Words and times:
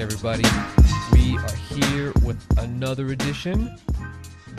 everybody. 0.00 0.44
We 1.12 1.36
are 1.36 1.52
here 1.52 2.12
with 2.24 2.42
another 2.58 3.08
edition. 3.08 3.76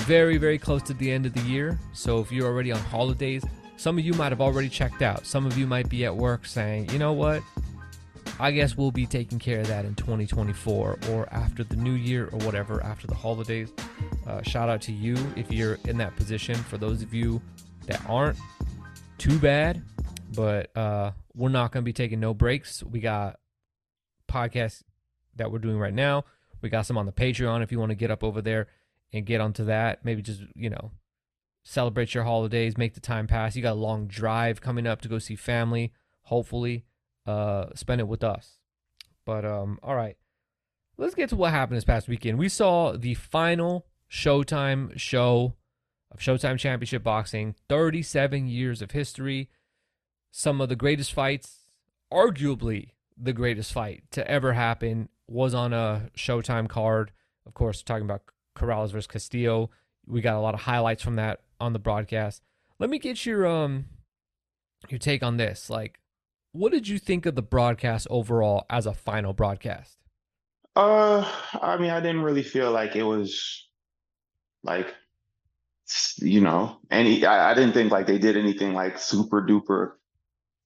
Very, 0.01 0.37
very 0.37 0.59
close 0.59 0.83
to 0.83 0.93
the 0.93 1.11
end 1.11 1.25
of 1.25 1.33
the 1.33 1.41
year. 1.41 1.79
So 1.93 2.19
if 2.19 2.31
you're 2.31 2.45
already 2.45 2.71
on 2.71 2.79
holidays, 2.79 3.43
some 3.75 3.97
of 3.97 4.05
you 4.05 4.13
might 4.13 4.31
have 4.31 4.41
already 4.41 4.69
checked 4.69 5.01
out. 5.01 5.25
Some 5.25 5.47
of 5.47 5.57
you 5.57 5.65
might 5.65 5.89
be 5.89 6.05
at 6.05 6.15
work 6.15 6.45
saying, 6.45 6.91
you 6.91 6.99
know 6.99 7.13
what? 7.13 7.41
I 8.39 8.51
guess 8.51 8.77
we'll 8.77 8.91
be 8.91 9.07
taking 9.07 9.39
care 9.39 9.61
of 9.61 9.67
that 9.67 9.83
in 9.83 9.95
2024 9.95 10.99
or 11.09 11.27
after 11.31 11.63
the 11.63 11.75
new 11.75 11.93
year 11.93 12.29
or 12.31 12.37
whatever, 12.45 12.83
after 12.83 13.07
the 13.07 13.15
holidays. 13.15 13.71
Uh, 14.27 14.43
shout 14.43 14.69
out 14.69 14.81
to 14.83 14.91
you 14.91 15.17
if 15.35 15.51
you're 15.51 15.79
in 15.85 15.97
that 15.97 16.15
position. 16.15 16.53
For 16.55 16.77
those 16.77 17.01
of 17.01 17.15
you 17.15 17.41
that 17.87 17.99
aren't, 18.07 18.37
too 19.17 19.39
bad. 19.39 19.81
But 20.35 20.75
uh, 20.77 21.11
we're 21.33 21.49
not 21.49 21.71
going 21.71 21.83
to 21.83 21.85
be 21.85 21.93
taking 21.93 22.19
no 22.19 22.35
breaks. 22.35 22.83
We 22.83 22.99
got 22.99 23.39
podcasts 24.27 24.83
that 25.35 25.51
we're 25.51 25.59
doing 25.59 25.79
right 25.79 25.93
now. 25.93 26.25
We 26.61 26.69
got 26.69 26.85
some 26.85 26.97
on 26.97 27.05
the 27.05 27.11
Patreon 27.11 27.63
if 27.63 27.71
you 27.71 27.79
want 27.79 27.89
to 27.91 27.95
get 27.95 28.11
up 28.11 28.23
over 28.23 28.41
there 28.41 28.67
and 29.13 29.25
get 29.25 29.41
onto 29.41 29.65
that. 29.65 30.05
Maybe 30.05 30.21
just, 30.21 30.41
you 30.55 30.69
know, 30.69 30.91
celebrate 31.63 32.13
your 32.13 32.23
holidays, 32.23 32.77
make 32.77 32.93
the 32.93 32.99
time 32.99 33.27
pass. 33.27 33.55
You 33.55 33.61
got 33.61 33.73
a 33.73 33.75
long 33.75 34.07
drive 34.07 34.61
coming 34.61 34.87
up 34.87 35.01
to 35.01 35.09
go 35.09 35.19
see 35.19 35.35
family. 35.35 35.93
Hopefully, 36.23 36.85
uh, 37.25 37.67
spend 37.75 37.99
it 37.99 38.07
with 38.07 38.23
us. 38.23 38.59
But 39.25 39.43
um, 39.43 39.79
all 39.83 39.95
right, 39.95 40.17
let's 40.97 41.15
get 41.15 41.29
to 41.29 41.35
what 41.35 41.51
happened 41.51 41.77
this 41.77 41.83
past 41.83 42.07
weekend. 42.07 42.37
We 42.37 42.49
saw 42.49 42.95
the 42.95 43.15
final 43.15 43.85
Showtime 44.09 44.97
show 44.99 45.55
of 46.11 46.19
Showtime 46.19 46.57
Championship 46.57 47.03
Boxing. 47.03 47.55
Thirty-seven 47.69 48.47
years 48.47 48.81
of 48.81 48.91
history. 48.91 49.49
Some 50.31 50.61
of 50.61 50.69
the 50.69 50.75
greatest 50.75 51.11
fights, 51.13 51.65
arguably 52.11 52.91
the 53.17 53.33
greatest 53.33 53.73
fight 53.73 54.03
to 54.11 54.25
ever 54.29 54.53
happen, 54.53 55.09
was 55.31 55.53
on 55.53 55.73
a 55.73 56.09
Showtime 56.15 56.67
card. 56.67 57.11
Of 57.45 57.53
course, 57.53 57.81
talking 57.81 58.05
about 58.05 58.23
Corrales 58.55 58.91
versus 58.91 59.07
Castillo. 59.07 59.69
We 60.05 60.21
got 60.21 60.35
a 60.35 60.39
lot 60.39 60.53
of 60.53 60.61
highlights 60.61 61.01
from 61.01 61.15
that 61.15 61.41
on 61.59 61.73
the 61.73 61.79
broadcast. 61.79 62.41
Let 62.79 62.89
me 62.89 62.99
get 62.99 63.25
your 63.25 63.47
um 63.47 63.85
your 64.89 64.99
take 64.99 65.23
on 65.23 65.37
this. 65.37 65.69
Like, 65.69 65.99
what 66.51 66.71
did 66.71 66.87
you 66.87 66.99
think 66.99 67.25
of 67.25 67.35
the 67.35 67.41
broadcast 67.41 68.07
overall 68.09 68.65
as 68.69 68.85
a 68.85 68.93
final 68.93 69.33
broadcast? 69.33 69.97
Uh, 70.75 71.29
I 71.61 71.77
mean, 71.77 71.91
I 71.91 71.99
didn't 71.99 72.23
really 72.23 72.43
feel 72.43 72.71
like 72.71 72.95
it 72.95 73.03
was 73.03 73.67
like, 74.63 74.93
you 76.17 76.41
know, 76.41 76.77
any. 76.89 77.25
I, 77.25 77.51
I 77.51 77.53
didn't 77.53 77.73
think 77.73 77.91
like 77.91 78.07
they 78.07 78.17
did 78.17 78.37
anything 78.37 78.73
like 78.73 78.97
super 78.97 79.41
duper 79.41 79.93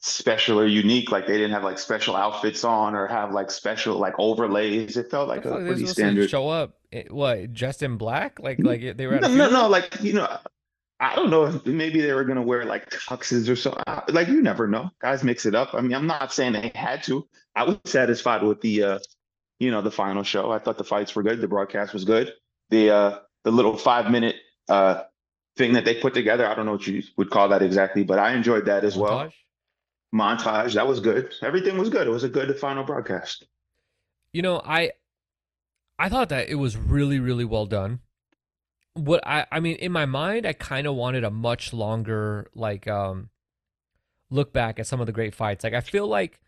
special 0.06 0.60
or 0.60 0.68
unique. 0.68 1.12
Like 1.12 1.28
they 1.28 1.34
didn't 1.34 1.52
have 1.52 1.64
like 1.64 1.80
special 1.80 2.16
outfits 2.16 2.64
on 2.64 2.96
or 2.96 3.08
have 3.08 3.32
like 3.32 3.50
special 3.52 3.98
like 3.98 4.14
overlays. 4.20 4.98
It 4.98 5.10
felt 5.10 5.28
like 5.28 5.46
a 5.46 5.50
like 5.50 5.66
pretty 5.66 5.86
standard. 5.88 6.30
show 6.30 6.50
up 6.50 6.78
what 7.10 7.54
dressed 7.54 7.84
in 7.84 7.98
black, 7.98 8.40
like 8.40 8.60
like 8.60 8.98
they 8.98 9.08
were 9.08 9.20
No, 9.20 9.28
no, 9.28 9.50
no. 9.50 9.68
Like 9.68 10.02
you 10.02 10.14
know, 10.14 10.38
I 11.00 11.16
don't 11.16 11.30
know 11.30 11.46
if 11.46 11.66
maybe 11.66 12.02
they 12.02 12.14
were 12.14 12.24
gonna 12.24 12.44
wear 12.44 12.66
like 12.66 12.90
tuxes 12.92 13.50
or 13.50 13.56
so. 13.56 13.78
Like 14.10 14.28
you 14.28 14.42
never 14.42 14.68
know. 14.68 14.92
Guys 15.00 15.24
mix 15.24 15.46
it 15.46 15.56
up. 15.56 15.74
I 15.74 15.82
mean, 15.82 15.94
I'm 15.94 16.08
not 16.08 16.32
saying 16.32 16.54
they 16.54 16.72
had 16.76 17.04
to. 17.04 17.28
I 17.56 17.64
was 17.64 17.78
satisfied 17.86 18.44
with 18.44 18.62
the 18.62 18.84
uh, 18.84 19.00
you 19.60 19.72
know, 19.72 19.82
the 19.82 19.92
final 19.92 20.24
show. 20.24 20.52
I 20.52 20.60
thought 20.60 20.78
the 20.78 20.84
fights 20.84 21.16
were 21.16 21.24
good. 21.24 21.42
The 21.42 21.48
broadcast 21.48 21.94
was 21.94 22.06
good. 22.06 22.34
The 22.70 22.92
uh, 22.92 23.20
the 23.44 23.52
little 23.52 23.76
five 23.76 24.12
minute 24.12 24.36
uh 24.70 25.04
thing 25.58 25.74
that 25.74 25.86
they 25.86 25.96
put 25.96 26.14
together. 26.14 26.46
I 26.46 26.54
don't 26.54 26.66
know 26.66 26.74
what 26.74 26.86
you 26.86 27.02
would 27.18 27.30
call 27.30 27.50
that 27.50 27.64
exactly, 27.64 28.04
but 28.04 28.20
I 28.20 28.34
enjoyed 28.34 28.66
that 28.66 28.84
as 28.84 28.96
well. 28.98 29.20
Montage? 29.20 29.34
Montage. 30.14 30.74
That 30.74 30.88
was 30.88 31.00
good. 31.00 31.34
Everything 31.42 31.78
was 31.78 31.90
good. 31.90 32.08
It 32.08 32.12
was 32.12 32.24
a 32.24 32.30
good 32.30 32.58
final 32.60 32.84
broadcast. 32.84 33.46
You 34.34 34.42
know, 34.42 34.62
I 34.64 34.92
I 36.00 36.08
thought 36.10 36.30
that 36.30 36.48
it 36.48 36.56
was 36.56 36.78
really 36.78 37.20
really 37.20 37.44
well 37.46 37.66
done. 37.66 38.00
What 38.96 39.26
I 39.28 39.46
I 39.52 39.60
mean, 39.62 39.78
in 39.78 39.92
my 39.92 40.06
mind, 40.06 40.46
I 40.48 40.54
kind 40.54 40.88
of 40.88 40.96
wanted 40.96 41.24
a 41.24 41.32
much 41.32 41.74
longer 41.74 42.50
like 42.56 42.88
um 42.88 43.30
look 44.30 44.54
back 44.54 44.80
at 44.80 44.88
some 44.88 45.00
of 45.00 45.06
the 45.08 45.12
great 45.14 45.36
fights. 45.36 45.64
Like 45.64 45.74
I 45.74 45.82
feel 45.82 46.08
like 46.08 46.40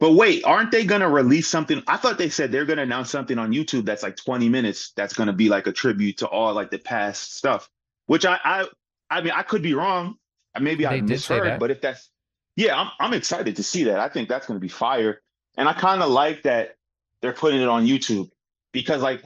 But 0.00 0.12
wait, 0.12 0.44
aren't 0.44 0.70
they 0.72 0.84
gonna 0.84 1.08
release 1.08 1.48
something? 1.48 1.82
I 1.86 1.96
thought 1.96 2.18
they 2.18 2.28
said 2.28 2.50
they're 2.50 2.64
gonna 2.64 2.82
announce 2.82 3.10
something 3.10 3.38
on 3.38 3.52
YouTube 3.52 3.84
that's 3.84 4.02
like 4.02 4.16
20 4.16 4.48
minutes. 4.48 4.92
That's 4.96 5.14
gonna 5.14 5.32
be 5.32 5.48
like 5.48 5.66
a 5.66 5.72
tribute 5.72 6.18
to 6.18 6.28
all 6.28 6.52
like 6.54 6.70
the 6.70 6.78
past 6.78 7.34
stuff. 7.36 7.68
Which 8.06 8.24
I 8.26 8.38
I 8.44 8.68
I 9.10 9.20
mean 9.22 9.32
I 9.32 9.42
could 9.42 9.62
be 9.62 9.74
wrong. 9.74 10.16
Maybe 10.60 10.86
I 10.86 10.96
They 10.96 11.00
did 11.00 11.24
that. 11.28 11.28
misheard. 11.28 11.58
But 11.58 11.70
if 11.70 11.80
that's 11.80 12.10
yeah, 12.56 12.78
I'm 12.80 12.90
I'm 13.00 13.12
excited 13.14 13.56
to 13.56 13.62
see 13.62 13.84
that. 13.84 13.98
I 13.98 14.08
think 14.08 14.28
that's 14.28 14.46
gonna 14.46 14.60
be 14.60 14.68
fire. 14.68 15.20
And 15.56 15.68
I 15.68 15.72
kind 15.72 16.02
of 16.02 16.10
like 16.10 16.42
that 16.42 16.76
they're 17.20 17.32
putting 17.32 17.60
it 17.60 17.68
on 17.68 17.86
YouTube 17.86 18.30
because 18.72 19.02
like 19.02 19.22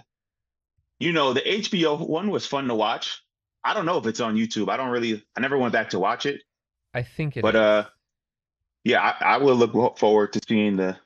you 0.98 1.12
know 1.12 1.32
the 1.32 1.40
HBO 1.40 2.06
one 2.08 2.30
was 2.30 2.46
fun 2.46 2.68
to 2.68 2.74
watch. 2.74 3.22
I 3.64 3.74
don't 3.74 3.86
know 3.86 3.98
if 3.98 4.06
it's 4.06 4.20
on 4.20 4.36
YouTube. 4.36 4.68
I 4.68 4.76
don't 4.76 4.90
really. 4.90 5.24
I 5.36 5.40
never 5.40 5.58
went 5.58 5.72
back 5.72 5.90
to 5.90 5.98
watch 5.98 6.26
it. 6.26 6.42
I 6.94 7.02
think 7.02 7.36
it 7.36 7.42
But 7.42 7.54
is. 7.56 7.60
uh, 7.60 7.84
yeah, 8.84 9.00
I, 9.02 9.34
I 9.34 9.36
will 9.38 9.56
look 9.56 9.98
forward 9.98 10.32
to 10.34 10.40
seeing 10.48 10.76
the, 10.76 10.96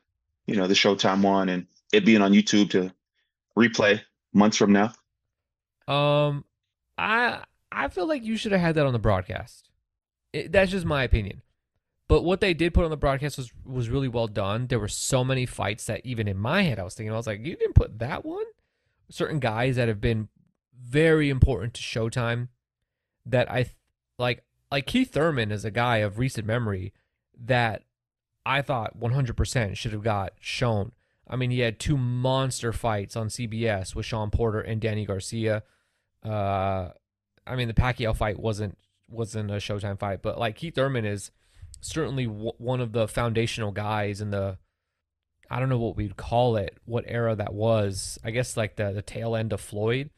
you 0.46 0.56
know, 0.56 0.66
the 0.66 0.74
Showtime 0.74 1.22
one 1.22 1.48
and 1.48 1.66
it 1.92 2.04
being 2.04 2.20
on 2.22 2.32
YouTube 2.32 2.70
to 2.70 2.92
replay 3.56 4.00
months 4.34 4.58
from 4.58 4.72
now. 4.72 4.92
Um, 5.88 6.44
I 6.98 7.42
I 7.72 7.88
feel 7.88 8.06
like 8.06 8.22
you 8.24 8.36
should 8.36 8.52
have 8.52 8.60
had 8.60 8.74
that 8.76 8.86
on 8.86 8.92
the 8.92 8.98
broadcast. 8.98 9.70
It, 10.32 10.52
that's 10.52 10.70
just 10.70 10.84
my 10.86 11.02
opinion. 11.02 11.42
But 12.10 12.24
what 12.24 12.40
they 12.40 12.54
did 12.54 12.74
put 12.74 12.82
on 12.84 12.90
the 12.90 12.96
broadcast 12.96 13.36
was 13.36 13.52
was 13.64 13.88
really 13.88 14.08
well 14.08 14.26
done. 14.26 14.66
There 14.66 14.80
were 14.80 14.88
so 14.88 15.22
many 15.22 15.46
fights 15.46 15.86
that 15.86 16.04
even 16.04 16.26
in 16.26 16.36
my 16.36 16.62
head 16.62 16.80
I 16.80 16.82
was 16.82 16.96
thinking 16.96 17.12
I 17.12 17.16
was 17.16 17.28
like, 17.28 17.38
you 17.38 17.54
didn't 17.54 17.76
put 17.76 18.00
that 18.00 18.24
one. 18.24 18.46
Certain 19.08 19.38
guys 19.38 19.76
that 19.76 19.86
have 19.86 20.00
been 20.00 20.26
very 20.76 21.30
important 21.30 21.72
to 21.74 21.82
Showtime 21.82 22.48
that 23.24 23.48
I 23.48 23.66
like 24.18 24.42
like 24.72 24.86
Keith 24.86 25.12
Thurman 25.12 25.52
is 25.52 25.64
a 25.64 25.70
guy 25.70 25.98
of 25.98 26.18
recent 26.18 26.48
memory 26.48 26.92
that 27.38 27.84
I 28.44 28.60
thought 28.60 28.98
100% 28.98 29.76
should 29.76 29.92
have 29.92 30.02
got 30.02 30.32
shown. 30.40 30.90
I 31.28 31.36
mean, 31.36 31.52
he 31.52 31.60
had 31.60 31.78
two 31.78 31.96
monster 31.96 32.72
fights 32.72 33.14
on 33.14 33.28
CBS 33.28 33.94
with 33.94 34.04
Shawn 34.04 34.30
Porter 34.32 34.60
and 34.60 34.80
Danny 34.80 35.06
Garcia. 35.06 35.62
Uh, 36.24 36.88
I 37.46 37.54
mean, 37.54 37.68
the 37.68 37.74
Pacquiao 37.74 38.16
fight 38.16 38.40
wasn't 38.40 38.76
wasn't 39.08 39.52
a 39.52 39.58
Showtime 39.58 40.00
fight, 40.00 40.22
but 40.22 40.40
like 40.40 40.56
Keith 40.56 40.74
Thurman 40.74 41.04
is 41.04 41.30
certainly 41.80 42.26
w- 42.26 42.52
one 42.58 42.80
of 42.80 42.92
the 42.92 43.08
foundational 43.08 43.72
guys 43.72 44.20
in 44.20 44.30
the 44.30 44.58
I 45.50 45.58
don't 45.58 45.68
know 45.68 45.78
what 45.78 45.96
we'd 45.96 46.16
call 46.16 46.56
it, 46.56 46.78
what 46.84 47.04
era 47.08 47.34
that 47.34 47.52
was. 47.52 48.18
I 48.22 48.30
guess 48.30 48.56
like 48.56 48.76
the 48.76 48.92
the 48.92 49.02
tail 49.02 49.34
end 49.34 49.52
of 49.52 49.60
Floyd. 49.60 50.10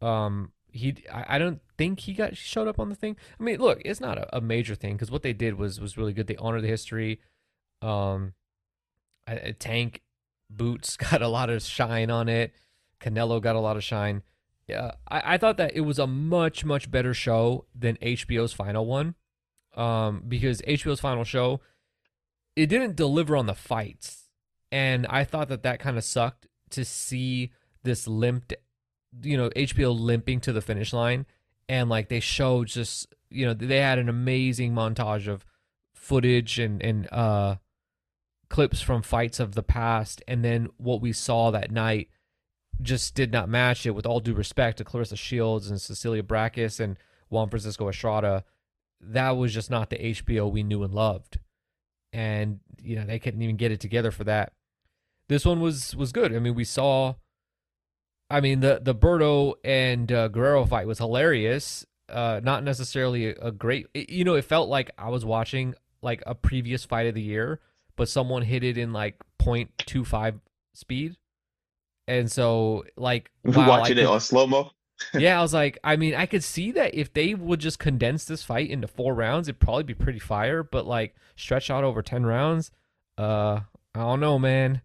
Um, 0.00 0.52
he 0.70 1.04
I, 1.12 1.36
I 1.36 1.38
don't 1.38 1.60
think 1.76 2.00
he 2.00 2.12
got 2.12 2.36
showed 2.36 2.68
up 2.68 2.78
on 2.78 2.88
the 2.88 2.94
thing. 2.94 3.16
I 3.38 3.42
mean, 3.42 3.58
look, 3.58 3.80
it's 3.84 4.00
not 4.00 4.18
a, 4.18 4.36
a 4.36 4.40
major 4.40 4.74
thing 4.74 4.94
because 4.94 5.10
what 5.10 5.22
they 5.22 5.32
did 5.32 5.54
was 5.54 5.80
was 5.80 5.96
really 5.96 6.12
good. 6.12 6.28
They 6.28 6.36
honored 6.36 6.62
the 6.62 6.68
history. 6.68 7.20
Um, 7.82 8.34
Tank 9.58 10.02
boots 10.48 10.96
got 11.10 11.22
a 11.22 11.28
lot 11.28 11.50
of 11.50 11.62
shine 11.62 12.10
on 12.10 12.28
it. 12.28 12.52
Canelo 13.00 13.40
got 13.40 13.56
a 13.56 13.60
lot 13.60 13.76
of 13.76 13.84
shine. 13.84 14.22
Yeah, 14.66 14.92
I, 15.08 15.34
I 15.34 15.38
thought 15.38 15.56
that 15.56 15.74
it 15.74 15.80
was 15.80 15.98
a 15.98 16.06
much 16.06 16.64
much 16.64 16.90
better 16.90 17.14
show 17.14 17.64
than 17.74 17.96
HBO's 17.96 18.52
final 18.52 18.86
one. 18.86 19.14
Um, 19.78 20.24
because 20.26 20.60
HBO's 20.62 21.00
final 21.00 21.24
show, 21.24 21.60
it 22.56 22.66
didn't 22.66 22.96
deliver 22.96 23.36
on 23.36 23.46
the 23.46 23.54
fights, 23.54 24.28
and 24.72 25.06
I 25.06 25.24
thought 25.24 25.48
that 25.48 25.62
that 25.62 25.78
kind 25.78 25.96
of 25.96 26.04
sucked 26.04 26.46
to 26.70 26.84
see 26.84 27.52
this 27.84 28.08
limped, 28.08 28.54
you 29.22 29.36
know, 29.36 29.50
HBO 29.50 29.98
limping 29.98 30.40
to 30.40 30.52
the 30.52 30.60
finish 30.60 30.92
line, 30.92 31.26
and 31.68 31.88
like 31.88 32.08
they 32.08 32.20
showed 32.20 32.68
just 32.68 33.14
you 33.30 33.46
know 33.46 33.54
they 33.54 33.80
had 33.80 33.98
an 33.98 34.08
amazing 34.08 34.74
montage 34.74 35.28
of 35.28 35.44
footage 35.94 36.58
and 36.58 36.82
and 36.82 37.06
uh 37.12 37.56
clips 38.48 38.80
from 38.80 39.02
fights 39.02 39.40
of 39.40 39.54
the 39.54 39.62
past. 39.62 40.22
And 40.26 40.44
then 40.44 40.68
what 40.76 41.00
we 41.00 41.12
saw 41.12 41.50
that 41.50 41.70
night 41.70 42.08
just 42.80 43.14
did 43.14 43.32
not 43.32 43.48
match 43.48 43.86
it 43.86 43.94
with 43.94 44.06
all 44.06 44.20
due 44.20 44.34
respect 44.34 44.78
to 44.78 44.84
Claressa 44.84 45.16
Shields 45.16 45.68
and 45.68 45.80
Cecilia 45.80 46.22
Brækhus 46.22 46.80
and 46.80 46.96
Juan 47.28 47.50
Francisco 47.50 47.88
Estrada 47.88 48.44
that 49.00 49.30
was 49.32 49.52
just 49.54 49.70
not 49.70 49.90
the 49.90 49.96
HBO 49.96 50.50
we 50.50 50.62
knew 50.62 50.82
and 50.82 50.94
loved. 50.94 51.38
And 52.12 52.60
you 52.82 52.96
know 52.96 53.04
they 53.04 53.18
couldn't 53.18 53.42
even 53.42 53.56
get 53.56 53.72
it 53.72 53.80
together 53.80 54.10
for 54.10 54.24
that. 54.24 54.52
This 55.28 55.44
one 55.44 55.60
was 55.60 55.94
was 55.94 56.12
good. 56.12 56.34
I 56.34 56.38
mean 56.38 56.54
we 56.54 56.64
saw 56.64 57.14
I 58.30 58.40
mean 58.40 58.60
the 58.60 58.80
the 58.82 58.94
Berto 58.94 59.54
and 59.64 60.10
uh, 60.10 60.28
Guerrero 60.28 60.64
fight 60.64 60.86
was 60.86 60.98
hilarious. 60.98 61.84
Uh 62.08 62.40
not 62.42 62.64
necessarily 62.64 63.26
a, 63.30 63.34
a 63.40 63.52
great 63.52 63.86
it- 63.94 64.10
you 64.10 64.24
know 64.24 64.34
it 64.34 64.44
felt 64.44 64.68
like 64.68 64.90
I 64.98 65.10
was 65.10 65.24
watching 65.24 65.74
like 66.02 66.22
a 66.26 66.34
previous 66.34 66.84
fight 66.84 67.06
of 67.06 67.14
the 67.14 67.22
year 67.22 67.60
but 67.96 68.08
someone 68.08 68.42
hit 68.42 68.62
it 68.62 68.78
in 68.78 68.92
like 68.92 69.16
0.25 69.42 70.40
speed. 70.72 71.16
And 72.06 72.30
so 72.30 72.84
like 72.96 73.30
wow, 73.44 73.68
Watching 73.68 73.98
it 73.98 74.06
on 74.06 74.20
slow 74.20 74.46
mo. 74.46 74.70
Yeah, 75.12 75.38
I 75.38 75.42
was 75.42 75.54
like, 75.54 75.78
I 75.84 75.96
mean, 75.96 76.14
I 76.14 76.26
could 76.26 76.44
see 76.44 76.72
that 76.72 76.94
if 76.94 77.12
they 77.12 77.34
would 77.34 77.60
just 77.60 77.78
condense 77.78 78.24
this 78.24 78.42
fight 78.44 78.70
into 78.70 78.86
four 78.88 79.14
rounds, 79.14 79.48
it'd 79.48 79.60
probably 79.60 79.84
be 79.84 79.94
pretty 79.94 80.18
fire. 80.18 80.62
But 80.62 80.86
like 80.86 81.14
stretch 81.36 81.70
out 81.70 81.84
over 81.84 82.02
ten 82.02 82.26
rounds, 82.26 82.70
uh, 83.16 83.60
I 83.94 84.00
don't 84.00 84.20
know, 84.20 84.38
man. 84.38 84.82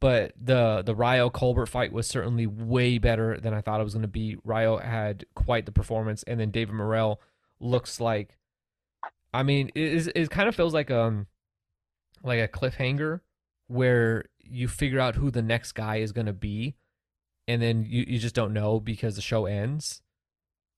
but 0.00 0.32
the 0.40 0.82
the 0.84 0.94
Rayo 0.94 1.30
Colbert 1.30 1.66
fight 1.66 1.92
was 1.92 2.06
certainly 2.06 2.46
way 2.46 2.98
better 2.98 3.38
than 3.40 3.54
I 3.54 3.60
thought 3.60 3.80
it 3.80 3.84
was 3.84 3.94
going 3.94 4.02
to 4.02 4.08
be. 4.08 4.36
Rayo 4.44 4.78
had 4.78 5.24
quite 5.34 5.66
the 5.66 5.72
performance, 5.72 6.22
and 6.24 6.38
then 6.40 6.50
David 6.50 6.74
Morrell 6.74 7.20
looks 7.60 8.00
like, 8.00 8.36
I 9.32 9.42
mean, 9.42 9.70
it, 9.74 9.92
is, 9.92 10.06
it 10.14 10.30
kind 10.30 10.48
of 10.48 10.54
feels 10.54 10.74
like 10.74 10.90
um 10.90 11.26
like 12.22 12.40
a 12.40 12.48
cliffhanger 12.48 13.20
where 13.68 14.26
you 14.40 14.68
figure 14.68 15.00
out 15.00 15.16
who 15.16 15.30
the 15.30 15.42
next 15.42 15.72
guy 15.72 15.96
is 15.96 16.12
going 16.12 16.26
to 16.26 16.32
be, 16.34 16.76
and 17.46 17.60
then 17.60 17.84
you 17.84 18.04
you 18.06 18.18
just 18.18 18.34
don't 18.34 18.52
know 18.52 18.80
because 18.80 19.16
the 19.16 19.22
show 19.22 19.46
ends. 19.46 20.02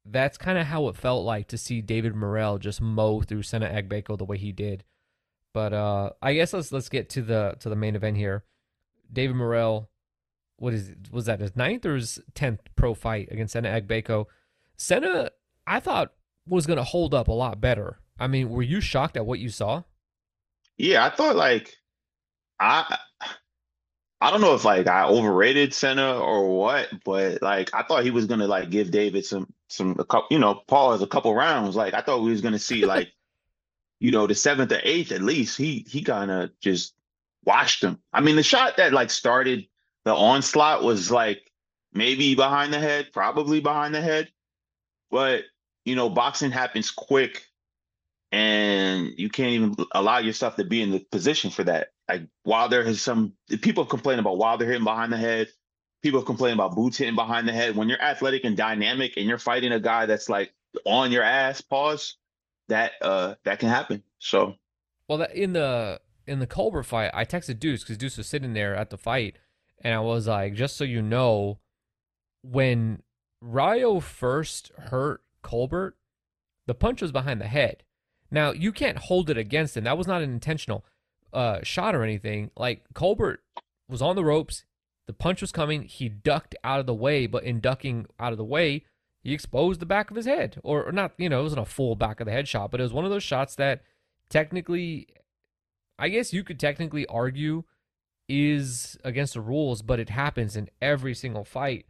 That's 0.05 0.39
kind 0.39 0.59
of 0.59 0.67
how 0.67 0.89
it 0.89 0.97
felt 0.97 1.25
like 1.25 1.49
to 1.49 1.59
see 1.59 1.81
David 1.81 2.15
Morrell 2.15 2.59
just 2.59 2.81
mow 2.81 3.23
through 3.23 3.43
Sena 3.43 3.69
Agbeko 3.69 4.17
the 4.17 4.25
way 4.25 4.39
he 4.39 4.53
did. 4.53 4.85
But 5.53 5.73
uh, 5.73 6.11
I 6.23 6.35
guess 6.35 6.53
let's 6.53 6.71
let's 6.71 6.89
get 6.89 7.09
to 7.11 7.23
the 7.23 7.57
to 7.61 7.69
the 7.69 7.77
main 7.77 7.97
event 7.97 8.17
here. 8.17 8.45
David 9.13 9.37
Morrell, 9.37 9.91
what 10.57 10.75
is 10.75 10.95
was 11.11 11.27
that 11.27 11.41
his 11.41 11.57
ninth 11.57 11.87
or 11.87 11.97
his 11.97 12.21
tenth 12.35 12.61
pro 12.77 12.95
fight 12.95 13.29
against 13.31 13.55
Sena 13.55 13.69
Agbeko? 13.69 14.27
Sena, 14.77 15.31
I 15.67 15.81
thought 15.81 16.13
was 16.47 16.67
going 16.67 16.77
to 16.77 16.85
hold 16.85 17.15
up 17.15 17.29
a 17.29 17.33
lot 17.33 17.61
better. 17.61 17.99
I 18.19 18.27
mean, 18.27 18.51
were 18.51 18.63
you 18.63 18.81
shocked 18.81 19.17
at 19.17 19.27
what 19.27 19.39
you 19.39 19.49
saw? 19.49 19.83
Yeah, 20.77 21.05
I 21.07 21.11
thought 21.11 21.37
like 21.37 21.75
I 22.61 22.99
I 24.21 24.31
don't 24.31 24.41
know 24.41 24.55
if 24.55 24.65
like 24.65 24.87
I 24.87 25.05
overrated 25.05 25.75
Sena 25.75 26.19
or 26.19 26.57
what, 26.57 26.89
but 27.05 27.43
like 27.43 27.75
I 27.75 27.83
thought 27.83 28.05
he 28.05 28.11
was 28.11 28.27
gonna 28.27 28.47
like 28.47 28.71
give 28.71 28.91
David 28.91 29.25
some 29.25 29.53
some 29.69 29.97
a 29.99 30.05
couple 30.05 30.29
you 30.31 30.39
know 30.39 30.55
pause 30.67 31.03
a 31.03 31.07
couple 31.07 31.35
rounds. 31.35 31.77
Like 31.77 31.95
I 31.95 32.01
thought 32.01 32.23
we 32.23 32.31
was 32.31 32.41
gonna 32.41 32.59
see 32.59 32.87
like 32.87 33.13
you 34.01 34.11
know 34.11 34.27
the 34.27 34.35
seventh 34.35 34.73
or 34.73 34.81
eighth 34.83 35.13
at 35.13 35.23
least. 35.23 35.59
He 35.59 35.85
he 35.89 36.03
kind 36.03 36.31
of 36.31 36.51
just 36.61 36.95
watched 37.45 37.83
him. 37.83 37.99
I 38.13 38.21
mean, 38.21 38.37
the 38.37 38.43
shot 38.43 38.77
that 38.77 38.93
like 38.93 39.11
started 39.11 39.67
the 40.05 40.15
onslaught 40.15 40.85
was 40.85 41.11
like 41.11 41.51
maybe 41.93 42.35
behind 42.35 42.73
the 42.73 42.79
head, 42.79 43.09
probably 43.13 43.61
behind 43.61 43.95
the 43.95 44.01
head. 44.01 44.31
But, 45.11 45.45
you 45.85 45.97
know, 45.97 46.11
boxing 46.11 46.51
happens 46.51 46.91
quick 46.91 47.47
and 48.31 49.13
you 49.17 49.29
can't 49.29 49.53
even 49.53 49.77
allow 49.93 50.19
yourself 50.19 50.57
to 50.57 50.65
be 50.65 50.83
in 50.83 50.91
the 50.91 51.01
position 51.01 51.51
for 51.51 51.65
that. 51.65 51.89
Like 52.09 52.23
Wilder 52.45 52.85
has 52.85 53.01
some 53.01 53.33
people 53.63 53.85
complain 53.85 54.19
about 54.19 54.39
Wilder 54.39 54.67
hitting 54.67 54.85
behind 54.85 55.13
the 55.13 55.17
head. 55.17 55.49
People 56.03 56.23
complain 56.23 56.55
about 56.55 56.75
boots 56.77 56.99
hitting 56.99 57.17
behind 57.17 57.49
the 57.49 57.53
head. 57.53 57.75
When 57.75 57.89
you're 57.89 58.01
athletic 58.01 58.45
and 58.45 58.57
dynamic 58.57 59.17
and 59.17 59.27
you're 59.27 59.39
fighting 59.39 59.73
a 59.73 59.81
guy 59.81 60.07
that's 60.07 60.29
like 60.29 60.53
on 60.85 61.11
your 61.11 61.23
ass, 61.23 61.61
pause, 61.61 62.17
that 62.69 62.93
uh 63.03 63.35
that 63.45 63.59
can 63.59 63.69
happen. 63.69 64.03
So 64.19 64.55
well 65.09 65.19
that 65.19 65.35
in 65.35 65.53
the 65.53 66.01
in 66.27 66.39
the 66.39 66.47
Colbert 66.47 66.85
fight, 66.85 67.11
I 67.15 67.25
texted 67.25 67.59
Deuce 67.59 67.83
because 67.83 67.99
Deuce 67.99 68.19
was 68.19 68.27
sitting 68.27 68.53
there 68.53 68.75
at 68.75 68.91
the 68.91 68.99
fight, 68.99 69.37
and 69.81 69.95
I 69.95 70.01
was 70.01 70.27
like, 70.27 70.55
just 70.55 70.77
so 70.77 70.85
you 70.85 71.03
know, 71.03 71.59
when 72.43 73.03
Rayo 73.41 74.01
first 74.01 74.73
hurt 74.77 75.23
Colbert, 75.43 75.97
the 76.67 76.75
punch 76.75 77.03
was 77.03 77.13
behind 77.13 77.41
the 77.41 77.47
head. 77.47 77.85
Now 78.31 78.53
you 78.53 78.73
can't 78.73 78.99
hold 78.99 79.31
it 79.31 79.39
against 79.39 79.77
him. 79.77 79.85
That 79.85 79.99
was 79.99 80.07
not 80.07 80.23
an 80.23 80.31
intentional 80.31 80.85
uh, 81.37 81.61
shot 81.63 81.95
or 81.95 82.03
anything. 82.03 82.51
Like 82.57 82.83
Colbert 82.95 83.41
was 83.89 84.03
on 84.03 84.17
the 84.17 84.25
ropes, 84.25 84.65
the 85.07 85.13
punch 85.13 85.41
was 85.41 85.53
coming. 85.53 85.83
He 85.83 86.09
ducked 86.09 86.57
out 86.65 86.81
of 86.81 86.87
the 86.87 86.95
way, 86.95 87.27
but 87.27 87.45
in 87.45 87.61
ducking 87.61 88.07
out 88.19 88.33
of 88.33 88.39
the 88.39 88.45
way, 88.45 88.85
he 89.23 89.33
exposed 89.33 89.81
the 89.81 89.87
back 89.87 90.11
of 90.11 90.17
his 90.17 90.27
head, 90.27 90.59
or, 90.65 90.85
or 90.85 90.93
not. 90.93 91.13
You 91.19 91.29
know, 91.29 91.41
it 91.41 91.45
wasn't 91.45 91.63
a 91.63 91.67
full 91.67 91.95
back 91.95 92.21
of 92.21 92.27
the 92.27 92.33
head 92.33 92.49
shot, 92.49 92.71
but 92.71 92.81
it 92.81 92.83
was 92.85 92.93
one 92.93 93.05
of 93.05 93.11
those 93.11 93.23
shots 93.23 93.55
that 93.57 93.83
technically 94.31 95.09
I 95.99 96.09
guess 96.09 96.33
you 96.33 96.45
could 96.45 96.61
technically 96.61 97.07
argue 97.07 97.65
is 98.29 98.99
against 99.05 99.35
the 99.35 99.41
rules, 99.41 99.83
but 99.83 100.01
it 100.01 100.11
happens 100.11 100.57
in 100.57 100.69
every 100.83 101.15
single 101.15 101.45
fight 101.45 101.87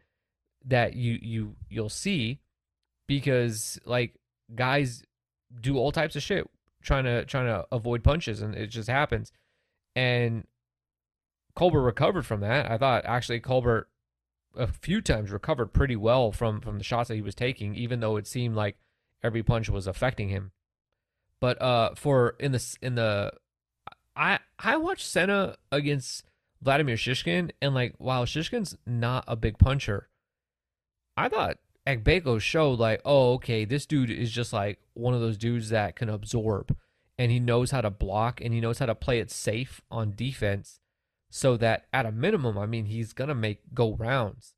that 0.65 0.95
you 0.95 1.19
you 1.23 1.57
you'll 1.69 1.89
see 1.89 2.41
because 3.07 3.79
like 3.85 4.15
guys 4.55 5.05
do 5.61 5.77
all 5.77 5.93
types 5.93 6.17
of 6.17 6.23
shit 6.23 6.49
trying 6.87 7.05
to 7.05 7.25
trying 7.25 7.47
to 7.47 7.67
avoid 7.73 8.03
punches 8.03 8.41
and 8.41 8.55
it 8.55 8.69
just 8.69 8.89
happens. 8.89 9.33
And 9.95 10.47
Colbert 11.55 11.83
recovered 11.83 12.25
from 12.25 12.41
that. 12.41 12.71
I 12.71 12.79
thought 12.79 13.05
actually 13.05 13.41
Colbert 13.41 13.89
a 14.57 14.67
few 14.67 15.03
times 15.03 15.31
recovered 15.31 15.73
pretty 15.73 15.97
well 15.97 16.33
from 16.33 16.61
from 16.61 16.79
the 16.79 16.85
shots 16.85 17.09
that 17.09 17.17
he 17.17 17.23
was 17.23 17.35
taking, 17.35 17.75
even 17.75 18.01
though 18.01 18.17
it 18.17 18.27
seemed 18.27 18.55
like 18.55 18.79
every 19.23 19.43
punch 19.43 19.69
was 19.69 19.87
affecting 19.87 20.29
him. 20.29 20.53
But 21.41 21.61
uh, 21.61 21.95
for 21.95 22.37
in 22.39 22.53
the 22.53 22.77
in 22.81 22.95
the 22.95 23.33
I 24.15 24.39
I 24.59 24.77
watched 24.77 25.07
Sena 25.07 25.57
against 25.71 26.25
Vladimir 26.63 26.97
Shishkin, 26.97 27.51
and 27.61 27.75
like, 27.75 27.95
while 27.99 28.25
Shishkin's 28.25 28.77
not 28.87 29.25
a 29.27 29.37
big 29.37 29.59
puncher, 29.59 30.09
I 31.17 31.29
thought 31.29 31.59
Agbeko 31.87 32.41
showed 32.41 32.79
like, 32.79 33.01
oh, 33.05 33.35
okay, 33.35 33.65
this 33.65 33.87
dude 33.87 34.11
is 34.11 34.33
just 34.33 34.53
like 34.53 34.79
one 34.95 35.15
of 35.15 35.21
those 35.21 35.37
dudes 35.37 35.69
that 35.71 35.97
can 35.97 36.09
absorb, 36.09 36.77
and 37.19 37.31
he 37.31 37.39
knows 37.39 37.71
how 37.71 37.81
to 37.81 37.91
block, 37.91 38.41
and 38.41 38.53
he 38.53 38.61
knows 38.61 38.79
how 38.79 38.87
to 38.87 38.95
play 38.95 39.21
it 39.21 39.31
safe 39.31 39.81
on 39.91 40.15
defense, 40.15 40.81
so 41.31 41.57
that 41.57 41.87
at 41.93 42.07
a 42.07 42.13
minimum, 42.13 42.59
I 42.59 42.67
mean, 42.67 42.87
he's 42.87 43.13
gonna 43.13 43.35
make 43.35 43.75
go 43.75 43.95
rounds. 43.95 44.55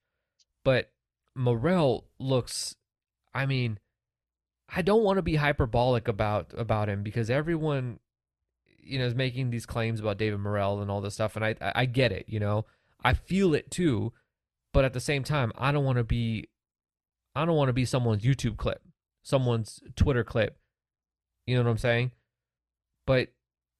But 0.64 0.90
Morrell 1.34 2.06
looks, 2.18 2.76
I 3.34 3.46
mean, 3.46 3.78
I 4.68 4.82
don't 4.82 5.02
want 5.02 5.16
to 5.16 5.22
be 5.22 5.36
hyperbolic 5.36 6.08
about 6.08 6.52
about 6.56 6.88
him 6.88 7.02
because 7.02 7.30
everyone 7.30 8.00
you 8.88 8.98
know, 8.98 9.06
is 9.06 9.14
making 9.14 9.50
these 9.50 9.66
claims 9.66 10.00
about 10.00 10.16
David 10.16 10.40
Morrell 10.40 10.80
and 10.80 10.90
all 10.90 11.00
this 11.00 11.14
stuff, 11.14 11.36
and 11.36 11.44
I 11.44 11.54
I 11.60 11.84
get 11.84 12.10
it, 12.10 12.24
you 12.26 12.40
know, 12.40 12.64
I 13.04 13.14
feel 13.14 13.54
it 13.54 13.70
too, 13.70 14.12
but 14.72 14.84
at 14.84 14.94
the 14.94 15.00
same 15.00 15.24
time, 15.24 15.52
I 15.56 15.72
don't 15.72 15.84
want 15.84 15.98
to 15.98 16.04
be, 16.04 16.48
I 17.38 17.44
don't 17.44 17.56
want 17.56 17.68
to 17.68 17.74
be 17.74 17.84
someone's 17.84 18.24
YouTube 18.24 18.56
clip, 18.56 18.82
someone's 19.22 19.80
Twitter 19.94 20.24
clip, 20.24 20.58
you 21.46 21.56
know 21.56 21.62
what 21.62 21.70
I'm 21.70 21.78
saying? 21.78 22.10
But 23.06 23.28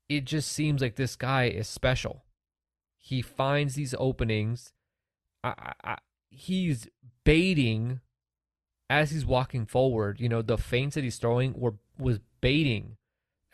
it 0.08 0.24
just 0.24 0.52
seems 0.52 0.80
like 0.80 0.94
this 0.94 1.16
guy 1.16 1.44
is 1.48 1.66
special. 1.66 2.24
He 2.96 3.20
finds 3.20 3.74
these 3.74 3.94
openings. 3.98 4.72
I, 5.42 5.54
I, 5.58 5.72
I 5.84 5.96
he's 6.30 6.88
baiting 7.24 8.00
as 8.88 9.10
he's 9.10 9.26
walking 9.26 9.66
forward. 9.66 10.20
You 10.20 10.28
know, 10.28 10.40
the 10.40 10.56
feints 10.56 10.94
that 10.94 11.04
he's 11.04 11.18
throwing 11.18 11.52
were 11.58 11.74
was 11.98 12.20
baiting 12.40 12.96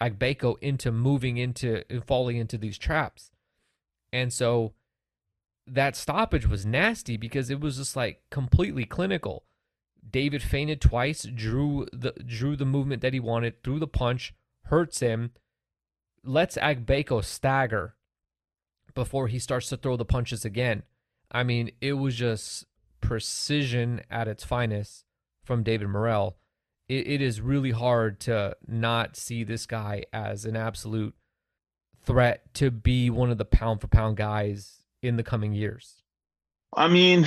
Agbeko 0.03 0.56
into 0.61 0.93
moving 0.93 1.39
into 1.39 1.83
and 1.89 2.05
falling 2.05 2.37
into 2.37 2.59
these 2.59 2.77
traps. 2.77 3.31
And 4.13 4.32
so 4.32 4.75
that 5.67 5.96
stoppage 5.96 6.46
was 6.46 6.67
nasty 6.67 7.17
because 7.17 7.49
it 7.49 7.58
was 7.58 7.79
just 7.79 7.96
like 7.96 8.23
completely 8.31 8.84
clinical. 8.84 9.44
David 10.08 10.43
feinted 10.43 10.81
twice, 10.81 11.23
drew 11.23 11.87
the 11.93 12.13
drew 12.13 12.56
the 12.56 12.65
movement 12.65 13.03
that 13.03 13.13
he 13.13 13.20
wanted, 13.20 13.63
threw 13.63 13.79
the 13.79 13.87
punch, 13.87 14.34
hurts 14.65 15.01
him, 15.01 15.32
lets 16.23 16.56
Agbeko 16.56 17.25
stagger 17.25 17.94
before 18.94 19.29
he 19.29 19.39
starts 19.39 19.69
to 19.70 19.77
throw 19.77 19.96
the 19.96 20.05
punches 20.05 20.44
again. 20.44 20.82
I 21.31 21.43
mean, 21.43 21.73
it 21.81 21.94
was 21.94 22.15
just 22.15 22.67
precision 23.01 24.03
at 24.11 24.29
its 24.29 24.44
finest 24.44 25.05
from 25.43 25.63
David 25.63 25.89
Morrell 25.89 26.37
it, 26.89 27.06
it 27.06 27.23
is 27.23 27.41
really 27.41 27.70
hard 27.70 28.20
to 28.20 28.56
not 28.67 29.17
see 29.17 29.44
this 29.44 29.67
guy 29.67 30.05
as 30.13 30.44
an 30.44 30.56
absolute 30.56 31.15
threat 32.03 32.43
to 32.55 32.70
be 32.70 33.11
one 33.11 33.31
of 33.31 33.39
the 33.39 33.44
pound 33.44 33.81
for 33.81 33.89
pound 33.89 34.17
guys 34.17 34.82
in 35.03 35.17
the 35.17 35.23
coming 35.23 35.53
years. 35.53 36.03
I 36.77 36.89
mean, 36.89 37.27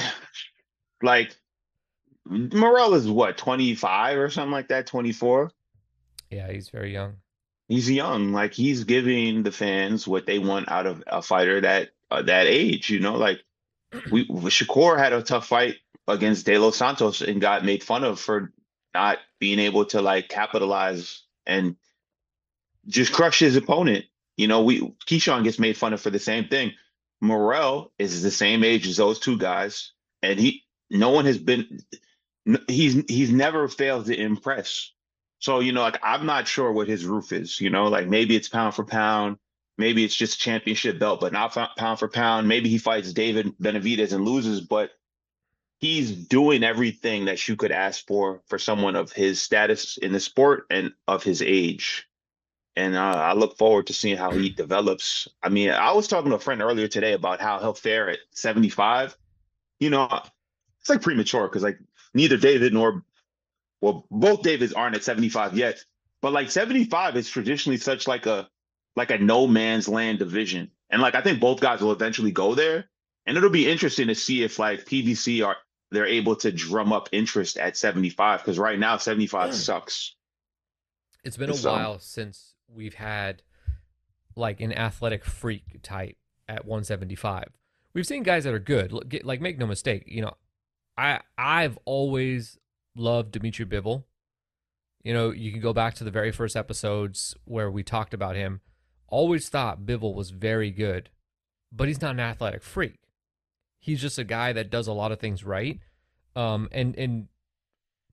like 1.02 1.36
Morrell 2.30 2.94
is 2.94 3.08
what, 3.08 3.38
25 3.38 4.18
or 4.18 4.30
something 4.30 4.52
like 4.52 4.70
that, 4.70 4.88
24? 4.88 5.52
Yeah, 6.30 6.52
he's 6.52 6.70
very 6.70 6.92
young. 6.92 7.16
He's 7.68 7.90
young. 7.90 8.34
Like 8.34 8.54
he's 8.54 8.84
giving 8.84 9.44
the 9.44 9.52
fans 9.52 10.08
what 10.08 10.26
they 10.26 10.40
want 10.40 10.70
out 10.70 10.86
of 10.86 11.04
a 11.08 11.22
fighter 11.22 11.62
that 11.62 11.90
uh, 12.10 12.22
that 12.22 12.48
age, 12.48 12.90
you 12.90 13.00
know, 13.00 13.16
like 13.16 13.42
we 14.12 14.26
Shakur 14.26 14.98
had 14.98 15.14
a 15.14 15.22
tough 15.22 15.48
fight 15.48 15.76
against 16.08 16.46
De 16.46 16.58
Los 16.58 16.78
Santos 16.78 17.22
and 17.22 17.42
got 17.42 17.66
made 17.66 17.84
fun 17.84 18.04
of 18.04 18.20
for 18.20 18.54
not 18.94 19.20
being 19.40 19.60
able 19.60 19.86
to 19.86 20.02
like 20.02 20.30
capitalize 20.30 21.24
and 21.46 21.76
just 22.88 23.12
crush 23.12 23.40
his 23.40 23.56
opponent. 23.56 24.06
You 24.38 24.48
know, 24.48 24.64
we 24.64 24.82
Keyshawn 25.08 25.44
gets 25.44 25.60
made 25.60 25.78
fun 25.78 25.94
of 25.94 26.02
for 26.02 26.10
the 26.10 26.20
same 26.20 26.48
thing. 26.48 26.74
Morrell 27.20 27.92
is 27.98 28.22
the 28.22 28.32
same 28.32 28.64
age 28.64 28.88
as 28.88 28.98
those 28.98 29.20
two 29.20 29.38
guys, 29.38 29.92
and 30.22 30.40
he 30.40 30.64
no 30.90 31.10
one 31.10 31.26
has 31.26 31.38
been 31.38 31.82
he's 32.68 33.04
he's 33.08 33.32
never 33.32 33.68
failed 33.68 34.06
to 34.08 34.20
impress. 34.20 34.92
So, 35.40 35.60
you 35.60 35.72
know, 35.72 35.82
like 35.82 36.00
I'm 36.04 36.26
not 36.26 36.48
sure 36.48 36.72
what 36.72 36.88
his 36.88 37.06
roof 37.06 37.32
is, 37.32 37.62
you 37.62 37.70
know, 37.70 37.88
like 37.88 38.08
maybe 38.08 38.36
it's 38.36 38.50
pound 38.50 38.74
for 38.76 38.84
pound, 38.86 39.38
maybe 39.78 40.04
it's 40.04 40.16
just 40.16 40.40
championship 40.40 41.00
belt, 41.00 41.22
but 41.22 41.34
not 41.34 41.56
pound 41.78 42.00
for 42.00 42.08
pound. 42.08 42.48
Maybe 42.48 42.70
he 42.70 42.78
fights 42.80 43.14
David 43.14 43.54
Benavidez 43.62 44.14
and 44.14 44.26
loses, 44.26 44.62
but 44.62 44.92
he's 45.80 46.12
doing 46.12 46.64
everything 46.64 47.26
that 47.26 47.48
you 47.48 47.56
could 47.56 47.72
ask 47.72 48.06
for 48.08 48.42
for 48.48 48.58
someone 48.58 48.96
of 48.96 49.12
his 49.12 49.42
status 49.42 49.98
in 49.98 50.12
the 50.12 50.20
sport 50.20 50.66
and 50.72 50.94
of 51.08 51.24
his 51.24 51.42
age. 51.42 52.08
and 52.76 52.96
uh, 52.96 53.00
I 53.00 53.34
look 53.34 53.58
forward 53.58 53.88
to 53.88 53.94
seeing 53.94 54.18
how 54.18 54.32
he 54.32 54.50
develops. 54.50 55.28
I 55.44 55.50
mean, 55.50 55.72
I 55.72 55.94
was 55.94 56.08
talking 56.08 56.30
to 56.30 56.38
a 56.38 56.40
friend 56.40 56.62
earlier 56.62 56.88
today 56.88 57.14
about 57.14 57.42
how 57.42 57.60
he'll 57.60 57.74
fare 57.74 58.10
at 58.10 58.20
75. 58.32 59.18
You 59.80 59.90
know, 59.90 60.22
it's 60.80 60.90
like 60.90 61.02
premature 61.02 61.48
because 61.48 61.64
like 61.64 61.80
neither 62.18 62.36
David 62.36 62.74
nor 62.74 63.04
well, 63.80 64.06
both 64.10 64.42
Davids 64.42 64.74
aren't 64.74 64.96
at 64.96 65.04
75 65.04 65.56
yet, 65.56 65.80
but 66.22 66.34
like 66.34 66.50
75 66.50 67.16
is 67.16 67.30
traditionally 67.30 67.78
such 67.78 68.08
like 68.08 68.26
a 68.26 68.50
like 68.96 69.12
a 69.12 69.20
no 69.20 69.48
man's 69.48 69.88
land 69.88 70.20
division. 70.20 70.72
And 70.90 71.02
like 71.02 71.16
I 71.16 71.22
think 71.22 71.40
both 71.40 71.62
guys 71.62 71.80
will 71.80 71.92
eventually 71.92 72.32
go 72.32 72.56
there. 72.56 72.86
And 73.26 73.38
it'll 73.38 73.50
be 73.50 73.70
interesting 73.70 74.08
to 74.08 74.16
see 74.16 74.44
if 74.44 74.58
like 74.58 74.86
PBC 74.86 75.46
are 75.46 75.58
they're 75.92 76.08
able 76.08 76.36
to 76.38 76.52
drum 76.52 76.92
up 76.92 77.08
interest 77.12 77.58
at 77.58 77.78
75 77.78 78.40
because 78.40 78.58
right 78.58 78.80
now 78.80 78.98
75 78.98 79.50
hmm. 79.50 79.56
sucks. 79.56 80.16
It's 81.24 81.38
been 81.38 81.52
a 81.52 81.54
so, 81.54 81.72
um, 81.72 81.80
while 81.80 82.00
since 82.00 82.56
we've 82.68 82.96
had 82.96 83.44
like 84.36 84.60
an 84.60 84.74
athletic 84.74 85.24
freak 85.24 85.82
type 85.84 86.18
at 86.50 86.66
175. 86.66 87.50
We've 87.94 88.08
seen 88.08 88.24
guys 88.24 88.44
that 88.46 88.54
are 88.54 88.60
good. 88.60 88.92
Like 89.24 89.42
make 89.42 89.58
no 89.58 89.68
mistake, 89.68 90.04
you 90.08 90.22
know, 90.22 90.34
I 90.98 91.22
I've 91.38 91.78
always 91.86 92.58
loved 92.96 93.32
Dmitry 93.32 93.66
Bivol. 93.66 94.04
You 95.04 95.14
know, 95.14 95.32
you 95.32 95.52
can 95.52 95.62
go 95.62 95.74
back 95.74 95.94
to 95.96 96.04
the 96.04 96.12
very 96.12 96.32
first 96.32 96.56
episodes 96.56 97.36
where 97.46 97.72
we 97.72 97.84
talked 97.84 98.14
about 98.14 98.36
him. 98.36 98.62
Always 99.08 99.48
thought 99.48 99.86
Bivol 99.86 100.14
was 100.14 100.32
very 100.32 100.72
good, 100.72 101.10
but 101.72 101.88
he's 101.88 102.02
not 102.02 102.12
an 102.12 102.20
athletic 102.20 102.62
freak. 102.62 103.00
He's 103.80 104.02
just 104.02 104.20
a 104.20 104.26
guy 104.26 104.52
that 104.54 104.70
does 104.70 104.88
a 104.88 104.94
lot 104.94 105.12
of 105.12 105.20
things 105.20 105.44
right, 105.44 105.80
um, 106.36 106.68
and 106.72 106.98
and 106.98 107.28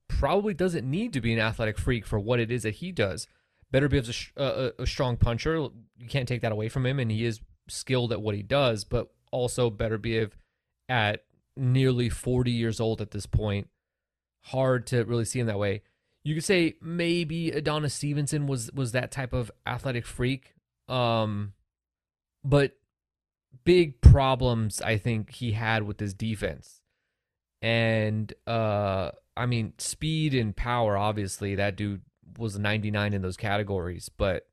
probably 0.06 0.54
doesn't 0.54 0.88
need 0.88 1.12
to 1.14 1.20
be 1.20 1.32
an 1.32 1.40
athletic 1.40 1.78
freak 1.78 2.06
for 2.06 2.20
what 2.20 2.38
it 2.38 2.52
is 2.52 2.62
that 2.62 2.76
he 2.76 2.92
does. 2.92 3.26
Beterbiev 3.72 4.30
a, 4.36 4.72
a, 4.78 4.82
a 4.82 4.86
strong 4.86 5.16
puncher. 5.16 5.56
You 5.96 6.08
can't 6.08 6.28
take 6.28 6.42
that 6.42 6.52
away 6.52 6.68
from 6.68 6.86
him, 6.86 7.00
and 7.00 7.10
he 7.10 7.24
is 7.24 7.40
skilled 7.68 8.12
at 8.12 8.22
what 8.22 8.36
he 8.36 8.42
does. 8.42 8.84
But 8.84 9.08
also 9.32 9.70
Beterbiev 9.70 10.32
at 10.88 11.24
nearly 11.56 12.08
40 12.08 12.50
years 12.50 12.80
old 12.80 13.00
at 13.00 13.10
this 13.10 13.26
point, 13.26 13.68
hard 14.44 14.86
to 14.88 15.04
really 15.04 15.24
see 15.24 15.40
him 15.40 15.46
that 15.46 15.58
way. 15.58 15.82
You 16.24 16.34
could 16.34 16.44
say 16.44 16.74
maybe 16.80 17.50
Adonis 17.50 17.94
Stevenson 17.94 18.46
was 18.46 18.72
was 18.72 18.92
that 18.92 19.10
type 19.10 19.32
of 19.32 19.50
athletic 19.66 20.06
freak. 20.06 20.54
Um, 20.88 21.52
but 22.42 22.72
big 23.64 24.00
problems 24.00 24.80
I 24.82 24.98
think 24.98 25.32
he 25.32 25.52
had 25.52 25.84
with 25.84 26.00
his 26.00 26.14
defense. 26.14 26.80
And 27.62 28.32
uh 28.46 29.10
I 29.36 29.46
mean 29.46 29.72
speed 29.78 30.34
and 30.34 30.54
power 30.56 30.96
obviously 30.96 31.54
that 31.54 31.76
dude 31.76 32.02
was 32.38 32.58
99 32.58 33.14
in 33.14 33.22
those 33.22 33.36
categories, 33.36 34.08
but 34.08 34.46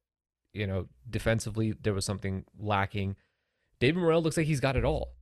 you 0.53 0.67
know, 0.67 0.88
defensively 1.10 1.74
there 1.81 1.93
was 1.93 2.05
something 2.05 2.46
lacking. 2.60 3.15
David 3.79 4.00
Morrell 4.00 4.22
looks 4.22 4.38
like 4.38 4.48
he's 4.48 4.60
got 4.60 4.75
it 4.75 4.86
all. 4.86 5.13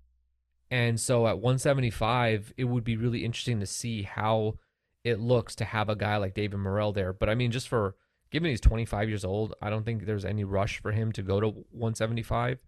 And 0.72 1.00
so 1.00 1.28
at 1.28 1.40
175, 1.40 2.54
it 2.58 2.66
would 2.66 2.84
be 2.84 2.98
really 2.98 3.26
interesting 3.26 3.60
to 3.60 3.66
see 3.66 4.04
how 4.04 4.56
it 5.04 5.20
looks 5.20 5.56
to 5.56 5.66
have 5.66 5.90
a 5.90 5.96
guy 5.96 6.18
like 6.18 6.34
David 6.36 6.60
Morrell 6.60 6.92
there. 6.92 7.14
But 7.14 7.30
I 7.30 7.36
mean, 7.36 7.52
just 7.52 7.68
for 7.68 7.96
given 8.32 8.50
he's 8.50 8.62
25 8.62 9.10
years 9.10 9.26
old, 9.26 9.56
I 9.62 9.70
don't 9.70 9.84
think 9.84 10.06
there's 10.06 10.26
any 10.26 10.44
rush 10.44 10.80
for 10.82 10.92
him 10.92 11.12
to 11.14 11.24
go 11.24 11.40
to 11.40 11.48
175. 11.48 12.60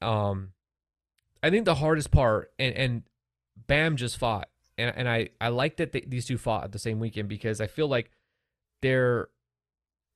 Um, 0.00 0.52
I 1.42 1.50
think 1.50 1.64
the 1.64 1.76
hardest 1.76 2.10
part, 2.10 2.52
and 2.58 2.74
and 2.74 3.02
Bam 3.66 3.96
just 3.96 4.16
fought, 4.16 4.48
and 4.78 4.92
and 4.96 5.08
I 5.08 5.30
I 5.40 5.48
like 5.48 5.76
that 5.76 5.92
they, 5.92 6.00
these 6.00 6.26
two 6.26 6.38
fought 6.38 6.64
at 6.64 6.72
the 6.72 6.78
same 6.78 6.98
weekend 6.98 7.28
because 7.28 7.60
I 7.60 7.66
feel 7.66 7.88
like 7.88 8.10
they're 8.80 9.28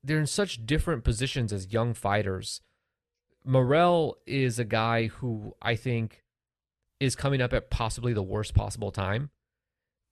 they're 0.02 0.18
in 0.18 0.26
such 0.26 0.64
different 0.64 1.04
positions 1.04 1.52
as 1.52 1.72
young 1.72 1.94
fighters. 1.94 2.60
Morrell 3.44 4.16
is 4.26 4.58
a 4.58 4.64
guy 4.64 5.06
who 5.06 5.54
I 5.60 5.76
think 5.76 6.22
is 7.00 7.16
coming 7.16 7.40
up 7.40 7.52
at 7.52 7.70
possibly 7.70 8.12
the 8.12 8.22
worst 8.22 8.54
possible 8.54 8.90
time 8.90 9.30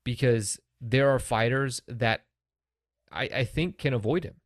because 0.05 0.61
there 0.81 1.11
are 1.11 1.19
fighters 1.19 1.81
that 1.89 2.25
I, 3.11 3.29
I 3.35 3.45
think 3.45 3.79
can 3.79 3.95
avoid 3.95 4.25
him. 4.25 4.37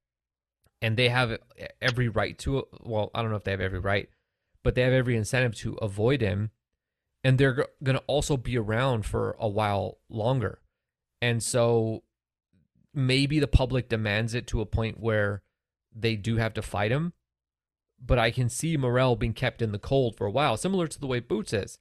And 0.80 0.97
they 0.97 1.09
have 1.09 1.37
every 1.83 2.09
right 2.09 2.38
to, 2.38 2.68
well, 2.80 3.11
I 3.12 3.21
don't 3.21 3.30
know 3.30 3.37
if 3.37 3.42
they 3.42 3.50
have 3.50 3.61
every 3.61 3.80
right, 3.80 4.09
but 4.62 4.76
they 4.76 4.83
have 4.83 4.92
every 4.92 5.16
incentive 5.16 5.57
to 5.57 5.75
avoid 5.75 6.21
him. 6.21 6.50
And 7.25 7.37
they're 7.37 7.66
going 7.83 7.97
to 7.99 8.04
also 8.07 8.37
be 8.37 8.57
around 8.57 9.04
for 9.04 9.37
a 9.40 9.49
while 9.49 9.99
longer. 10.09 10.61
And 11.21 11.42
so 11.42 12.04
maybe 12.95 13.40
the 13.40 13.49
public 13.49 13.88
demands 13.88 14.35
it 14.35 14.47
to 14.49 14.61
a 14.61 14.66
point 14.66 15.00
where 15.00 15.42
they 15.92 16.14
do 16.14 16.37
have 16.37 16.54
to 16.54 16.62
fight 16.62 16.92
him. 16.92 17.12
But 18.00 18.21
I 18.21 18.30
can 18.30 18.49
see 18.49 18.76
Morrell 18.76 19.16
being 19.16 19.33
kept 19.33 19.61
in 19.61 19.73
the 19.73 19.80
cold 19.80 20.16
for 20.16 20.28
a 20.28 20.30
while, 20.30 20.57
similar 20.57 20.87
to 20.87 21.00
the 21.00 21.09
way 21.09 21.18
Boots 21.18 21.52
is. 21.52 21.80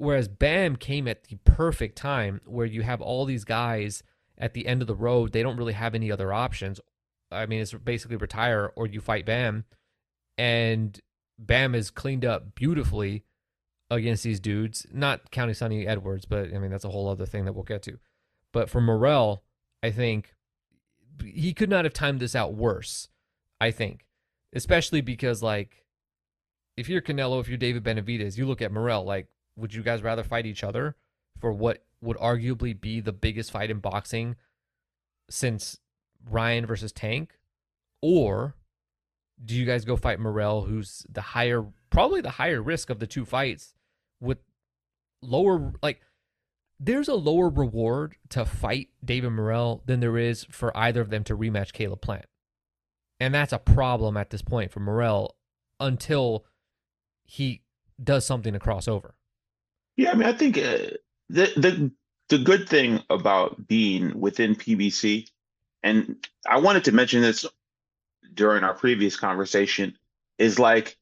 Whereas 0.00 0.28
Bam 0.28 0.76
came 0.76 1.06
at 1.06 1.24
the 1.24 1.36
perfect 1.44 1.94
time 1.94 2.40
where 2.46 2.64
you 2.64 2.80
have 2.80 3.02
all 3.02 3.26
these 3.26 3.44
guys 3.44 4.02
at 4.38 4.54
the 4.54 4.66
end 4.66 4.80
of 4.80 4.88
the 4.88 4.94
road. 4.94 5.32
They 5.32 5.42
don't 5.42 5.58
really 5.58 5.74
have 5.74 5.94
any 5.94 6.10
other 6.10 6.32
options. 6.32 6.80
I 7.30 7.44
mean, 7.44 7.60
it's 7.60 7.74
basically 7.74 8.16
retire 8.16 8.72
or 8.76 8.86
you 8.86 9.02
fight 9.02 9.26
Bam. 9.26 9.66
And 10.38 10.98
Bam 11.38 11.74
is 11.74 11.90
cleaned 11.90 12.24
up 12.24 12.54
beautifully 12.54 13.24
against 13.90 14.22
these 14.22 14.40
dudes. 14.40 14.86
Not 14.90 15.30
counting 15.30 15.54
Sunny 15.54 15.86
Edwards, 15.86 16.24
but 16.24 16.46
I 16.54 16.58
mean, 16.58 16.70
that's 16.70 16.86
a 16.86 16.90
whole 16.90 17.06
other 17.06 17.26
thing 17.26 17.44
that 17.44 17.52
we'll 17.52 17.64
get 17.64 17.82
to. 17.82 17.98
But 18.54 18.70
for 18.70 18.80
Morrell, 18.80 19.42
I 19.82 19.90
think 19.90 20.34
he 21.22 21.52
could 21.52 21.68
not 21.68 21.84
have 21.84 21.92
timed 21.92 22.20
this 22.20 22.34
out 22.34 22.54
worse. 22.54 23.08
I 23.60 23.70
think, 23.70 24.06
especially 24.54 25.02
because, 25.02 25.42
like, 25.42 25.84
if 26.78 26.88
you're 26.88 27.02
Canelo, 27.02 27.38
if 27.38 27.48
you're 27.48 27.58
David 27.58 27.84
Benavidez, 27.84 28.38
you 28.38 28.46
look 28.46 28.62
at 28.62 28.72
Morrell, 28.72 29.04
like, 29.04 29.26
would 29.60 29.74
you 29.74 29.82
guys 29.82 30.02
rather 30.02 30.24
fight 30.24 30.46
each 30.46 30.64
other 30.64 30.96
for 31.38 31.52
what 31.52 31.84
would 32.00 32.16
arguably 32.16 32.78
be 32.78 33.00
the 33.00 33.12
biggest 33.12 33.50
fight 33.50 33.70
in 33.70 33.78
boxing 33.78 34.36
since 35.28 35.78
Ryan 36.28 36.66
versus 36.66 36.92
Tank? 36.92 37.38
Or 38.02 38.54
do 39.44 39.54
you 39.54 39.66
guys 39.66 39.84
go 39.84 39.96
fight 39.96 40.20
Morrell, 40.20 40.62
who's 40.62 41.06
the 41.10 41.20
higher, 41.20 41.64
probably 41.90 42.20
the 42.20 42.30
higher 42.30 42.62
risk 42.62 42.90
of 42.90 42.98
the 42.98 43.06
two 43.06 43.24
fights 43.24 43.74
with 44.20 44.38
lower, 45.22 45.72
like, 45.82 46.00
there's 46.78 47.08
a 47.08 47.14
lower 47.14 47.50
reward 47.50 48.16
to 48.30 48.46
fight 48.46 48.88
David 49.04 49.30
Morrell 49.30 49.82
than 49.84 50.00
there 50.00 50.16
is 50.16 50.44
for 50.50 50.74
either 50.76 51.02
of 51.02 51.10
them 51.10 51.24
to 51.24 51.36
rematch 51.36 51.72
Caleb 51.72 52.00
Plant. 52.00 52.24
And 53.18 53.34
that's 53.34 53.52
a 53.52 53.58
problem 53.58 54.16
at 54.16 54.30
this 54.30 54.40
point 54.40 54.72
for 54.72 54.80
Morrell 54.80 55.36
until 55.78 56.46
he 57.22 57.60
does 58.02 58.24
something 58.24 58.54
to 58.54 58.58
cross 58.58 58.88
over. 58.88 59.14
Yeah, 60.00 60.12
I 60.12 60.14
mean, 60.14 60.26
I 60.26 60.32
think 60.32 60.56
uh, 60.56 60.96
the 61.28 61.52
the 61.58 61.90
the 62.30 62.38
good 62.38 62.70
thing 62.70 63.02
about 63.10 63.68
being 63.68 64.18
within 64.18 64.54
PBC, 64.54 65.28
and 65.82 66.26
I 66.48 66.60
wanted 66.60 66.84
to 66.84 66.92
mention 66.92 67.20
this 67.20 67.44
during 68.32 68.64
our 68.64 68.72
previous 68.72 69.16
conversation, 69.16 69.98
is 70.38 70.58
like, 70.58 70.96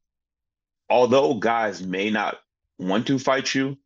although 0.91 1.35
guys 1.35 1.81
may 1.81 2.11
not 2.11 2.41
want 2.81 3.07
to 3.07 3.21
fight 3.21 3.55
you, 3.55 3.79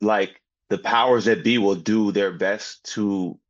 like 0.00 0.40
the 0.70 0.78
powers 0.78 1.24
that 1.24 1.42
be 1.42 1.58
will 1.58 1.74
do 1.74 2.12
their 2.12 2.30
best 2.30 2.84
to 2.94 3.40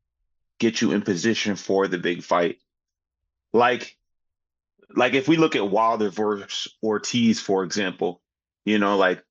get 0.59 0.81
you 0.81 0.93
in 0.93 1.03
position 1.03 1.57
for 1.57 1.89
the 1.89 1.99
big 1.99 2.23
fight. 2.23 2.57
Like, 3.53 3.99
like 4.95 5.13
if 5.13 5.29
we 5.29 5.37
look 5.37 5.57
at 5.57 5.71
Wilder 5.71 6.09
versus 6.09 6.75
Ortiz, 6.83 7.39
for 7.39 7.65
example, 7.65 8.23
you 8.65 8.79
know, 8.79 8.97
like 8.97 9.23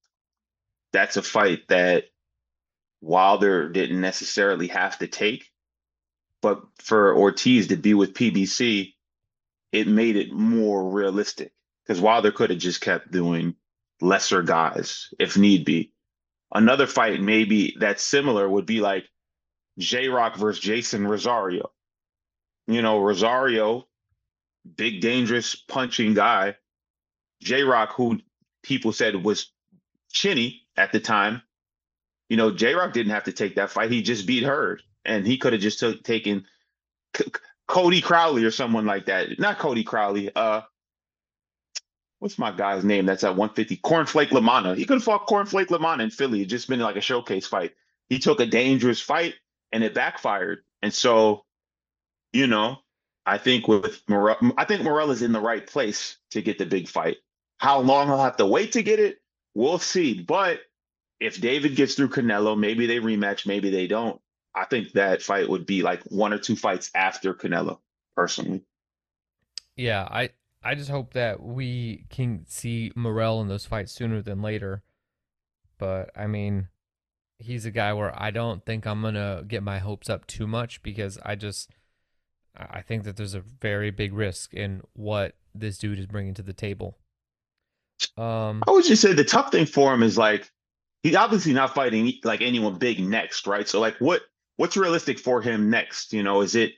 that's 0.96 1.18
a 1.18 1.22
fight 1.22 1.68
that 1.68 2.06
Wilder 3.02 3.70
didn't 3.70 4.00
necessarily 4.00 4.68
have 4.68 4.98
to 5.00 5.08
take. 5.08 5.52
But 6.42 6.62
for 6.80 7.16
Ortiz 7.18 7.68
to 7.68 7.75
be 7.75 7.94
with 7.94 8.14
PBC, 8.14 8.94
it 9.72 9.88
made 9.88 10.16
it 10.16 10.32
more 10.32 10.90
realistic 10.90 11.52
because 11.84 12.00
Wilder 12.00 12.32
could 12.32 12.50
have 12.50 12.60
just 12.60 12.80
kept 12.82 13.12
doing 13.12 13.56
lesser 14.00 14.42
guys 14.42 15.10
if 15.20 15.38
need 15.38 15.66
be. 15.66 15.92
Another 16.54 16.88
fight 16.88 17.22
maybe 17.22 17.75
that's 17.78 18.04
similar 18.04 18.48
would 18.48 18.66
be 18.66 18.80
like 18.80 19.06
J 19.78 20.08
Rock 20.08 20.38
versus 20.38 20.64
Jeison 20.64 21.08
Rosario. 21.08 21.72
You 22.68 22.82
know, 22.82 23.00
Rosario, 23.00 23.88
big, 24.78 25.02
dangerous 25.02 25.56
punching 25.56 26.14
guy. 26.14 26.56
J 27.42 27.64
Rock, 27.64 27.94
who 27.96 28.20
people 28.64 28.94
said 28.94 29.22
was 29.22 29.52
chinny, 30.12 30.64
at 30.77 30.91
the 30.91 31.00
time. 31.00 31.41
You 32.29 32.38
know, 32.38 32.51
J 32.51 32.74
Rock 32.74 32.94
didn't 32.94 33.12
have 33.13 33.25
to 33.25 33.32
take 33.32 33.55
that 33.55 33.72
fight. 33.72 33.91
He 33.91 34.01
just 34.01 34.25
beat 34.25 34.44
Hurd, 34.44 34.82
and 35.05 35.25
he 35.27 35.38
could 35.38 35.53
have 35.53 35.62
just 35.62 35.79
took, 35.79 36.03
taken 36.03 36.46
C- 37.15 37.32
Cody 37.67 38.01
Crowley 38.01 38.44
or 38.44 38.51
someone 38.51 38.86
like 38.86 39.05
that. 39.08 39.39
Not 39.39 39.60
Cody 39.60 39.84
Crowley. 39.84 40.32
Uh, 40.36 40.62
what's 42.20 42.39
my 42.39 42.51
guy's 42.51 42.84
name? 42.84 43.05
That's 43.05 43.24
at 43.24 43.36
150. 43.36 43.77
Cornflake 43.77 44.29
LaManna. 44.29 44.75
He 44.75 44.86
could 44.86 44.96
have 44.96 45.03
fought 45.03 45.27
Cornflake 45.27 45.67
LaManna 45.67 46.03
in 46.03 46.10
Philly. 46.10 46.41
It 46.41 46.46
just 46.46 46.67
been 46.67 46.79
like 46.79 46.96
a 46.96 47.01
showcase 47.01 47.48
fight. 47.48 47.74
He 48.10 48.20
took 48.20 48.39
a 48.39 48.46
dangerous 48.46 49.00
fight, 49.01 49.36
and 49.72 49.84
it 49.84 49.94
backfired. 49.94 50.60
And 50.82 50.94
so, 50.94 51.46
you 52.34 52.48
know, 52.48 52.77
I 53.25 53.38
think 53.38 53.67
with 53.67 54.01
Morrell, 54.08 54.38
I 54.58 54.65
think 54.65 54.84
Morrell 54.84 55.12
is 55.12 55.22
in 55.22 55.32
the 55.32 55.39
right 55.41 55.65
place 55.65 56.17
to 56.32 56.41
get 56.41 56.58
the 56.58 56.65
big 56.65 56.88
fight. 56.88 57.17
How 57.58 57.79
long 57.79 58.08
he'll 58.08 58.17
have 58.22 58.38
to 58.38 58.46
wait 58.46 58.74
to 58.74 58.84
get 58.84 59.00
it, 59.00 59.20
we'll 59.55 59.79
see. 59.79 60.21
But 60.21 60.59
if 61.19 61.41
David 61.41 61.75
gets 61.75 61.95
through 61.95 62.09
Canelo, 62.09 62.57
maybe 62.57 62.85
they 62.85 63.00
rematch, 63.00 63.47
maybe 63.47 63.71
they 63.71 63.88
don't. 63.88 64.21
I 64.53 64.65
think 64.65 64.91
that 64.93 65.21
fight 65.21 65.50
would 65.50 65.65
be 65.65 65.81
like 65.81 66.03
one 66.03 66.33
or 66.33 66.38
two 66.38 66.55
fights 66.55 66.91
after 66.93 67.33
Canelo, 67.33 67.79
personally. 68.15 68.63
Yeah, 69.75 70.03
I 70.03 70.29
I 70.63 70.75
just 70.75 70.89
hope 70.89 71.13
that 71.13 71.41
we 71.41 72.05
can 72.09 72.45
see 72.47 72.91
Morrell 72.95 73.41
in 73.41 73.47
those 73.47 73.65
fights 73.65 73.91
sooner 73.91 74.21
than 74.21 74.41
later. 74.41 74.83
But 75.77 76.12
I 76.15 76.27
mean, 76.27 76.69
he's 77.38 77.65
a 77.65 77.71
guy 77.71 77.91
where 77.93 78.17
I 78.21 78.31
don't 78.31 78.65
think 78.65 78.88
I'm 78.88 79.01
gonna 79.01 79.43
get 79.45 79.63
my 79.63 79.79
hopes 79.79 80.09
up 80.09 80.25
too 80.27 80.47
much 80.47 80.81
because 80.81 81.19
I 81.25 81.35
just 81.35 81.69
I 82.55 82.81
think 82.81 83.03
that 83.03 83.17
there's 83.17 83.33
a 83.33 83.41
very 83.41 83.91
big 83.91 84.13
risk 84.13 84.53
in 84.53 84.81
what 84.93 85.35
this 85.53 85.77
dude 85.77 86.00
is 86.00 86.05
bringing 86.05 86.33
to 86.35 86.41
the 86.41 86.53
table. 86.53 86.97
Um, 88.18 88.64
I 88.68 88.72
would 88.72 88.86
just 88.86 89.02
say 89.02 89.14
the 89.14 89.24
tough 89.24 89.52
thing 89.52 89.66
for 89.66 89.94
him 89.94 90.04
is 90.04 90.18
like 90.18 90.50
he's 91.04 91.16
obviously 91.16 91.54
not 91.54 91.75
fighting 91.75 92.14
like 92.24 92.42
anyone 92.42 92.78
big 92.78 93.00
next, 93.00 93.48
right? 93.48 93.68
So 93.68 93.80
like 93.80 93.98
what 94.00 94.22
what's 94.58 94.78
realistic 94.78 95.20
for 95.20 95.42
him 95.42 95.70
next? 95.70 96.14
You 96.14 96.24
know, 96.24 96.42
is 96.42 96.56
it 96.56 96.74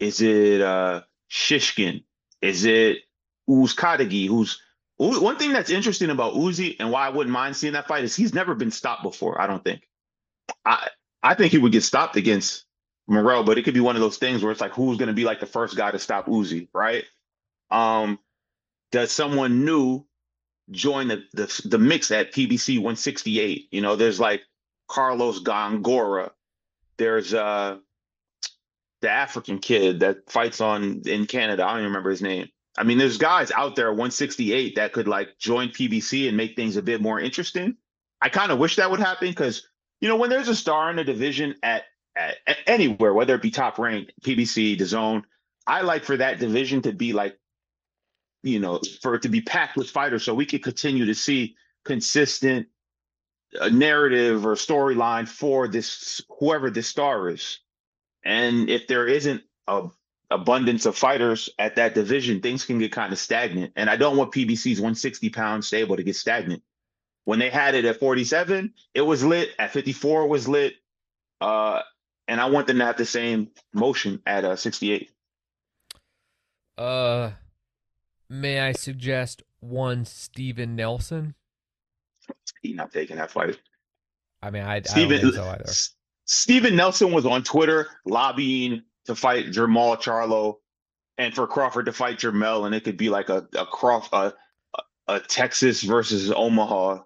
is 0.00 0.20
it 0.20 0.60
uh 0.60 1.02
Shishkin? 1.30 2.04
Is 2.40 2.64
it 2.64 2.98
Uzcategui? 3.48 4.28
Who's 4.28 4.60
one 4.96 5.36
thing 5.36 5.52
that's 5.52 5.70
interesting 5.70 6.10
about 6.10 6.34
Uzi 6.34 6.76
and 6.78 6.90
why 6.90 7.06
I 7.06 7.10
wouldn't 7.10 7.32
mind 7.32 7.56
seeing 7.56 7.72
that 7.72 7.88
fight 7.88 8.04
is 8.04 8.14
he's 8.14 8.32
never 8.34 8.54
been 8.54 8.70
stopped 8.70 9.02
before. 9.02 9.40
I 9.40 9.46
don't 9.46 9.64
think. 9.64 9.88
I 10.64 10.88
I 11.22 11.34
think 11.34 11.52
he 11.52 11.58
would 11.58 11.72
get 11.72 11.82
stopped 11.82 12.16
against 12.16 12.64
Morrell, 13.08 13.44
but 13.44 13.58
it 13.58 13.62
could 13.62 13.74
be 13.74 13.80
one 13.80 13.96
of 13.96 14.02
those 14.02 14.18
things 14.18 14.42
where 14.42 14.52
it's 14.52 14.60
like 14.60 14.72
who's 14.72 14.98
going 14.98 15.08
to 15.08 15.14
be 15.14 15.24
like 15.24 15.40
the 15.40 15.46
first 15.46 15.76
guy 15.76 15.90
to 15.90 15.98
stop 15.98 16.26
Uzi, 16.26 16.68
right? 16.72 17.04
Um, 17.70 18.18
does 18.92 19.10
someone 19.10 19.64
new 19.64 20.06
join 20.70 21.08
the, 21.08 21.24
the 21.32 21.62
the 21.66 21.78
mix 21.78 22.10
at 22.10 22.32
PBC 22.32 22.76
168? 22.76 23.68
You 23.70 23.80
know, 23.80 23.96
there's 23.96 24.20
like 24.20 24.42
Carlos 24.88 25.42
Gongora, 25.42 26.30
there's 26.96 27.34
uh 27.34 27.78
the 29.00 29.10
African 29.10 29.58
kid 29.58 30.00
that 30.00 30.30
fights 30.30 30.60
on 30.60 31.02
in 31.04 31.26
Canada. 31.26 31.64
I 31.64 31.70
don't 31.70 31.80
even 31.80 31.90
remember 31.90 32.10
his 32.10 32.22
name. 32.22 32.48
I 32.76 32.82
mean, 32.82 32.98
there's 32.98 33.18
guys 33.18 33.50
out 33.52 33.76
there 33.76 33.90
168 33.90 34.76
that 34.76 34.92
could 34.92 35.06
like 35.06 35.38
join 35.38 35.68
PBC 35.68 36.26
and 36.26 36.36
make 36.36 36.56
things 36.56 36.76
a 36.76 36.82
bit 36.82 37.00
more 37.00 37.20
interesting. 37.20 37.76
I 38.20 38.30
kind 38.30 38.50
of 38.50 38.58
wish 38.58 38.76
that 38.76 38.90
would 38.90 39.00
happen 39.00 39.28
because 39.28 39.68
you 40.00 40.08
know 40.08 40.16
when 40.16 40.30
there's 40.30 40.48
a 40.48 40.56
star 40.56 40.90
in 40.90 40.98
a 40.98 41.04
division 41.04 41.54
at, 41.62 41.84
at, 42.16 42.36
at 42.46 42.56
anywhere, 42.66 43.12
whether 43.12 43.34
it 43.34 43.42
be 43.42 43.50
top 43.50 43.78
ranked, 43.78 44.12
PBC, 44.22 44.78
the 44.78 44.86
zone, 44.86 45.24
I 45.66 45.82
like 45.82 46.04
for 46.04 46.16
that 46.16 46.38
division 46.38 46.82
to 46.82 46.92
be 46.92 47.12
like, 47.12 47.38
you 48.44 48.60
know, 48.60 48.80
for 49.00 49.14
it 49.14 49.22
to 49.22 49.28
be 49.28 49.40
packed 49.40 49.76
with 49.76 49.90
fighters, 49.90 50.22
so 50.24 50.34
we 50.34 50.46
could 50.46 50.62
continue 50.62 51.06
to 51.06 51.14
see 51.14 51.56
consistent 51.84 52.68
uh, 53.60 53.68
narrative 53.68 54.46
or 54.46 54.54
storyline 54.54 55.28
for 55.28 55.68
this 55.68 56.20
whoever 56.38 56.70
this 56.70 56.88
star 56.88 57.28
is. 57.30 57.60
And 58.24 58.68
if 58.68 58.86
there 58.86 59.06
isn't 59.06 59.42
a 59.66 59.88
abundance 60.30 60.86
of 60.86 60.96
fighters 60.96 61.48
at 61.58 61.76
that 61.76 61.94
division, 61.94 62.40
things 62.40 62.64
can 62.64 62.78
get 62.78 62.92
kind 62.92 63.12
of 63.12 63.18
stagnant. 63.18 63.72
And 63.76 63.88
I 63.88 63.96
don't 63.96 64.16
want 64.16 64.32
PBC's 64.32 64.80
160 64.80 65.30
pound 65.30 65.64
stable 65.64 65.96
to 65.96 66.02
get 66.02 66.16
stagnant. 66.16 66.62
When 67.24 67.38
they 67.38 67.50
had 67.50 67.74
it 67.74 67.84
at 67.84 68.00
47, 68.00 68.74
it 68.92 69.00
was 69.00 69.24
lit. 69.24 69.50
At 69.58 69.72
54, 69.72 70.24
it 70.24 70.28
was 70.28 70.48
lit. 70.48 70.74
Uh, 71.40 71.80
and 72.28 72.40
I 72.40 72.46
want 72.46 72.66
them 72.66 72.78
to 72.78 72.84
have 72.84 72.96
the 72.96 73.06
same 73.06 73.50
motion 73.72 74.20
at 74.26 74.44
uh, 74.44 74.56
68. 74.56 75.10
Uh, 76.76 77.30
may 78.40 78.60
I 78.60 78.72
suggest 78.72 79.42
one 79.60 80.04
Steven 80.04 80.76
Nelson? 80.76 81.34
He's 82.62 82.76
not 82.76 82.92
taking 82.92 83.16
that 83.16 83.30
fight. 83.30 83.58
I 84.42 84.50
mean, 84.50 84.62
I, 84.62 84.82
Steven, 84.82 85.18
I 85.18 85.22
don't 85.22 85.32
think 85.32 85.44
so 85.44 85.50
either. 85.50 85.72
Steven 86.26 86.76
Nelson 86.76 87.12
was 87.12 87.26
on 87.26 87.42
Twitter 87.42 87.88
lobbying 88.04 88.82
to 89.06 89.14
fight 89.14 89.46
Jermall 89.46 90.00
Charlo 90.00 90.56
and 91.18 91.34
for 91.34 91.46
Crawford 91.46 91.86
to 91.86 91.92
fight 91.92 92.18
Jermell, 92.18 92.66
and 92.66 92.74
it 92.74 92.84
could 92.84 92.96
be 92.96 93.08
like 93.08 93.28
a 93.28 93.46
a, 93.54 93.66
Crawf- 93.66 94.12
a, 94.12 94.32
a 95.06 95.20
Texas 95.20 95.82
versus 95.82 96.30
Omaha 96.30 97.02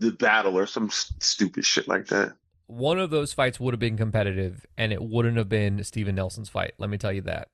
the 0.00 0.12
battle 0.12 0.58
or 0.58 0.66
some 0.66 0.90
st- 0.90 1.22
stupid 1.22 1.64
shit 1.64 1.86
like 1.88 2.06
that. 2.08 2.34
One 2.66 2.98
of 2.98 3.10
those 3.10 3.32
fights 3.32 3.60
would 3.60 3.74
have 3.74 3.80
been 3.80 3.96
competitive, 3.96 4.66
and 4.76 4.92
it 4.92 5.02
wouldn't 5.02 5.36
have 5.36 5.48
been 5.48 5.84
Steven 5.84 6.14
Nelson's 6.14 6.48
fight. 6.48 6.72
Let 6.78 6.90
me 6.90 6.98
tell 6.98 7.12
you 7.12 7.22
that. 7.22 7.48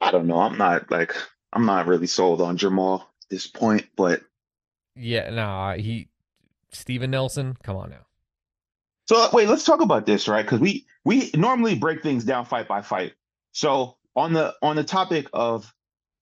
I 0.00 0.10
don't 0.10 0.26
know. 0.26 0.40
I'm 0.40 0.58
not 0.58 0.90
like 0.90 1.14
I'm 1.52 1.66
not 1.66 1.86
really 1.86 2.06
sold 2.06 2.40
on 2.40 2.56
Jamal 2.56 3.10
at 3.22 3.28
this 3.28 3.46
point, 3.46 3.86
but 3.96 4.22
yeah, 4.96 5.30
nah, 5.30 5.74
he 5.74 6.08
Steven 6.72 7.10
Nelson, 7.10 7.56
come 7.62 7.76
on 7.76 7.90
now. 7.90 8.06
So 9.06 9.28
wait, 9.32 9.48
let's 9.48 9.64
talk 9.64 9.80
about 9.80 10.06
this, 10.06 10.28
right? 10.28 10.44
Because 10.44 10.60
we 10.60 10.86
we 11.04 11.30
normally 11.34 11.74
break 11.74 12.02
things 12.02 12.24
down 12.24 12.44
fight 12.44 12.68
by 12.68 12.82
fight. 12.82 13.14
So 13.52 13.96
on 14.14 14.32
the 14.32 14.54
on 14.62 14.76
the 14.76 14.84
topic 14.84 15.28
of 15.32 15.72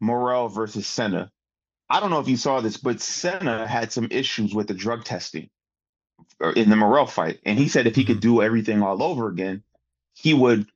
Morrell 0.01 0.49
versus 0.49 0.87
Sena, 0.87 1.31
I 1.91 2.01
don't 2.01 2.11
know 2.11 2.21
if 2.21 2.29
you 2.29 2.37
saw 2.37 2.61
this, 2.61 2.77
but 2.77 3.01
Sena 3.01 3.67
had 3.67 3.93
some 3.93 4.09
issues 4.11 4.55
with 4.55 4.69
the 4.69 4.75
drug 4.75 5.05
testing 5.05 5.51
in 6.57 6.71
the 6.71 6.77
Morrell 6.77 7.07
fight, 7.07 7.41
and 7.45 7.59
he 7.59 7.69
said 7.69 7.87
if 7.87 7.97
he 7.97 8.05
could 8.05 8.17
mm-hmm. 8.17 8.37
do 8.37 8.43
everything 8.43 8.83
all 8.83 9.03
over 9.03 9.29
again, 9.29 9.63
he 10.15 10.35
would 10.35 10.67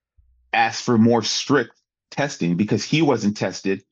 ask 0.52 0.84
for 0.84 0.98
more 0.98 1.22
strict 1.22 1.80
testing 2.10 2.56
because 2.56 2.84
he 2.84 3.02
wasn't 3.02 3.36
tested. 3.36 3.82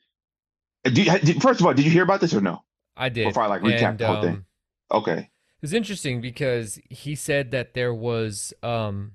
You, 0.84 1.04
first 1.40 1.60
of 1.60 1.66
all, 1.66 1.74
did 1.74 1.84
you 1.84 1.90
hear 1.90 2.02
about 2.02 2.20
this 2.20 2.34
or 2.34 2.40
no? 2.40 2.62
I 2.96 3.08
did. 3.08 3.28
Before 3.28 3.42
I 3.42 3.46
like 3.46 3.62
recap 3.62 3.90
and, 3.90 3.98
the 3.98 4.06
whole 4.06 4.16
um, 4.16 4.22
thing. 4.22 4.44
Okay. 4.90 5.18
It 5.18 5.62
was 5.62 5.74
interesting 5.74 6.20
because 6.20 6.80
he 6.88 7.14
said 7.14 7.50
that 7.50 7.74
there 7.74 7.92
was 7.92 8.54
um, 8.62 9.12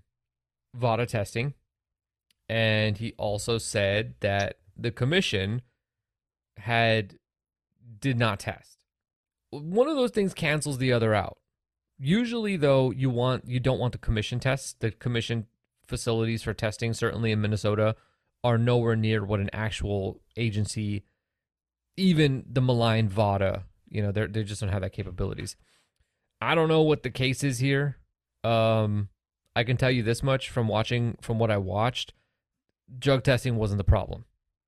VADA 0.76 1.08
testing, 1.08 1.54
and 2.48 2.98
he 2.98 3.14
also 3.18 3.58
said 3.58 4.14
that 4.20 4.60
the 4.78 4.92
commission 4.92 5.62
had 6.58 7.18
did 8.00 8.18
not 8.20 8.40
test. 8.40 8.78
One 9.50 9.88
of 9.88 9.96
those 9.96 10.12
things 10.12 10.34
cancels 10.34 10.78
the 10.78 10.94
other 10.94 11.14
out. 11.14 11.38
Usually, 11.98 12.58
though, 12.58 12.92
you 12.92 13.10
want 13.10 13.48
you 13.48 13.60
don't 13.60 13.80
want 13.80 13.94
the 13.94 13.98
commission 13.98 14.40
tests. 14.40 14.76
The 14.78 14.92
commission 14.92 15.48
facilities 15.88 16.44
for 16.44 16.54
testing, 16.54 16.94
certainly 16.94 17.32
in 17.32 17.42
Minnesota, 17.42 17.96
are 18.44 18.58
nowhere 18.58 18.96
near 18.96 19.24
what 19.24 19.40
an 19.40 19.50
actual 19.54 20.22
agency, 20.36 21.04
even 21.98 22.46
the 22.52 22.62
maligned 22.62 23.12
VADA, 23.12 23.64
you 23.90 24.02
know, 24.02 24.12
they 24.12 24.28
they 24.28 24.44
just 24.44 24.62
don't 24.62 24.72
have 24.72 24.82
that 24.82 24.94
capabilities. 24.94 25.56
I 26.42 26.56
don't 26.56 26.68
know 26.68 26.82
what 26.82 27.04
the 27.04 27.10
case 27.10 27.44
is 27.44 27.60
here. 27.60 27.98
Um, 28.44 29.10
I 29.56 29.64
can 29.64 29.78
tell 29.78 29.92
you 29.92 30.04
this 30.04 30.22
much 30.22 30.50
from 30.50 30.68
watching 30.68 31.18
from 31.22 31.40
what 31.40 31.52
I 31.52 31.58
watched. 31.58 32.14
Drug 33.00 33.24
testing 33.24 33.56
wasn't 33.56 33.80
the 33.80 33.84
problem. 33.84 34.26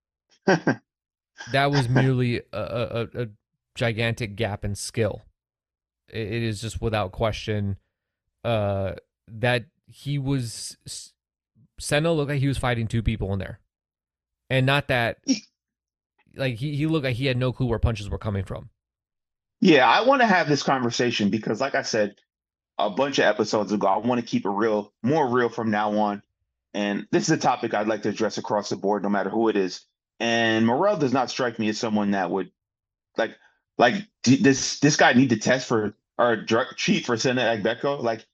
that 0.45 1.71
was 1.71 1.87
merely 1.89 2.37
a, 2.51 2.59
a, 2.59 3.07
a, 3.13 3.27
gigantic 3.75 4.35
gap 4.35 4.65
in 4.65 4.73
skill. 4.73 5.21
It, 6.07 6.27
it 6.27 6.43
is 6.43 6.61
just 6.61 6.81
without 6.81 7.11
question 7.11 7.77
uh, 8.43 8.93
that 9.27 9.65
he 9.85 10.17
was 10.17 10.77
Sena 11.79 12.11
looked 12.11 12.29
like 12.29 12.39
he 12.39 12.47
was 12.47 12.57
fighting 12.57 12.87
two 12.87 13.03
people 13.03 13.33
in 13.33 13.39
there, 13.39 13.59
and 14.49 14.65
not 14.65 14.87
that 14.87 15.19
like 16.37 16.55
he, 16.55 16.75
he 16.75 16.87
looked 16.87 17.05
like 17.05 17.15
he 17.15 17.25
had 17.25 17.37
no 17.37 17.51
clue 17.51 17.67
where 17.67 17.79
punches 17.79 18.09
were 18.09 18.17
coming 18.17 18.43
from. 18.43 18.69
Yeah, 19.59 19.87
I 19.87 20.01
want 20.01 20.21
to 20.21 20.27
have 20.27 20.47
this 20.47 20.63
conversation 20.63 21.29
because, 21.29 21.59
like 21.59 21.75
I 21.75 21.81
said 21.81 22.15
a 22.77 22.89
bunch 22.89 23.19
of 23.19 23.25
episodes 23.25 23.71
ago, 23.71 23.87
I 23.87 23.97
want 23.97 24.21
to 24.21 24.27
keep 24.27 24.45
it 24.45 24.49
real, 24.49 24.93
more 25.01 25.27
real 25.27 25.49
from 25.49 25.71
now 25.71 25.97
on. 25.97 26.21
And 26.73 27.07
this 27.11 27.23
is 27.23 27.31
a 27.31 27.37
topic 27.37 27.73
I'd 27.73 27.87
like 27.87 28.03
to 28.03 28.09
address 28.09 28.37
across 28.37 28.69
the 28.69 28.75
board, 28.75 29.01
no 29.03 29.09
matter 29.09 29.29
who 29.29 29.49
it 29.49 29.55
is. 29.55 29.85
And 30.19 30.65
Morrell 30.65 30.97
does 30.97 31.13
not 31.13 31.29
strike 31.29 31.57
me 31.59 31.69
as 31.69 31.79
someone 31.79 32.11
that 32.11 32.29
would 32.29 32.51
like 33.17 33.35
like 33.77 33.95
this 34.23 34.79
this 34.79 34.95
guy 34.95 35.13
need 35.13 35.29
to 35.29 35.37
test 35.37 35.67
for 35.67 35.95
or 36.17 36.35
drug, 36.35 36.67
cheat 36.75 37.05
for 37.05 37.17
Sena 37.17 37.41
Agbeko. 37.41 38.01
Like 38.01 38.25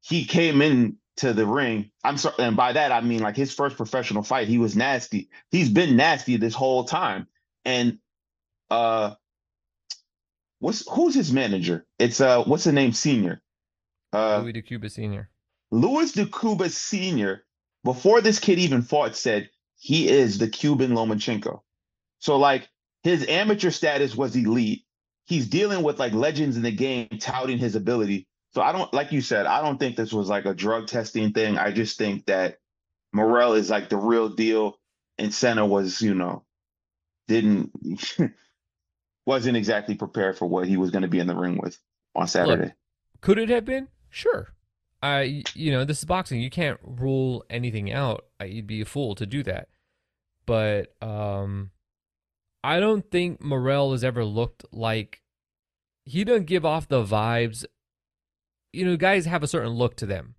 he 0.00 0.24
came 0.24 0.62
in 0.62 0.96
to 1.16 1.32
the 1.32 1.46
ring. 1.46 1.90
I'm 2.04 2.16
sorry, 2.16 2.36
and 2.38 2.56
by 2.56 2.72
that 2.72 2.92
I 2.92 3.00
mean 3.00 3.20
like 3.20 3.36
his 3.36 3.52
first 3.52 3.76
professional 3.76 4.22
fight, 4.22 4.48
he 4.48 4.58
was 4.58 4.76
nasty. 4.76 5.28
He's 5.50 5.68
been 5.68 5.96
nasty 5.96 6.36
this 6.36 6.54
whole 6.54 6.84
time. 6.84 7.26
And 7.64 7.98
uh 8.70 9.14
what's 10.58 10.88
who's 10.90 11.14
his 11.14 11.32
manager? 11.32 11.86
It's 11.98 12.20
uh 12.20 12.44
what's 12.44 12.64
the 12.64 12.72
name 12.72 12.92
senior? 12.92 13.42
Uh 14.12 14.40
Louis 14.40 14.54
DeCuba 14.54 14.90
Senior. 14.90 15.30
Louis 15.70 16.12
DeCuba 16.12 16.70
Senior, 16.70 17.44
before 17.84 18.20
this 18.20 18.38
kid 18.38 18.58
even 18.58 18.82
fought, 18.82 19.16
said 19.16 19.48
he 19.76 20.08
is 20.08 20.38
the 20.38 20.48
Cuban 20.48 20.92
Lomachenko. 20.92 21.60
So 22.18 22.36
like 22.38 22.68
his 23.02 23.26
amateur 23.26 23.70
status 23.70 24.14
was 24.14 24.36
elite. 24.36 24.84
He's 25.24 25.48
dealing 25.48 25.82
with 25.82 25.98
like 25.98 26.12
legends 26.12 26.56
in 26.56 26.62
the 26.62 26.70
game 26.72 27.08
touting 27.18 27.58
his 27.58 27.74
ability. 27.74 28.28
So 28.54 28.60
I 28.60 28.72
don't 28.72 28.92
like 28.92 29.12
you 29.12 29.20
said, 29.20 29.46
I 29.46 29.62
don't 29.62 29.78
think 29.78 29.96
this 29.96 30.12
was 30.12 30.28
like 30.28 30.44
a 30.44 30.54
drug 30.54 30.86
testing 30.86 31.32
thing. 31.32 31.58
I 31.58 31.72
just 31.72 31.96
think 31.96 32.26
that 32.26 32.58
Morrell 33.12 33.54
is 33.54 33.70
like 33.70 33.88
the 33.88 33.96
real 33.96 34.28
deal 34.28 34.78
and 35.18 35.32
Sena 35.32 35.66
was, 35.66 36.00
you 36.00 36.14
know, 36.14 36.44
didn't 37.28 37.70
wasn't 39.26 39.56
exactly 39.56 39.94
prepared 39.94 40.36
for 40.36 40.46
what 40.46 40.66
he 40.66 40.76
was 40.76 40.90
going 40.90 41.02
to 41.02 41.08
be 41.08 41.20
in 41.20 41.26
the 41.26 41.36
ring 41.36 41.58
with 41.62 41.78
on 42.14 42.26
Saturday. 42.26 42.64
Look, 42.64 42.72
could 43.20 43.38
it 43.38 43.48
have 43.48 43.64
been? 43.64 43.88
Sure. 44.10 44.52
I, 45.02 45.42
you 45.54 45.72
know, 45.72 45.84
this 45.84 45.98
is 45.98 46.04
boxing. 46.04 46.40
You 46.40 46.50
can't 46.50 46.78
rule 46.82 47.44
anything 47.50 47.92
out. 47.92 48.26
You'd 48.44 48.68
be 48.68 48.80
a 48.80 48.84
fool 48.86 49.14
to 49.16 49.26
do 49.26 49.42
that. 49.42 49.68
But 50.46 50.94
um, 51.02 51.70
I 52.62 52.78
don't 52.78 53.10
think 53.10 53.42
Morrell 53.42 53.92
has 53.92 54.04
ever 54.04 54.24
looked 54.24 54.64
like 54.72 55.22
he 56.04 56.24
doesn't 56.24 56.46
give 56.46 56.64
off 56.64 56.88
the 56.88 57.04
vibes. 57.04 57.64
You 58.72 58.84
know, 58.84 58.96
guys 58.96 59.26
have 59.26 59.42
a 59.42 59.48
certain 59.48 59.72
look 59.72 59.96
to 59.96 60.06
them. 60.06 60.36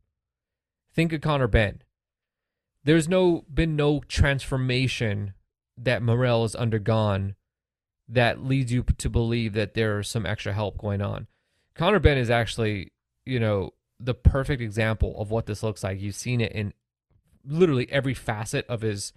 Think 0.94 1.12
of 1.12 1.22
Conor 1.22 1.48
Benn. 1.48 1.82
There's 2.84 3.10
no 3.10 3.46
been 3.54 3.76
no 3.76 4.02
transformation 4.08 5.34
that 5.78 6.04
Morrell 6.04 6.44
has 6.44 6.56
undergone 6.56 7.36
that 8.08 8.44
leads 8.44 8.72
you 8.72 8.84
to 8.84 9.10
believe 9.10 9.54
that 9.54 9.74
there's 9.74 10.10
some 10.10 10.26
extra 10.26 10.54
help 10.54 10.78
going 10.78 11.02
on. 11.02 11.28
Conor 11.76 12.00
Benn 12.00 12.18
is 12.18 12.30
actually, 12.30 12.92
you 13.26 13.40
know, 13.40 13.72
the 14.00 14.14
perfect 14.14 14.62
example 14.62 15.20
of 15.20 15.32
what 15.32 15.46
this 15.46 15.64
looks 15.64 15.84
like. 15.84 16.02
You've 16.02 16.16
seen 16.16 16.42
it 16.42 16.52
in 16.52 16.74
literally 17.46 17.92
every 17.92 18.14
facet 18.14 18.66
of 18.68 18.82
his 18.82 19.14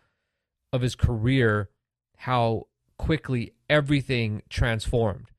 of 0.72 0.82
his 0.82 0.94
career 0.94 1.70
how 2.18 2.66
quickly 2.98 3.52
everything 3.68 4.42
transformed. 4.48 5.30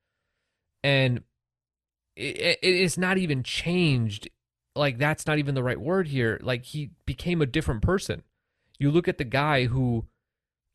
And 0.82 1.22
it, 2.16 2.58
it 2.62 2.74
is 2.74 2.96
not 2.96 3.18
even 3.18 3.42
changed. 3.42 4.28
Like 4.76 4.98
that's 4.98 5.26
not 5.26 5.38
even 5.38 5.54
the 5.54 5.62
right 5.62 5.80
word 5.80 6.08
here. 6.08 6.38
Like 6.42 6.64
he 6.64 6.90
became 7.04 7.42
a 7.42 7.46
different 7.46 7.82
person. 7.82 8.22
You 8.78 8.90
look 8.90 9.08
at 9.08 9.18
the 9.18 9.24
guy 9.24 9.66
who 9.66 10.06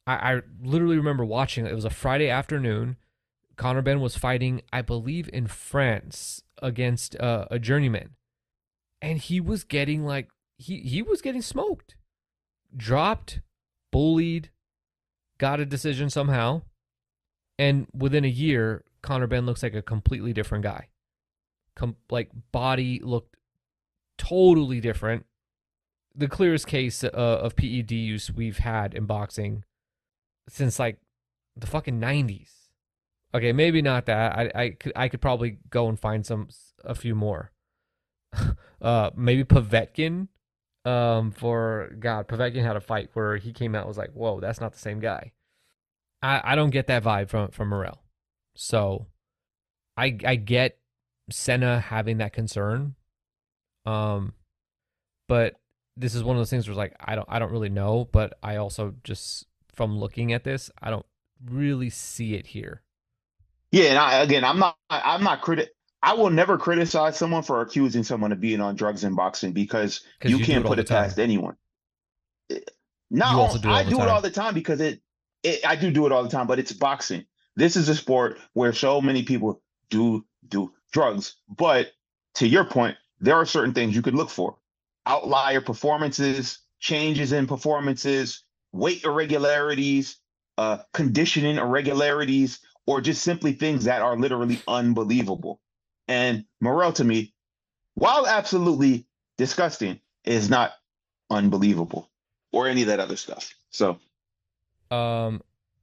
I, 0.05 0.13
I 0.13 0.41
literally 0.61 0.97
remember 0.97 1.25
watching. 1.25 1.65
It 1.65 1.75
was 1.75 1.85
a 1.85 1.89
Friday 1.89 2.29
afternoon. 2.29 2.97
Conor 3.55 3.81
Benn 3.81 4.01
was 4.01 4.17
fighting, 4.17 4.61
I 4.71 4.81
believe, 4.81 5.29
in 5.31 5.47
France 5.47 6.43
against 6.61 7.15
uh, 7.19 7.45
a 7.51 7.59
journeyman, 7.59 8.11
and 9.01 9.19
he 9.19 9.39
was 9.39 9.63
getting 9.63 10.03
like 10.03 10.29
he 10.57 10.79
he 10.79 11.01
was 11.01 11.21
getting 11.21 11.41
smoked, 11.41 11.95
dropped, 12.75 13.41
bullied, 13.91 14.49
got 15.37 15.59
a 15.59 15.65
decision 15.65 16.09
somehow, 16.09 16.63
and 17.59 17.87
within 17.93 18.25
a 18.25 18.29
year, 18.29 18.83
Conor 19.01 19.27
Benn 19.27 19.45
looks 19.45 19.61
like 19.61 19.75
a 19.75 19.81
completely 19.81 20.33
different 20.33 20.63
guy. 20.63 20.87
Com- 21.75 21.97
like 22.09 22.31
body 22.51 22.99
looked 23.03 23.35
totally 24.17 24.79
different. 24.79 25.25
The 26.15 26.27
clearest 26.27 26.67
case 26.67 27.03
uh, 27.03 27.07
of 27.07 27.55
PED 27.55 27.91
use 27.91 28.31
we've 28.31 28.59
had 28.59 28.93
in 28.93 29.05
boxing 29.05 29.63
since 30.49 30.79
like 30.79 30.97
the 31.55 31.67
fucking 31.67 31.99
90s. 31.99 32.49
Okay, 33.35 33.51
maybe 33.51 33.81
not 33.81 34.05
that. 34.05 34.37
I 34.37 34.51
I 34.55 34.69
could 34.69 34.93
I 34.95 35.09
could 35.09 35.21
probably 35.21 35.57
go 35.69 35.89
and 35.89 35.99
find 35.99 36.25
some 36.25 36.49
a 36.83 36.93
few 36.93 37.15
more. 37.15 37.51
uh 38.81 39.09
maybe 39.15 39.43
Povetkin 39.43 40.27
um 40.85 41.31
for 41.31 41.91
god, 41.99 42.27
Povetkin 42.27 42.63
had 42.63 42.75
a 42.75 42.81
fight 42.81 43.09
where 43.13 43.37
he 43.37 43.53
came 43.53 43.73
out 43.75 43.87
was 43.87 43.97
like, 43.97 44.11
"Whoa, 44.11 44.39
that's 44.39 44.61
not 44.61 44.73
the 44.73 44.79
same 44.79 44.99
guy." 44.99 45.31
I 46.21 46.41
I 46.43 46.55
don't 46.55 46.69
get 46.69 46.87
that 46.87 47.03
vibe 47.03 47.29
from 47.29 47.49
from 47.49 47.69
Morrell. 47.69 48.03
So 48.55 49.07
I 49.97 50.17
I 50.25 50.35
get 50.35 50.77
Sena 51.31 51.79
having 51.79 52.17
that 52.19 52.33
concern. 52.33 52.95
Um 53.85 54.33
but 55.27 55.55
this 55.97 56.15
is 56.15 56.23
one 56.23 56.35
of 56.35 56.39
those 56.39 56.49
things 56.49 56.67
where 56.67 56.73
it's 56.73 56.77
like 56.77 56.95
I 56.99 57.15
don't 57.15 57.27
I 57.29 57.39
don't 57.39 57.51
really 57.51 57.69
know, 57.69 58.07
but 58.11 58.37
I 58.43 58.57
also 58.57 58.95
just 59.03 59.47
from 59.73 59.97
looking 59.97 60.31
at 60.33 60.43
this, 60.43 60.71
I 60.81 60.89
don't 60.89 61.05
really 61.43 61.89
see 61.89 62.35
it 62.35 62.47
here. 62.47 62.81
Yeah, 63.71 63.85
and 63.85 63.97
I, 63.97 64.21
again, 64.21 64.43
I'm 64.43 64.59
not 64.59 64.77
I'm 64.89 65.23
not 65.23 65.41
criti- 65.41 65.67
I 66.01 66.13
will 66.13 66.29
never 66.29 66.57
criticize 66.57 67.17
someone 67.17 67.43
for 67.43 67.61
accusing 67.61 68.03
someone 68.03 68.31
of 68.31 68.39
being 68.39 68.61
on 68.61 68.75
drugs 68.75 69.03
in 69.03 69.15
boxing 69.15 69.53
because 69.53 70.01
you, 70.23 70.37
you 70.37 70.45
can't 70.45 70.65
put 70.65 70.77
it 70.77 70.87
past 70.87 71.17
anyone. 71.17 71.55
Eh, 72.51 72.59
no, 73.09 73.49
I 73.63 73.83
do 73.83 73.97
time. 73.97 74.01
it 74.01 74.09
all 74.09 74.21
the 74.21 74.29
time 74.29 74.53
because 74.53 74.79
it, 74.79 75.01
it 75.41 75.65
I 75.65 75.75
do 75.75 75.91
do 75.91 76.05
it 76.05 76.11
all 76.11 76.23
the 76.23 76.29
time, 76.29 76.45
but 76.45 76.59
it's 76.59 76.71
boxing. 76.71 77.25
This 77.55 77.75
is 77.75 77.89
a 77.89 77.95
sport 77.95 78.37
where 78.53 78.73
so 78.73 79.01
many 79.01 79.23
people 79.23 79.61
do 79.89 80.25
do 80.47 80.71
drugs. 80.91 81.35
But 81.49 81.91
to 82.35 82.47
your 82.47 82.65
point, 82.65 82.97
there 83.19 83.35
are 83.35 83.45
certain 83.45 83.73
things 83.73 83.95
you 83.95 84.01
could 84.01 84.15
look 84.15 84.29
for. 84.29 84.57
Outlier 85.05 85.61
performances, 85.61 86.59
changes 86.79 87.31
in 87.31 87.47
performances, 87.47 88.43
weight 88.73 89.03
irregularities, 89.05 90.17
uh, 90.57 90.79
conditioning 90.91 91.57
irregularities, 91.57 92.59
or 92.85 92.99
just 92.99 93.21
simply 93.23 93.53
things 93.53 93.85
that 93.85 94.01
are 94.01 94.17
literally 94.17 94.61
unbelievable. 94.67 95.61
And 96.07 96.45
Morrell, 96.59 96.91
to 96.93 97.03
me, 97.03 97.33
while 97.93 98.27
absolutely 98.27 99.07
disgusting, 99.37 100.01
is 100.25 100.49
not 100.49 100.73
unbelievable 101.29 102.09
or 102.51 102.67
any 102.67 102.81
of 102.81 102.87
that 102.87 102.99
other 102.99 103.15
stuff. 103.15 103.53
So, 103.69 103.99
um, 104.91 105.41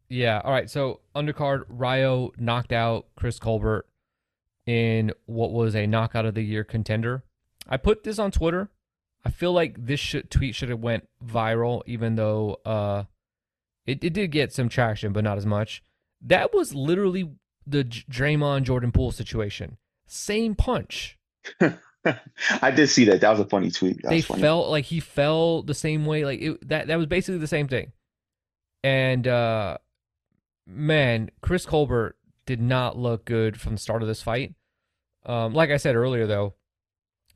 yeah. 0.09 0.41
All 0.45 0.53
right. 0.53 0.69
So 0.69 1.01
undercard, 1.15 1.65
Rayo 1.69 2.33
knocked 2.39 2.73
out 2.73 3.07
Chris 3.17 3.39
Colbert 3.39 3.87
in 4.67 5.13
what 5.27 5.53
was 5.53 5.75
a 5.75 5.87
knockout 5.87 6.27
of 6.27 6.35
the 6.35 6.43
year 6.43 6.65
contender. 6.65 7.25
I 7.69 7.77
put 7.77 8.05
this 8.05 8.19
on 8.19 8.31
Twitter. 8.31 8.71
I 9.25 9.31
feel 9.31 9.53
like 9.53 9.77
this 9.79 10.01
should, 10.01 10.31
tweet 10.31 10.55
should 10.55 10.71
have 10.71 10.81
went 10.81 11.09
viral, 11.25 11.83
even 11.87 12.17
though 12.17 12.59
uh, 12.65 13.05
it, 13.87 14.03
it 14.03 14.13
did 14.13 14.31
get 14.31 14.53
some 14.53 14.69
traction, 14.69 15.13
but 15.13 15.25
not 15.25 15.37
as 15.37 15.47
much. 15.47 15.83
That 16.23 16.55
was 16.55 16.75
literally 16.75 17.31
the 17.67 17.85
Draymond 17.85 18.63
Jordan 18.63 18.93
Poole 18.93 19.13
situation. 19.13 19.77
Same 20.07 20.55
punch. 20.55 21.19
I 22.63 22.71
did 22.71 22.89
see 22.89 23.05
that. 23.07 23.21
That 23.21 23.31
was 23.31 23.41
a 23.41 23.45
funny 23.45 23.71
tweet. 23.71 24.03
That 24.03 24.11
they 24.11 24.23
felt 24.23 24.71
like 24.71 24.87
he 24.87 25.01
fell 25.01 25.63
the 25.63 25.75
same 25.75 26.07
way. 26.07 26.25
Like 26.25 26.41
it, 26.41 26.69
that. 26.69 26.87
That 26.87 26.97
was 26.97 27.07
basically 27.07 27.39
the 27.39 27.47
same 27.47 27.69
thing. 27.69 27.93
And 28.83 29.29
uh, 29.29 29.79
man, 30.67 31.31
Chris 31.43 31.67
Colbert 31.67 32.17
did 32.47 32.61
not 32.61 32.99
look 32.99 33.27
good 33.27 33.61
from 33.61 33.75
the 33.75 33.81
start 33.81 34.03
of 34.03 34.09
this 34.09 34.23
fight. 34.23 34.55
Um, 35.27 35.53
like 35.53 35.71
I 35.71 35.77
said 35.77 35.95
earlier, 35.95 36.27
though, 36.27 36.55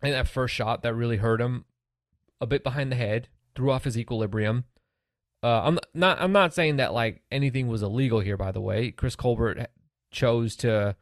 in 0.03 0.13
that 0.13 0.29
first 0.29 0.55
shot 0.55 0.83
that 0.83 0.95
really 0.95 1.19
hurt 1.19 1.41
him 1.41 1.67
a 2.45 2.47
bit 2.47 2.63
behind 2.63 2.93
the 2.93 2.97
head, 2.97 3.29
threw 3.57 3.73
off 3.73 3.85
his 3.85 3.99
equilibrium. 3.99 4.65
Uh, 5.43 5.63
I'm 5.65 5.79
not. 5.93 6.21
I'm 6.21 6.33
not 6.33 6.55
saying 6.55 6.77
that 6.77 6.95
like 6.95 7.23
anything 7.31 7.69
was 7.69 7.83
illegal 7.83 8.21
here. 8.21 8.37
By 8.37 8.53
the 8.53 8.61
way, 8.61 8.91
Chris 8.93 9.17
Colbert 9.17 9.67
chose 10.11 10.55
to. 10.57 10.97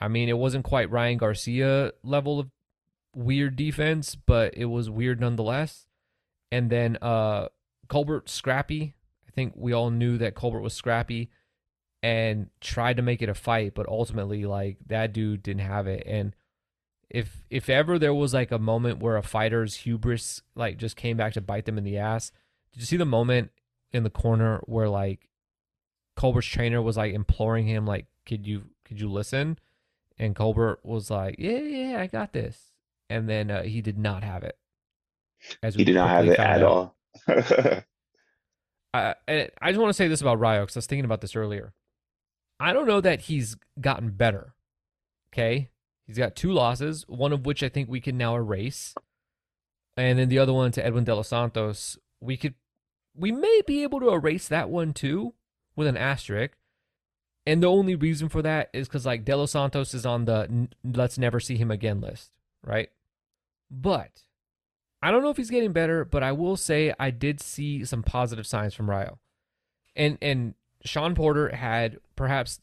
I 0.00 0.08
mean, 0.08 0.28
it 0.28 0.38
wasn't 0.38 0.64
quite 0.64 0.90
Ryan 0.90 1.18
Garcia 1.18 1.92
level 2.02 2.40
of 2.40 2.50
weird 3.14 3.56
defense, 3.56 4.14
but 4.14 4.54
it 4.56 4.66
was 4.66 4.90
weird 4.90 5.20
nonetheless. 5.20 5.86
And 6.50 6.70
then 6.70 6.98
uh, 7.02 7.48
Colbert 7.88 8.28
scrappy. 8.28 8.94
I 9.28 9.30
think 9.30 9.52
we 9.56 9.72
all 9.72 9.90
knew 9.90 10.18
that 10.18 10.34
Colbert 10.34 10.60
was 10.60 10.74
scrappy 10.74 11.30
and 12.02 12.50
tried 12.60 12.96
to 12.96 13.02
make 13.02 13.22
it 13.22 13.28
a 13.28 13.34
fight, 13.34 13.74
but 13.74 13.88
ultimately, 13.88 14.44
like 14.44 14.78
that 14.86 15.12
dude 15.12 15.42
didn't 15.42 15.62
have 15.62 15.86
it. 15.86 16.04
And 16.06 16.34
if 17.10 17.44
if 17.50 17.68
ever 17.68 17.98
there 17.98 18.14
was 18.14 18.34
like 18.34 18.50
a 18.50 18.58
moment 18.58 19.00
where 19.00 19.16
a 19.16 19.22
fighter's 19.22 19.74
hubris 19.74 20.42
like 20.54 20.78
just 20.78 20.96
came 20.96 21.16
back 21.16 21.32
to 21.34 21.40
bite 21.40 21.64
them 21.64 21.78
in 21.78 21.84
the 21.84 21.98
ass, 21.98 22.32
did 22.72 22.80
you 22.80 22.86
see 22.86 22.96
the 22.96 23.04
moment 23.04 23.50
in 23.92 24.02
the 24.02 24.10
corner 24.10 24.60
where 24.66 24.88
like 24.88 25.28
Colbert's 26.16 26.46
trainer 26.46 26.82
was 26.82 26.96
like 26.96 27.14
imploring 27.14 27.66
him 27.66 27.86
like 27.86 28.06
could 28.26 28.46
you 28.46 28.64
could 28.84 29.00
you 29.00 29.10
listen? 29.10 29.58
And 30.18 30.36
Colbert 30.36 30.78
was 30.84 31.10
like, 31.10 31.36
"Yeah, 31.38 31.58
yeah, 31.58 32.00
I 32.00 32.06
got 32.06 32.32
this." 32.32 32.70
And 33.10 33.28
then 33.28 33.50
uh, 33.50 33.62
he 33.64 33.80
did 33.80 33.98
not 33.98 34.22
have 34.22 34.44
it. 34.44 34.56
As 35.62 35.74
he 35.74 35.84
did 35.84 35.96
not 35.96 36.08
have 36.08 36.26
it 36.26 36.38
at 36.38 36.62
out. 36.62 36.64
all. 36.64 36.96
I, 38.94 39.14
I 39.60 39.70
just 39.70 39.80
want 39.80 39.90
to 39.90 39.94
say 39.94 40.06
this 40.06 40.20
about 40.20 40.38
Rayo 40.38 40.62
because 40.62 40.76
I 40.76 40.78
was 40.78 40.86
thinking 40.86 41.04
about 41.04 41.20
this 41.20 41.34
earlier. 41.34 41.74
I 42.60 42.72
don't 42.72 42.86
know 42.86 43.00
that 43.00 43.22
he's 43.22 43.56
gotten 43.80 44.10
better. 44.10 44.54
Okay, 45.32 45.70
He's 46.06 46.18
got 46.18 46.36
two 46.36 46.52
losses, 46.52 47.04
one 47.08 47.32
of 47.32 47.46
which 47.46 47.62
I 47.62 47.68
think 47.68 47.88
we 47.88 48.00
can 48.00 48.18
now 48.18 48.36
erase. 48.36 48.94
And 49.96 50.18
then 50.18 50.28
the 50.28 50.38
other 50.38 50.52
one 50.52 50.72
to 50.72 50.84
Edwin 50.84 51.04
De 51.04 51.14
Los 51.14 51.28
Santos, 51.28 51.98
we 52.20 52.36
could 52.36 52.54
we 53.16 53.30
may 53.30 53.60
be 53.66 53.82
able 53.82 54.00
to 54.00 54.10
erase 54.10 54.48
that 54.48 54.68
one 54.68 54.92
too 54.92 55.34
with 55.76 55.86
an 55.86 55.96
asterisk. 55.96 56.56
And 57.46 57.62
the 57.62 57.70
only 57.70 57.94
reason 57.94 58.28
for 58.28 58.42
that 58.42 58.70
is 58.72 58.88
because 58.88 59.06
like 59.06 59.24
De 59.24 59.36
Los 59.36 59.52
Santos 59.52 59.94
is 59.94 60.04
on 60.04 60.24
the 60.24 60.68
let's 60.82 61.18
never 61.18 61.40
see 61.40 61.56
him 61.56 61.70
again 61.70 62.00
list, 62.00 62.32
right? 62.62 62.90
But 63.70 64.22
I 65.02 65.10
don't 65.10 65.22
know 65.22 65.30
if 65.30 65.36
he's 65.36 65.50
getting 65.50 65.72
better, 65.72 66.04
but 66.04 66.22
I 66.22 66.32
will 66.32 66.56
say 66.56 66.94
I 66.98 67.10
did 67.10 67.40
see 67.40 67.84
some 67.84 68.02
positive 68.02 68.46
signs 68.46 68.74
from 68.74 68.90
Rayo. 68.90 69.18
And 69.94 70.18
and 70.20 70.54
Shawn 70.84 71.14
Porter 71.14 71.54
had 71.54 71.98
perhaps 72.16 72.60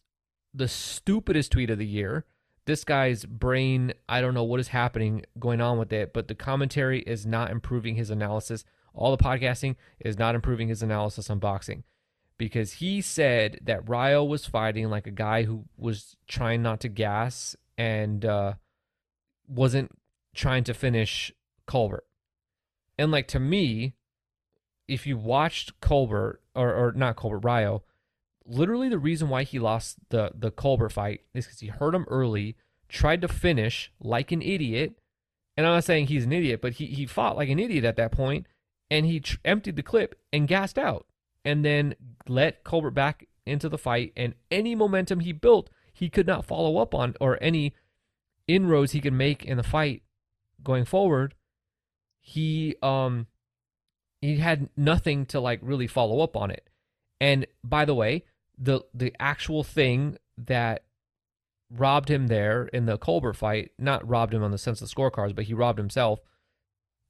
the 0.53 0.67
stupidest 0.67 1.51
tweet 1.51 1.69
of 1.69 1.77
the 1.77 1.85
year 1.85 2.25
this 2.65 2.83
guy's 2.83 3.25
brain, 3.25 3.93
I 4.07 4.21
don't 4.21 4.33
know 4.33 4.43
what 4.43 4.59
is 4.59 4.69
happening 4.69 5.23
going 5.39 5.61
on 5.61 5.77
with 5.77 5.91
it, 5.91 6.13
but 6.13 6.27
the 6.27 6.35
commentary 6.35 7.01
is 7.01 7.25
not 7.25 7.51
improving 7.51 7.95
his 7.95 8.09
analysis. 8.09 8.63
All 8.93 9.15
the 9.15 9.23
podcasting 9.23 9.75
is 9.99 10.17
not 10.19 10.35
improving 10.35 10.67
his 10.67 10.83
analysis 10.83 11.29
on 11.29 11.39
boxing. 11.39 11.83
because 12.41 12.73
he 12.73 13.01
said 13.01 13.59
that 13.61 13.87
Rayo 13.87 14.23
was 14.23 14.47
fighting 14.47 14.89
like 14.89 15.05
a 15.05 15.11
guy 15.11 15.43
who 15.43 15.65
was 15.77 16.15
trying 16.27 16.63
not 16.63 16.79
to 16.79 16.89
gas 16.89 17.55
and 17.77 18.25
uh, 18.25 18.53
wasn't 19.47 19.91
trying 20.33 20.63
to 20.63 20.73
finish 20.73 21.31
Colbert. 21.67 22.03
And 22.97 23.11
like 23.11 23.27
to 23.27 23.39
me, 23.39 23.93
if 24.87 25.05
you 25.05 25.17
watched 25.19 25.79
Colbert 25.81 26.41
or 26.55 26.73
or 26.73 26.91
not 26.93 27.15
Colbert 27.15 27.45
Rayo, 27.45 27.83
literally 28.45 28.89
the 28.89 28.99
reason 28.99 29.29
why 29.29 29.43
he 29.43 29.59
lost 29.59 29.97
the 30.09 30.31
the 30.35 30.51
Colbert 30.51 30.89
fight 30.89 31.21
is 31.33 31.45
because 31.45 31.59
he 31.59 31.67
hurt 31.67 31.95
him 31.95 32.05
early, 32.09 32.55
tried 32.89 33.21
to 33.21 33.27
finish 33.27 33.91
like 33.99 34.31
an 34.31 34.41
idiot, 34.41 34.99
and 35.57 35.65
I'm 35.65 35.75
not 35.75 35.83
saying 35.83 36.07
he's 36.07 36.25
an 36.25 36.33
idiot, 36.33 36.61
but 36.61 36.73
he 36.73 36.87
he 36.87 37.05
fought 37.05 37.37
like 37.37 37.49
an 37.49 37.59
idiot 37.59 37.85
at 37.85 37.95
that 37.97 38.11
point, 38.11 38.47
and 38.89 39.05
he 39.05 39.19
tr- 39.19 39.37
emptied 39.45 39.75
the 39.75 39.83
clip 39.83 40.19
and 40.31 40.47
gassed 40.47 40.77
out, 40.77 41.05
and 41.45 41.63
then 41.63 41.95
let 42.27 42.63
Colbert 42.63 42.91
back 42.91 43.27
into 43.45 43.69
the 43.69 43.77
fight, 43.77 44.13
and 44.15 44.35
any 44.49 44.75
momentum 44.75 45.21
he 45.21 45.31
built, 45.31 45.69
he 45.93 46.09
could 46.09 46.27
not 46.27 46.45
follow 46.45 46.77
up 46.77 46.93
on, 46.93 47.15
or 47.19 47.37
any 47.41 47.73
inroads 48.47 48.91
he 48.91 49.01
could 49.01 49.13
make 49.13 49.45
in 49.45 49.57
the 49.57 49.63
fight 49.63 50.03
going 50.63 50.85
forward, 50.85 51.35
he 52.19 52.75
um 52.81 53.27
he 54.21 54.37
had 54.37 54.69
nothing 54.77 55.25
to 55.25 55.39
like 55.39 55.59
really 55.63 55.87
follow 55.87 56.21
up 56.21 56.37
on 56.37 56.51
it. 56.51 56.69
And 57.19 57.47
by 57.63 57.85
the 57.85 57.95
way, 57.95 58.25
the 58.61 58.81
the 58.93 59.13
actual 59.19 59.63
thing 59.63 60.17
that 60.37 60.83
robbed 61.69 62.09
him 62.09 62.27
there 62.27 62.65
in 62.67 62.85
the 62.85 62.97
Colbert 62.97 63.33
fight, 63.33 63.71
not 63.79 64.07
robbed 64.07 64.33
him 64.33 64.43
on 64.43 64.51
the 64.51 64.57
sense 64.57 64.81
of 64.81 64.89
scorecards, 64.89 65.35
but 65.35 65.45
he 65.45 65.53
robbed 65.53 65.79
himself, 65.79 66.19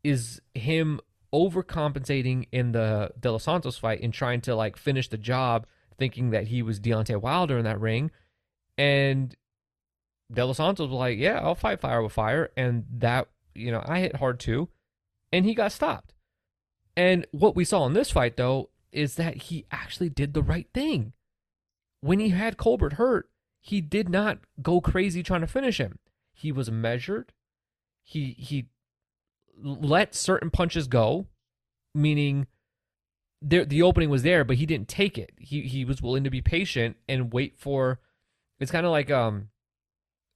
is 0.03 0.41
him 0.55 0.99
overcompensating 1.33 2.47
in 2.51 2.71
the 2.71 3.11
De 3.19 3.31
Los 3.31 3.43
Santos 3.43 3.77
fight 3.77 4.01
and 4.01 4.13
trying 4.13 4.41
to 4.41 4.55
like 4.55 4.77
finish 4.77 5.09
the 5.09 5.17
job, 5.17 5.65
thinking 5.97 6.29
that 6.31 6.47
he 6.47 6.61
was 6.61 6.79
Deontay 6.79 7.19
Wilder 7.19 7.57
in 7.57 7.65
that 7.65 7.79
ring. 7.79 8.11
And 8.77 9.35
De 10.31 10.45
Los 10.45 10.57
Santos 10.57 10.89
was 10.89 10.97
like, 10.97 11.17
Yeah, 11.17 11.39
I'll 11.39 11.55
fight 11.55 11.81
fire 11.81 12.01
with 12.01 12.13
fire. 12.13 12.51
And 12.55 12.85
that, 12.97 13.27
you 13.53 13.71
know, 13.71 13.83
I 13.85 13.99
hit 13.99 14.15
hard 14.15 14.39
too. 14.39 14.69
And 15.33 15.45
he 15.45 15.53
got 15.53 15.71
stopped. 15.71 16.13
And 16.95 17.25
what 17.31 17.55
we 17.55 17.65
saw 17.65 17.85
in 17.85 17.93
this 17.93 18.11
fight, 18.11 18.37
though, 18.37 18.69
is 18.91 19.15
that 19.15 19.43
he 19.43 19.65
actually 19.71 20.09
did 20.09 20.33
the 20.33 20.43
right 20.43 20.67
thing. 20.73 21.13
When 22.01 22.19
he 22.19 22.29
had 22.29 22.57
Colbert 22.57 22.93
hurt, 22.93 23.29
he 23.59 23.79
did 23.79 24.09
not 24.09 24.39
go 24.61 24.81
crazy 24.81 25.23
trying 25.23 25.41
to 25.41 25.47
finish 25.47 25.77
him. 25.79 25.99
He 26.33 26.51
was 26.51 26.69
measured. 26.71 27.31
He 28.03 28.35
he 28.37 28.67
let 29.63 30.15
certain 30.15 30.49
punches 30.49 30.87
go, 30.87 31.27
meaning 31.93 32.47
there 33.41 33.65
the 33.65 33.81
opening 33.81 34.09
was 34.09 34.23
there, 34.23 34.43
but 34.43 34.57
he 34.57 34.65
didn't 34.65 34.87
take 34.87 35.17
it. 35.17 35.31
He 35.37 35.61
he 35.61 35.85
was 35.85 36.01
willing 36.01 36.23
to 36.23 36.29
be 36.29 36.41
patient 36.41 36.97
and 37.07 37.31
wait 37.31 37.57
for. 37.57 37.99
It's 38.59 38.71
kind 38.71 38.85
of 38.85 38.91
like 38.91 39.09
um, 39.11 39.49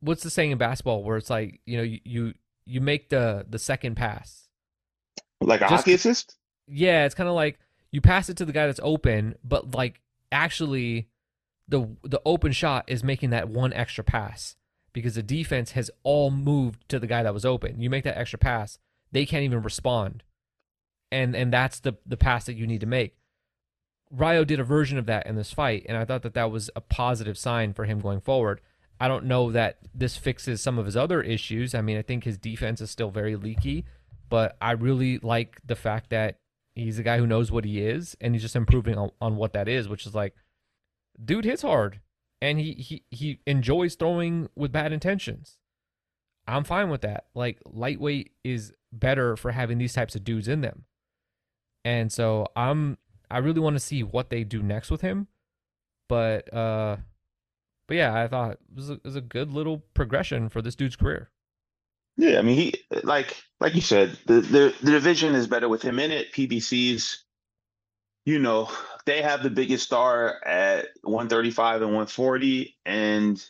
what's 0.01 0.23
the 0.23 0.29
saying 0.29 0.51
in 0.51 0.57
basketball 0.57 1.03
where 1.03 1.17
it's 1.17 1.29
like 1.29 1.61
you 1.65 1.77
know 1.77 1.83
you 1.83 1.99
you, 2.03 2.33
you 2.65 2.81
make 2.81 3.09
the 3.09 3.45
the 3.49 3.59
second 3.59 3.95
pass. 3.95 4.47
Like 5.41 5.61
a 5.61 5.65
Just- 5.65 5.73
hockey 5.73 5.93
assist? 5.93 6.37
Yeah, 6.67 7.05
it's 7.05 7.15
kind 7.15 7.29
of 7.29 7.35
like 7.35 7.59
you 7.91 8.01
pass 8.01 8.29
it 8.29 8.37
to 8.37 8.45
the 8.45 8.51
guy 8.51 8.65
that's 8.67 8.79
open, 8.81 9.35
but 9.43 9.73
like 9.75 10.01
actually 10.31 11.09
the 11.67 11.87
the 12.03 12.21
open 12.25 12.51
shot 12.51 12.85
is 12.87 13.03
making 13.03 13.31
that 13.31 13.49
one 13.49 13.73
extra 13.73 14.03
pass 14.03 14.55
because 14.93 15.15
the 15.15 15.23
defense 15.23 15.71
has 15.71 15.91
all 16.03 16.31
moved 16.31 16.87
to 16.89 16.99
the 16.99 17.07
guy 17.07 17.23
that 17.23 17.33
was 17.33 17.45
open. 17.45 17.81
You 17.81 17.89
make 17.89 18.03
that 18.05 18.17
extra 18.17 18.39
pass, 18.39 18.79
they 19.11 19.25
can't 19.25 19.43
even 19.43 19.61
respond. 19.61 20.23
And 21.11 21.35
and 21.35 21.51
that's 21.51 21.79
the 21.79 21.93
the 22.05 22.17
pass 22.17 22.45
that 22.45 22.55
you 22.55 22.67
need 22.67 22.81
to 22.81 22.87
make. 22.87 23.15
Rayo 24.11 24.45
did 24.45 24.59
a 24.59 24.63
version 24.63 24.97
of 24.97 25.07
that 25.07 25.25
in 25.25 25.35
this 25.35 25.51
fight, 25.51 25.85
and 25.89 25.97
I 25.97 26.05
thought 26.05 26.21
that 26.21 26.35
that 26.35 26.51
was 26.51 26.69
a 26.75 26.81
positive 26.81 27.37
sign 27.37 27.73
for 27.73 27.85
him 27.85 27.99
going 27.99 28.21
forward. 28.21 28.61
I 28.99 29.07
don't 29.07 29.25
know 29.25 29.51
that 29.51 29.79
this 29.93 30.15
fixes 30.15 30.61
some 30.61 30.77
of 30.77 30.85
his 30.85 30.95
other 30.95 31.21
issues. 31.21 31.75
I 31.75 31.81
mean, 31.81 31.97
I 31.97 32.01
think 32.01 32.23
his 32.23 32.37
defense 32.37 32.79
is 32.79 32.91
still 32.91 33.09
very 33.09 33.35
leaky, 33.35 33.85
but 34.29 34.55
I 34.61 34.71
really 34.71 35.17
like 35.17 35.59
the 35.65 35.75
fact 35.75 36.11
that 36.11 36.37
he's 36.75 36.99
a 36.99 37.03
guy 37.03 37.17
who 37.17 37.27
knows 37.27 37.51
what 37.51 37.65
he 37.65 37.81
is, 37.81 38.15
and 38.21 38.33
he's 38.33 38.41
just 38.41 38.55
improving 38.55 38.97
on, 38.97 39.11
on 39.19 39.35
what 39.35 39.53
that 39.53 39.67
is, 39.67 39.89
which 39.89 40.05
is 40.05 40.15
like, 40.15 40.33
dude 41.23 41.45
hits 41.45 41.61
hard, 41.61 42.01
and 42.41 42.59
he 42.59 42.73
he 42.73 43.03
he 43.11 43.39
enjoys 43.45 43.95
throwing 43.95 44.49
with 44.55 44.71
bad 44.71 44.91
intentions. 44.91 45.57
I'm 46.47 46.63
fine 46.63 46.89
with 46.89 47.01
that. 47.01 47.25
Like 47.33 47.59
lightweight 47.65 48.31
is 48.43 48.73
better 48.91 49.35
for 49.35 49.51
having 49.51 49.77
these 49.77 49.93
types 49.93 50.15
of 50.15 50.23
dudes 50.23 50.47
in 50.47 50.61
them, 50.61 50.85
and 51.83 52.11
so 52.11 52.47
I'm 52.55 52.97
I 53.29 53.39
really 53.39 53.59
want 53.59 53.75
to 53.75 53.79
see 53.79 54.03
what 54.03 54.29
they 54.29 54.43
do 54.43 54.61
next 54.61 54.91
with 54.91 55.01
him, 55.01 55.27
but 56.07 56.53
uh, 56.53 56.97
but 57.87 57.97
yeah, 57.97 58.19
I 58.19 58.27
thought 58.27 58.53
it 58.53 58.59
was 58.75 58.89
a, 58.89 58.93
it 58.93 59.03
was 59.03 59.15
a 59.15 59.21
good 59.21 59.51
little 59.51 59.79
progression 59.93 60.49
for 60.49 60.61
this 60.61 60.75
dude's 60.75 60.95
career. 60.95 61.29
Yeah, 62.17 62.39
I 62.39 62.41
mean, 62.43 62.55
he 62.55 62.73
like 63.03 63.43
like 63.59 63.75
you 63.75 63.81
said, 63.81 64.17
the 64.25 64.35
the, 64.35 64.75
the 64.81 64.91
division 64.91 65.35
is 65.35 65.47
better 65.47 65.67
with 65.67 65.81
him 65.81 65.99
in 65.99 66.11
it. 66.11 66.31
PBC's, 66.31 67.24
you 68.25 68.39
know, 68.39 68.69
they 69.05 69.21
have 69.21 69.43
the 69.43 69.49
biggest 69.49 69.85
star 69.85 70.43
at 70.45 70.87
135 71.03 71.81
and 71.81 71.91
140, 71.91 72.75
and 72.85 73.43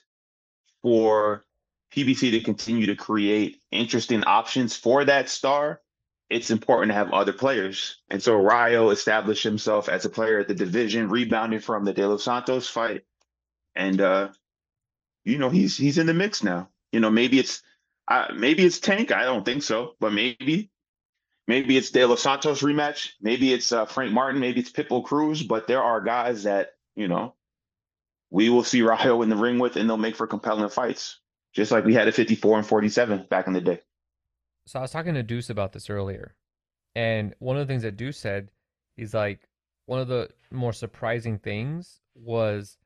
for 0.81 1.45
PBC 1.91 2.31
to 2.31 2.41
continue 2.41 2.87
to 2.87 2.95
create 2.95 3.61
interesting 3.71 4.23
options 4.25 4.75
for 4.75 5.05
that 5.05 5.29
star, 5.29 5.81
it's 6.29 6.51
important 6.51 6.89
to 6.89 6.95
have 6.95 7.13
other 7.13 7.33
players. 7.33 7.97
And 8.09 8.21
so 8.21 8.35
Rayo 8.35 8.89
established 8.89 9.43
himself 9.43 9.87
as 9.87 10.05
a 10.05 10.09
player 10.09 10.39
at 10.39 10.47
the 10.47 10.55
division, 10.55 11.09
rebounding 11.09 11.59
from 11.59 11.85
the 11.85 11.93
De 11.93 12.07
Los 12.07 12.23
Santos 12.23 12.67
fight, 12.67 13.03
and 13.75 14.01
uh, 14.01 14.29
you 15.23 15.37
know, 15.37 15.49
he's 15.49 15.77
he's 15.77 15.97
in 15.97 16.07
the 16.07 16.13
mix 16.13 16.43
now. 16.43 16.69
You 16.91 16.99
know, 16.99 17.09
maybe 17.09 17.39
it's 17.39 17.61
uh, 18.07 18.27
maybe 18.35 18.65
it's 18.65 18.79
Tank. 18.79 19.11
I 19.11 19.23
don't 19.23 19.45
think 19.45 19.63
so, 19.63 19.95
but 19.99 20.13
maybe, 20.13 20.69
maybe 21.47 21.77
it's 21.77 21.91
De 21.91 22.05
Los 22.05 22.21
Santos 22.21 22.61
rematch. 22.61 23.09
Maybe 23.21 23.53
it's 23.53 23.71
uh, 23.71 23.85
Frank 23.85 24.11
Martin. 24.11 24.39
Maybe 24.39 24.59
it's 24.59 24.71
Pitbull 24.71 25.03
Cruz. 25.03 25.43
But 25.43 25.67
there 25.67 25.83
are 25.83 26.01
guys 26.01 26.43
that 26.43 26.71
you 26.95 27.07
know 27.07 27.35
we 28.29 28.49
will 28.49 28.63
see 28.63 28.81
Rayo 28.81 29.21
in 29.21 29.29
the 29.29 29.35
ring 29.35 29.59
with, 29.59 29.75
and 29.75 29.89
they'll 29.89 29.97
make 29.97 30.15
for 30.15 30.27
compelling 30.27 30.67
fights, 30.69 31.19
just 31.53 31.71
like 31.71 31.85
we 31.85 31.93
had 31.93 32.07
at 32.07 32.13
54 32.13 32.59
and 32.59 32.67
47 32.67 33.27
back 33.29 33.47
in 33.47 33.53
the 33.53 33.61
day. 33.61 33.79
So 34.65 34.79
I 34.79 34.81
was 34.81 34.91
talking 34.91 35.13
to 35.13 35.23
Deuce 35.23 35.49
about 35.49 35.73
this 35.73 35.89
earlier, 35.89 36.35
and 36.95 37.33
one 37.39 37.57
of 37.57 37.67
the 37.67 37.71
things 37.71 37.83
that 37.83 37.97
Deuce 37.97 38.17
said 38.17 38.49
is 38.97 39.13
like 39.13 39.41
one 39.85 39.99
of 39.99 40.07
the 40.07 40.29
more 40.51 40.73
surprising 40.73 41.37
things 41.37 41.99
was 42.15 42.77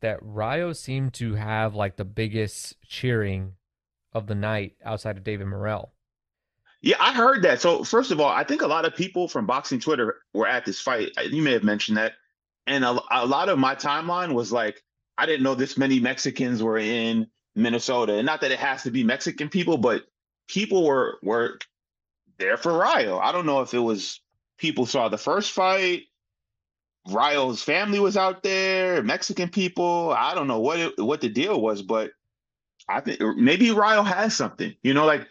that 0.00 0.18
Rayo 0.22 0.72
seemed 0.72 1.12
to 1.14 1.34
have 1.34 1.74
like 1.74 1.96
the 1.96 2.04
biggest 2.04 2.76
cheering 2.82 3.54
of 4.12 4.26
the 4.26 4.34
night 4.34 4.74
outside 4.84 5.16
of 5.16 5.24
David 5.24 5.46
Morrell. 5.46 5.92
Yeah, 6.82 6.96
I 6.98 7.12
heard 7.12 7.42
that. 7.42 7.60
So 7.60 7.84
first 7.84 8.10
of 8.10 8.20
all, 8.20 8.30
I 8.30 8.44
think 8.44 8.62
a 8.62 8.66
lot 8.66 8.86
of 8.86 8.94
people 8.94 9.28
from 9.28 9.46
boxing 9.46 9.80
Twitter 9.80 10.16
were 10.32 10.46
at 10.46 10.64
this 10.64 10.80
fight. 10.80 11.10
You 11.30 11.42
may 11.42 11.52
have 11.52 11.64
mentioned 11.64 11.98
that, 11.98 12.12
and 12.66 12.84
a, 12.84 12.98
a 13.10 13.26
lot 13.26 13.48
of 13.48 13.58
my 13.58 13.74
timeline 13.74 14.32
was 14.32 14.50
like, 14.50 14.82
I 15.18 15.26
didn't 15.26 15.42
know 15.42 15.54
this 15.54 15.76
many 15.76 16.00
Mexicans 16.00 16.62
were 16.62 16.78
in 16.78 17.26
Minnesota, 17.54 18.14
and 18.14 18.24
not 18.24 18.40
that 18.40 18.50
it 18.50 18.58
has 18.58 18.84
to 18.84 18.90
be 18.90 19.04
Mexican 19.04 19.50
people, 19.50 19.76
but 19.76 20.06
people 20.48 20.84
were 20.86 21.18
were 21.22 21.58
there 22.38 22.56
for 22.56 22.72
Rayo. 22.76 23.18
I 23.18 23.32
don't 23.32 23.46
know 23.46 23.60
if 23.60 23.74
it 23.74 23.78
was 23.78 24.20
people 24.56 24.86
saw 24.86 25.08
the 25.08 25.18
first 25.18 25.52
fight, 25.52 26.04
Rayo's 27.08 27.62
family 27.62 27.98
was 27.98 28.16
out 28.16 28.42
there, 28.42 29.02
Mexican 29.02 29.48
people. 29.48 30.14
I 30.16 30.34
don't 30.34 30.46
know 30.46 30.60
what 30.60 30.78
it, 30.78 30.98
what 30.98 31.20
the 31.20 31.28
deal 31.28 31.60
was, 31.60 31.82
but 31.82 32.12
I 32.88 33.00
think 33.00 33.20
maybe 33.36 33.70
Rayo 33.70 34.02
has 34.02 34.36
something. 34.36 34.74
You 34.82 34.94
know, 34.94 35.06
like 35.06 35.26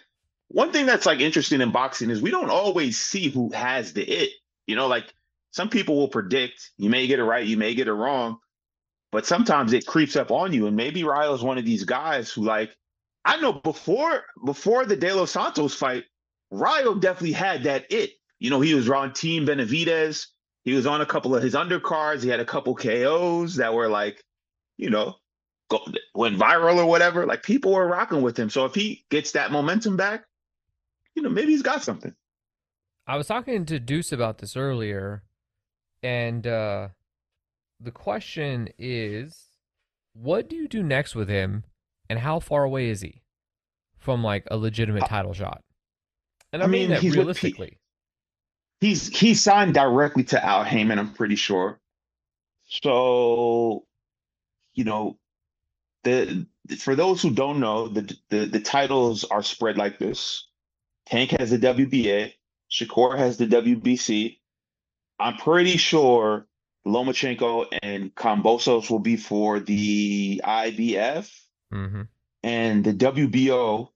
one 0.49 0.71
thing 0.71 0.85
that's 0.85 1.05
like 1.05 1.19
interesting 1.19 1.61
in 1.61 1.71
boxing 1.71 2.09
is 2.09 2.21
we 2.21 2.31
don't 2.31 2.49
always 2.49 2.99
see 2.99 3.29
who 3.29 3.51
has 3.51 3.93
the 3.93 4.03
it. 4.03 4.31
You 4.67 4.75
know, 4.75 4.87
like 4.87 5.05
some 5.51 5.69
people 5.69 5.95
will 5.95 6.09
predict 6.09 6.71
you 6.77 6.89
may 6.89 7.07
get 7.07 7.19
it 7.19 7.23
right, 7.23 7.45
you 7.45 7.57
may 7.57 7.73
get 7.75 7.87
it 7.87 7.93
wrong, 7.93 8.39
but 9.11 9.25
sometimes 9.25 9.73
it 9.73 9.85
creeps 9.85 10.15
up 10.15 10.31
on 10.31 10.53
you. 10.53 10.67
And 10.67 10.75
maybe 10.75 11.03
Rayo 11.03 11.33
is 11.33 11.43
one 11.43 11.57
of 11.57 11.65
these 11.65 11.83
guys 11.83 12.31
who, 12.31 12.43
like, 12.43 12.75
I 13.25 13.37
know 13.37 13.53
before 13.53 14.23
before 14.45 14.85
the 14.85 14.95
De 14.95 15.13
Los 15.13 15.31
Santos 15.31 15.75
fight, 15.75 16.05
Rayo 16.51 16.95
definitely 16.95 17.33
had 17.33 17.63
that 17.63 17.91
it. 17.91 18.11
You 18.39 18.49
know, 18.49 18.61
he 18.61 18.73
was 18.73 18.89
on 18.89 19.13
Team 19.13 19.45
Benavidez. 19.45 20.27
He 20.63 20.73
was 20.73 20.87
on 20.87 21.01
a 21.01 21.05
couple 21.05 21.35
of 21.35 21.43
his 21.43 21.53
undercards. 21.53 22.23
He 22.23 22.29
had 22.29 22.39
a 22.39 22.45
couple 22.45 22.75
KOs 22.75 23.55
that 23.55 23.73
were 23.73 23.87
like, 23.87 24.23
you 24.77 24.89
know, 24.89 25.15
go, 25.69 25.79
went 26.15 26.37
viral 26.37 26.77
or 26.77 26.85
whatever. 26.85 27.25
Like 27.25 27.43
people 27.43 27.73
were 27.73 27.87
rocking 27.87 28.21
with 28.21 28.37
him. 28.37 28.49
So 28.49 28.65
if 28.65 28.73
he 28.73 29.05
gets 29.09 29.33
that 29.33 29.51
momentum 29.51 29.97
back, 29.97 30.25
you 31.15 31.21
know, 31.21 31.29
maybe 31.29 31.51
he's 31.51 31.61
got 31.61 31.83
something. 31.83 32.13
I 33.07 33.17
was 33.17 33.27
talking 33.27 33.65
to 33.65 33.79
Deuce 33.79 34.11
about 34.11 34.37
this 34.37 34.55
earlier, 34.55 35.23
and 36.03 36.45
uh, 36.45 36.89
the 37.79 37.91
question 37.91 38.69
is, 38.77 39.47
what 40.13 40.49
do 40.49 40.55
you 40.55 40.67
do 40.67 40.83
next 40.83 41.15
with 41.15 41.29
him, 41.29 41.63
and 42.09 42.19
how 42.19 42.39
far 42.39 42.63
away 42.63 42.89
is 42.89 43.01
he 43.01 43.21
from 43.97 44.23
like 44.23 44.47
a 44.51 44.57
legitimate 44.57 45.07
title 45.07 45.33
shot? 45.33 45.63
And 46.53 46.61
I, 46.61 46.65
I 46.65 46.67
mean, 46.67 46.81
mean, 46.81 46.89
that 46.91 47.01
he's 47.01 47.15
realistically. 47.15 47.79
He's 48.81 49.07
he 49.07 49.33
signed 49.33 49.73
directly 49.73 50.23
to 50.25 50.43
Al 50.43 50.63
Haymon, 50.63 50.99
I'm 50.99 51.13
pretty 51.13 51.35
sure. 51.35 51.79
So, 52.65 53.85
you 54.73 54.83
know, 54.83 55.17
the 56.03 56.45
for 56.77 56.95
those 56.95 57.21
who 57.21 57.31
don't 57.31 57.59
know, 57.59 57.87
the 57.87 58.15
the, 58.29 58.45
the 58.45 58.59
titles 58.59 59.23
are 59.23 59.43
spread 59.43 59.77
like 59.77 59.99
this. 59.99 60.47
Tank 61.09 61.31
has 61.31 61.49
the 61.49 61.57
WBA, 61.57 62.33
Shakur 62.71 63.17
has 63.17 63.37
the 63.37 63.47
WBC. 63.47 64.37
I'm 65.19 65.37
pretty 65.37 65.77
sure 65.77 66.45
Lomachenko 66.87 67.67
and 67.81 68.13
Kambosos 68.13 68.89
will 68.89 68.99
be 68.99 69.17
for 69.17 69.59
the 69.59 70.41
IBF, 70.45 71.29
Mm-hmm. 71.73 72.01
and 72.41 72.83
the 72.83 72.93
WBO 72.93 73.89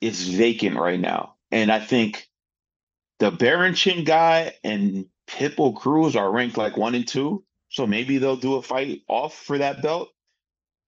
is 0.00 0.28
vacant 0.28 0.76
right 0.76 1.00
now. 1.00 1.34
And 1.50 1.72
I 1.72 1.80
think 1.80 2.28
the 3.18 3.32
Chin 3.74 4.04
guy 4.04 4.54
and 4.62 5.06
Pitbull 5.26 5.74
Cruz 5.74 6.14
are 6.14 6.30
ranked 6.30 6.56
like 6.56 6.76
one 6.76 6.94
and 6.94 7.06
two, 7.06 7.44
so 7.68 7.84
maybe 7.86 8.18
they'll 8.18 8.36
do 8.36 8.54
a 8.54 8.62
fight 8.62 9.02
off 9.08 9.34
for 9.34 9.58
that 9.58 9.82
belt. 9.82 10.10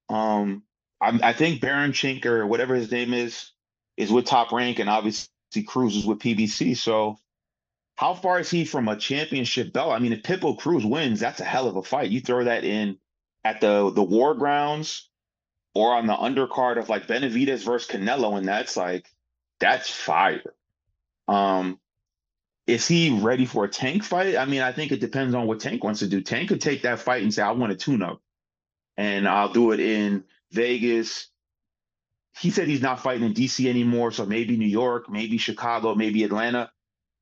Um, 0.08 0.62
I, 1.00 1.18
I 1.22 1.32
think 1.32 1.60
Chink 1.92 2.24
or 2.24 2.46
whatever 2.46 2.74
his 2.76 2.90
name 2.92 3.12
is 3.14 3.50
is 3.96 4.12
with 4.12 4.26
Top 4.26 4.52
Rank, 4.52 4.78
and 4.78 4.88
obviously 4.88 5.28
Cruz 5.66 5.96
is 5.96 6.06
with 6.06 6.18
PBC. 6.18 6.76
So 6.76 7.18
how 7.96 8.14
far 8.14 8.40
is 8.40 8.50
he 8.50 8.64
from 8.64 8.88
a 8.88 8.96
championship 8.96 9.72
belt? 9.72 9.92
I 9.92 9.98
mean, 9.98 10.12
if 10.12 10.22
Pitbull 10.22 10.58
Cruz 10.58 10.84
wins, 10.84 11.20
that's 11.20 11.40
a 11.40 11.44
hell 11.44 11.66
of 11.66 11.76
a 11.76 11.82
fight. 11.82 12.10
You 12.10 12.20
throw 12.20 12.44
that 12.44 12.64
in 12.64 12.98
at 13.44 13.60
the 13.60 13.90
the 13.90 14.02
war 14.02 14.34
grounds 14.34 15.08
or 15.74 15.94
on 15.94 16.06
the 16.06 16.14
undercard 16.14 16.78
of 16.78 16.88
like 16.88 17.06
Benavides 17.06 17.64
versus 17.64 17.90
Canelo, 17.90 18.36
and 18.36 18.46
that's 18.46 18.76
like 18.76 19.06
that's 19.58 19.90
fire. 19.90 20.54
Um, 21.26 21.78
is 22.68 22.86
he 22.86 23.18
ready 23.18 23.46
for 23.46 23.64
a 23.64 23.68
tank 23.68 24.04
fight? 24.04 24.36
I 24.36 24.44
mean, 24.44 24.60
I 24.60 24.72
think 24.72 24.92
it 24.92 25.00
depends 25.00 25.34
on 25.34 25.46
what 25.46 25.58
Tank 25.58 25.82
wants 25.82 26.00
to 26.00 26.06
do. 26.06 26.20
Tank 26.20 26.50
could 26.50 26.60
take 26.60 26.82
that 26.82 27.00
fight 27.00 27.22
and 27.22 27.32
say, 27.32 27.42
I 27.42 27.50
want 27.52 27.72
a 27.72 27.76
tune 27.76 28.02
up. 28.02 28.20
And 28.98 29.26
I'll 29.26 29.52
do 29.52 29.72
it 29.72 29.80
in 29.80 30.24
Vegas. 30.52 31.28
He 32.40 32.50
said 32.50 32.68
he's 32.68 32.82
not 32.82 33.00
fighting 33.00 33.24
in 33.24 33.34
DC 33.34 33.68
anymore. 33.68 34.12
So 34.12 34.24
maybe 34.24 34.56
New 34.56 34.66
York, 34.66 35.10
maybe 35.10 35.38
Chicago, 35.38 35.94
maybe 35.94 36.24
Atlanta. 36.24 36.70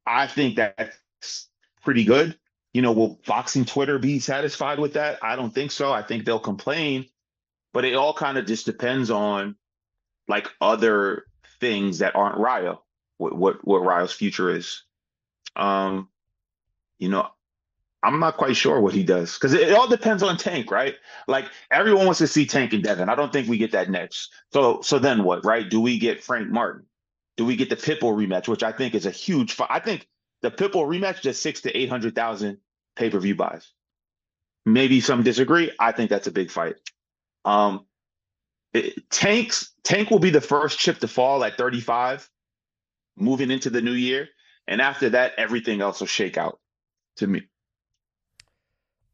I 0.07 0.27
think 0.27 0.57
that's 0.57 1.49
pretty 1.83 2.05
good. 2.05 2.39
You 2.75 2.83
know, 2.83 2.93
will 2.93 3.19
boxing 3.27 3.65
Twitter 3.65 3.99
be 3.99 4.19
satisfied 4.19 4.79
with 4.79 4.95
that? 4.95 5.19
I 5.23 5.37
don't 5.37 5.55
think 5.55 5.71
so. 5.71 5.91
I 5.93 6.03
think 6.03 6.25
they'll 6.25 6.39
complain, 6.39 7.07
but 7.73 7.85
it 7.85 7.95
all 7.95 8.13
kind 8.13 8.37
of 8.37 8.47
just 8.47 8.67
depends 8.67 9.11
on 9.11 9.57
like 10.29 10.49
other 10.61 11.25
things 11.61 12.01
that 12.01 12.15
aren't 12.15 12.39
Rayo, 12.39 12.83
what 13.17 13.35
what, 13.35 13.67
what 13.67 13.85
Rayo's 13.85 14.13
future 14.13 14.55
is. 14.55 14.83
Um, 15.55 16.11
you 16.99 17.09
know, 17.09 17.29
I'm 18.03 18.21
not 18.21 18.37
quite 18.37 18.57
sure 18.57 18.81
what 18.81 18.95
he 18.95 19.03
does 19.03 19.35
because 19.35 19.53
it, 19.53 19.69
it, 19.69 19.75
all 19.75 19.89
depends 19.89 20.23
on 20.23 20.37
Tank, 20.37 20.71
right? 20.71 20.95
Like 21.27 21.47
everyone 21.71 22.05
wants 22.05 22.19
to 22.19 22.27
see 22.27 22.47
Tank 22.47 22.73
and 22.73 22.83
Devin. 22.83 23.09
I 23.09 23.15
don't 23.15 23.33
think 23.33 23.49
we 23.49 23.59
get 23.59 23.73
that 23.73 23.91
next. 23.91 24.33
So 24.53 24.81
so 24.83 24.99
then 24.99 25.25
what, 25.25 25.45
right? 25.45 25.69
Do 25.69 25.81
we 25.81 25.99
get 25.99 26.23
Frank 26.23 26.49
Martin? 26.49 26.85
Do 27.37 27.45
we 27.45 27.57
get 27.57 27.69
the 27.69 27.77
Pitbull 27.77 28.15
rematch, 28.15 28.49
which 28.49 28.63
I 28.63 28.73
think 28.73 28.95
is 28.95 29.07
a 29.07 29.11
huge 29.11 29.53
fight? 29.53 29.69
I 29.71 29.81
think 29.81 30.09
the 30.43 30.51
Pitbull 30.51 30.87
rematch 30.87 31.21
just 31.21 31.43
six 31.43 31.61
to 31.63 31.77
eight 31.77 31.89
hundred 31.89 32.15
thousand 32.15 32.59
pay 32.97 33.11
per 33.11 33.19
view 33.19 33.35
buys. 33.35 33.73
Maybe 34.65 35.01
some 35.01 35.23
disagree. 35.23 35.73
I 35.79 35.93
think 35.93 36.11
that's 36.11 36.27
a 36.27 36.33
big 36.33 36.51
fight. 36.51 36.77
Um, 37.45 37.87
it, 38.73 39.09
Tank's 39.11 39.73
Tank 39.85 40.11
will 40.11 40.19
be 40.19 40.31
the 40.31 40.41
first 40.41 40.79
chip 40.79 40.99
to 40.99 41.09
fall 41.09 41.45
at 41.45 41.57
35, 41.57 42.29
moving 43.17 43.51
into 43.51 43.71
the 43.71 43.81
new 43.81 43.93
year, 43.93 44.29
and 44.67 44.81
after 44.81 45.11
that, 45.11 45.33
everything 45.39 45.81
else 45.81 46.01
will 46.01 46.09
shake 46.09 46.37
out. 46.37 46.59
To 47.19 47.27
me, 47.27 47.43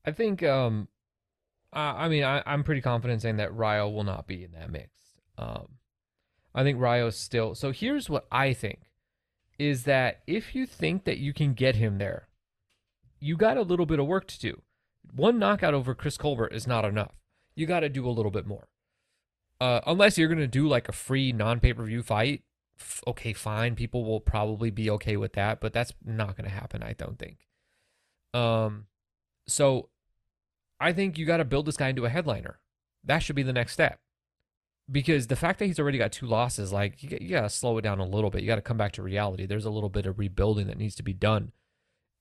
I 0.04 0.12
think. 0.12 0.42
Um, 0.42 0.88
I, 1.72 2.04
I 2.04 2.08
mean, 2.08 2.24
I, 2.24 2.42
I'm 2.44 2.64
pretty 2.64 2.80
confident 2.80 3.22
saying 3.22 3.36
that 3.36 3.56
Rayo 3.56 3.88
will 3.88 4.04
not 4.04 4.26
be 4.26 4.44
in 4.44 4.52
that 4.52 4.70
mix. 4.70 4.90
Um, 5.38 5.78
I 6.54 6.62
think 6.62 6.78
Rayo's 6.78 7.16
still. 7.16 7.54
So 7.54 7.72
here's 7.72 8.10
what 8.10 8.26
I 8.30 8.52
think 8.52 8.90
is 9.58 9.84
that 9.84 10.20
if 10.26 10.54
you 10.54 10.66
think 10.66 11.04
that 11.04 11.18
you 11.18 11.32
can 11.32 11.54
get 11.54 11.76
him 11.76 11.98
there, 11.98 12.28
you 13.20 13.36
got 13.36 13.56
a 13.56 13.62
little 13.62 13.86
bit 13.86 14.00
of 14.00 14.06
work 14.06 14.26
to 14.26 14.40
do. 14.40 14.62
One 15.14 15.38
knockout 15.38 15.74
over 15.74 15.94
Chris 15.94 16.16
Colbert 16.16 16.48
is 16.48 16.66
not 16.66 16.84
enough. 16.84 17.14
You 17.54 17.66
got 17.66 17.80
to 17.80 17.88
do 17.88 18.06
a 18.06 18.10
little 18.10 18.30
bit 18.30 18.46
more. 18.46 18.68
Uh, 19.60 19.80
unless 19.86 20.18
you're 20.18 20.28
going 20.28 20.38
to 20.38 20.46
do 20.48 20.66
like 20.66 20.88
a 20.88 20.92
free 20.92 21.32
non 21.32 21.60
pay 21.60 21.72
per 21.72 21.84
view 21.84 22.02
fight, 22.02 22.42
f- 22.80 23.02
okay, 23.06 23.32
fine. 23.32 23.76
People 23.76 24.04
will 24.04 24.20
probably 24.20 24.70
be 24.70 24.90
okay 24.90 25.16
with 25.16 25.34
that, 25.34 25.60
but 25.60 25.72
that's 25.72 25.92
not 26.04 26.36
going 26.36 26.48
to 26.48 26.54
happen, 26.54 26.82
I 26.82 26.94
don't 26.94 27.18
think. 27.18 27.46
Um, 28.34 28.86
so 29.46 29.88
I 30.82 30.92
think 30.92 31.16
you 31.16 31.24
got 31.24 31.36
to 31.36 31.44
build 31.44 31.66
this 31.66 31.76
guy 31.76 31.90
into 31.90 32.06
a 32.06 32.08
headliner. 32.08 32.58
That 33.04 33.20
should 33.20 33.36
be 33.36 33.44
the 33.44 33.52
next 33.52 33.72
step 33.72 34.00
because 34.90 35.28
the 35.28 35.36
fact 35.36 35.60
that 35.60 35.66
he's 35.66 35.78
already 35.78 35.96
got 35.96 36.10
two 36.10 36.26
losses, 36.26 36.72
like 36.72 37.00
you, 37.02 37.28
got 37.28 37.42
to 37.42 37.50
slow 37.50 37.78
it 37.78 37.82
down 37.82 38.00
a 38.00 38.04
little 38.04 38.30
bit. 38.30 38.42
You 38.42 38.48
got 38.48 38.56
to 38.56 38.62
come 38.62 38.76
back 38.76 38.90
to 38.92 39.02
reality. 39.02 39.46
There's 39.46 39.64
a 39.64 39.70
little 39.70 39.88
bit 39.88 40.06
of 40.06 40.18
rebuilding 40.18 40.66
that 40.66 40.78
needs 40.78 40.96
to 40.96 41.04
be 41.04 41.12
done. 41.12 41.52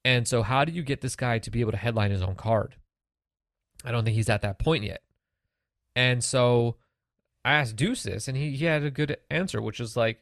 And 0.06 0.28
so, 0.28 0.44
how 0.44 0.64
do 0.64 0.72
you 0.72 0.84
get 0.84 1.02
this 1.02 1.16
guy 1.16 1.40
to 1.40 1.50
be 1.50 1.62
able 1.62 1.72
to 1.72 1.78
headline 1.78 2.12
his 2.12 2.22
own 2.22 2.36
card? 2.36 2.76
I 3.84 3.92
don't 3.92 4.04
think 4.04 4.16
he's 4.16 4.30
at 4.30 4.44
that 4.44 4.60
point 4.60 4.84
yet. 4.84 5.02
And 5.96 6.24
so, 6.24 6.78
I 7.44 7.54
asked 7.54 7.76
Deuce 7.76 8.04
this, 8.04 8.28
and 8.28 8.38
he, 8.38 8.52
he 8.52 8.66
had 8.66 8.84
a 8.84 8.92
good 8.92 9.18
answer, 9.32 9.60
which 9.60 9.80
is 9.80 9.98
like, 9.98 10.20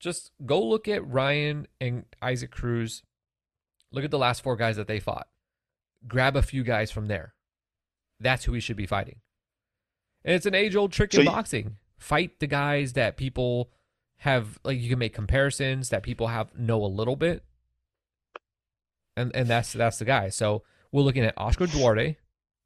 just 0.00 0.32
go 0.44 0.60
look 0.60 0.88
at 0.88 1.06
Ryan 1.06 1.68
and 1.80 2.04
Isaac 2.20 2.50
Cruz. 2.50 3.02
Look 3.92 4.04
at 4.04 4.10
the 4.10 4.18
last 4.18 4.42
four 4.42 4.56
guys 4.56 4.76
that 4.76 4.88
they 4.88 4.98
fought. 4.98 5.28
Grab 6.06 6.36
a 6.36 6.42
few 6.42 6.64
guys 6.64 6.90
from 6.90 7.06
there. 7.06 7.34
That's 8.24 8.44
who 8.44 8.54
he 8.54 8.60
should 8.60 8.76
be 8.76 8.86
fighting. 8.86 9.20
And 10.24 10.34
it's 10.34 10.46
an 10.46 10.54
age 10.54 10.74
old 10.74 10.90
trick 10.90 11.12
so 11.12 11.20
in 11.20 11.26
you, 11.26 11.30
boxing. 11.30 11.76
Fight 11.98 12.40
the 12.40 12.46
guys 12.46 12.94
that 12.94 13.16
people 13.16 13.70
have 14.18 14.58
like 14.64 14.80
you 14.80 14.88
can 14.88 14.98
make 14.98 15.14
comparisons 15.14 15.90
that 15.90 16.02
people 16.02 16.28
have 16.28 16.56
know 16.58 16.82
a 16.82 16.86
little 16.86 17.16
bit. 17.16 17.44
And 19.16 19.30
and 19.36 19.46
that's 19.46 19.72
that's 19.72 19.98
the 19.98 20.04
guy. 20.06 20.30
So 20.30 20.62
we're 20.90 21.02
looking 21.02 21.24
at 21.24 21.34
Oscar 21.36 21.66
Duarte, 21.66 22.16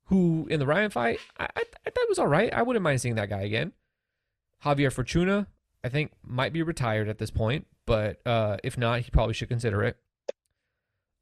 who 0.07 0.47
in 0.49 0.61
the 0.61 0.67
Ryan 0.67 0.91
fight, 0.91 1.19
I, 1.39 1.45
I, 1.45 1.63
I 1.87 1.91
thought 1.91 2.05
it 2.05 2.09
was 2.09 2.19
all 2.19 2.29
right. 2.29 2.53
I 2.53 2.63
wouldn't 2.63 2.83
mind 2.83 3.01
seeing 3.01 3.17
that 3.17 3.29
guy 3.29 3.43
again. 3.43 3.73
Javier 4.65 4.93
Fortuna, 4.93 5.49
I 5.83 5.89
think 5.89 6.13
might 6.23 6.53
be 6.53 6.63
retired 6.63 7.09
at 7.09 7.19
this 7.19 7.31
point, 7.31 7.67
but 7.87 8.21
uh, 8.27 8.59
if 8.63 8.79
not, 8.79 9.01
he 9.01 9.11
probably 9.11 9.35
should 9.35 9.49
consider 9.49 9.83
it. 9.83 9.97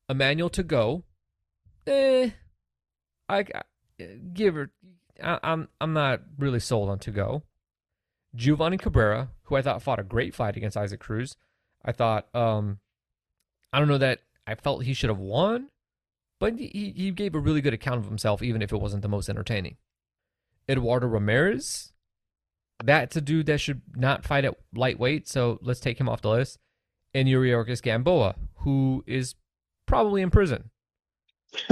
Emmanuel 0.08 0.50
Tagoe, 0.50 1.02
eh, 1.86 2.30
I, 3.28 3.38
I 3.38 3.62
give 4.32 4.54
her 4.54 4.70
I, 5.22 5.38
I'm 5.42 5.68
I'm 5.80 5.92
not 5.92 6.22
really 6.38 6.60
sold 6.60 6.88
on 6.88 6.98
Tagoe. 6.98 7.42
Giovanni 8.34 8.76
Cabrera, 8.76 9.30
who 9.44 9.56
I 9.56 9.62
thought 9.62 9.82
fought 9.82 9.98
a 9.98 10.04
great 10.04 10.34
fight 10.34 10.56
against 10.56 10.76
Isaac 10.76 11.00
Cruz. 11.00 11.36
I 11.84 11.92
thought 11.92 12.34
um 12.34 12.78
I 13.72 13.78
don't 13.78 13.88
know 13.88 13.98
that 13.98 14.20
I 14.46 14.54
felt 14.54 14.84
he 14.84 14.94
should 14.94 15.10
have 15.10 15.18
won, 15.18 15.70
but 16.38 16.58
he, 16.58 16.92
he 16.96 17.10
gave 17.10 17.34
a 17.34 17.40
really 17.40 17.60
good 17.60 17.74
account 17.74 17.98
of 17.98 18.06
himself, 18.06 18.42
even 18.42 18.62
if 18.62 18.72
it 18.72 18.80
wasn't 18.80 19.02
the 19.02 19.08
most 19.08 19.28
entertaining. 19.28 19.76
Eduardo 20.68 21.06
Ramirez, 21.06 21.92
that's 22.82 23.16
a 23.16 23.20
dude 23.20 23.46
that 23.46 23.60
should 23.60 23.82
not 23.94 24.24
fight 24.24 24.44
at 24.44 24.56
lightweight, 24.74 25.28
so 25.28 25.58
let's 25.62 25.80
take 25.80 25.98
him 25.98 26.08
off 26.08 26.22
the 26.22 26.30
list. 26.30 26.58
And 27.12 27.28
Yuriorkis 27.28 27.82
Gamboa, 27.82 28.36
who 28.58 29.02
is 29.06 29.34
probably 29.86 30.22
in 30.22 30.30
prison. 30.30 30.70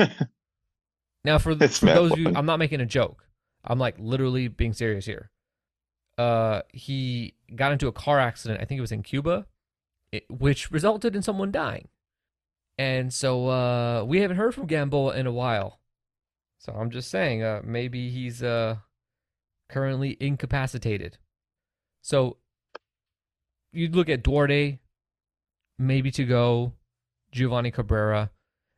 now, 1.24 1.38
for, 1.38 1.54
for 1.54 1.86
those 1.86 2.12
of 2.12 2.18
you, 2.18 2.32
I'm 2.34 2.46
not 2.46 2.58
making 2.58 2.80
a 2.80 2.86
joke. 2.86 3.26
I'm 3.64 3.78
like 3.78 3.96
literally 3.98 4.48
being 4.48 4.72
serious 4.72 5.06
here. 5.06 5.30
Uh, 6.18 6.62
he 6.72 7.34
got 7.54 7.72
into 7.72 7.88
a 7.88 7.92
car 7.92 8.20
accident. 8.20 8.60
I 8.60 8.64
think 8.64 8.78
it 8.78 8.82
was 8.82 8.92
in 8.92 9.02
Cuba, 9.02 9.46
it, 10.12 10.24
which 10.28 10.70
resulted 10.70 11.16
in 11.16 11.22
someone 11.22 11.50
dying. 11.50 11.88
And 12.76 13.12
so 13.12 13.48
uh, 13.48 14.04
we 14.04 14.20
haven't 14.20 14.36
heard 14.36 14.54
from 14.54 14.66
Gamboa 14.66 15.16
in 15.16 15.26
a 15.26 15.32
while. 15.32 15.80
So 16.58 16.72
I'm 16.72 16.90
just 16.90 17.10
saying, 17.10 17.42
uh, 17.42 17.62
maybe 17.64 18.10
he's 18.10 18.42
uh, 18.42 18.76
currently 19.68 20.16
incapacitated. 20.20 21.18
So 22.02 22.38
you'd 23.72 23.96
look 23.96 24.08
at 24.08 24.22
Duarte, 24.22 24.78
maybe 25.78 26.10
Tagoe, 26.10 26.72
Giovanni 27.32 27.70
Cabrera. 27.70 28.30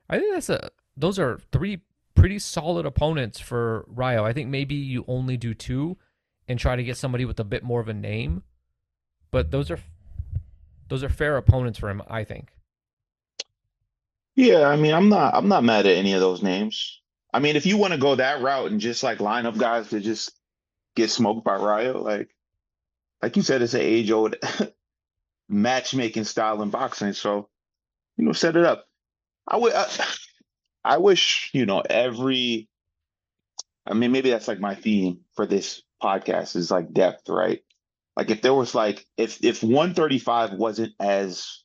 I 0.09 0.19
think 0.19 0.35
that's 0.35 0.49
a 0.49 0.71
those 0.97 1.19
are 1.19 1.39
three 1.53 1.81
pretty 2.17 2.39
solid 2.41 2.87
opponents 2.87 3.39
for 3.39 3.85
Rayo. 3.87 4.25
I 4.25 4.33
think 4.33 4.49
maybe 4.49 4.75
you 4.75 5.05
only 5.07 5.37
do 5.37 5.55
two 5.55 5.97
and 6.49 6.59
try 6.59 6.75
to 6.75 6.83
get 6.83 6.97
somebody 6.97 7.25
with 7.25 7.39
a 7.39 7.45
bit 7.45 7.63
more 7.63 7.81
of 7.81 7.89
a 7.89 7.95
name. 7.95 8.43
But 9.31 9.53
those 9.53 9.71
are 9.71 9.79
those 10.89 11.05
are 11.05 11.09
fair 11.09 11.37
opponents 11.37 11.79
for 11.79 11.89
him, 11.89 12.03
I 12.09 12.25
think. 12.25 12.51
Yeah, 14.35 14.69
I 14.69 14.77
mean, 14.77 14.95
I'm 14.95 15.09
not 15.09 15.35
I'm 15.35 15.49
not 15.49 15.65
mad 15.65 15.87
at 15.87 15.97
any 15.97 16.13
of 16.15 16.21
those 16.21 16.43
names. 16.43 17.01
I 17.33 17.39
mean, 17.39 17.57
if 17.57 17.67
you 17.67 17.77
want 17.77 17.93
to 17.93 17.99
go 17.99 18.15
that 18.15 18.41
route 18.41 18.71
and 18.71 18.81
just 18.81 19.03
like 19.03 19.21
line 19.21 19.47
up 19.47 19.59
guys 19.59 19.91
to 19.91 20.01
just 20.01 20.33
get 20.95 21.11
smoked 21.11 21.45
by 21.45 21.57
Rayo, 21.57 22.03
like 22.03 22.31
like 23.23 23.37
you 23.37 23.43
said, 23.43 23.63
it's 23.63 23.75
an 23.75 23.81
age 23.81 24.11
old 24.11 24.37
matchmaking 25.49 26.25
style 26.25 26.63
in 26.63 26.71
boxing. 26.71 27.13
So, 27.13 27.49
you 28.17 28.25
know, 28.25 28.33
set 28.33 28.57
it 28.57 28.65
up. 28.65 28.87
I 29.47 29.57
would. 29.57 29.73
I 30.87 30.99
wish, 30.99 31.51
you 31.53 31.67
know, 31.67 31.81
every 31.81 32.69
I 33.87 33.95
mean, 33.95 34.13
maybe 34.13 34.31
that's 34.31 34.49
like 34.49 34.61
my 34.61 34.75
theme 34.75 35.21
for 35.35 35.47
this 35.47 35.83
podcast 36.03 36.57
is 36.57 36.71
like 36.71 36.93
depth, 36.93 37.29
right? 37.29 37.63
Like 38.17 38.31
if 38.31 38.41
there 38.41 38.55
was 38.55 38.75
like 38.75 39.05
if 39.17 39.45
if 39.45 39.63
135 39.63 40.53
wasn't 40.53 40.95
as 41.01 41.63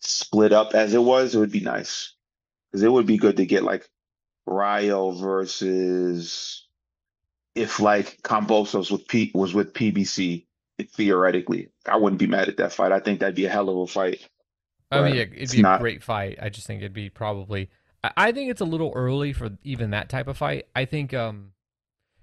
split 0.00 0.52
up 0.52 0.74
as 0.74 0.92
it 0.94 1.02
was, 1.02 1.34
it 1.34 1.38
would 1.38 1.52
be 1.52 1.60
nice. 1.60 2.14
Because 2.70 2.82
it 2.82 2.92
would 2.92 3.06
be 3.06 3.16
good 3.16 3.38
to 3.38 3.46
get 3.46 3.62
like 3.62 3.88
Rayo 4.46 5.12
versus 5.12 6.66
if 7.54 7.80
like 7.80 8.20
Kambosos 8.22 8.90
with 8.90 9.08
P 9.08 9.30
was 9.34 9.54
with 9.54 9.72
PBC 9.72 10.44
theoretically. 10.92 11.70
I 11.86 11.96
wouldn't 11.96 12.20
be 12.20 12.26
mad 12.26 12.48
at 12.48 12.58
that 12.58 12.74
fight. 12.74 12.92
I 12.92 13.00
think 13.00 13.20
that'd 13.20 13.34
be 13.34 13.46
a 13.46 13.50
hell 13.50 13.70
of 13.70 13.78
a 13.78 13.86
fight. 13.86 14.26
I 14.90 15.02
mean, 15.02 15.14
yeah, 15.16 15.22
it'd 15.22 15.50
be 15.52 15.62
not- 15.62 15.80
a 15.80 15.82
great 15.82 16.02
fight. 16.02 16.38
I 16.40 16.50
just 16.50 16.66
think 16.66 16.82
it'd 16.82 16.92
be 16.92 17.08
probably. 17.10 17.70
I- 18.02 18.32
think 18.32 18.50
it's 18.50 18.60
a 18.60 18.66
little 18.66 18.92
early 18.94 19.32
for 19.32 19.50
even 19.64 19.90
that 19.90 20.08
type 20.08 20.28
of 20.28 20.36
fight. 20.36 20.66
I 20.74 20.84
think. 20.84 21.14
Um, 21.14 21.52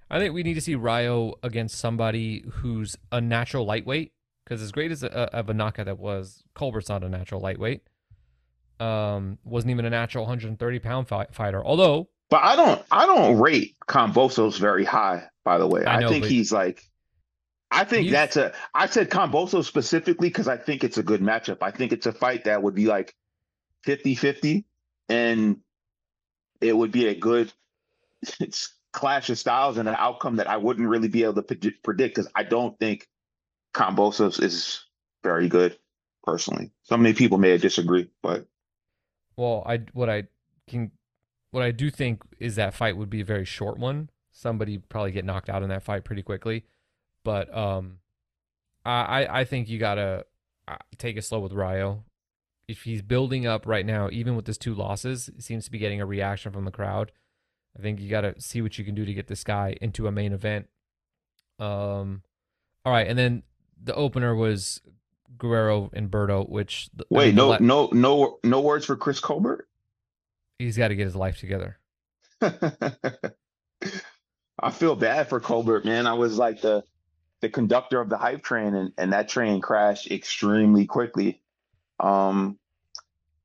I 0.09 0.19
think 0.19 0.33
we 0.33 0.43
need 0.43 0.53
to 0.53 0.61
see 0.61 0.75
Rayo 0.75 1.33
against 1.41 1.79
somebody 1.79 2.45
who's 2.47 2.95
a 3.11 3.19
natural 3.19 3.65
lightweight. 3.65 4.13
Because 4.43 4.61
as 4.61 4.71
great 4.71 4.91
as 4.91 5.01
a, 5.01 5.11
of 5.35 5.49
a 5.49 5.53
knockout 5.55 5.87
that 5.87 5.97
was, 5.97 6.43
Colbert's 6.53 6.89
not 6.89 7.03
a 7.03 7.09
natural 7.09 7.41
lightweight. 7.41 7.81
Um, 8.79 9.39
wasn't 9.43 9.71
even 9.71 9.85
a 9.85 9.89
natural 9.89 10.25
130 10.25 10.79
pound 10.79 11.07
fi- 11.07 11.27
fighter. 11.31 11.65
Although 11.65 12.09
But 12.29 12.43
I 12.43 12.55
don't 12.55 12.83
I 12.91 13.05
don't 13.05 13.39
rate 13.39 13.75
Kambosos 13.87 14.59
very 14.59 14.83
high, 14.83 15.23
by 15.43 15.57
the 15.57 15.65
way. 15.65 15.85
I 15.85 16.03
I, 16.03 16.07
think 16.07 16.25
he's 16.25 16.51
like 16.51 16.83
I 17.71 17.85
think 17.85 18.11
that's 18.11 18.35
a 18.35 18.53
I 18.73 18.87
said 18.87 19.09
Kambosos 19.09 19.65
specifically 19.65 20.27
because 20.27 20.47
I 20.47 20.57
think 20.57 20.83
it's 20.83 20.97
a 20.97 21.03
good 21.03 21.21
matchup. 21.21 21.57
I 21.61 21.71
think 21.71 21.93
it's 21.93 22.05
a 22.05 22.11
fight 22.11 22.43
that 22.43 22.61
would 22.61 22.75
be 22.75 22.85
like 22.85 23.15
50-50 23.87 24.65
and 25.09 25.57
it 26.61 26.75
would 26.75 26.91
be 26.91 27.07
a 27.07 27.15
good 27.15 27.51
clash 28.93 29.29
of 29.29 29.37
styles 29.37 29.77
and 29.77 29.89
an 29.89 29.95
outcome 29.97 30.37
that 30.37 30.47
I 30.47 30.57
wouldn't 30.57 30.87
really 30.87 31.09
be 31.09 31.23
able 31.23 31.43
to 31.43 31.71
predict 31.83 32.15
because 32.15 32.31
I 32.35 32.43
don't 32.43 32.77
think 32.79 33.07
Kambosos 33.73 34.41
is 34.41 34.85
very 35.21 35.49
good 35.49 35.77
personally. 36.23 36.71
So 36.83 36.97
many 36.97 37.13
people 37.13 37.37
may 37.37 37.57
disagree, 37.57 38.09
but 38.23 38.47
Well, 39.35 39.63
I 39.65 39.81
what 39.93 40.09
I 40.09 40.23
can 40.67 40.91
what 41.51 41.63
I 41.63 41.71
do 41.71 41.89
think 41.89 42.23
is 42.39 42.55
that 42.55 42.73
fight 42.73 42.97
would 42.97 43.09
be 43.09 43.21
a 43.21 43.25
very 43.25 43.45
short 43.45 43.77
one. 43.77 44.09
Somebody 44.31 44.77
probably 44.77 45.11
get 45.11 45.25
knocked 45.25 45.49
out 45.49 45.63
in 45.63 45.69
that 45.69 45.83
fight 45.83 46.03
pretty 46.03 46.23
quickly, 46.23 46.65
but 47.23 47.55
um, 47.55 47.99
I 48.85 49.25
I, 49.25 49.39
I 49.41 49.43
think 49.43 49.69
you 49.69 49.77
gotta 49.77 50.25
uh, 50.67 50.77
take 50.97 51.17
it 51.17 51.23
slow 51.23 51.39
with 51.39 51.53
Rayo. 51.53 52.05
If 52.67 52.83
he's 52.83 53.01
building 53.01 53.45
up 53.45 53.67
right 53.67 53.85
now, 53.85 54.09
even 54.11 54.35
with 54.35 54.47
his 54.47 54.57
two 54.57 54.73
losses, 54.73 55.29
seems 55.39 55.65
to 55.65 55.71
be 55.71 55.77
getting 55.77 56.01
a 56.01 56.05
reaction 56.05 56.51
from 56.51 56.65
the 56.65 56.71
crowd. 56.71 57.11
I 57.77 57.81
think 57.81 57.99
you 57.99 58.09
gotta 58.09 58.39
see 58.39 58.61
what 58.61 58.77
you 58.77 58.85
can 58.85 58.95
do 58.95 59.05
to 59.05 59.13
get 59.13 59.27
this 59.27 59.43
guy 59.43 59.75
into 59.81 60.07
a 60.07 60.11
main 60.11 60.33
event. 60.33 60.67
Um, 61.59 62.23
all 62.83 62.93
right, 62.93 63.07
and 63.07 63.17
then 63.17 63.43
the 63.81 63.93
opener 63.93 64.35
was 64.35 64.81
Guerrero 65.37 65.89
and 65.93 66.09
Berto, 66.09 66.47
which 66.47 66.89
I 66.99 67.05
wait, 67.09 67.35
mean, 67.35 67.37
no 67.37 67.57
no 67.59 67.89
no 67.91 68.39
no 68.43 68.61
words 68.61 68.85
for 68.85 68.95
Chris 68.95 69.19
Colbert? 69.19 69.67
he's 70.59 70.77
got 70.77 70.89
to 70.89 70.95
get 70.95 71.05
his 71.05 71.15
life 71.15 71.39
together. 71.39 71.77
I 72.41 73.31
feel 74.71 74.95
bad 74.95 75.29
for 75.29 75.39
Colbert, 75.39 75.85
man. 75.85 76.07
I 76.07 76.13
was 76.13 76.37
like 76.37 76.61
the 76.61 76.83
the 77.41 77.49
conductor 77.49 77.99
of 77.99 78.09
the 78.09 78.17
hype 78.17 78.43
train, 78.43 78.73
and, 78.73 78.91
and 78.97 79.13
that 79.13 79.27
train 79.27 79.61
crashed 79.61 80.09
extremely 80.09 80.85
quickly. 80.85 81.41
Um, 81.99 82.57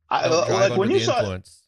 I 0.09 0.28
Don't 0.28 0.51
like 0.51 0.76
when 0.76 0.90
you 0.90 1.01
saw 1.01 1.18
influence. 1.20 1.62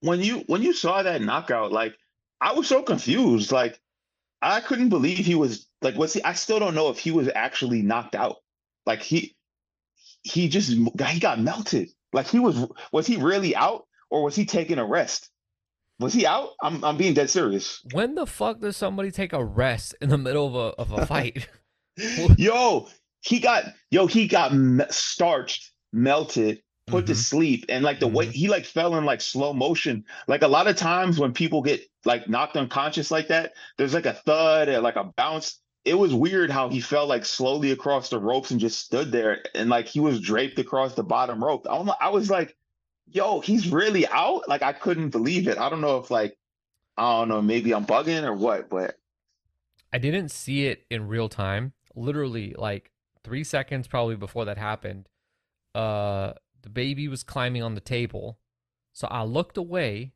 when 0.00 0.20
you 0.20 0.38
when 0.46 0.62
you 0.62 0.72
saw 0.72 1.02
that 1.02 1.22
knockout, 1.22 1.72
like 1.72 1.94
I 2.40 2.52
was 2.52 2.66
so 2.66 2.82
confused. 2.82 3.52
Like 3.52 3.78
I 4.42 4.60
couldn't 4.60 4.88
believe 4.88 5.18
he 5.18 5.34
was 5.34 5.66
like 5.82 5.96
was 5.96 6.12
he? 6.12 6.22
I 6.22 6.32
still 6.32 6.58
don't 6.58 6.74
know 6.74 6.88
if 6.88 6.98
he 6.98 7.10
was 7.10 7.28
actually 7.34 7.82
knocked 7.82 8.14
out. 8.14 8.36
Like 8.86 9.02
he 9.02 9.36
he 10.22 10.48
just 10.48 10.70
he 10.70 11.20
got 11.20 11.40
melted. 11.40 11.90
Like 12.12 12.26
he 12.26 12.38
was 12.38 12.66
was 12.92 13.06
he 13.06 13.16
really 13.16 13.54
out 13.54 13.86
or 14.10 14.24
was 14.24 14.34
he 14.34 14.44
taking 14.44 14.78
a 14.78 14.84
rest? 14.84 15.30
Was 16.00 16.12
he 16.12 16.26
out? 16.26 16.50
I'm 16.62 16.84
I'm 16.84 16.96
being 16.96 17.14
dead 17.14 17.30
serious. 17.30 17.80
When 17.92 18.14
the 18.14 18.26
fuck 18.26 18.60
does 18.60 18.76
somebody 18.76 19.10
take 19.10 19.32
a 19.32 19.44
rest 19.44 19.94
in 20.00 20.10
the 20.10 20.18
middle 20.18 20.46
of 20.46 20.54
a 20.54 20.80
of 20.80 20.92
a 20.92 21.06
fight? 21.06 21.48
yo, 22.36 22.88
he 23.20 23.40
got 23.40 23.64
yo 23.90 24.06
he 24.06 24.28
got 24.28 24.52
starched, 24.92 25.72
melted, 25.92 26.62
put 26.86 27.06
to 27.06 27.12
Mhm. 27.12 27.16
sleep, 27.16 27.64
and 27.68 27.84
like 27.84 28.00
the 28.00 28.08
way 28.08 28.26
Mhm. 28.26 28.32
he 28.32 28.48
like 28.48 28.64
fell 28.64 28.96
in 28.96 29.04
like 29.04 29.20
slow 29.20 29.52
motion. 29.52 30.04
Like 30.26 30.42
a 30.42 30.48
lot 30.48 30.66
of 30.68 30.76
times 30.76 31.18
when 31.18 31.32
people 31.32 31.62
get 31.62 31.82
like 32.04 32.28
knocked 32.28 32.56
unconscious 32.56 33.10
like 33.10 33.28
that, 33.28 33.54
there's 33.76 33.94
like 33.94 34.06
a 34.06 34.14
thud 34.14 34.68
or 34.68 34.80
like 34.80 34.96
a 34.96 35.04
bounce. 35.16 35.60
It 35.84 35.94
was 35.94 36.12
weird 36.14 36.50
how 36.50 36.68
he 36.68 36.80
fell 36.80 37.06
like 37.06 37.24
slowly 37.24 37.70
across 37.70 38.08
the 38.10 38.18
ropes 38.18 38.50
and 38.50 38.60
just 38.60 38.80
stood 38.80 39.12
there, 39.12 39.44
and 39.54 39.70
like 39.70 39.86
he 39.88 40.00
was 40.00 40.20
draped 40.20 40.58
across 40.58 40.94
the 40.94 41.04
bottom 41.04 41.42
rope. 41.42 41.66
I, 41.68 41.76
don't 41.76 41.90
I 42.00 42.08
was 42.10 42.30
like, 42.30 42.56
yo, 43.06 43.40
he's 43.40 43.70
really 43.70 44.06
out. 44.08 44.48
Like 44.48 44.62
I 44.62 44.72
couldn't 44.72 45.10
believe 45.10 45.48
it. 45.48 45.58
I 45.58 45.68
don't 45.70 45.80
know 45.80 45.98
if 45.98 46.10
like 46.10 46.36
I 46.96 47.20
don't 47.20 47.28
know, 47.28 47.42
maybe 47.42 47.72
I'm 47.74 47.86
bugging 47.86 48.24
or 48.24 48.34
what, 48.34 48.68
but 48.70 48.96
I 49.92 49.98
didn't 49.98 50.30
see 50.30 50.66
it 50.66 50.84
in 50.90 51.08
real 51.08 51.28
time. 51.28 51.72
Literally, 51.94 52.54
like 52.56 52.90
three 53.24 53.44
seconds 53.44 53.86
probably 53.88 54.16
before 54.16 54.44
that 54.44 54.58
happened, 54.58 55.08
uh, 55.78 56.34
the 56.62 56.68
baby 56.68 57.06
was 57.06 57.22
climbing 57.22 57.62
on 57.62 57.76
the 57.76 57.80
table, 57.80 58.38
so 58.92 59.06
I 59.08 59.22
looked 59.22 59.56
away, 59.56 60.12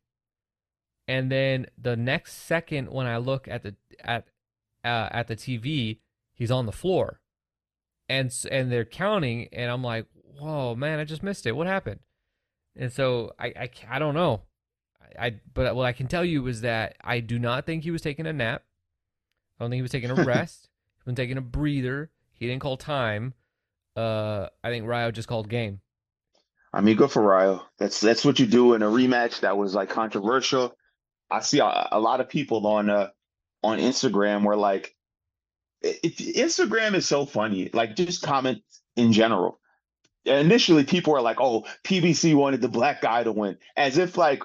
and 1.06 1.30
then 1.30 1.66
the 1.78 1.96
next 1.96 2.34
second 2.34 2.90
when 2.90 3.06
I 3.06 3.18
look 3.18 3.46
at 3.46 3.62
the 3.62 3.76
at 4.00 4.26
uh, 4.84 5.08
at 5.12 5.28
the 5.28 5.36
TV, 5.36 6.00
he's 6.32 6.50
on 6.50 6.66
the 6.66 6.72
floor, 6.72 7.20
and 8.08 8.34
and 8.50 8.72
they're 8.72 8.84
counting, 8.84 9.48
and 9.52 9.70
I'm 9.70 9.84
like, 9.84 10.06
whoa, 10.12 10.74
man, 10.74 10.98
I 10.98 11.04
just 11.04 11.22
missed 11.22 11.46
it. 11.46 11.54
What 11.54 11.68
happened? 11.68 12.00
And 12.74 12.92
so 12.92 13.32
I 13.38 13.46
I, 13.46 13.70
I 13.88 13.98
don't 14.00 14.14
know. 14.14 14.42
I, 15.00 15.26
I 15.26 15.40
but 15.54 15.76
what 15.76 15.86
I 15.86 15.92
can 15.92 16.08
tell 16.08 16.24
you 16.24 16.44
is 16.48 16.62
that 16.62 16.96
I 17.04 17.20
do 17.20 17.38
not 17.38 17.66
think 17.66 17.84
he 17.84 17.92
was 17.92 18.02
taking 18.02 18.26
a 18.26 18.32
nap. 18.32 18.64
I 19.60 19.64
don't 19.64 19.70
think 19.70 19.78
he 19.78 19.82
was 19.82 19.92
taking 19.92 20.10
a 20.10 20.14
rest. 20.24 20.70
he 21.04 21.08
was 21.08 21.14
taking 21.14 21.38
a 21.38 21.40
breather. 21.42 22.10
He 22.32 22.48
didn't 22.48 22.62
call 22.62 22.76
time. 22.76 23.34
Uh, 23.96 24.48
I 24.64 24.70
think 24.70 24.86
Rayo 24.86 25.10
just 25.10 25.28
called 25.28 25.48
game. 25.48 25.80
I 26.72 26.80
mean, 26.80 26.96
good 26.96 27.10
for 27.10 27.22
Rayo. 27.22 27.62
That's 27.78 28.00
that's 28.00 28.24
what 28.24 28.38
you 28.38 28.46
do 28.46 28.74
in 28.74 28.82
a 28.82 28.86
rematch 28.86 29.40
that 29.40 29.56
was 29.58 29.74
like 29.74 29.90
controversial. 29.90 30.74
I 31.30 31.40
see 31.40 31.58
a, 31.58 31.88
a 31.92 32.00
lot 32.00 32.20
of 32.20 32.28
people 32.28 32.66
on 32.66 32.88
uh 32.88 33.08
on 33.62 33.78
Instagram 33.78 34.44
were 34.44 34.56
like, 34.56 34.94
it- 35.82 36.16
Instagram 36.16 36.94
is 36.94 37.06
so 37.06 37.26
funny. 37.26 37.70
Like, 37.72 37.94
just 37.96 38.22
comment 38.22 38.62
in 38.96 39.12
general. 39.12 39.60
Initially, 40.24 40.84
people 40.84 41.12
were 41.12 41.20
like, 41.20 41.40
"Oh, 41.40 41.66
PBC 41.84 42.34
wanted 42.34 42.60
the 42.60 42.68
black 42.68 43.02
guy 43.02 43.24
to 43.24 43.32
win," 43.32 43.58
as 43.76 43.98
if 43.98 44.16
like 44.16 44.42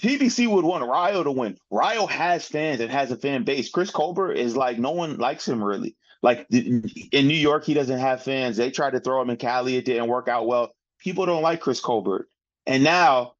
PBC 0.00 0.46
would 0.48 0.64
want 0.64 0.88
Rayo 0.88 1.24
to 1.24 1.32
win. 1.32 1.58
Rayo 1.70 2.06
has 2.06 2.46
fans 2.46 2.80
and 2.80 2.90
has 2.90 3.10
a 3.10 3.16
fan 3.16 3.44
base. 3.44 3.70
Chris 3.70 3.90
Colbert 3.90 4.32
is 4.34 4.56
like 4.56 4.78
no 4.78 4.92
one 4.92 5.16
likes 5.16 5.48
him 5.48 5.62
really. 5.62 5.96
Like 6.22 6.46
in 6.50 6.82
New 7.12 7.34
York, 7.34 7.64
he 7.64 7.74
doesn't 7.74 7.98
have 7.98 8.22
fans. 8.22 8.56
They 8.56 8.70
tried 8.70 8.92
to 8.92 9.00
throw 9.00 9.20
him 9.22 9.30
in 9.30 9.36
Cali. 9.36 9.76
It 9.76 9.84
didn't 9.84 10.08
work 10.08 10.28
out 10.28 10.46
well. 10.46 10.74
People 10.98 11.26
don't 11.26 11.42
like 11.42 11.60
Chris 11.60 11.80
Colbert. 11.80 12.28
And 12.66 12.82
now 12.82 13.34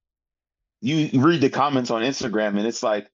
you 0.80 1.20
read 1.20 1.40
the 1.40 1.50
comments 1.50 1.90
on 1.90 2.02
Instagram 2.02 2.58
and 2.58 2.66
it's 2.66 2.82
like, 2.82 3.10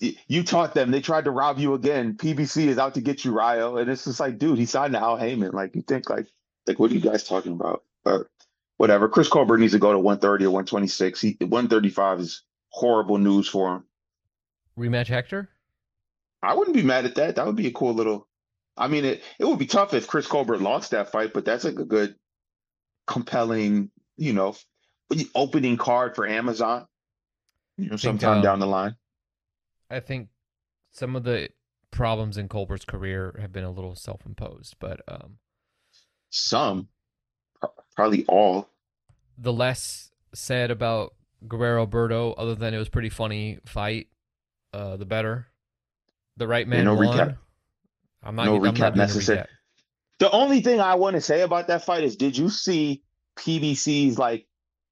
you 0.00 0.44
taught 0.44 0.74
them. 0.74 0.92
They 0.92 1.00
tried 1.00 1.24
to 1.24 1.32
rob 1.32 1.58
you 1.58 1.74
again. 1.74 2.14
PBC 2.14 2.66
is 2.68 2.78
out 2.78 2.94
to 2.94 3.00
get 3.00 3.24
you, 3.24 3.32
Rayo. 3.32 3.78
And 3.78 3.90
it's 3.90 4.04
just 4.04 4.20
like, 4.20 4.38
dude, 4.38 4.56
he 4.56 4.64
signed 4.64 4.92
to 4.92 5.00
Al 5.00 5.16
Haymon. 5.16 5.50
Like, 5.50 5.74
you 5.74 5.82
think 5.82 6.08
like, 6.08 6.28
like, 6.68 6.78
what 6.78 6.92
are 6.92 6.94
you 6.94 7.00
guys 7.00 7.24
talking 7.24 7.52
about? 7.52 7.82
But 8.04 8.28
whatever. 8.76 9.08
Chris 9.08 9.28
Colbert 9.28 9.58
needs 9.58 9.72
to 9.72 9.80
go 9.80 9.92
to 9.92 9.98
130 9.98 10.44
or 10.44 10.50
126. 10.50 11.20
He 11.20 11.36
135 11.40 12.20
is 12.20 12.42
horrible 12.68 13.18
news 13.18 13.48
for 13.48 13.74
him. 13.74 13.84
Rematch 14.78 15.08
Hector. 15.08 15.48
I 16.44 16.54
wouldn't 16.54 16.76
be 16.76 16.84
mad 16.84 17.04
at 17.04 17.16
that. 17.16 17.34
That 17.34 17.46
would 17.46 17.56
be 17.56 17.66
a 17.66 17.72
cool 17.72 17.92
little. 17.92 18.27
I 18.78 18.88
mean, 18.88 19.04
it, 19.04 19.22
it 19.38 19.44
would 19.44 19.58
be 19.58 19.66
tough 19.66 19.92
if 19.92 20.06
Chris 20.06 20.26
Colbert 20.26 20.58
lost 20.58 20.92
that 20.92 21.10
fight, 21.12 21.32
but 21.34 21.44
that's 21.44 21.64
like 21.64 21.78
a 21.78 21.84
good, 21.84 22.14
compelling, 23.06 23.90
you 24.16 24.32
know, 24.32 24.54
opening 25.34 25.76
card 25.76 26.14
for 26.14 26.26
Amazon. 26.26 26.86
You 27.76 27.90
know, 27.90 27.96
sometime 27.96 28.38
um, 28.38 28.42
down 28.42 28.58
the 28.58 28.66
line. 28.66 28.96
I 29.90 30.00
think 30.00 30.28
some 30.90 31.16
of 31.16 31.24
the 31.24 31.50
problems 31.90 32.36
in 32.36 32.48
Colbert's 32.48 32.84
career 32.84 33.38
have 33.40 33.52
been 33.52 33.64
a 33.64 33.70
little 33.70 33.94
self-imposed, 33.94 34.76
but 34.78 35.00
um, 35.08 35.38
Some, 36.30 36.88
probably 37.96 38.24
all. 38.26 38.68
the 39.38 39.52
less 39.52 40.10
said 40.34 40.70
about 40.70 41.14
Guerrero 41.46 41.86
Berto, 41.86 42.34
other 42.36 42.54
than 42.54 42.74
it 42.74 42.78
was 42.78 42.88
pretty 42.88 43.08
funny 43.08 43.58
fight, 43.64 44.08
uh, 44.72 44.96
the 44.96 45.06
better. 45.06 45.46
The 46.36 46.46
right 46.46 46.66
man 46.68 46.84
no 46.84 46.94
won. 46.94 47.06
recap. 47.06 47.36
I'm 48.22 48.36
not. 48.36 48.46
No 48.46 48.56
I'm 48.56 48.62
recap 48.62 48.94
a 48.94 48.96
necessary. 48.96 49.38
recap. 49.38 49.46
The 50.18 50.30
only 50.30 50.60
thing 50.60 50.80
I 50.80 50.96
want 50.96 51.14
to 51.14 51.20
say 51.20 51.42
about 51.42 51.68
that 51.68 51.84
fight 51.84 52.02
is, 52.02 52.16
did 52.16 52.36
you 52.36 52.48
see 52.48 53.02
PBC's 53.36 54.18
like, 54.18 54.46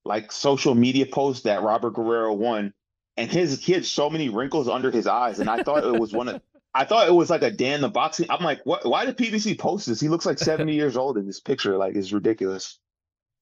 like 0.05 0.31
social 0.31 0.75
media 0.75 1.07
post 1.07 1.45
that 1.45 1.63
Robert 1.63 1.95
Guerrero 1.95 2.33
won, 2.33 2.73
and 3.17 3.31
his 3.31 3.61
he 3.63 3.73
had 3.73 3.85
so 3.85 4.09
many 4.09 4.29
wrinkles 4.29 4.69
under 4.69 4.91
his 4.91 5.07
eyes, 5.07 5.41
and 5.41 5.51
I 5.51 5.63
thought 5.63 5.85
it 5.85 5.99
was 5.99 6.13
one 6.13 6.29
of 6.29 6.41
I 6.77 6.85
thought 6.85 7.09
it 7.09 7.13
was 7.13 7.31
like 7.31 7.43
a 7.43 7.51
Dan 7.51 7.81
the 7.81 7.89
boxing. 7.89 8.27
I'm 8.29 8.45
like, 8.45 8.61
what? 8.65 8.85
Why 8.85 9.07
did 9.07 9.17
PBC 9.17 9.59
post 9.59 9.87
this? 9.87 9.99
He 9.99 10.09
looks 10.09 10.27
like 10.27 10.39
70 10.39 10.75
years 10.75 10.95
old 10.95 11.17
in 11.17 11.27
this 11.27 11.41
picture. 11.41 11.79
Like, 11.79 11.97
it's 11.97 12.13
ridiculous. 12.13 12.79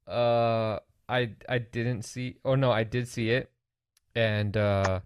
Uh, 0.07 0.79
I 1.09 1.33
I 1.49 1.59
didn't 1.59 2.03
see. 2.03 2.37
Oh 2.45 2.55
no, 2.55 2.71
I 2.71 2.85
did 2.85 3.09
see 3.09 3.31
it, 3.31 3.51
and 4.15 4.57
uh, 4.57 5.01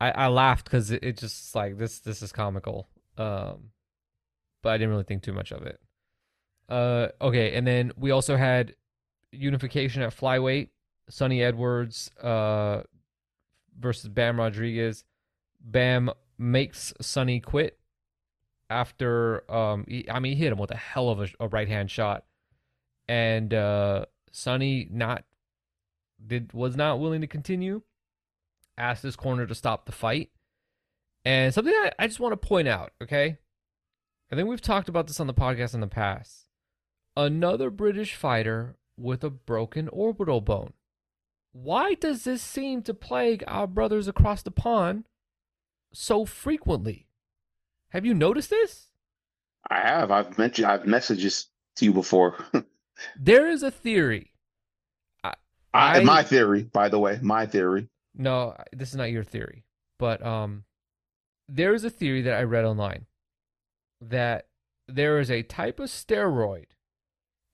I 0.00 0.10
I 0.12 0.26
laughed 0.28 0.64
because 0.64 0.90
it, 0.90 1.04
it 1.04 1.18
just 1.18 1.54
like 1.54 1.76
this 1.76 1.98
this 1.98 2.22
is 2.22 2.32
comical. 2.32 2.88
Um, 3.18 3.70
but 4.62 4.70
I 4.70 4.78
didn't 4.78 4.90
really 4.90 5.04
think 5.04 5.22
too 5.22 5.32
much 5.32 5.52
of 5.52 5.62
it. 5.62 5.80
Uh, 6.68 7.08
okay, 7.20 7.54
and 7.54 7.66
then 7.66 7.92
we 7.96 8.10
also 8.10 8.36
had 8.36 8.74
unification 9.32 10.02
at 10.02 10.16
flyweight. 10.16 10.68
Sunny 11.08 11.42
Edwards 11.42 12.10
uh 12.20 12.82
versus 13.78 14.08
Bam 14.08 14.38
Rodriguez. 14.38 15.04
Bam 15.60 16.10
makes 16.38 16.92
Sunny 17.00 17.40
quit 17.40 17.78
after 18.68 19.48
um 19.52 19.84
he, 19.86 20.10
I 20.10 20.18
mean 20.18 20.36
he 20.36 20.42
hit 20.42 20.52
him 20.52 20.58
with 20.58 20.72
a 20.72 20.76
hell 20.76 21.08
of 21.08 21.20
a, 21.20 21.28
a 21.38 21.48
right 21.48 21.68
hand 21.68 21.90
shot, 21.90 22.24
and 23.08 23.54
uh 23.54 24.06
Sunny 24.32 24.88
not 24.90 25.24
did 26.24 26.52
was 26.52 26.76
not 26.76 26.98
willing 26.98 27.20
to 27.20 27.26
continue. 27.26 27.82
Asked 28.78 29.04
his 29.04 29.16
corner 29.16 29.46
to 29.46 29.54
stop 29.54 29.86
the 29.86 29.92
fight, 29.92 30.30
and 31.24 31.54
something 31.54 31.72
I, 31.72 31.92
I 31.98 32.06
just 32.08 32.20
want 32.20 32.32
to 32.32 32.48
point 32.48 32.68
out. 32.68 32.92
Okay, 33.02 33.38
I 34.30 34.34
think 34.34 34.48
we've 34.48 34.60
talked 34.60 34.88
about 34.88 35.06
this 35.06 35.20
on 35.20 35.28
the 35.28 35.34
podcast 35.34 35.74
in 35.74 35.80
the 35.80 35.86
past. 35.86 36.46
Another 37.16 37.70
British 37.70 38.14
fighter 38.14 38.76
with 38.98 39.22
a 39.22 39.30
broken 39.30 39.88
orbital 39.88 40.40
bone. 40.40 40.72
Why 41.52 41.94
does 41.94 42.24
this 42.24 42.42
seem 42.42 42.82
to 42.82 42.94
plague 42.94 43.44
our 43.46 43.66
brothers 43.66 44.08
across 44.08 44.42
the 44.42 44.50
pond 44.50 45.04
so 45.92 46.24
frequently? 46.24 47.06
Have 47.90 48.04
you 48.04 48.14
noticed 48.14 48.50
this? 48.50 48.88
I 49.70 49.80
have. 49.80 50.10
I've 50.10 50.36
mentioned. 50.36 50.66
I've 50.66 50.82
messaged 50.82 51.22
this 51.22 51.46
to 51.76 51.84
you 51.84 51.92
before. 51.92 52.36
there 53.18 53.48
is 53.48 53.62
a 53.62 53.70
theory. 53.70 54.32
I, 55.22 55.34
I, 55.72 56.00
my 56.04 56.22
theory, 56.22 56.64
by 56.64 56.88
the 56.88 56.98
way, 56.98 57.18
my 57.22 57.46
theory. 57.46 57.88
No, 58.14 58.56
this 58.72 58.90
is 58.90 58.96
not 58.96 59.10
your 59.10 59.24
theory, 59.24 59.64
but 59.98 60.24
um, 60.24 60.64
there 61.48 61.74
is 61.74 61.84
a 61.84 61.90
theory 61.90 62.22
that 62.22 62.34
I 62.34 62.42
read 62.42 62.64
online 62.64 63.06
that 64.00 64.46
there 64.88 65.18
is 65.18 65.30
a 65.30 65.42
type 65.42 65.80
of 65.80 65.88
steroid 65.88 66.66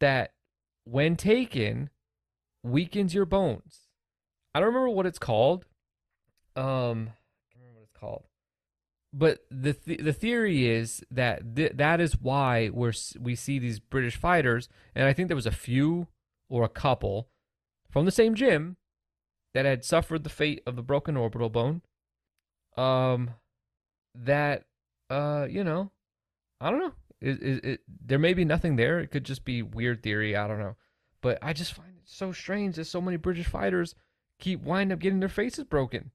that, 0.00 0.32
when 0.84 1.16
taken, 1.16 1.90
weakens 2.62 3.14
your 3.14 3.24
bones. 3.24 3.80
I 4.54 4.60
don't 4.60 4.68
remember 4.68 4.90
what 4.90 5.06
it's 5.06 5.18
called. 5.18 5.64
Um, 6.56 7.10
I 7.10 7.52
can't 7.52 7.62
remember 7.62 7.80
what 7.80 7.84
it's 7.84 7.98
called. 7.98 8.24
But 9.14 9.44
the 9.50 9.74
th- 9.74 10.00
the 10.00 10.12
theory 10.12 10.66
is 10.66 11.04
that 11.10 11.54
th- 11.54 11.72
that 11.74 12.00
is 12.00 12.20
why 12.20 12.70
we're 12.70 12.94
we 13.20 13.34
see 13.34 13.58
these 13.58 13.78
British 13.78 14.16
fighters, 14.16 14.68
and 14.94 15.06
I 15.06 15.12
think 15.12 15.28
there 15.28 15.36
was 15.36 15.46
a 15.46 15.50
few 15.50 16.08
or 16.48 16.64
a 16.64 16.68
couple 16.68 17.28
from 17.90 18.06
the 18.06 18.10
same 18.10 18.34
gym 18.34 18.76
that 19.54 19.66
had 19.66 19.84
suffered 19.84 20.24
the 20.24 20.30
fate 20.30 20.62
of 20.66 20.76
the 20.76 20.82
broken 20.82 21.16
orbital 21.16 21.50
bone. 21.50 21.82
Um, 22.76 23.34
that 24.14 24.64
uh, 25.10 25.46
you 25.48 25.62
know, 25.62 25.90
I 26.62 26.70
don't 26.70 26.78
know. 26.78 26.92
It, 27.20 27.42
it, 27.42 27.64
it, 27.64 27.80
there 28.06 28.20
may 28.20 28.34
be 28.34 28.44
nothing 28.44 28.76
there. 28.76 29.00
It 29.00 29.10
could 29.10 29.24
just 29.24 29.44
be 29.44 29.62
weird 29.62 30.02
theory. 30.02 30.36
I 30.36 30.46
don't 30.46 30.60
know. 30.60 30.76
But 31.20 31.38
I 31.42 31.52
just 31.52 31.72
find 31.72 31.90
it 31.96 32.04
so 32.04 32.30
strange 32.30 32.76
that 32.76 32.84
so 32.84 33.00
many 33.00 33.16
British 33.16 33.46
fighters 33.46 33.96
keep 34.38 34.62
wind 34.62 34.92
up 34.92 35.00
getting 35.00 35.20
their 35.20 35.28
faces 35.28 35.64
broken. 35.64 36.12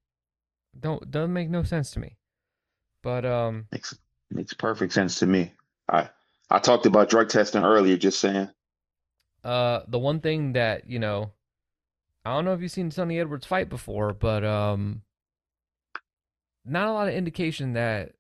Don't 0.79 1.09
doesn't 1.11 1.33
make 1.33 1.49
no 1.49 1.63
sense 1.63 1.91
to 1.91 1.99
me. 1.99 2.17
But 3.03 3.25
um 3.25 3.67
makes 3.71 3.97
makes 4.29 4.53
perfect 4.53 4.93
sense 4.93 5.19
to 5.19 5.25
me. 5.25 5.51
I 5.89 6.09
I 6.49 6.59
talked 6.59 6.85
about 6.85 7.09
drug 7.09 7.29
testing 7.29 7.63
earlier, 7.63 7.97
just 7.97 8.19
saying. 8.19 8.49
Uh 9.43 9.81
the 9.87 9.99
one 9.99 10.21
thing 10.21 10.53
that, 10.53 10.89
you 10.89 10.99
know, 10.99 11.31
I 12.25 12.33
don't 12.33 12.45
know 12.45 12.53
if 12.53 12.61
you've 12.61 12.71
seen 12.71 12.91
Sunny 12.91 13.19
Edwards 13.19 13.45
fight 13.45 13.69
before, 13.69 14.13
but 14.13 14.45
um 14.45 15.01
not 16.65 16.87
a 16.87 16.93
lot 16.93 17.07
of 17.07 17.13
indication 17.13 17.73
that 17.73 18.13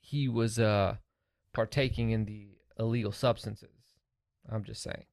he 0.00 0.28
was 0.28 0.58
uh 0.58 0.96
partaking 1.52 2.10
in 2.10 2.24
the 2.24 2.48
illegal 2.78 3.12
substances. 3.12 3.70
I'm 4.48 4.64
just 4.64 4.82
saying. 4.82 5.06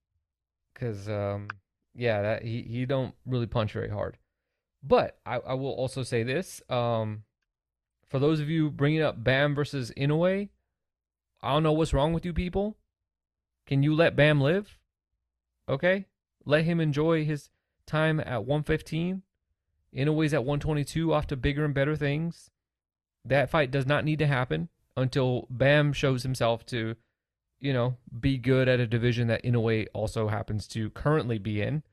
Cuz 0.75 1.09
um 1.09 1.47
yeah, 1.97 2.21
that 2.21 2.43
he 2.43 2.61
he 2.61 2.85
don't 2.85 3.15
really 3.25 3.47
punch 3.47 3.73
very 3.73 3.89
hard. 3.89 4.17
But 4.83 5.17
I, 5.25 5.37
I 5.37 5.53
will 5.55 5.71
also 5.71 6.03
say 6.03 6.23
this: 6.23 6.61
um, 6.69 7.23
for 8.07 8.19
those 8.19 8.39
of 8.39 8.49
you 8.49 8.69
bringing 8.69 9.01
up 9.01 9.23
Bam 9.23 9.55
versus 9.55 9.91
Inoue, 9.97 10.49
I 11.41 11.53
don't 11.53 11.63
know 11.63 11.73
what's 11.73 11.93
wrong 11.93 12.13
with 12.13 12.23
you 12.23 12.33
people. 12.33 12.77
Can 13.65 13.83
you 13.83 13.95
let 13.95 14.15
Bam 14.15 14.39
live? 14.39 14.77
Okay, 15.67 16.05
let 16.45 16.65
him 16.65 16.79
enjoy 16.79 17.25
his 17.25 17.49
time 17.85 18.19
at 18.19 18.45
115. 18.45 19.23
Inoue's 19.95 20.33
at 20.33 20.43
122, 20.43 21.13
off 21.13 21.27
to 21.27 21.35
bigger 21.35 21.65
and 21.65 21.73
better 21.73 21.95
things. 21.95 22.51
That 23.25 23.49
fight 23.49 23.71
does 23.71 23.85
not 23.85 24.05
need 24.05 24.19
to 24.19 24.27
happen 24.27 24.69
until 24.97 25.47
Bam 25.49 25.93
shows 25.93 26.23
himself 26.23 26.65
to 26.65 26.97
you 27.59 27.73
know, 27.73 27.97
be 28.19 28.37
good 28.37 28.67
at 28.67 28.79
a 28.79 28.87
division 28.87 29.27
that 29.27 29.43
Inoue 29.43 29.87
also 29.93 30.27
happens 30.27 30.67
to 30.69 30.89
currently 30.91 31.37
be 31.37 31.61
in. 31.61 31.83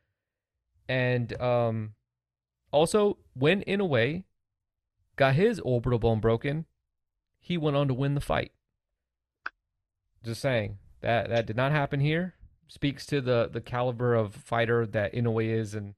And 0.89 1.41
um 1.41 1.95
also 2.71 3.19
when 3.35 3.63
Inoue 3.63 4.25
got 5.17 5.35
his 5.35 5.61
orbital 5.61 5.99
bone 5.99 6.21
broken, 6.21 6.67
he 7.41 7.57
went 7.57 7.77
on 7.77 7.89
to 7.89 7.95
win 7.95 8.15
the 8.15 8.21
fight. 8.21 8.53
Just 10.23 10.41
saying. 10.41 10.79
That 11.01 11.29
that 11.29 11.47
did 11.47 11.57
not 11.57 11.73
happen 11.73 12.01
here. 12.01 12.35
Speaks 12.69 13.07
to 13.07 13.21
the 13.21 13.49
the 13.51 13.61
caliber 13.61 14.15
of 14.15 14.35
fighter 14.35 14.87
that 14.87 15.15
Inoue 15.15 15.49
is 15.49 15.75
and 15.75 15.95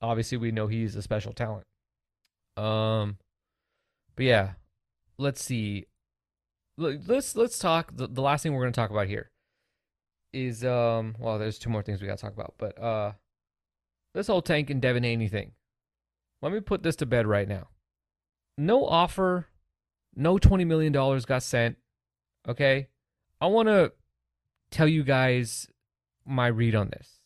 obviously 0.00 0.38
we 0.38 0.52
know 0.52 0.68
he's 0.68 0.94
a 0.94 1.02
special 1.02 1.32
talent. 1.32 1.66
Um 2.56 3.18
but 4.14 4.24
yeah, 4.24 4.52
let's 5.18 5.42
see 5.42 5.86
let's 6.78 7.36
let's 7.36 7.58
talk. 7.58 7.94
The, 7.94 8.06
the 8.06 8.22
last 8.22 8.42
thing 8.42 8.52
we're 8.54 8.62
going 8.62 8.72
to 8.72 8.80
talk 8.80 8.90
about 8.90 9.08
here 9.08 9.30
is 10.32 10.64
um. 10.64 11.16
Well, 11.18 11.38
there's 11.38 11.58
two 11.58 11.70
more 11.70 11.82
things 11.82 12.00
we 12.00 12.06
got 12.06 12.18
to 12.18 12.22
talk 12.22 12.34
about, 12.34 12.54
but 12.58 12.80
uh, 12.80 13.12
this 14.14 14.28
whole 14.28 14.42
Tank 14.42 14.70
and 14.70 14.80
Devin 14.80 15.04
Haney 15.04 15.28
thing. 15.28 15.52
Let 16.40 16.52
me 16.52 16.60
put 16.60 16.82
this 16.82 16.96
to 16.96 17.06
bed 17.06 17.26
right 17.26 17.48
now. 17.48 17.68
No 18.56 18.86
offer, 18.86 19.46
no 20.14 20.38
twenty 20.38 20.64
million 20.64 20.92
dollars 20.92 21.24
got 21.24 21.42
sent. 21.42 21.76
Okay, 22.48 22.88
I 23.40 23.46
want 23.48 23.68
to 23.68 23.92
tell 24.70 24.88
you 24.88 25.02
guys 25.02 25.68
my 26.24 26.46
read 26.46 26.74
on 26.74 26.90
this. 26.90 27.20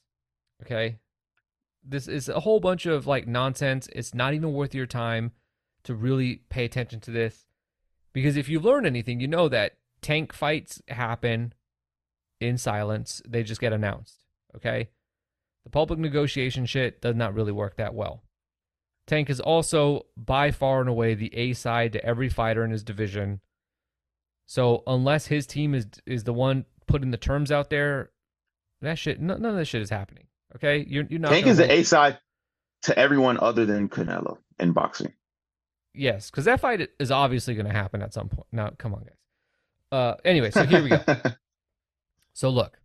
Okay, 0.63 0.99
this 1.85 2.09
is 2.09 2.29
a 2.29 2.41
whole 2.41 2.61
bunch 2.61 2.87
of 2.87 3.07
like 3.07 3.27
nonsense. 3.27 3.89
It's 3.95 4.15
not 4.15 4.35
even 4.35 4.53
worth 4.53 4.75
your 4.75 4.87
time 4.87 5.33
to 5.85 5.95
really 5.95 6.43
pay 6.49 6.65
attention 6.65 7.01
to 7.01 7.11
this. 7.11 7.47
Because 8.13 8.37
if 8.37 8.49
you 8.49 8.61
learn 8.61 8.87
anything, 8.87 9.21
you 9.21 9.29
know 9.29 9.49
that 9.49 9.77
tank 10.01 10.33
fights 10.33 10.83
happen 10.89 11.55
in 12.41 12.59
silence. 12.59 13.23
They 13.27 13.43
just 13.43 13.61
get 13.61 13.73
announced. 13.73 14.25
Okay? 14.57 14.91
The 15.65 15.71
public 15.71 15.99
negotiation 15.99 16.67
shit 16.67 17.01
does 17.01 17.15
not 17.15 17.35
really 17.35 17.53
work 17.53 17.77
that 17.77 17.95
well. 17.95 18.23
Tank 19.07 19.31
is 19.31 19.41
also 19.41 20.07
by 20.17 20.51
far 20.51 20.81
and 20.81 20.89
away 20.89 21.15
the 21.15 21.35
A 21.35 21.53
side 21.55 21.93
to 21.93 22.05
every 22.05 22.29
fighter 22.29 22.65
in 22.65 22.71
his 22.71 22.85
division. 22.85 23.41
So 24.47 24.83
unless 24.87 25.27
his 25.27 25.47
team 25.47 25.75
is 25.75 25.87
is 26.07 26.25
the 26.25 26.33
one 26.33 26.67
putting 26.87 27.11
the 27.11 27.17
terms 27.17 27.51
out 27.51 27.71
there, 27.71 28.11
that 28.81 28.99
shit 28.99 29.21
none 29.21 29.45
of 29.45 29.57
this 29.57 29.69
shit 29.69 29.83
is 29.83 29.91
happening. 29.91 30.27
Okay? 30.57 30.85
You're 30.87 31.05
you're 31.09 31.21
not 31.21 31.31
Tank 31.31 31.47
is 31.47 31.57
the 31.57 31.71
A 31.71 31.83
side 31.83 32.19
to 32.83 32.99
everyone 32.99 33.39
other 33.41 33.67
than 33.67 33.89
Canelo 33.89 34.39
in 34.59 34.73
boxing. 34.73 35.13
Yes, 35.95 36.31
because 36.31 36.47
that 36.47 36.61
fight 36.61 36.89
is 36.99 37.11
obviously 37.11 37.55
going 37.55 37.67
to 37.67 37.73
happen 37.73 38.03
at 38.03 38.15
some 38.15 38.29
point. 38.29 38.47
Now, 38.51 38.71
come 38.79 38.95
on, 38.95 39.05
guys. 39.05 39.17
Uh, 39.91 40.15
anyway, 40.25 40.51
so 40.51 40.65
here 40.65 40.83
we 40.83 40.89
go. 40.89 41.01
so 42.33 42.49
look, 42.49 42.81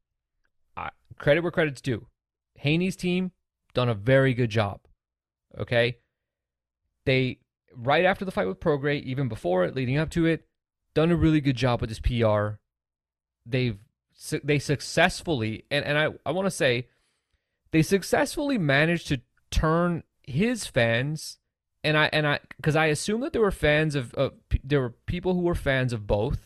I, 0.76 0.89
credit 1.18 1.41
where 1.41 1.51
credit's 1.51 1.82
due. 1.82 2.08
Haney's 2.55 2.97
team 2.97 3.32
done 3.74 3.88
a 3.88 3.93
very 3.93 4.34
good 4.34 4.49
job. 4.49 4.82
Okay, 5.58 5.97
they 7.05 7.39
right 7.74 8.03
after 8.03 8.26
the 8.26 8.32
fight 8.32 8.47
with 8.47 8.60
Prograis, 8.60 9.03
even 9.03 9.30
before 9.30 9.64
it, 9.64 9.76
leading 9.76 9.97
up 9.97 10.10
to 10.12 10.26
it, 10.26 10.45
done 10.93 11.12
a 11.12 11.16
really 11.16 11.39
good 11.39 11.55
job 11.55 11.80
with 11.80 11.89
this 11.89 11.99
PR. 11.99 12.58
They've 13.45 13.78
they 14.43 14.60
successfully 14.60 15.64
and 15.70 15.86
and 15.86 15.97
I 15.97 16.10
I 16.26 16.32
want 16.32 16.47
to 16.47 16.51
say 16.51 16.88
they 17.72 17.84
successfully 17.84 18.58
managed 18.58 19.08
to 19.10 19.22
turn 19.51 20.03
his 20.24 20.66
fans 20.66 21.38
and 21.88 21.97
I 21.97 22.09
and 22.11 22.27
I 22.27 22.39
because 22.57 22.75
I 22.75 22.88
assume 22.88 23.21
that 23.21 23.31
there 23.31 23.41
were 23.41 23.49
fans 23.49 23.95
of, 23.95 24.13
of 24.15 24.33
there 24.61 24.81
were 24.81 24.93
people 25.05 25.33
who 25.33 25.41
were 25.41 25.55
fans 25.55 25.93
of 25.93 26.05
both, 26.05 26.45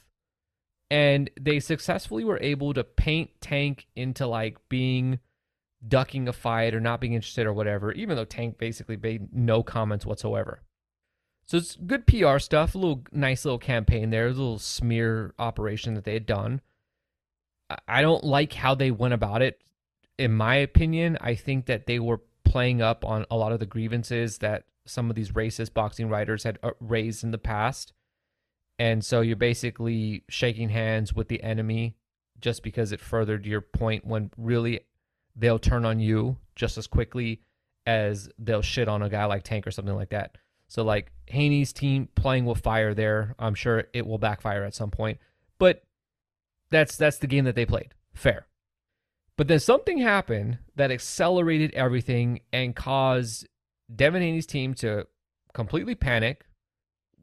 and 0.91 1.31
they 1.39 1.59
successfully 1.59 2.23
were 2.23 2.37
able 2.41 2.75
to 2.75 2.83
paint 2.83 3.31
Tank 3.41 3.87
into 3.95 4.27
like 4.27 4.57
being 4.69 5.19
ducking 5.85 6.27
a 6.27 6.33
fight 6.33 6.75
or 6.75 6.79
not 6.79 7.01
being 7.01 7.13
interested 7.13 7.47
or 7.47 7.53
whatever, 7.53 7.91
even 7.93 8.15
though 8.15 8.23
Tank 8.25 8.59
basically 8.59 8.97
made 8.97 9.33
no 9.33 9.63
comments 9.63 10.05
whatsoever. 10.05 10.61
So 11.47 11.57
it's 11.57 11.75
good 11.75 12.05
PR 12.05 12.37
stuff, 12.37 12.75
a 12.75 12.77
little 12.77 13.03
nice 13.11 13.43
little 13.43 13.57
campaign 13.57 14.11
there, 14.11 14.27
a 14.27 14.29
little 14.29 14.59
smear 14.59 15.33
operation 15.39 15.95
that 15.95 16.03
they 16.03 16.13
had 16.13 16.27
done. 16.27 16.61
I 17.87 18.03
don't 18.03 18.23
like 18.23 18.53
how 18.53 18.75
they 18.75 18.91
went 18.91 19.15
about 19.15 19.41
it. 19.41 19.59
In 20.19 20.33
my 20.33 20.57
opinion, 20.57 21.17
I 21.19 21.33
think 21.33 21.65
that 21.65 21.87
they 21.87 21.97
were 21.97 22.21
playing 22.51 22.81
up 22.81 23.05
on 23.05 23.25
a 23.31 23.37
lot 23.37 23.53
of 23.53 23.61
the 23.61 23.65
grievances 23.65 24.39
that 24.39 24.65
some 24.85 25.09
of 25.09 25.15
these 25.15 25.31
racist 25.31 25.73
boxing 25.73 26.09
writers 26.09 26.43
had 26.43 26.59
uh, 26.61 26.71
raised 26.81 27.23
in 27.23 27.31
the 27.31 27.37
past. 27.37 27.93
And 28.77 29.05
so 29.05 29.21
you're 29.21 29.37
basically 29.37 30.25
shaking 30.27 30.67
hands 30.67 31.13
with 31.13 31.29
the 31.29 31.41
enemy 31.41 31.95
just 32.41 32.61
because 32.61 32.91
it 32.91 32.99
furthered 32.99 33.45
your 33.45 33.61
point 33.61 34.05
when 34.05 34.31
really 34.37 34.81
they'll 35.33 35.59
turn 35.59 35.85
on 35.85 36.01
you 36.01 36.35
just 36.57 36.77
as 36.77 36.87
quickly 36.87 37.41
as 37.85 38.27
they'll 38.37 38.61
shit 38.61 38.89
on 38.89 39.01
a 39.01 39.07
guy 39.07 39.23
like 39.23 39.43
Tank 39.43 39.65
or 39.65 39.71
something 39.71 39.95
like 39.95 40.09
that. 40.09 40.37
So 40.67 40.83
like 40.83 41.13
Haney's 41.27 41.71
team 41.71 42.09
playing 42.15 42.43
with 42.43 42.59
fire 42.59 42.93
there, 42.93 43.33
I'm 43.39 43.55
sure 43.55 43.85
it 43.93 44.05
will 44.05 44.17
backfire 44.17 44.65
at 44.65 44.75
some 44.75 44.91
point. 44.91 45.19
But 45.57 45.83
that's 46.69 46.97
that's 46.97 47.19
the 47.19 47.27
game 47.27 47.45
that 47.45 47.55
they 47.55 47.65
played. 47.65 47.93
Fair. 48.13 48.47
But 49.41 49.47
then 49.47 49.59
something 49.59 49.97
happened 49.97 50.59
that 50.75 50.91
accelerated 50.91 51.73
everything 51.73 52.41
and 52.53 52.75
caused 52.75 53.47
Devin 53.91 54.21
Haney's 54.21 54.45
team 54.45 54.75
to 54.75 55.07
completely 55.51 55.95
panic, 55.95 56.45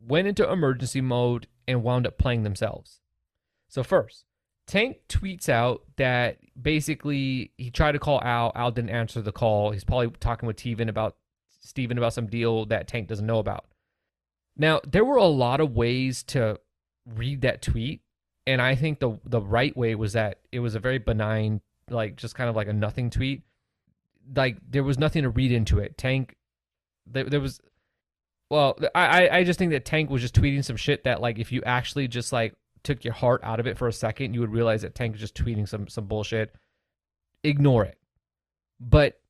went 0.05 0.27
into 0.27 0.51
emergency 0.51 1.01
mode, 1.01 1.47
and 1.69 1.85
wound 1.85 2.09
up 2.09 2.19
playing 2.19 2.43
themselves. 2.43 2.99
So 3.69 3.85
first, 3.85 4.25
Tank 4.67 4.97
tweets 5.09 5.49
out 5.49 5.83
that 5.95 6.39
basically 6.61 7.53
he 7.57 7.71
tried 7.71 7.93
to 7.93 8.01
call 8.01 8.21
Al. 8.21 8.51
Al 8.57 8.73
didn't 8.73 8.91
answer 8.91 9.23
the 9.23 9.31
call. 9.31 9.71
He's 9.71 9.85
probably 9.85 10.11
talking 10.19 10.49
with 10.49 10.59
Steven 10.59 10.89
about 10.89 11.15
Steven 11.61 11.99
about 11.99 12.15
some 12.15 12.27
deal 12.27 12.67
that 12.67 12.89
Tank 12.89 13.07
doesn't 13.07 13.27
know 13.27 13.39
about. 13.39 13.67
Now, 14.57 14.81
there 14.85 15.05
were 15.05 15.19
a 15.19 15.25
lot 15.27 15.61
of 15.61 15.77
ways 15.77 16.25
to 16.25 16.59
read 17.07 17.43
that 17.43 17.63
tweet, 17.63 18.01
and 18.45 18.61
I 18.61 18.75
think 18.75 18.99
the 18.99 19.21
the 19.25 19.41
right 19.41 19.77
way 19.77 19.95
was 19.95 20.15
that 20.15 20.41
it 20.51 20.59
was 20.59 20.75
a 20.75 20.81
very 20.81 20.99
benign, 20.99 21.61
like 21.91 22.17
just 22.17 22.35
kind 22.35 22.51
of 22.51 22.57
like 22.57 22.69
a 22.69 22.73
nothing 22.73 23.11
tweet. 23.11 23.43
Like 24.35 24.59
there 24.69 24.85
was 24.85 24.99
nothing 24.99 25.23
to 25.23 25.31
read 25.31 25.53
into 25.53 25.79
it. 25.79 25.97
Tank, 25.97 26.37
there, 27.07 27.25
there 27.25 27.41
was, 27.41 27.61
well, 28.51 28.79
I 28.95 29.29
I 29.29 29.45
just 29.45 29.59
think 29.59 29.73
that 29.73 29.85
Tank 29.85 30.11
was 30.11 30.23
just 30.23 30.35
tweeting 30.35 30.65
some 30.65 30.77
shit 30.77 31.05
that 31.05 31.21
like 31.21 31.39
if 31.39 31.53
you 31.53 31.63
actually 31.65 32.09
just 32.09 32.33
like 32.33 32.55
took 32.83 33.05
your 33.05 33.15
heart 33.15 33.41
out 33.45 33.61
of 33.61 33.67
it 33.67 33.79
for 33.79 33.89
a 33.89 33.93
second, 33.93 34.35
you 34.35 34.41
would 34.41 34.53
realize 34.53 34.83
that 34.83 34.95
Tank 34.95 35.15
is 35.15 35.21
just 35.21 35.35
tweeting 35.35 35.69
some 35.69 35.89
some 35.89 36.07
bullshit. 36.07 36.55
Ignore 37.45 37.85
it. 37.85 37.99
But 38.81 39.21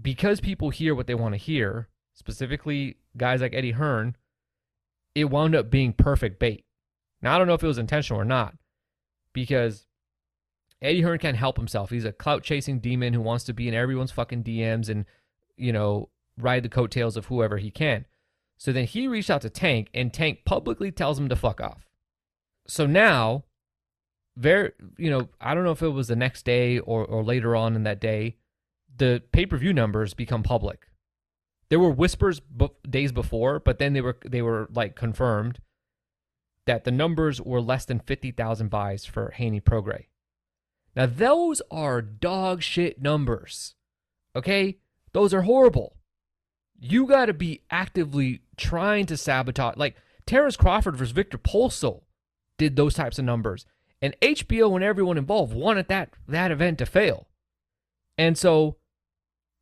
because 0.00 0.40
people 0.40 0.70
hear 0.70 0.94
what 0.94 1.06
they 1.06 1.14
want 1.14 1.34
to 1.34 1.38
hear, 1.38 1.88
specifically 2.14 2.96
guys 3.16 3.40
like 3.40 3.54
Eddie 3.54 3.72
Hearn, 3.72 4.16
it 5.14 5.24
wound 5.26 5.54
up 5.54 5.70
being 5.70 5.92
perfect 5.92 6.38
bait. 6.38 6.64
Now 7.22 7.34
I 7.34 7.38
don't 7.38 7.46
know 7.46 7.54
if 7.54 7.62
it 7.62 7.68
was 7.68 7.78
intentional 7.78 8.20
or 8.20 8.24
not, 8.24 8.54
because 9.32 9.86
Eddie 10.84 11.02
Hearn 11.02 11.18
can't 11.18 11.36
help 11.36 11.56
himself. 11.56 11.90
He's 11.90 12.04
a 12.04 12.12
clout 12.12 12.42
chasing 12.42 12.78
demon 12.78 13.12
who 13.14 13.20
wants 13.20 13.44
to 13.44 13.52
be 13.52 13.68
in 13.68 13.74
everyone's 13.74 14.12
fucking 14.12 14.44
DMs 14.44 14.88
and, 14.88 15.06
you 15.56 15.72
know, 15.72 16.10
ride 16.36 16.62
the 16.62 16.68
coattails 16.68 17.16
of 17.16 17.26
whoever 17.26 17.56
he 17.56 17.70
can. 17.70 18.06
So 18.58 18.72
then 18.72 18.84
he 18.84 19.08
reached 19.08 19.30
out 19.30 19.42
to 19.42 19.50
Tank, 19.50 19.88
and 19.92 20.12
Tank 20.12 20.44
publicly 20.44 20.92
tells 20.92 21.18
him 21.18 21.28
to 21.28 21.36
fuck 21.36 21.60
off 21.60 21.88
so 22.66 22.86
now, 22.86 23.44
very, 24.36 24.72
you 24.98 25.10
know, 25.10 25.28
I 25.40 25.54
don't 25.54 25.64
know 25.64 25.72
if 25.72 25.82
it 25.82 25.88
was 25.88 26.08
the 26.08 26.16
next 26.16 26.44
day 26.44 26.78
or, 26.78 27.04
or 27.04 27.22
later 27.22 27.54
on 27.54 27.76
in 27.76 27.84
that 27.84 28.00
day, 28.00 28.36
the 28.96 29.22
pay 29.32 29.46
per 29.46 29.56
view 29.56 29.72
numbers 29.72 30.14
become 30.14 30.42
public. 30.42 30.88
There 31.68 31.80
were 31.80 31.90
whispers 31.90 32.40
b- 32.40 32.70
days 32.88 33.12
before, 33.12 33.58
but 33.58 33.78
then 33.78 33.92
they 33.92 34.00
were 34.00 34.18
they 34.24 34.42
were 34.42 34.68
like 34.72 34.94
confirmed 34.94 35.60
that 36.66 36.84
the 36.84 36.90
numbers 36.90 37.40
were 37.40 37.60
less 37.60 37.84
than 37.84 38.00
fifty 38.00 38.30
thousand 38.30 38.70
buys 38.70 39.04
for 39.04 39.30
Haney 39.30 39.60
Prograis. 39.60 40.06
Now 40.96 41.06
those 41.06 41.60
are 41.70 42.02
dog 42.02 42.62
shit 42.62 43.00
numbers. 43.00 43.74
Okay, 44.36 44.78
those 45.12 45.32
are 45.32 45.42
horrible. 45.42 45.96
You 46.78 47.06
got 47.06 47.26
to 47.26 47.34
be 47.34 47.62
actively 47.70 48.42
trying 48.56 49.06
to 49.06 49.16
sabotage. 49.16 49.76
Like 49.76 49.96
Terrence 50.26 50.56
Crawford 50.56 50.96
versus 50.96 51.12
Victor 51.12 51.38
Postol 51.38 52.02
did 52.58 52.76
those 52.76 52.94
types 52.94 53.18
of 53.18 53.24
numbers. 53.24 53.66
And 54.02 54.16
HBO 54.20 54.74
and 54.74 54.84
everyone 54.84 55.16
involved 55.16 55.54
wanted 55.54 55.88
that 55.88 56.10
that 56.28 56.50
event 56.50 56.78
to 56.78 56.86
fail. 56.86 57.28
And 58.18 58.36
so 58.36 58.76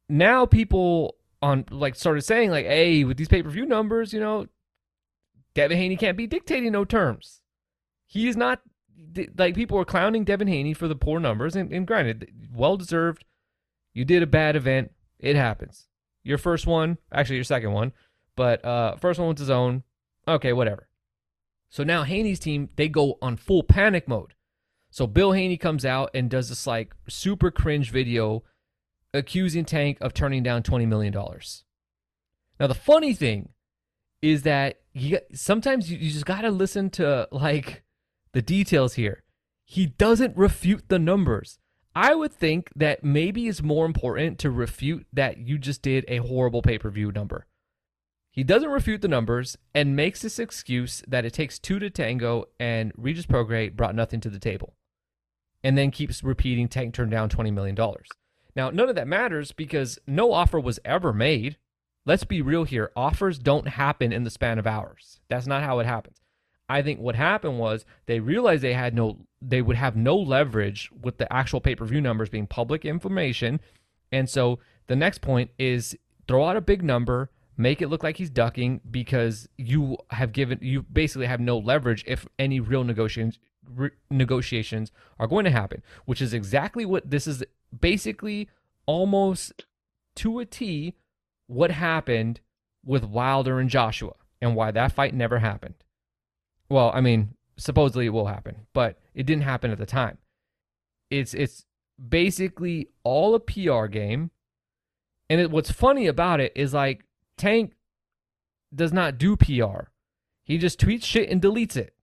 now 0.08 0.46
people 0.46 1.16
on 1.40 1.64
like 1.70 1.94
started 1.94 2.22
saying 2.22 2.50
like, 2.50 2.66
hey, 2.66 3.04
with 3.04 3.16
these 3.16 3.28
pay-per-view 3.28 3.66
numbers, 3.66 4.12
you 4.12 4.20
know, 4.20 4.46
Devin 5.54 5.76
Haney 5.76 5.96
can't 5.96 6.16
be 6.16 6.26
dictating 6.26 6.72
no 6.72 6.84
terms. 6.84 7.40
He 8.06 8.28
is 8.28 8.36
not 8.36 8.62
like 9.36 9.54
people 9.54 9.76
were 9.76 9.84
clowning 9.84 10.24
Devin 10.24 10.48
Haney 10.48 10.74
for 10.74 10.88
the 10.88 10.96
poor 10.96 11.20
numbers, 11.20 11.56
and, 11.56 11.72
and 11.72 11.86
granted, 11.86 12.30
well 12.54 12.76
deserved. 12.76 13.24
You 13.94 14.04
did 14.04 14.22
a 14.22 14.26
bad 14.26 14.56
event. 14.56 14.92
It 15.18 15.36
happens. 15.36 15.88
Your 16.24 16.38
first 16.38 16.66
one, 16.66 16.98
actually 17.12 17.36
your 17.36 17.44
second 17.44 17.72
one, 17.72 17.92
but 18.36 18.64
uh, 18.64 18.96
first 18.96 19.18
one 19.18 19.28
was 19.28 19.38
his 19.38 19.50
own. 19.50 19.82
Okay, 20.26 20.52
whatever. 20.52 20.88
So 21.68 21.84
now 21.84 22.02
Haney's 22.02 22.38
team, 22.38 22.68
they 22.76 22.88
go 22.88 23.18
on 23.22 23.36
full 23.36 23.62
panic 23.62 24.06
mode. 24.06 24.34
So 24.90 25.06
Bill 25.06 25.32
Haney 25.32 25.56
comes 25.56 25.84
out 25.84 26.10
and 26.12 26.28
does 26.28 26.50
this 26.50 26.66
like 26.66 26.94
super 27.08 27.50
cringe 27.50 27.90
video 27.90 28.44
accusing 29.14 29.64
Tank 29.64 29.98
of 30.00 30.14
turning 30.14 30.42
down 30.42 30.62
$20 30.62 30.86
million. 30.86 31.14
Now, 32.60 32.66
the 32.66 32.74
funny 32.74 33.14
thing 33.14 33.50
is 34.20 34.42
that 34.42 34.80
you, 34.92 35.18
sometimes 35.32 35.90
you, 35.90 35.98
you 35.98 36.10
just 36.10 36.26
got 36.26 36.42
to 36.42 36.50
listen 36.50 36.90
to 36.90 37.26
like 37.32 37.82
the 38.32 38.42
details 38.42 38.94
here. 38.94 39.22
He 39.64 39.86
doesn't 39.86 40.36
refute 40.36 40.88
the 40.88 40.98
numbers. 40.98 41.58
I 41.94 42.14
would 42.14 42.32
think 42.32 42.70
that 42.74 43.04
maybe 43.04 43.48
it's 43.48 43.62
more 43.62 43.84
important 43.84 44.38
to 44.40 44.50
refute 44.50 45.06
that 45.12 45.38
you 45.38 45.58
just 45.58 45.82
did 45.82 46.04
a 46.08 46.18
horrible 46.18 46.62
pay 46.62 46.78
per 46.78 46.90
view 46.90 47.12
number. 47.12 47.46
He 48.30 48.42
doesn't 48.42 48.70
refute 48.70 49.02
the 49.02 49.08
numbers 49.08 49.58
and 49.74 49.94
makes 49.94 50.22
this 50.22 50.38
excuse 50.38 51.02
that 51.06 51.26
it 51.26 51.34
takes 51.34 51.58
two 51.58 51.78
to 51.78 51.90
tango 51.90 52.46
and 52.58 52.92
Regis 52.96 53.26
Prograis 53.26 53.76
brought 53.76 53.94
nothing 53.94 54.20
to 54.20 54.30
the 54.30 54.38
table. 54.38 54.74
And 55.62 55.76
then 55.76 55.90
keeps 55.90 56.24
repeating 56.24 56.66
Tank 56.66 56.94
turned 56.94 57.10
down 57.10 57.28
$20 57.28 57.52
million. 57.52 57.76
Now, 58.56 58.70
none 58.70 58.88
of 58.88 58.94
that 58.96 59.06
matters 59.06 59.52
because 59.52 59.98
no 60.06 60.32
offer 60.32 60.58
was 60.58 60.80
ever 60.84 61.12
made. 61.12 61.58
Let's 62.06 62.24
be 62.24 62.40
real 62.40 62.64
here. 62.64 62.90
Offers 62.96 63.38
don't 63.38 63.68
happen 63.68 64.12
in 64.12 64.24
the 64.24 64.30
span 64.30 64.58
of 64.58 64.66
hours. 64.66 65.20
That's 65.28 65.46
not 65.46 65.62
how 65.62 65.78
it 65.78 65.86
happens. 65.86 66.21
I 66.68 66.82
think 66.82 67.00
what 67.00 67.16
happened 67.16 67.58
was 67.58 67.84
they 68.06 68.20
realized 68.20 68.62
they 68.62 68.72
had 68.74 68.94
no 68.94 69.18
they 69.40 69.60
would 69.62 69.76
have 69.76 69.96
no 69.96 70.16
leverage 70.16 70.90
with 71.02 71.18
the 71.18 71.30
actual 71.32 71.60
pay-per-view 71.60 72.00
numbers 72.00 72.28
being 72.28 72.46
public 72.46 72.84
information. 72.84 73.60
And 74.12 74.30
so 74.30 74.60
the 74.86 74.96
next 74.96 75.20
point 75.20 75.50
is 75.58 75.96
throw 76.28 76.46
out 76.46 76.56
a 76.56 76.60
big 76.60 76.82
number, 76.82 77.30
make 77.56 77.82
it 77.82 77.88
look 77.88 78.02
like 78.02 78.16
he's 78.16 78.30
ducking 78.30 78.80
because 78.90 79.48
you 79.56 79.96
have 80.10 80.32
given 80.32 80.58
you 80.62 80.82
basically 80.82 81.26
have 81.26 81.40
no 81.40 81.58
leverage 81.58 82.04
if 82.06 82.26
any 82.38 82.60
real 82.60 82.84
negotiations 82.84 83.38
re- 83.68 83.90
negotiations 84.10 84.90
are 85.18 85.26
going 85.26 85.44
to 85.44 85.50
happen 85.50 85.82
which 86.06 86.22
is 86.22 86.32
exactly 86.32 86.84
what 86.84 87.08
this 87.10 87.26
is 87.26 87.44
basically 87.78 88.48
almost 88.86 89.64
to 90.14 90.38
a 90.38 90.44
T 90.44 90.94
what 91.46 91.70
happened 91.70 92.40
with 92.84 93.04
Wilder 93.04 93.60
and 93.60 93.68
Joshua 93.68 94.14
and 94.40 94.56
why 94.56 94.70
that 94.70 94.92
fight 94.92 95.14
never 95.14 95.38
happened 95.38 95.74
well 96.72 96.90
i 96.94 97.00
mean 97.00 97.34
supposedly 97.56 98.06
it 98.06 98.10
will 98.10 98.26
happen 98.26 98.66
but 98.72 98.98
it 99.14 99.26
didn't 99.26 99.44
happen 99.44 99.70
at 99.70 99.78
the 99.78 99.86
time 99.86 100.18
it's 101.10 101.34
it's 101.34 101.66
basically 102.08 102.88
all 103.04 103.34
a 103.34 103.40
PR 103.40 103.86
game 103.86 104.30
and 105.28 105.40
it, 105.40 105.50
what's 105.50 105.70
funny 105.70 106.06
about 106.06 106.40
it 106.40 106.52
is 106.54 106.74
like 106.74 107.04
Tank 107.36 107.72
does 108.74 108.92
not 108.92 109.18
do 109.18 109.36
PR. 109.36 109.88
He 110.44 110.58
just 110.58 110.80
tweets 110.80 111.04
shit 111.04 111.30
and 111.30 111.40
deletes 111.40 111.76
it. 111.76 111.94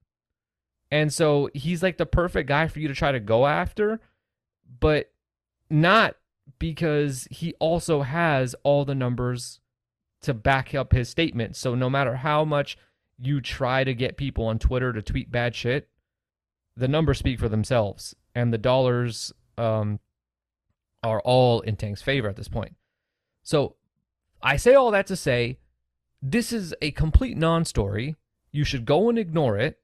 And 0.90 1.12
so 1.12 1.48
he's 1.54 1.82
like 1.82 1.98
the 1.98 2.06
perfect 2.06 2.48
guy 2.48 2.66
for 2.66 2.80
you 2.80 2.88
to 2.88 2.94
try 2.94 3.12
to 3.12 3.20
go 3.20 3.46
after, 3.46 4.00
but 4.80 5.12
not 5.68 6.16
because 6.58 7.28
he 7.30 7.54
also 7.60 8.02
has 8.02 8.56
all 8.64 8.84
the 8.84 8.94
numbers 8.94 9.60
to 10.22 10.34
back 10.34 10.74
up 10.74 10.92
his 10.92 11.08
statement. 11.08 11.54
So 11.54 11.74
no 11.74 11.88
matter 11.88 12.16
how 12.16 12.44
much 12.44 12.76
you 13.20 13.40
try 13.40 13.84
to 13.84 13.94
get 13.94 14.16
people 14.16 14.46
on 14.46 14.58
Twitter 14.58 14.92
to 14.92 15.02
tweet 15.02 15.30
bad 15.30 15.54
shit, 15.54 15.88
the 16.76 16.88
numbers 16.88 17.18
speak 17.18 17.38
for 17.38 17.48
themselves, 17.48 18.14
and 18.34 18.52
the 18.52 18.58
dollars 18.58 19.32
um, 19.58 20.00
are 21.02 21.20
all 21.20 21.60
in 21.60 21.76
Tank's 21.76 22.02
favor 22.02 22.28
at 22.28 22.36
this 22.36 22.48
point. 22.48 22.74
So 23.42 23.76
I 24.42 24.56
say 24.56 24.74
all 24.74 24.90
that 24.90 25.06
to 25.08 25.16
say 25.16 25.58
this 26.22 26.52
is 26.52 26.74
a 26.80 26.90
complete 26.92 27.36
non 27.36 27.64
story. 27.64 28.16
You 28.52 28.64
should 28.64 28.84
go 28.84 29.08
and 29.08 29.18
ignore 29.18 29.56
it 29.58 29.78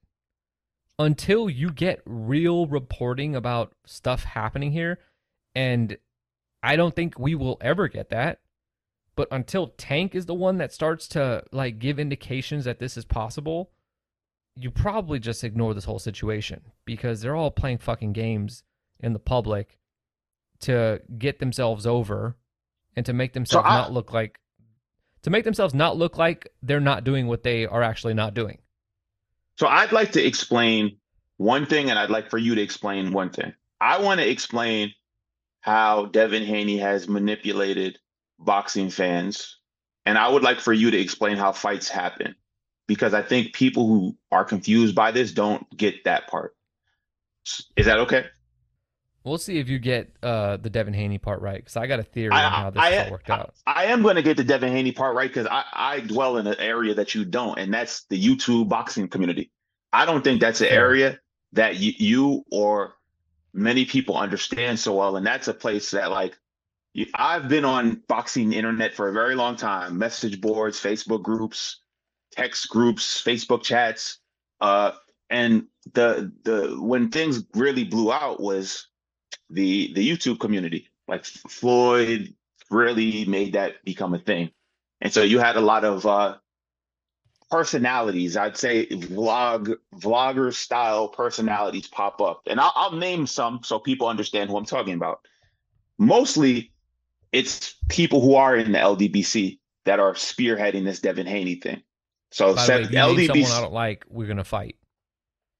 until 0.99 1.49
you 1.49 1.71
get 1.71 2.01
real 2.05 2.67
reporting 2.67 3.35
about 3.35 3.73
stuff 3.85 4.23
happening 4.23 4.71
here. 4.71 4.99
And 5.55 5.97
I 6.63 6.75
don't 6.75 6.95
think 6.95 7.17
we 7.17 7.35
will 7.35 7.57
ever 7.61 7.87
get 7.87 8.09
that. 8.09 8.39
But 9.17 9.27
until 9.31 9.69
Tank 9.77 10.13
is 10.13 10.27
the 10.27 10.35
one 10.35 10.59
that 10.59 10.71
starts 10.71 11.07
to 11.09 11.43
like 11.51 11.79
give 11.79 11.99
indications 11.99 12.65
that 12.65 12.77
this 12.77 12.95
is 12.95 13.03
possible, 13.03 13.71
you 14.55 14.69
probably 14.69 15.17
just 15.19 15.43
ignore 15.43 15.73
this 15.73 15.85
whole 15.85 15.97
situation 15.97 16.61
because 16.85 17.19
they're 17.21 17.35
all 17.35 17.49
playing 17.49 17.79
fucking 17.79 18.13
games 18.13 18.63
in 18.99 19.13
the 19.13 19.19
public 19.19 19.79
to 20.59 21.01
get 21.17 21.39
themselves 21.39 21.87
over 21.87 22.37
and 22.95 23.07
to 23.07 23.13
make 23.13 23.33
themselves 23.33 23.67
I- 23.67 23.75
not 23.75 23.91
look 23.91 24.13
like 24.13 24.39
to 25.23 25.31
make 25.31 25.43
themselves 25.43 25.73
not 25.73 25.97
look 25.97 26.17
like 26.17 26.47
they're 26.61 26.79
not 26.79 27.03
doing 27.03 27.25
what 27.27 27.41
they 27.41 27.65
are 27.65 27.81
actually 27.81 28.13
not 28.13 28.35
doing. 28.35 28.59
So 29.57 29.65
I'd 29.67 29.91
like 29.91 30.11
to 30.11 30.23
explain 30.23 30.97
one 31.37 31.65
thing, 31.65 31.89
and 31.89 31.97
I'd 31.97 32.11
like 32.11 32.29
for 32.29 32.37
you 32.37 32.53
to 32.53 32.61
explain 32.61 33.11
one 33.11 33.31
thing. 33.31 33.51
I 33.81 33.99
want 33.99 34.19
to 34.19 34.29
explain 34.29 34.93
how 35.61 36.05
Devin 36.05 36.43
Haney 36.43 36.77
has 36.77 37.07
manipulated 37.07 37.97
boxing 38.39 38.89
fans, 38.89 39.57
and 40.05 40.17
I 40.17 40.27
would 40.29 40.43
like 40.43 40.59
for 40.59 40.73
you 40.73 40.91
to 40.91 40.97
explain 40.99 41.37
how 41.37 41.51
fights 41.51 41.89
happen, 41.89 42.35
because 42.87 43.13
I 43.13 43.21
think 43.21 43.53
people 43.53 43.87
who 43.87 44.17
are 44.31 44.45
confused 44.45 44.95
by 44.95 45.11
this 45.11 45.31
don't 45.31 45.65
get 45.75 46.03
that 46.05 46.27
part. 46.27 46.55
Is 47.75 47.85
that 47.85 47.99
okay? 47.99 48.25
We'll 49.23 49.37
see 49.37 49.59
if 49.59 49.67
you 49.67 49.77
get 49.77 50.15
uh, 50.23 50.55
the 50.55 50.69
Devin 50.69 50.93
Haney 50.93 51.17
part 51.17 51.41
right 51.41 51.57
because 51.57 51.75
I 51.75 51.85
got 51.85 51.99
a 51.99 52.03
theory 52.03 52.31
I- 52.31 52.45
on 52.45 52.51
how 52.51 52.69
this 52.69 52.81
I- 52.81 52.97
all 53.05 53.11
worked 53.11 53.29
out. 53.29 53.53
I 53.65 53.85
am 53.85 54.01
going 54.01 54.15
to 54.15 54.21
get 54.21 54.37
the 54.37 54.43
Devin 54.43 54.71
Haney 54.71 54.93
part 54.93 55.15
right 55.15 55.29
because 55.29 55.47
I, 55.47 55.63
I 55.73 55.99
dwell 55.99 56.37
in 56.37 56.47
an 56.47 56.55
area 56.59 56.93
that 56.93 57.13
you 57.13 57.25
don't, 57.25 57.59
and 57.59 57.73
that's 57.73 58.05
the 58.05 58.21
YouTube 58.21 58.69
boxing 58.69 59.09
community. 59.09 59.51
I 59.91 60.05
don't 60.05 60.23
think 60.23 60.39
that's 60.39 60.61
an 60.61 60.67
area 60.67 61.19
that 61.53 61.77
you, 61.77 61.93
you 61.97 62.45
or 62.51 62.93
many 63.53 63.85
people 63.85 64.15
understand 64.17 64.79
so 64.79 64.95
well, 64.95 65.17
and 65.17 65.25
that's 65.25 65.47
a 65.49 65.53
place 65.53 65.91
that 65.91 66.09
like 66.11 66.37
I've 67.13 67.47
been 67.47 67.65
on 67.65 68.01
boxing 68.07 68.53
internet 68.53 68.93
for 68.93 69.07
a 69.07 69.13
very 69.13 69.35
long 69.35 69.55
time, 69.55 69.97
message 69.97 70.41
boards, 70.41 70.81
Facebook 70.81 71.21
groups, 71.21 71.81
text 72.31 72.69
groups, 72.69 73.21
Facebook 73.23 73.63
chats, 73.63 74.19
uh, 74.61 74.91
and 75.29 75.67
the 75.93 76.31
the 76.43 76.75
when 76.79 77.09
things 77.09 77.43
really 77.53 77.83
blew 77.83 78.11
out 78.11 78.39
was 78.39 78.87
the 79.49 79.93
the 79.93 80.07
YouTube 80.07 80.39
community. 80.39 80.89
Like 81.07 81.25
Floyd 81.25 82.33
really 82.69 83.25
made 83.25 83.53
that 83.53 83.83
become 83.85 84.13
a 84.13 84.19
thing. 84.19 84.51
And 85.01 85.13
so 85.13 85.21
you 85.21 85.39
had 85.39 85.55
a 85.55 85.61
lot 85.61 85.85
of 85.85 86.05
uh 86.05 86.37
personalities, 87.49 88.35
I'd 88.35 88.57
say 88.57 88.87
vlog 88.87 89.73
vlogger 89.95 90.53
style 90.53 91.07
personalities 91.07 91.87
pop 91.87 92.21
up. 92.21 92.41
And 92.47 92.59
I'll, 92.59 92.73
I'll 92.75 92.91
name 92.91 93.27
some 93.27 93.61
so 93.63 93.79
people 93.79 94.07
understand 94.07 94.49
who 94.49 94.57
I'm 94.57 94.65
talking 94.65 94.95
about. 94.95 95.19
Mostly 95.97 96.71
it's 97.37 97.75
people 97.89 98.21
who 98.21 98.35
are 98.35 98.55
in 98.55 98.71
the 98.71 98.79
LDBC 98.79 99.59
that 99.85 99.99
are 99.99 100.13
spearheading 100.13 100.83
this 100.83 100.99
Devin 100.99 101.27
Haney 101.27 101.55
thing. 101.55 101.81
So 102.31 102.55
By 102.55 102.67
way, 102.67 102.81
if 102.83 102.91
you 102.91 102.95
name 102.97 103.15
LDBC 103.15 103.27
someone 103.27 103.51
I 103.51 103.61
don't 103.61 103.73
like, 103.73 104.05
we're 104.09 104.27
gonna 104.27 104.43
fight. 104.43 104.75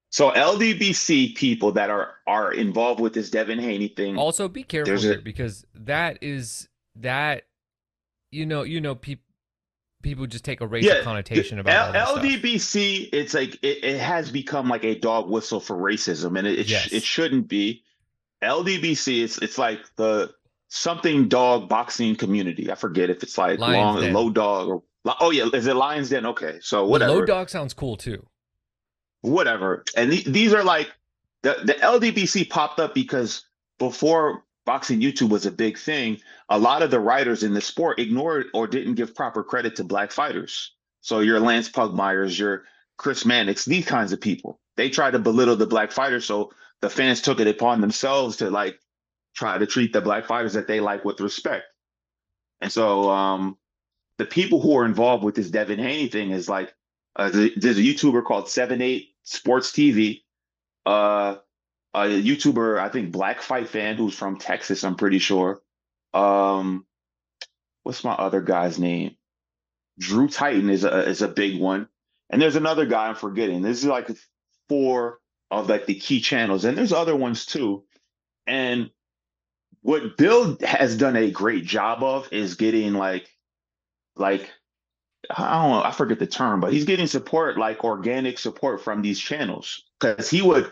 so 0.09 0.31
LDBC 0.31 1.35
people 1.35 1.71
that 1.73 1.89
are 1.89 2.15
are 2.25 2.51
involved 2.53 2.99
with 2.99 3.13
this 3.13 3.29
Devin 3.29 3.59
Haney 3.59 3.89
thing. 3.89 4.17
Also, 4.17 4.47
be 4.47 4.63
careful 4.63 4.95
a- 4.95 4.99
here 4.99 5.21
because 5.21 5.65
that 5.75 6.17
is 6.21 6.67
that 6.95 7.43
you 8.31 8.45
know 8.45 8.63
you 8.63 8.81
know 8.81 8.95
people 8.95 9.23
people 10.03 10.25
just 10.27 10.45
take 10.45 10.61
a 10.61 10.67
racial 10.67 10.95
Yeah, 10.95 11.03
connotation 11.03 11.59
about 11.59 11.95
L-. 11.95 12.17
LDBC, 12.17 13.09
it's 13.13 13.33
like 13.33 13.55
it, 13.63 13.83
it 13.83 13.99
has 13.99 14.29
become 14.31 14.67
like 14.69 14.83
a 14.83 14.95
dog 14.99 15.29
whistle 15.29 15.59
for 15.59 15.75
racism, 15.75 16.37
and 16.37 16.47
it 16.47 16.59
it, 16.59 16.67
sh- 16.67 16.93
it 16.93 17.03
shouldn't 17.03 17.47
be. 17.47 17.83
LDBC, 18.43 19.23
it's 19.23 19.37
it's 19.41 19.57
like 19.57 19.79
the 19.95 20.31
something 20.69 21.27
dog 21.27 21.69
boxing 21.69 22.15
community. 22.15 22.71
I 22.71 22.75
forget 22.75 23.09
if 23.09 23.23
it's 23.23 23.37
like 23.37 23.59
Lions 23.59 23.75
long 23.77 24.01
Den. 24.01 24.13
low 24.13 24.29
dog 24.29 24.67
or 24.67 24.83
oh 25.19 25.31
yeah, 25.31 25.47
is 25.53 25.67
it 25.67 25.75
Lions 25.75 26.09
Den? 26.09 26.25
Okay, 26.25 26.59
so 26.61 26.81
Well, 26.83 26.91
whatever, 26.91 27.13
Low 27.13 27.25
dog 27.25 27.49
sounds 27.49 27.73
cool 27.73 27.97
too. 27.97 28.25
whatever. 29.21 29.83
And 29.95 30.11
the, 30.11 30.23
these 30.27 30.53
are 30.53 30.63
like 30.63 30.91
the 31.43 31.55
the 31.63 31.73
LDBC 31.73 32.49
popped 32.49 32.79
up 32.79 32.93
because 32.93 33.45
before 33.79 34.43
boxing 34.65 34.99
YouTube 34.99 35.29
was 35.29 35.45
a 35.45 35.51
big 35.51 35.77
thing, 35.77 36.19
a 36.49 36.59
lot 36.59 36.81
of 36.81 36.91
the 36.91 36.99
writers 36.99 37.43
in 37.43 37.53
the 37.53 37.61
sport 37.61 37.99
ignored 37.99 38.47
or 38.53 38.67
didn't 38.67 38.95
give 38.95 39.15
proper 39.15 39.43
credit 39.43 39.75
to 39.77 39.83
black 39.83 40.11
fighters. 40.11 40.73
So 41.01 41.19
your 41.21 41.39
Lance 41.39 41.69
Pugmires, 41.69 42.37
your 42.37 42.63
Chris 42.97 43.25
Mannix, 43.25 43.63
these 43.63 43.85
kinds 43.85 44.11
of 44.11 44.19
people, 44.19 44.59
they 44.75 44.89
tried 44.89 45.11
to 45.11 45.19
belittle 45.19 45.55
the 45.55 45.67
black 45.67 45.91
fighters. 45.91 46.25
So 46.25 46.51
the 46.81 46.89
fans 46.89 47.21
took 47.21 47.39
it 47.39 47.47
upon 47.47 47.79
themselves 47.79 48.37
to 48.37 48.49
like 48.49 48.79
try 49.37 49.57
to 49.57 49.67
treat 49.67 49.93
the 49.93 50.01
black 50.01 50.25
fighters 50.25 50.53
that 50.53 50.67
they 50.67 50.79
like 50.79 51.05
with 51.05 51.21
respect. 51.21 51.65
And 52.59 52.71
so 52.71 53.09
um, 53.09 53.57
the 54.17 54.25
people 54.25 54.59
who 54.59 54.75
are 54.77 54.85
involved 54.85 55.23
with 55.23 55.35
this 55.35 55.51
Devin 55.51 55.79
Haney 55.79 56.07
thing 56.07 56.31
is 56.31 56.49
like 56.49 56.73
uh, 57.15 57.29
there's 57.29 57.77
a 57.77 57.81
YouTuber 57.81 58.25
called 58.25 58.49
Seven 58.49 58.81
Eight 58.81 59.09
Sports 59.23 59.71
TV, 59.71 60.21
uh, 60.85 61.35
a 61.93 61.99
YouTuber 61.99 62.79
I 62.79 62.89
think 62.89 63.11
Black 63.11 63.41
Fight 63.41 63.69
Fan 63.69 63.95
who's 63.95 64.15
from 64.15 64.37
Texas, 64.37 64.83
I'm 64.83 64.95
pretty 64.95 65.19
sure. 65.19 65.61
Um, 66.13 66.85
what's 67.83 68.03
my 68.03 68.13
other 68.13 68.41
guy's 68.41 68.79
name? 68.79 69.15
Drew 69.99 70.27
Titan 70.27 70.69
is 70.69 70.83
a 70.83 71.07
is 71.07 71.21
a 71.21 71.27
big 71.27 71.59
one, 71.59 71.87
and 72.29 72.41
there's 72.41 72.55
another 72.55 72.85
guy 72.85 73.07
I'm 73.07 73.15
forgetting. 73.15 73.61
This 73.61 73.79
is 73.79 73.85
like 73.85 74.09
four 74.69 75.19
of 75.49 75.69
like 75.69 75.85
the 75.85 75.95
key 75.95 76.21
channels, 76.21 76.65
and 76.65 76.77
there's 76.77 76.93
other 76.93 77.15
ones 77.15 77.45
too. 77.45 77.83
And 78.45 78.91
what 79.87 80.17
Bill 80.17 80.57
has 80.65 80.97
done 80.97 81.15
a 81.15 81.31
great 81.31 81.63
job 81.63 82.03
of 82.03 82.27
is 82.33 82.55
getting 82.55 82.93
like 82.93 83.33
like 84.17 84.51
I 85.29 85.61
don't 85.61 85.71
know, 85.71 85.81
I 85.81 85.91
forget 85.91 86.19
the 86.19 86.27
term, 86.27 86.59
but 86.59 86.73
he's 86.73 86.83
getting 86.83 87.07
support 87.07 87.57
like 87.57 87.85
organic 87.85 88.37
support 88.37 88.83
from 88.83 89.01
these 89.01 89.17
channels 89.17 89.83
because 89.97 90.29
he 90.29 90.41
would 90.41 90.69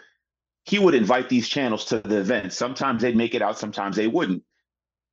he 0.66 0.80
would 0.80 0.95
invite 0.95 1.30
these 1.30 1.47
channels 1.47 1.86
to 1.86 1.99
the 2.01 2.18
event. 2.18 2.51
Sometimes 2.51 3.01
they'd 3.01 3.16
make 3.16 3.34
it 3.34 3.41
out, 3.41 3.57
sometimes 3.57 3.95
they 3.95 4.07
wouldn't. 4.07 4.43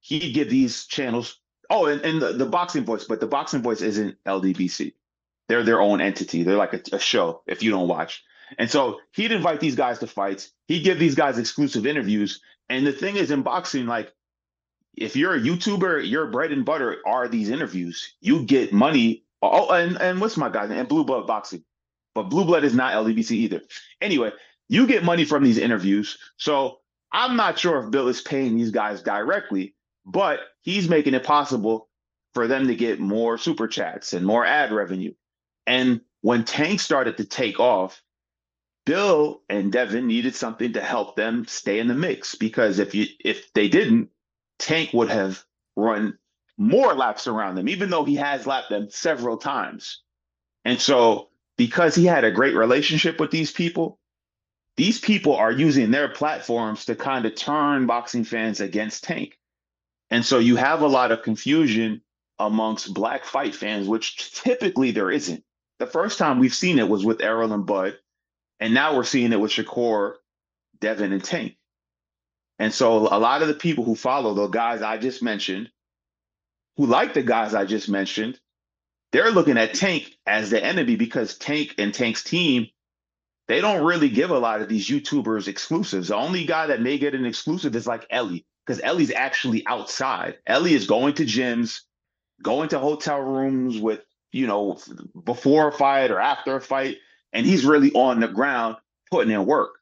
He'd 0.01 0.35
give 0.35 0.51
these 0.51 0.85
channels 0.87 1.39
oh, 1.71 1.87
and, 1.87 2.01
and 2.01 2.21
the, 2.21 2.33
the 2.33 2.47
boxing 2.47 2.85
voice, 2.85 3.05
but 3.05 3.21
the 3.21 3.29
boxing 3.29 3.63
voice 3.63 3.83
isn't 3.83 4.17
LDBC. 4.27 4.95
They're 5.49 5.63
their 5.63 5.81
own 5.81 6.01
entity. 6.01 6.43
They're 6.43 6.57
like 6.57 6.75
a, 6.75 6.97
a 6.97 6.99
show 6.99 7.43
if 7.47 7.63
you 7.63 7.71
don't 7.71 7.87
watch. 7.87 8.25
And 8.59 8.69
so 8.69 8.99
he'd 9.13 9.31
invite 9.31 9.61
these 9.61 9.77
guys 9.77 10.01
to 10.01 10.09
fights. 10.09 10.51
He'd 10.67 10.83
give 10.83 10.99
these 10.99 11.15
guys 11.15 11.39
exclusive 11.39 11.87
interviews. 11.87 12.41
And 12.73 12.87
the 12.87 12.93
thing 12.93 13.17
is 13.17 13.31
in 13.31 13.43
boxing, 13.43 13.85
like 13.85 14.11
if 14.97 15.15
you're 15.15 15.35
a 15.35 15.41
YouTuber, 15.41 16.09
your 16.09 16.29
bread 16.29 16.53
and 16.53 16.65
butter 16.65 17.03
are 17.07 17.29
these 17.29 17.51
interviews. 17.51 18.15
You 18.23 18.47
get 18.47 18.73
money. 18.73 19.25
Oh, 19.43 19.69
and, 19.71 20.01
and 20.01 20.23
what's 20.23 20.39
my 20.39 20.49
guy? 20.49 20.65
And 20.65 20.89
Blue 20.89 21.05
Blood 21.05 21.27
Boxing. 21.27 21.63
But 22.15 22.31
Blue 22.31 22.47
Blood 22.47 22.65
is 22.65 22.75
not 22.75 22.95
LDBC 22.95 23.33
either. 23.33 23.61
Anyway, 24.01 24.33
you 24.71 24.87
get 24.87 25.05
money 25.05 25.27
from 25.27 25.45
these 25.45 25.59
interviews. 25.59 26.17
So 26.39 26.79
I'm 27.13 27.37
not 27.37 27.59
sure 27.59 27.79
if 27.79 27.91
Bill 27.91 28.09
is 28.09 28.23
paying 28.23 28.57
these 28.57 28.71
guys 28.71 29.03
directly, 29.03 29.75
but 30.07 30.41
he's 30.63 30.89
making 30.89 31.13
it 31.13 31.25
possible 31.25 31.91
for 32.33 32.47
them 32.47 32.69
to 32.69 32.75
get 32.75 32.99
more 32.99 33.37
super 33.37 33.69
chats 33.69 34.15
and 34.15 34.25
more 34.25 34.47
ad 34.47 34.73
revenue. 34.73 35.13
And 35.67 36.01
when 36.23 36.45
Tank 36.45 36.81
started 36.81 37.19
to 37.19 37.27
take 37.27 37.61
off, 37.61 38.03
Bill 38.85 39.43
and 39.49 39.71
Devin 39.71 40.07
needed 40.07 40.35
something 40.35 40.73
to 40.73 40.81
help 40.81 41.15
them 41.17 41.47
stay 41.47 41.79
in 41.79 41.89
the 41.89 41.95
mix 41.95 42.35
because 42.35 42.79
if 42.79 42.95
you 42.95 43.07
if 43.21 43.53
they 43.53 43.69
didn't, 43.69 44.11
Tank 44.59 44.93
would 44.93 45.11
have 45.11 45.45
run 45.77 46.19
more 46.59 46.95
laps 46.95 47.27
around 47.27 47.55
them, 47.55 47.69
even 47.69 47.91
though 47.91 48.05
he 48.05 48.17
has 48.17 48.47
lapped 48.47 48.71
them 48.71 48.89
several 48.91 49.37
times. 49.37 50.03
And 50.65 50.81
so, 50.81 51.29
because 51.57 51.95
he 51.95 52.07
had 52.07 52.25
a 52.25 52.31
great 52.31 52.55
relationship 52.55 53.21
with 53.21 53.31
these 53.31 53.53
people, 53.53 53.99
these 54.77 55.01
people 55.01 55.37
are 55.37 55.53
using 55.53 55.91
their 55.91 56.09
platforms 56.09 56.85
to 56.87 56.95
kind 56.95 57.27
of 57.27 57.35
turn 57.35 57.87
boxing 57.87 58.25
fans 58.25 58.61
against 58.61 59.05
Tank. 59.05 59.39
And 60.11 60.25
so, 60.25 60.39
you 60.39 60.57
have 60.57 60.83
a 60.83 60.89
lot 60.89 61.13
of 61.13 61.23
confusion 61.23 62.03
amongst 62.39 62.95
black 62.95 63.25
fight 63.25 63.55
fans, 63.55 63.89
which 63.89 64.33
typically 64.43 64.91
there 64.91 65.11
isn't. 65.11 65.45
The 65.79 65.87
first 65.87 66.19
time 66.19 66.39
we've 66.39 66.55
seen 66.55 66.79
it 66.79 66.89
was 66.89 67.05
with 67.05 67.23
Errol 67.23 67.53
and 67.53 67.67
Bud, 67.67 67.99
and 68.63 68.75
now 68.75 68.95
we're 68.95 69.03
seeing 69.03 69.33
it 69.33 69.41
with 69.41 69.51
Shakur, 69.51 70.15
Devin, 70.81 71.13
and 71.13 71.25
Tank. 71.25 71.57
And 72.61 72.73
so 72.73 72.99
a 72.99 73.19
lot 73.19 73.43
of 73.43 73.49
the 73.49 73.55
people 73.55 73.83
who 73.83 73.97
follow 73.97 74.35
the 74.35 74.47
guys 74.47 74.83
I 74.83 74.99
just 74.99 75.21
mentioned, 75.21 75.69
who 76.77 76.87
like 76.87 77.13
the 77.13 77.25
guys 77.25 77.55
I 77.55 77.65
just 77.65 77.89
mentioned, 77.89 78.39
they're 79.11 79.33
looking 79.33 79.59
at 79.59 79.75
Tank 79.75 80.17
as 80.29 80.51
the 80.51 80.65
enemy 80.65 80.95
because 80.95 81.37
Tank 81.39 81.75
and 81.77 81.93
Tank's 81.93 82.23
team, 82.23 82.69
they 83.49 83.61
don't 83.61 83.85
really 83.85 84.09
give 84.09 84.31
a 84.31 84.39
lot 84.39 84.63
of 84.63 84.69
these 84.69 84.89
YouTubers 84.89 85.49
exclusives. 85.49 86.09
The 86.09 86.15
only 86.15 86.45
guy 86.45 86.69
that 86.69 86.81
may 86.81 86.99
get 86.99 87.17
an 87.17 87.27
exclusive 87.27 87.75
is 87.75 87.89
like 87.89 88.07
Ellie, 88.11 88.47
because 88.65 88.81
Ellie's 88.81 89.11
actually 89.11 89.67
outside. 89.67 90.39
Ellie 90.47 90.75
is 90.75 90.87
going 90.87 91.15
to 91.15 91.25
gyms, 91.25 91.81
going 92.41 92.69
to 92.69 92.79
hotel 92.79 93.19
rooms 93.19 93.77
with, 93.77 94.05
you 94.31 94.47
know, 94.47 94.79
before 95.25 95.67
a 95.67 95.73
fight 95.73 96.13
or 96.13 96.21
after 96.21 96.55
a 96.55 96.61
fight, 96.61 96.99
and 97.33 97.47
he's 97.47 97.65
really 97.65 97.93
on 97.93 98.21
the 98.21 98.29
ground 98.29 98.77
putting 99.11 99.33
in 99.33 99.47
work. 99.47 99.73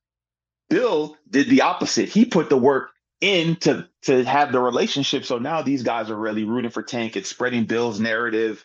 Bill 0.68 1.16
did 1.28 1.48
the 1.48 1.62
opposite. 1.62 2.08
He 2.08 2.24
put 2.24 2.48
the 2.48 2.56
work 2.56 2.90
in 3.20 3.56
to 3.56 3.88
to 4.02 4.24
have 4.24 4.52
the 4.52 4.60
relationship. 4.60 5.24
So 5.24 5.38
now 5.38 5.62
these 5.62 5.82
guys 5.82 6.10
are 6.10 6.16
really 6.16 6.44
rooting 6.44 6.70
for 6.70 6.82
Tank. 6.82 7.16
It's 7.16 7.28
spreading 7.28 7.64
Bill's 7.64 8.00
narrative. 8.00 8.64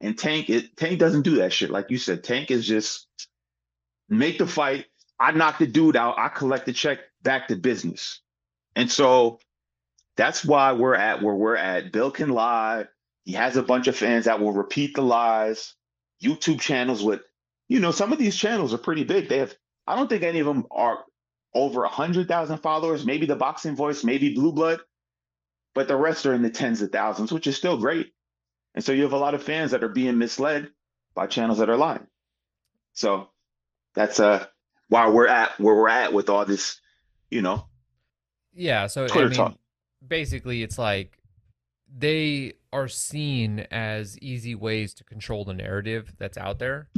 And 0.00 0.18
Tank, 0.18 0.50
it 0.50 0.76
Tank 0.76 0.98
doesn't 0.98 1.22
do 1.22 1.36
that 1.36 1.52
shit. 1.52 1.70
Like 1.70 1.90
you 1.90 1.98
said, 1.98 2.22
Tank 2.22 2.50
is 2.50 2.66
just 2.66 3.06
make 4.08 4.38
the 4.38 4.46
fight. 4.46 4.86
I 5.18 5.32
knock 5.32 5.58
the 5.58 5.66
dude 5.66 5.96
out. 5.96 6.18
I 6.18 6.28
collect 6.28 6.66
the 6.66 6.72
check. 6.72 7.00
Back 7.22 7.48
to 7.48 7.56
business. 7.56 8.20
And 8.76 8.90
so 8.90 9.40
that's 10.16 10.44
why 10.44 10.72
we're 10.72 10.94
at 10.94 11.22
where 11.22 11.34
we're 11.34 11.56
at. 11.56 11.92
Bill 11.92 12.10
can 12.10 12.28
lie. 12.28 12.86
He 13.24 13.32
has 13.32 13.56
a 13.56 13.62
bunch 13.62 13.88
of 13.88 13.96
fans 13.96 14.26
that 14.26 14.38
will 14.38 14.52
repeat 14.52 14.94
the 14.94 15.02
lies. 15.02 15.74
YouTube 16.22 16.60
channels 16.60 17.02
with, 17.02 17.20
you 17.68 17.80
know, 17.80 17.90
some 17.90 18.12
of 18.12 18.18
these 18.18 18.36
channels 18.36 18.72
are 18.72 18.78
pretty 18.78 19.04
big. 19.04 19.28
They 19.28 19.38
have, 19.38 19.54
I 19.86 19.96
don't 19.96 20.08
think 20.08 20.22
any 20.22 20.40
of 20.40 20.46
them 20.46 20.66
are 20.70 21.04
over 21.54 21.84
a 21.84 21.88
hundred 21.88 22.28
thousand 22.28 22.58
followers. 22.58 23.04
Maybe 23.04 23.26
the 23.26 23.36
Boxing 23.36 23.76
Voice, 23.76 24.04
maybe 24.04 24.34
Blue 24.34 24.52
Blood, 24.52 24.80
but 25.74 25.88
the 25.88 25.96
rest 25.96 26.26
are 26.26 26.34
in 26.34 26.42
the 26.42 26.50
tens 26.50 26.82
of 26.82 26.90
thousands, 26.90 27.32
which 27.32 27.46
is 27.46 27.56
still 27.56 27.78
great. 27.78 28.12
And 28.74 28.84
so 28.84 28.92
you 28.92 29.02
have 29.04 29.12
a 29.12 29.18
lot 29.18 29.34
of 29.34 29.42
fans 29.42 29.70
that 29.70 29.82
are 29.82 29.88
being 29.88 30.18
misled 30.18 30.68
by 31.14 31.26
channels 31.26 31.58
that 31.58 31.70
are 31.70 31.76
lying. 31.76 32.06
So 32.92 33.30
that's 33.94 34.20
uh 34.20 34.46
why 34.88 35.08
we're 35.08 35.28
at 35.28 35.58
where 35.58 35.74
we're 35.74 35.88
at 35.88 36.12
with 36.12 36.28
all 36.28 36.44
this, 36.44 36.80
you 37.30 37.42
know. 37.42 37.66
Yeah, 38.52 38.86
so 38.86 39.06
Twitter 39.06 39.26
I 39.26 39.28
mean, 39.28 39.36
talk. 39.36 39.58
basically 40.06 40.62
it's 40.62 40.78
like 40.78 41.18
they 41.94 42.54
are 42.72 42.88
seen 42.88 43.60
as 43.70 44.18
easy 44.18 44.54
ways 44.54 44.92
to 44.94 45.04
control 45.04 45.44
the 45.44 45.54
narrative 45.54 46.14
that's 46.18 46.36
out 46.38 46.58
there. 46.58 46.88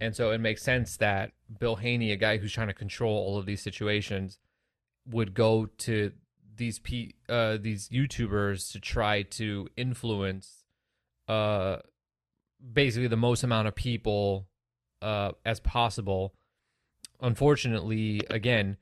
And 0.00 0.14
so 0.14 0.30
it 0.30 0.38
makes 0.38 0.62
sense 0.62 0.96
that 0.98 1.32
Bill 1.58 1.76
Haney, 1.76 2.12
a 2.12 2.16
guy 2.16 2.38
who's 2.38 2.52
trying 2.52 2.68
to 2.68 2.74
control 2.74 3.16
all 3.16 3.38
of 3.38 3.46
these 3.46 3.60
situations, 3.60 4.38
would 5.06 5.34
go 5.34 5.66
to 5.78 6.12
these 6.56 6.80
uh, 7.28 7.56
these 7.60 7.88
YouTubers 7.88 8.72
to 8.72 8.80
try 8.80 9.22
to 9.22 9.68
influence 9.76 10.64
uh 11.28 11.76
basically 12.72 13.06
the 13.06 13.16
most 13.16 13.42
amount 13.44 13.68
of 13.68 13.74
people 13.74 14.48
uh 15.02 15.32
as 15.44 15.60
possible. 15.60 16.34
Unfortunately, 17.20 18.20
again, 18.30 18.76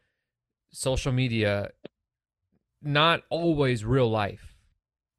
social 0.70 1.12
media 1.12 1.70
not 2.82 3.22
always 3.30 3.84
real 3.84 4.10
life. 4.10 4.54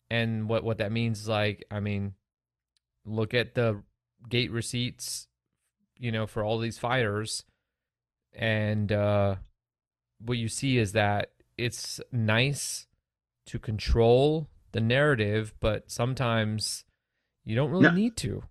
And 0.09 0.47
what 0.47 0.63
what 0.63 0.77
that 0.77 0.91
means 0.91 1.21
is 1.21 1.27
like, 1.27 1.65
I 1.69 1.79
mean, 1.79 2.13
look 3.05 3.33
at 3.33 3.55
the 3.55 3.83
gate 4.29 4.51
receipts, 4.51 5.26
you 5.99 6.11
know, 6.11 6.27
for 6.27 6.43
all 6.43 6.59
these 6.59 6.77
fighters 6.77 7.43
and 8.33 8.91
uh 8.91 9.35
what 10.19 10.37
you 10.37 10.47
see 10.47 10.77
is 10.77 10.91
that 10.93 11.31
it's 11.57 11.99
nice 12.11 12.87
to 13.45 13.57
control 13.59 14.47
the 14.73 14.81
narrative, 14.81 15.53
but 15.59 15.89
sometimes 15.89 16.83
you 17.45 17.55
don't 17.55 17.71
really 17.71 17.83
No. 17.83 17.91
need 17.91 18.17
to. 18.17 18.43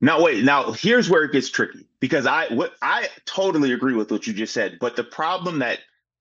Now 0.00 0.22
wait, 0.22 0.44
now 0.44 0.72
here's 0.72 1.10
where 1.10 1.24
it 1.24 1.32
gets 1.32 1.50
tricky 1.50 1.86
because 2.00 2.26
I 2.26 2.52
what 2.54 2.72
I 2.82 3.08
totally 3.26 3.72
agree 3.72 3.94
with 3.94 4.10
what 4.10 4.26
you 4.26 4.32
just 4.32 4.54
said, 4.54 4.78
but 4.80 4.96
the 4.96 5.04
problem 5.04 5.58
that 5.58 5.80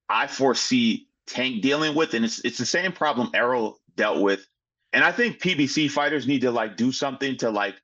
I 0.09 0.27
foresee 0.27 1.07
Tank 1.27 1.61
dealing 1.61 1.95
with, 1.95 2.13
and 2.13 2.25
it's 2.25 2.43
it's 2.43 2.57
the 2.57 2.65
same 2.65 2.91
problem 2.91 3.29
Errol 3.33 3.79
dealt 3.95 4.21
with, 4.21 4.45
and 4.91 5.03
I 5.03 5.11
think 5.11 5.39
PBC 5.39 5.89
fighters 5.91 6.27
need 6.27 6.41
to 6.41 6.51
like 6.51 6.75
do 6.75 6.91
something 6.91 7.37
to 7.37 7.51
like 7.51 7.75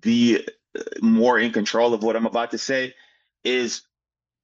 be 0.00 0.38
uh, 0.38 0.42
more 1.02 1.38
in 1.38 1.52
control 1.52 1.94
of 1.94 2.02
what 2.02 2.16
I'm 2.16 2.26
about 2.26 2.50
to 2.52 2.58
say. 2.58 2.94
Is 3.44 3.82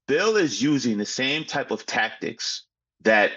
Bill 0.06 0.36
is 0.36 0.62
using 0.62 0.98
the 0.98 1.06
same 1.06 1.44
type 1.44 1.70
of 1.70 1.86
tactics 1.86 2.64
that 3.02 3.32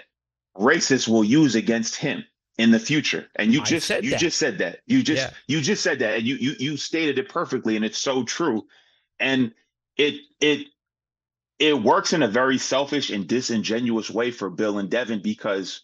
racists 0.56 1.08
will 1.08 1.24
use 1.24 1.54
against 1.54 1.96
him 1.96 2.24
in 2.58 2.70
the 2.70 2.78
future. 2.80 3.28
And 3.36 3.52
you 3.52 3.60
I 3.60 3.64
just 3.64 3.86
said 3.86 4.04
you 4.04 4.12
that. 4.12 4.20
just 4.20 4.38
said 4.38 4.58
that. 4.58 4.80
You 4.86 5.02
just 5.02 5.22
Yeah. 5.22 5.30
you 5.46 5.60
just 5.60 5.82
said 5.82 5.98
that 6.00 6.18
and 6.18 6.26
you 6.26 6.36
you 6.36 6.54
you 6.58 6.76
stated 6.76 7.18
it 7.18 7.28
perfectly 7.28 7.76
and 7.76 7.84
it's 7.84 7.98
so 7.98 8.24
true. 8.24 8.66
And 9.20 9.52
it 9.96 10.14
it 10.40 10.66
it 11.58 11.82
works 11.82 12.12
in 12.12 12.22
a 12.22 12.28
very 12.28 12.58
selfish 12.58 13.10
and 13.10 13.26
disingenuous 13.26 14.10
way 14.10 14.30
for 14.30 14.50
Bill 14.50 14.78
and 14.78 14.90
Devin 14.90 15.22
because 15.22 15.82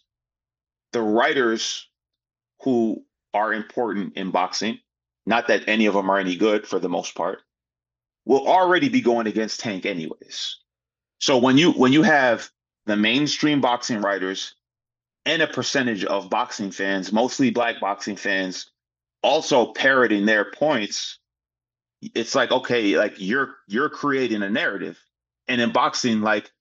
the 0.91 1.01
writers 1.01 1.87
who 2.61 3.03
are 3.33 3.53
important 3.53 4.15
in 4.15 4.31
boxing, 4.31 4.79
not 5.25 5.47
that 5.47 5.63
any 5.67 5.85
of 5.85 5.93
them 5.93 6.09
are 6.09 6.19
any 6.19 6.35
good 6.35 6.67
for 6.67 6.79
the 6.79 6.89
most 6.89 7.15
part, 7.15 7.39
will 8.25 8.47
already 8.47 8.89
be 8.89 9.01
going 9.01 9.27
against 9.27 9.59
Tank 9.59 9.85
anyways. 9.85 10.57
So 11.19 11.37
when 11.37 11.57
you 11.57 11.71
when 11.71 11.93
you 11.93 12.03
have 12.03 12.49
the 12.85 12.97
mainstream 12.97 13.61
boxing 13.61 14.01
writers 14.01 14.55
and 15.25 15.41
a 15.41 15.47
percentage 15.47 16.03
of 16.03 16.29
boxing 16.29 16.71
fans, 16.71 17.13
mostly 17.13 17.49
black 17.49 17.79
boxing 17.79 18.17
fans, 18.17 18.71
also 19.21 19.71
parroting 19.71 20.25
their 20.25 20.51
points, 20.51 21.19
it's 22.01 22.35
like 22.35 22.51
okay, 22.51 22.97
like 22.97 23.15
you're 23.17 23.55
you're 23.67 23.89
creating 23.89 24.43
a 24.43 24.49
narrative. 24.49 24.99
And 25.47 25.59
in 25.59 25.71
boxing, 25.71 26.21
like 26.21 26.51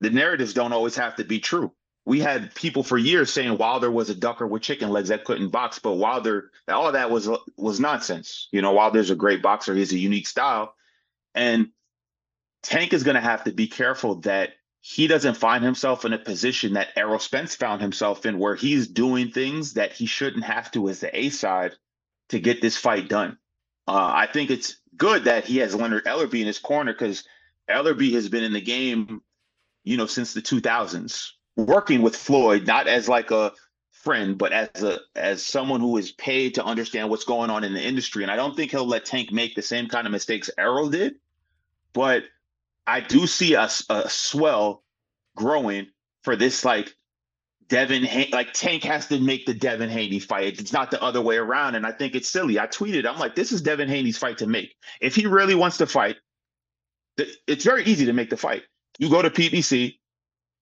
the 0.00 0.10
narratives 0.10 0.54
don't 0.54 0.72
always 0.72 0.96
have 0.96 1.16
to 1.16 1.24
be 1.24 1.40
true. 1.40 1.72
We 2.06 2.20
had 2.20 2.54
people 2.54 2.82
for 2.82 2.96
years 2.98 3.32
saying 3.32 3.58
Wilder 3.58 3.90
was 3.90 4.10
a 4.10 4.14
ducker 4.14 4.46
with 4.46 4.62
chicken 4.62 4.90
legs 4.90 5.10
that 5.10 5.24
couldn't 5.24 5.50
box, 5.50 5.78
but 5.78 5.94
Wilder, 5.94 6.50
all 6.66 6.90
that 6.92 7.10
was 7.10 7.28
was 7.56 7.78
nonsense. 7.78 8.48
You 8.52 8.62
know, 8.62 8.72
Wilder's 8.72 9.10
a 9.10 9.14
great 9.14 9.42
boxer, 9.42 9.74
he's 9.74 9.92
a 9.92 9.98
unique 9.98 10.26
style, 10.26 10.74
and 11.34 11.68
Tank 12.62 12.92
is 12.92 13.02
going 13.02 13.14
to 13.14 13.20
have 13.20 13.44
to 13.44 13.52
be 13.52 13.68
careful 13.68 14.16
that 14.22 14.50
he 14.80 15.06
doesn't 15.06 15.36
find 15.36 15.62
himself 15.62 16.04
in 16.04 16.12
a 16.12 16.18
position 16.18 16.74
that 16.74 16.88
Errol 16.96 17.18
Spence 17.18 17.54
found 17.54 17.82
himself 17.82 18.24
in, 18.24 18.38
where 18.38 18.54
he's 18.54 18.88
doing 18.88 19.30
things 19.30 19.74
that 19.74 19.92
he 19.92 20.06
shouldn't 20.06 20.44
have 20.44 20.70
to 20.72 20.88
as 20.88 21.00
the 21.00 21.16
A 21.16 21.28
side 21.28 21.74
to 22.30 22.40
get 22.40 22.62
this 22.62 22.76
fight 22.76 23.08
done. 23.08 23.38
Uh, 23.86 24.10
I 24.14 24.26
think 24.26 24.50
it's 24.50 24.78
good 24.96 25.24
that 25.24 25.44
he 25.44 25.58
has 25.58 25.74
Leonard 25.74 26.06
Ellerby 26.06 26.40
in 26.40 26.46
his 26.46 26.58
corner 26.58 26.92
because 26.92 27.24
Ellerby 27.68 28.12
has 28.12 28.28
been 28.28 28.44
in 28.44 28.52
the 28.52 28.60
game, 28.60 29.20
you 29.84 29.96
know, 29.96 30.06
since 30.06 30.32
the 30.32 30.42
2000s, 30.42 31.30
working 31.66 32.02
with 32.02 32.16
Floyd, 32.16 32.66
not 32.66 32.86
as 32.86 33.08
like 33.08 33.30
a 33.30 33.52
friend, 33.92 34.38
but 34.38 34.52
as 34.52 34.82
a 34.82 34.98
as 35.14 35.44
someone 35.44 35.80
who 35.80 35.96
is 35.96 36.12
paid 36.12 36.54
to 36.54 36.64
understand 36.64 37.10
what's 37.10 37.24
going 37.24 37.50
on 37.50 37.64
in 37.64 37.74
the 37.74 37.82
industry. 37.82 38.22
And 38.22 38.30
I 38.32 38.36
don't 38.36 38.56
think 38.56 38.70
he'll 38.70 38.86
let 38.86 39.04
Tank 39.04 39.32
make 39.32 39.54
the 39.54 39.62
same 39.62 39.88
kind 39.88 40.06
of 40.06 40.12
mistakes 40.12 40.50
Errol 40.58 40.88
did, 40.88 41.16
but 41.92 42.24
I 42.86 43.00
do 43.00 43.26
see 43.26 43.54
a 43.54 43.68
swell 44.08 44.82
growing 45.36 45.86
for 46.22 46.34
this 46.34 46.64
like 46.64 46.94
Devin 47.68 48.04
Han- 48.04 48.30
like 48.32 48.52
Tank 48.52 48.82
has 48.82 49.06
to 49.06 49.20
make 49.20 49.46
the 49.46 49.54
Devin 49.54 49.90
Haney 49.90 50.18
fight. 50.18 50.58
It's 50.58 50.72
not 50.72 50.90
the 50.90 51.00
other 51.00 51.20
way 51.20 51.36
around, 51.36 51.76
and 51.76 51.86
I 51.86 51.92
think 51.92 52.16
it's 52.16 52.28
silly. 52.28 52.58
I 52.58 52.66
tweeted, 52.66 53.06
I'm 53.06 53.18
like, 53.18 53.36
this 53.36 53.52
is 53.52 53.62
Devin 53.62 53.88
Haney's 53.88 54.18
fight 54.18 54.38
to 54.38 54.46
make. 54.48 54.74
If 55.00 55.14
he 55.14 55.26
really 55.26 55.54
wants 55.54 55.78
to 55.78 55.86
fight, 55.86 56.16
th- 57.16 57.38
it's 57.46 57.64
very 57.64 57.84
easy 57.84 58.06
to 58.06 58.12
make 58.12 58.28
the 58.28 58.36
fight. 58.36 58.64
You 58.98 59.08
go 59.08 59.22
to 59.22 59.30
PBC, 59.30 59.99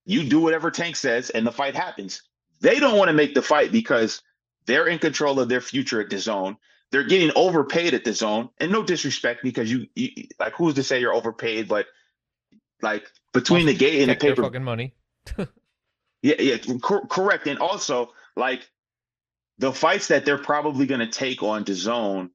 you 0.08 0.24
do 0.24 0.40
whatever 0.40 0.70
Tank 0.70 0.96
says, 0.96 1.28
and 1.28 1.46
the 1.46 1.52
fight 1.52 1.76
happens. 1.76 2.22
They 2.60 2.80
don't 2.80 2.96
want 2.96 3.08
to 3.08 3.12
make 3.12 3.34
the 3.34 3.42
fight 3.42 3.70
because 3.70 4.22
they're 4.64 4.86
in 4.88 4.98
control 4.98 5.38
of 5.38 5.50
their 5.50 5.60
future 5.60 6.00
at 6.00 6.08
DAZN. 6.08 6.56
They're 6.90 7.04
getting 7.04 7.30
overpaid 7.36 7.92
at 7.92 8.04
DAZN, 8.04 8.48
and 8.58 8.72
no 8.72 8.82
disrespect 8.82 9.42
because 9.42 9.70
you, 9.70 9.86
you 9.94 10.10
like 10.40 10.54
who's 10.54 10.74
to 10.74 10.82
say 10.82 10.98
you're 10.98 11.12
overpaid, 11.12 11.68
but 11.68 11.86
like 12.80 13.06
between 13.34 13.66
the 13.66 13.74
gate 13.74 14.00
and 14.00 14.10
the 14.10 14.16
paper, 14.16 14.42
fucking 14.42 14.64
money. 14.64 14.94
yeah, 16.22 16.40
yeah, 16.40 16.56
cor- 16.80 17.06
correct. 17.06 17.46
And 17.46 17.58
also, 17.58 18.12
like 18.34 18.66
the 19.58 19.74
fights 19.74 20.08
that 20.08 20.24
they're 20.24 20.38
probably 20.38 20.86
going 20.86 21.00
to 21.00 21.06
take 21.06 21.42
on 21.42 21.66
DAZN 21.66 22.30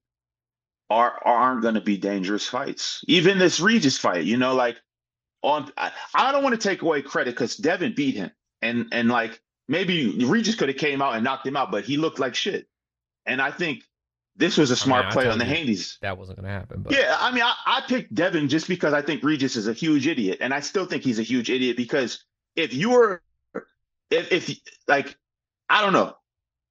are 0.92 1.20
aren't 1.26 1.64
going 1.64 1.74
to 1.74 1.82
be 1.82 1.98
dangerous 1.98 2.48
fights. 2.48 3.04
Even 3.08 3.40
this 3.40 3.60
Regis 3.60 3.98
fight, 3.98 4.26
you 4.26 4.38
know, 4.38 4.54
like 4.54 4.78
on 5.44 5.72
I, 5.78 5.92
I 6.16 6.32
don't 6.32 6.44
want 6.44 6.60
to 6.60 6.68
take 6.68 6.82
away 6.82 7.02
credit 7.02 7.36
because 7.36 7.56
Devin 7.58 7.94
beat 7.96 8.16
him, 8.16 8.32
and 8.62 8.88
and 8.92 9.10
like 9.10 9.42
maybe 9.68 10.26
Regis 10.26 10.56
could 10.56 10.70
have 10.70 10.78
came 10.78 11.02
out 11.02 11.16
and 11.16 11.24
knocked 11.24 11.46
him 11.46 11.56
out, 11.56 11.72
but 11.72 11.84
he 11.84 11.98
looked 11.98 12.20
like 12.20 12.34
shit. 12.34 12.68
And 13.26 13.42
I 13.42 13.52
think 13.52 13.84
this 14.36 14.58
was 14.58 14.72
a 14.72 14.76
smart 14.76 15.06
I 15.06 15.12
play 15.12 15.30
on 15.30 15.38
the 15.38 15.46
Haneys. 15.46 16.00
That 16.00 16.18
wasn't 16.18 16.38
gonna 16.38 16.50
happen. 16.50 16.82
But 16.82 16.94
Yeah, 16.94 17.16
I 17.20 17.32
mean, 17.32 17.44
I, 17.44 17.54
I 17.66 17.82
picked 17.88 18.16
Devin 18.16 18.50
just 18.50 18.68
because 18.68 18.94
I 18.94 19.02
think 19.02 19.24
Regis 19.24 19.56
is 19.56 19.68
a 19.68 19.74
huge 19.74 20.08
idiot, 20.08 20.40
and 20.42 20.54
I 20.54 20.62
still 20.62 20.86
think 20.86 21.04
he's 21.04 21.20
a 21.20 21.24
huge 21.24 21.50
idiot 21.50 21.78
because 21.78 22.24
if 22.56 22.74
you're, 22.74 23.22
if 24.10 24.32
if 24.32 24.60
like, 24.88 25.16
I 25.70 25.82
don't 25.82 25.94
know, 25.94 26.16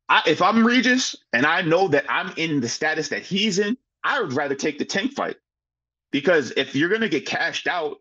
I 0.09 0.23
if 0.27 0.43
I'm 0.43 0.67
Regis 0.67 1.15
and 1.33 1.47
I 1.47 1.63
know 1.63 1.89
that 1.89 2.05
I'm 2.09 2.33
in 2.37 2.61
the 2.61 2.69
status 2.69 3.09
that 3.11 3.23
he's 3.23 3.59
in, 3.59 3.77
I 4.03 4.21
would 4.21 4.33
rather 4.33 4.55
take 4.55 4.79
the 4.79 4.85
tank 4.85 5.13
fight 5.13 5.37
because 6.11 6.53
if 6.57 6.75
you're 6.75 6.91
gonna 6.91 7.09
get 7.09 7.27
cashed 7.27 7.69
out, 7.69 7.99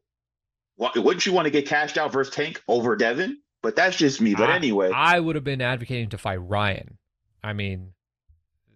wouldn't 0.95 1.25
you 1.25 1.33
want 1.33 1.45
to 1.45 1.51
get 1.51 1.67
cashed 1.67 1.97
out 1.97 2.11
versus 2.11 2.33
Tank 2.33 2.61
over 2.67 2.95
Devin? 2.95 3.37
But 3.61 3.75
that's 3.75 3.95
just 3.95 4.19
me. 4.21 4.33
But 4.33 4.49
I- 4.49 4.55
anyway, 4.55 4.91
I 4.93 5.19
would 5.19 5.35
have 5.35 5.43
been 5.43 5.61
advocating 5.61 6.09
to 6.09 6.17
fight 6.17 6.37
Ryan. 6.37 6.97
I 7.43 7.53
mean, 7.53 7.93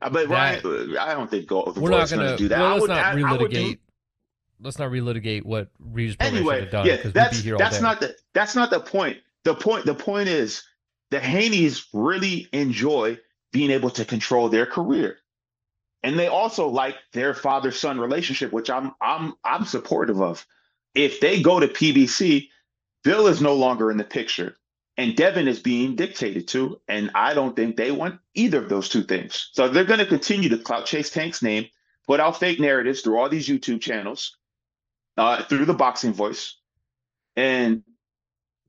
Uh, 0.02 0.10
but 0.10 0.30
that- 0.30 0.64
Ryan, 0.64 0.98
I 0.98 1.14
don't 1.16 1.30
think 1.30 1.48
go, 1.48 1.74
we're 1.76 1.90
not 1.90 2.10
gonna, 2.10 2.38
do 2.38 2.48
that. 2.50 2.60
well, 2.60 2.68
I 2.68 2.72
let's 2.74 2.82
would- 2.82 2.90
not 2.90 3.06
I 3.06 3.16
do- 3.16 3.24
relitigate. 3.26 3.80
Let's 4.62 4.80
not 4.80 4.90
relitigate 4.92 5.44
what 5.44 5.68
Regis 5.80 6.16
Prograis 6.16 6.38
should 6.44 6.62
have 6.64 6.72
done 6.72 6.86
yeah, 6.86 6.94
because 6.96 7.06
we'd 7.10 7.14
that's 7.14 7.38
be 7.38 7.44
here 7.44 7.56
all 7.56 7.60
that's 7.60 7.82
not 7.82 8.00
the 8.00 8.16
that's 8.34 8.56
not 8.56 8.70
the 8.70 8.80
point. 8.80 9.18
The 9.44 9.54
point 9.54 9.86
the 9.86 9.94
point 9.96 10.30
is 10.30 10.64
the 11.12 11.20
Haney's 11.20 11.88
really 11.94 12.48
enjoy 12.54 13.20
being 13.52 13.70
able 13.72 13.90
to 13.92 14.06
control 14.06 14.48
their 14.50 14.66
career. 14.66 15.18
And 16.04 16.18
they 16.18 16.28
also 16.28 16.68
like 16.68 16.96
their 17.14 17.34
father-son 17.34 18.00
relationship, 18.00 18.52
which 18.54 18.70
I'm 18.70 18.94
I'm 19.02 19.34
I'm 19.44 19.66
supportive 19.66 20.22
of. 20.22 20.46
If 20.96 21.20
they 21.20 21.42
go 21.42 21.60
to 21.60 21.68
PBC, 21.68 22.50
Bill 23.04 23.28
is 23.28 23.42
no 23.42 23.54
longer 23.54 23.92
in 23.92 23.98
the 23.98 24.04
picture 24.04 24.56
and 24.98 25.16
Devin 25.16 25.48
is 25.48 25.60
being 25.60 25.96
dictated 25.96 26.48
to. 26.50 26.80
And 26.88 27.12
I 27.16 27.34
don't 27.34 27.56
think 27.56 27.76
they 27.76 27.92
want 27.92 28.20
either 28.34 28.64
of 28.64 28.70
those 28.70 28.90
two 28.90 29.04
things. 29.04 29.50
So 29.54 29.68
they're 29.68 29.84
going 29.84 30.00
to 30.00 30.06
continue 30.06 30.50
to 30.50 30.58
clout 30.58 30.86
chase 30.86 31.10
Tank's 31.10 31.44
name, 31.44 31.68
put 32.08 32.20
out 32.20 32.40
fake 32.40 32.60
narratives 32.60 33.02
through 33.02 33.20
all 33.20 33.30
these 33.30 33.48
YouTube 33.48 33.82
channels, 33.82 34.38
uh, 35.18 35.44
through 35.44 35.66
the 35.66 35.74
boxing 35.74 36.14
voice. 36.14 36.56
And 37.36 37.84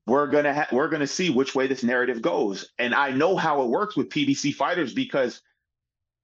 we're 0.05 0.27
gonna 0.27 0.53
ha- 0.53 0.67
we're 0.71 0.87
gonna 0.87 1.07
see 1.07 1.29
which 1.29 1.53
way 1.53 1.67
this 1.67 1.83
narrative 1.83 2.21
goes. 2.21 2.69
And 2.79 2.95
I 2.95 3.11
know 3.11 3.35
how 3.35 3.61
it 3.61 3.69
works 3.69 3.95
with 3.97 4.09
PBC 4.09 4.53
fighters 4.53 4.93
because 4.93 5.41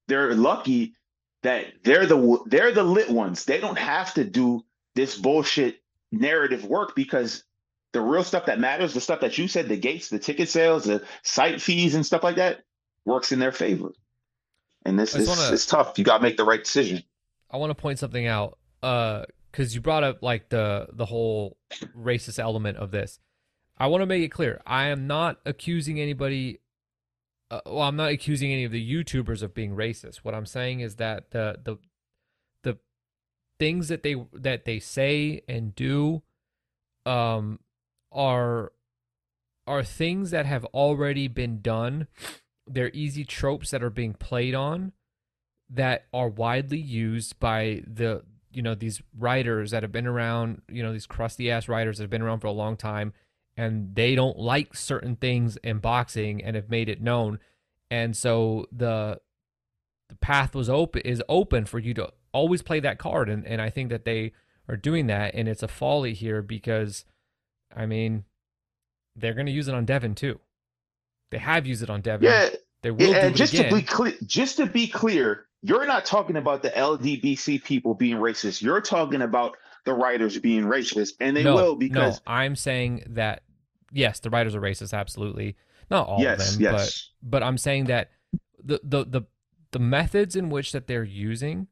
they're 0.08 0.34
lucky 0.36 0.96
that 1.44 1.84
they're 1.84 2.06
the 2.06 2.40
they're 2.48 2.72
the 2.72 2.84
lit 2.84 3.10
ones. 3.10 3.44
They 3.44 3.60
don't 3.60 3.78
have 3.78 4.14
to 4.16 4.24
do 4.24 4.64
this 4.96 5.18
bullshit 5.18 5.83
narrative 6.14 6.66
work 6.66 6.96
because 6.96 7.44
the 7.92 8.02
real 8.02 8.24
stuff 8.24 8.46
that 8.46 8.60
matters, 8.60 8.94
the 8.94 9.02
stuff 9.02 9.20
that 9.22 9.38
you 9.38 9.48
said, 9.48 9.68
the 9.68 9.78
gates, 9.78 10.10
the 10.10 10.20
ticket 10.20 10.50
sales, 10.50 10.86
the 10.86 11.04
site 11.24 11.62
fees 11.62 11.96
and 11.96 12.06
stuff 12.06 12.24
like 12.24 12.38
that, 12.38 12.62
works 13.06 13.32
in 13.32 13.40
their 13.40 13.52
favor. 13.52 13.92
And 14.86 15.00
this 15.00 15.16
is 15.16 15.30
it's 15.52 15.66
tough. 15.66 15.98
You 15.98 16.04
got 16.04 16.18
to 16.18 16.24
make 16.24 16.38
the 16.38 16.44
right 16.44 16.64
decision. 16.64 17.04
I 17.50 17.58
want 17.58 17.70
to 17.70 17.76
point 17.76 18.00
something 18.00 18.26
out 18.26 18.58
uh 18.82 19.24
cuz 19.54 19.74
you 19.74 19.80
brought 19.80 20.04
up 20.04 20.22
like 20.22 20.50
the 20.50 20.88
the 20.92 21.06
whole 21.06 21.58
racist 21.98 22.40
element 22.40 22.78
of 22.78 22.92
this. 22.92 23.20
I 23.78 23.88
want 23.88 24.02
to 24.02 24.06
make 24.06 24.24
it 24.24 24.30
clear. 24.30 24.62
I 24.66 24.88
am 24.88 25.08
not 25.08 25.40
accusing 25.46 26.00
anybody 26.00 26.60
uh, 27.52 27.62
well, 27.68 27.84
I'm 27.84 27.96
not 27.96 28.10
accusing 28.10 28.52
any 28.52 28.64
of 28.64 28.72
the 28.72 28.94
YouTubers 28.94 29.44
of 29.44 29.54
being 29.54 29.76
racist. 29.76 30.18
What 30.18 30.34
I'm 30.34 30.48
saying 30.48 30.80
is 30.80 30.96
that 30.96 31.32
the 31.32 31.60
the 31.64 31.78
things 33.64 33.88
that 33.88 34.04
they 34.04 34.16
that 34.34 34.66
they 34.66 34.78
say 34.78 35.42
and 35.48 35.74
do 35.74 36.22
um 37.06 37.60
are 38.12 38.74
are 39.66 39.84
things 39.84 40.32
that 40.32 40.46
have 40.46 40.66
already 40.66 41.30
been 41.30 41.62
done. 41.62 42.08
They're 42.68 42.92
easy 42.94 43.24
tropes 43.24 43.72
that 43.72 43.82
are 43.82 43.90
being 43.90 44.16
played 44.16 44.54
on 44.54 44.92
that 45.70 46.08
are 46.14 46.28
widely 46.28 46.78
used 46.78 47.40
by 47.40 47.84
the 47.88 48.24
you 48.52 48.62
know 48.62 48.76
these 48.76 49.02
writers 49.18 49.72
that 49.72 49.82
have 49.82 49.94
been 49.94 50.08
around, 50.08 50.62
you 50.70 50.84
know, 50.84 50.92
these 50.92 51.08
crusty 51.08 51.50
ass 51.50 51.70
writers 51.70 51.98
that 51.98 52.04
have 52.04 52.10
been 52.10 52.22
around 52.22 52.42
for 52.42 52.48
a 52.48 52.52
long 52.52 52.76
time 52.76 53.14
and 53.56 53.96
they 53.96 54.14
don't 54.14 54.38
like 54.38 54.76
certain 54.76 55.16
things 55.16 55.56
in 55.64 55.78
boxing 55.78 56.44
and 56.44 56.58
have 56.58 56.70
made 56.70 56.90
it 56.90 57.02
known. 57.02 57.40
And 57.90 58.18
so 58.18 58.68
the 58.74 59.22
the 60.10 60.16
path 60.16 60.54
was 60.54 60.70
open 60.70 61.02
is 61.04 61.24
open 61.30 61.64
for 61.64 61.80
you 61.80 61.94
to 61.94 62.12
always 62.34 62.62
play 62.62 62.80
that 62.82 62.98
card 62.98 63.30
and, 63.30 63.46
and 63.48 63.62
I 63.62 63.70
think 63.70 63.90
that 63.90 64.06
they 64.06 64.34
are 64.68 64.76
doing 64.76 65.08
that 65.08 65.34
and 65.34 65.48
it's 65.48 65.64
a 65.64 65.68
folly 65.68 66.14
here 66.14 66.42
because 66.42 67.06
I 67.76 67.86
mean, 67.86 68.26
they're 69.16 69.34
going 69.34 69.46
to 69.46 69.52
use 69.52 69.68
it 69.68 69.76
on 69.76 69.86
Devin 69.86 70.16
too. 70.16 70.40
They 71.32 71.38
have 71.40 71.66
used 71.66 71.84
it 71.84 71.90
on 71.90 72.02
Devin. 72.02 72.26
Yeah, 72.28 72.50
they 72.82 72.92
will. 72.92 73.12
Yeah, 73.12 73.26
and 73.26 73.36
just 73.36 73.54
again. 73.54 73.70
to 73.70 73.76
be 73.76 73.82
clear, 73.82 74.14
just 74.26 74.58
to 74.58 74.66
be 74.66 74.88
clear, 74.88 75.46
you're 75.62 75.86
not 75.86 76.06
talking 76.06 76.36
about 76.36 76.62
the 76.62 76.70
LDBC 76.70 77.64
people 77.64 77.96
being 77.96 78.18
racist. 78.18 78.62
You're 78.62 78.82
talking 78.82 79.22
about 79.22 79.58
the 79.86 79.94
writers 79.94 80.38
being 80.38 80.66
racist, 80.66 81.14
and 81.20 81.36
they 81.36 81.44
no, 81.44 81.56
will 81.56 81.76
because 81.76 82.22
no, 82.26 82.34
I'm 82.34 82.56
saying 82.56 83.06
that 83.12 83.44
yes, 83.92 84.20
the 84.20 84.30
writers 84.30 84.56
are 84.56 84.62
racist. 84.62 84.94
Absolutely, 84.94 85.56
not 85.90 86.08
all 86.08 86.22
yes, 86.22 86.50
of 86.50 86.54
them, 86.54 86.64
yes. 86.64 87.10
but 87.22 87.42
but 87.42 87.44
I'm 87.44 87.58
saying 87.58 87.86
that 87.86 88.12
the 88.64 88.80
the 88.84 89.06
the 89.06 89.22
the 89.72 89.80
methods 89.80 90.36
in 90.36 90.50
which 90.50 90.72
that 90.72 90.86
they're 90.86 91.04
using 91.04 91.68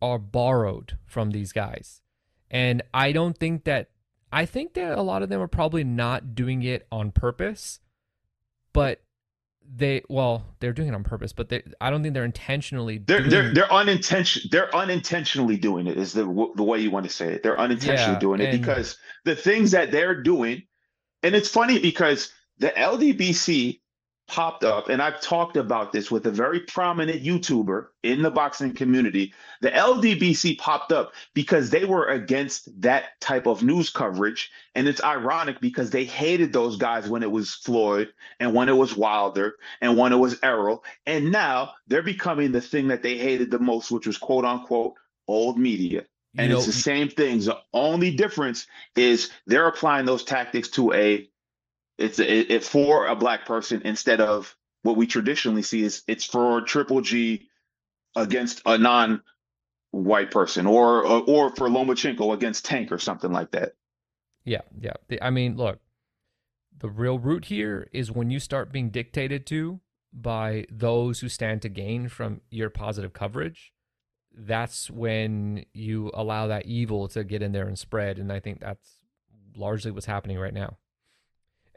are 0.00 0.18
borrowed 0.18 0.96
from 1.06 1.30
these 1.30 1.52
guys, 1.52 2.02
and 2.50 2.82
I 2.92 3.12
don't 3.12 3.36
think 3.36 3.64
that 3.64 3.90
I 4.32 4.44
think 4.46 4.74
that 4.74 4.98
a 4.98 5.02
lot 5.02 5.22
of 5.22 5.28
them 5.28 5.40
are 5.40 5.48
probably 5.48 5.84
not 5.84 6.34
doing 6.34 6.62
it 6.62 6.86
on 6.90 7.10
purpose, 7.10 7.80
but 8.72 9.02
they 9.74 10.02
well 10.08 10.44
they're 10.60 10.72
doing 10.72 10.88
it 10.88 10.94
on 10.94 11.02
purpose 11.02 11.32
but 11.32 11.48
they 11.48 11.62
i 11.80 11.90
don't 11.90 12.02
think 12.02 12.14
they're 12.14 12.24
intentionally 12.24 12.98
they're 12.98 13.28
they're 13.28 13.52
they're 13.52 13.72
unintentional 13.72 14.48
they're 14.50 14.74
unintentionally 14.74 15.56
doing 15.56 15.86
it 15.86 15.96
is 15.96 16.12
the 16.12 16.24
the 16.54 16.62
way 16.62 16.78
you 16.78 16.90
want 16.90 17.04
to 17.04 17.10
say 17.10 17.32
it. 17.34 17.42
They're 17.42 17.58
unintentionally 17.58 18.14
yeah, 18.14 18.18
doing 18.18 18.40
it 18.40 18.52
because 18.52 18.98
the 19.24 19.34
things 19.34 19.72
that 19.72 19.90
they're 19.90 20.22
doing 20.22 20.62
and 21.22 21.34
it's 21.34 21.48
funny 21.48 21.78
because 21.78 22.32
the 22.58 22.68
ldbc 22.68 23.80
popped 24.26 24.64
up, 24.64 24.88
and 24.88 25.00
I've 25.00 25.20
talked 25.20 25.56
about 25.56 25.92
this 25.92 26.10
with 26.10 26.26
a 26.26 26.30
very 26.30 26.60
prominent 26.60 27.22
YouTuber 27.22 27.86
in 28.02 28.22
the 28.22 28.30
boxing 28.30 28.74
community. 28.74 29.32
The 29.60 29.70
LDBC 29.70 30.58
popped 30.58 30.92
up 30.92 31.12
because 31.32 31.70
they 31.70 31.84
were 31.84 32.06
against 32.06 32.80
that 32.82 33.20
type 33.20 33.46
of 33.46 33.62
news 33.62 33.90
coverage. 33.90 34.50
And 34.74 34.88
it's 34.88 35.02
ironic 35.02 35.60
because 35.60 35.90
they 35.90 36.04
hated 36.04 36.52
those 36.52 36.76
guys 36.76 37.08
when 37.08 37.22
it 37.22 37.30
was 37.30 37.54
Floyd 37.54 38.12
and 38.40 38.52
when 38.52 38.68
it 38.68 38.76
was 38.76 38.96
Wilder 38.96 39.54
and 39.80 39.96
when 39.96 40.12
it 40.12 40.16
was 40.16 40.38
Errol. 40.42 40.84
And 41.06 41.30
now 41.30 41.72
they're 41.86 42.02
becoming 42.02 42.52
the 42.52 42.60
thing 42.60 42.88
that 42.88 43.02
they 43.02 43.16
hated 43.16 43.50
the 43.50 43.58
most, 43.58 43.90
which 43.90 44.06
was 44.06 44.18
quote 44.18 44.44
unquote 44.44 44.94
old 45.28 45.58
media. 45.58 46.04
And 46.36 46.48
you 46.48 46.52
know, 46.52 46.58
it's 46.58 46.66
the 46.66 46.72
same 46.72 47.08
things. 47.08 47.46
The 47.46 47.58
only 47.72 48.14
difference 48.14 48.66
is 48.94 49.30
they're 49.46 49.68
applying 49.68 50.04
those 50.04 50.24
tactics 50.24 50.68
to 50.70 50.92
a 50.92 51.28
it's 51.98 52.18
it, 52.18 52.50
it 52.50 52.64
for 52.64 53.06
a 53.06 53.16
black 53.16 53.46
person 53.46 53.82
instead 53.84 54.20
of 54.20 54.54
what 54.82 54.96
we 54.96 55.06
traditionally 55.06 55.62
see 55.62 55.82
is 55.82 56.02
it's 56.06 56.24
for 56.24 56.60
Triple 56.60 57.00
G 57.00 57.48
against 58.14 58.62
a 58.66 58.78
non 58.78 59.22
white 59.90 60.30
person 60.30 60.66
or 60.66 61.04
or 61.04 61.54
for 61.54 61.68
Lomachenko 61.68 62.34
against 62.34 62.64
Tank 62.64 62.92
or 62.92 62.98
something 62.98 63.32
like 63.32 63.52
that. 63.52 63.72
Yeah, 64.44 64.62
yeah. 64.80 64.94
I 65.20 65.30
mean, 65.30 65.56
look, 65.56 65.80
the 66.76 66.88
real 66.88 67.18
root 67.18 67.46
here 67.46 67.88
is 67.92 68.12
when 68.12 68.30
you 68.30 68.38
start 68.38 68.72
being 68.72 68.90
dictated 68.90 69.46
to 69.46 69.80
by 70.12 70.66
those 70.70 71.20
who 71.20 71.28
stand 71.28 71.62
to 71.62 71.68
gain 71.68 72.08
from 72.08 72.40
your 72.50 72.70
positive 72.70 73.12
coverage. 73.12 73.72
That's 74.38 74.90
when 74.90 75.64
you 75.72 76.10
allow 76.12 76.46
that 76.48 76.66
evil 76.66 77.08
to 77.08 77.24
get 77.24 77.42
in 77.42 77.52
there 77.52 77.66
and 77.66 77.78
spread, 77.78 78.18
and 78.18 78.30
I 78.30 78.38
think 78.38 78.60
that's 78.60 78.98
largely 79.56 79.90
what's 79.90 80.06
happening 80.06 80.38
right 80.38 80.52
now. 80.52 80.76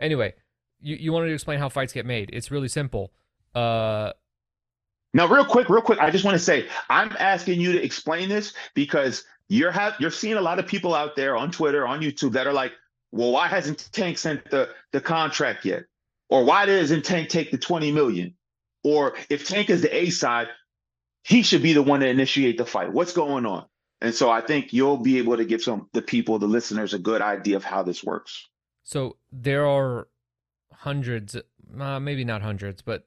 Anyway, 0.02 0.34
you, 0.82 0.95
you 0.95 1.12
wanted 1.12 1.28
to 1.28 1.34
explain 1.34 1.60
how 1.60 1.70
fights 1.70 1.93
get 1.93 2.06
made. 2.06 2.30
It's 2.34 2.52
really 2.52 2.68
simple. 2.68 3.12
Uh, 3.54 4.14
now, 5.14 5.28
real 5.28 5.45
quick, 5.45 5.70
real 5.70 5.82
quick, 5.82 6.00
I 6.00 6.12
just 6.12 6.24
want 6.24 6.36
to 6.36 6.43
say 6.43 6.68
I'm 6.89 7.16
asking 7.20 7.60
you 7.60 7.74
to 7.74 7.84
explain 7.84 8.30
this 8.30 8.54
because 8.76 9.24
you're 9.47 9.72
have 9.72 9.95
you're 10.00 10.12
seeing 10.12 10.36
a 10.36 10.41
lot 10.41 10.60
of 10.60 10.68
people 10.68 10.93
out 10.93 11.16
there 11.16 11.36
on 11.36 11.52
Twitter, 11.52 11.88
on 11.88 12.02
YouTube 12.02 12.34
that 12.34 12.45
are 12.45 12.54
like, 12.54 12.74
well, 13.12 13.32
why 13.32 13.47
hasn't 13.47 13.89
Tank 13.91 14.18
sent 14.18 14.50
the 14.52 14.70
the 14.91 15.02
contract 15.02 15.66
yet? 15.66 15.86
Or 16.30 16.45
why 16.45 16.68
doesn't 16.68 17.04
Tank 17.06 17.30
take 17.30 17.50
the 17.50 17.58
20 17.58 17.91
million? 17.91 18.36
Or 18.84 19.16
if 19.30 19.47
Tank 19.47 19.72
is 19.72 19.82
the 19.82 19.93
A 19.95 20.12
side, 20.12 20.47
he 21.24 21.41
should 21.41 21.64
be 21.64 21.74
the 21.74 21.82
one 21.82 22.02
to 22.02 22.08
initiate 22.08 22.58
the 22.58 22.66
fight. 22.66 22.93
What's 22.93 23.14
going 23.14 23.47
on? 23.47 23.66
And 24.02 24.14
so 24.14 24.30
I 24.30 24.41
think 24.41 24.72
you'll 24.72 24.97
be 24.97 25.18
able 25.18 25.38
to 25.38 25.43
give 25.43 25.62
some 25.62 25.89
the 25.91 26.02
people, 26.02 26.39
the 26.39 26.47
listeners, 26.47 26.93
a 26.93 27.00
good 27.00 27.22
idea 27.22 27.58
of 27.58 27.64
how 27.64 27.84
this 27.84 28.04
works. 28.04 28.47
So 28.90 29.18
there 29.32 29.68
are 29.68 30.08
hundreds, 30.74 31.38
uh, 31.80 32.00
maybe 32.00 32.26
not 32.26 32.42
hundreds, 32.42 32.82
but 32.82 33.06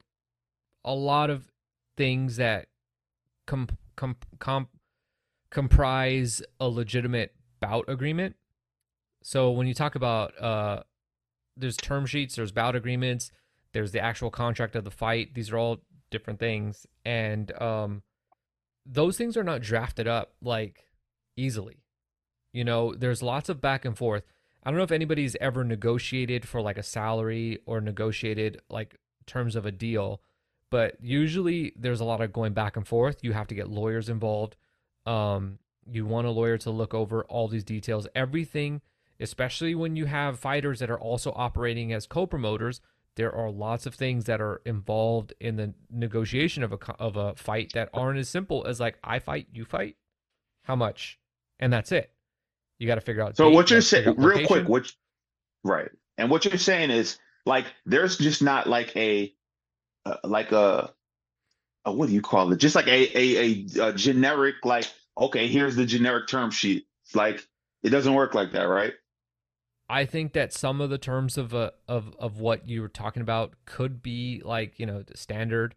a 0.84 0.94
lot 0.94 1.28
of 1.28 1.50
things 1.96 2.36
that 2.36 2.68
com- 3.48 3.66
com- 3.96 4.14
com- 4.38 4.68
comprise 5.50 6.40
a 6.60 6.68
legitimate 6.68 7.34
bout 7.60 7.86
agreement. 7.88 8.36
So 9.24 9.50
when 9.50 9.66
you 9.66 9.74
talk 9.74 9.96
about 9.96 10.40
uh, 10.40 10.84
there's 11.56 11.76
term 11.76 12.06
sheets, 12.06 12.36
there's 12.36 12.52
bout 12.52 12.76
agreements, 12.76 13.32
there's 13.72 13.90
the 13.90 13.98
actual 13.98 14.30
contract 14.30 14.76
of 14.76 14.84
the 14.84 14.92
fight. 14.92 15.34
These 15.34 15.50
are 15.50 15.58
all 15.58 15.78
different 16.12 16.38
things, 16.38 16.86
and 17.04 17.50
um, 17.60 18.04
those 18.86 19.18
things 19.18 19.36
are 19.36 19.42
not 19.42 19.62
drafted 19.62 20.06
up 20.06 20.34
like 20.40 20.84
easily. 21.36 21.82
You 22.52 22.62
know, 22.62 22.94
there's 22.94 23.20
lots 23.20 23.48
of 23.48 23.60
back 23.60 23.84
and 23.84 23.98
forth. 23.98 24.22
I 24.62 24.70
don't 24.70 24.78
know 24.78 24.84
if 24.84 24.92
anybody's 24.92 25.36
ever 25.40 25.64
negotiated 25.64 26.46
for 26.46 26.60
like 26.60 26.78
a 26.78 26.82
salary 26.82 27.58
or 27.66 27.80
negotiated 27.80 28.60
like 28.68 28.96
terms 29.26 29.56
of 29.56 29.66
a 29.66 29.72
deal, 29.72 30.20
but 30.70 30.96
usually 31.00 31.72
there's 31.76 32.00
a 32.00 32.04
lot 32.04 32.20
of 32.20 32.32
going 32.32 32.52
back 32.52 32.76
and 32.76 32.86
forth. 32.86 33.18
You 33.22 33.32
have 33.32 33.48
to 33.48 33.54
get 33.54 33.68
lawyers 33.68 34.08
involved. 34.08 34.56
Um, 35.04 35.58
you 35.90 36.06
want 36.06 36.28
a 36.28 36.30
lawyer 36.30 36.58
to 36.58 36.70
look 36.70 36.94
over 36.94 37.24
all 37.24 37.48
these 37.48 37.64
details, 37.64 38.06
everything, 38.14 38.80
especially 39.18 39.74
when 39.74 39.96
you 39.96 40.06
have 40.06 40.38
fighters 40.38 40.78
that 40.78 40.90
are 40.90 41.00
also 41.00 41.32
operating 41.34 41.92
as 41.92 42.06
co-promoters. 42.06 42.80
There 43.16 43.34
are 43.34 43.50
lots 43.50 43.84
of 43.84 43.94
things 43.94 44.24
that 44.24 44.40
are 44.40 44.62
involved 44.64 45.34
in 45.40 45.56
the 45.56 45.74
negotiation 45.90 46.62
of 46.62 46.72
a 46.72 46.78
of 46.98 47.16
a 47.16 47.34
fight 47.34 47.72
that 47.74 47.90
aren't 47.92 48.18
as 48.18 48.28
simple 48.28 48.64
as 48.66 48.80
like 48.80 48.98
I 49.04 49.18
fight, 49.18 49.48
you 49.52 49.64
fight, 49.64 49.96
how 50.62 50.76
much, 50.76 51.18
and 51.58 51.72
that's 51.72 51.92
it. 51.92 52.12
You 52.78 52.86
got 52.86 52.96
to 52.96 53.00
figure 53.00 53.22
out. 53.22 53.36
So 53.36 53.48
date, 53.48 53.54
what 53.54 53.70
you're 53.70 53.80
saying, 53.80 54.14
real 54.16 54.46
quick, 54.46 54.68
what, 54.68 54.92
right? 55.64 55.90
And 56.18 56.30
what 56.30 56.44
you're 56.44 56.58
saying 56.58 56.90
is 56.90 57.18
Like 57.46 57.66
there's 57.86 58.18
just 58.18 58.42
not 58.42 58.68
like 58.68 58.96
a 58.96 59.32
uh, 60.04 60.16
like 60.24 60.52
a, 60.52 60.92
a 61.84 61.92
what 61.92 62.08
do 62.08 62.14
you 62.14 62.22
call 62.22 62.52
it? 62.52 62.58
Just 62.58 62.74
like 62.74 62.86
a, 62.86 63.18
a 63.18 63.36
a 63.36 63.88
a 63.88 63.92
generic 63.92 64.56
like 64.64 64.86
okay, 65.18 65.48
here's 65.48 65.76
the 65.76 65.84
generic 65.84 66.28
term 66.28 66.50
sheet. 66.50 66.86
Like 67.14 67.46
it 67.82 67.90
doesn't 67.90 68.14
work 68.14 68.34
like 68.34 68.52
that, 68.52 68.64
right? 68.64 68.92
I 69.88 70.06
think 70.06 70.32
that 70.32 70.52
some 70.52 70.80
of 70.80 70.90
the 70.90 70.98
terms 70.98 71.36
of 71.36 71.54
uh, 71.54 71.72
of 71.88 72.14
of 72.18 72.38
what 72.38 72.68
you 72.68 72.80
were 72.80 72.88
talking 72.88 73.22
about 73.22 73.54
could 73.66 74.02
be 74.02 74.40
like 74.44 74.78
you 74.78 74.86
know 74.86 75.02
standard. 75.14 75.74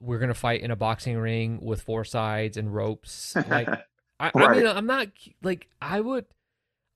We're 0.00 0.18
gonna 0.18 0.34
fight 0.34 0.62
in 0.62 0.72
a 0.72 0.76
boxing 0.76 1.16
ring 1.16 1.60
with 1.62 1.82
four 1.82 2.04
sides 2.04 2.56
and 2.56 2.74
ropes. 2.74 3.36
Like 3.48 3.68
I, 4.20 4.30
I 4.34 4.54
mean, 4.54 4.66
I'm 4.66 4.86
not 4.86 5.08
like 5.42 5.68
I 5.80 6.00
would. 6.00 6.26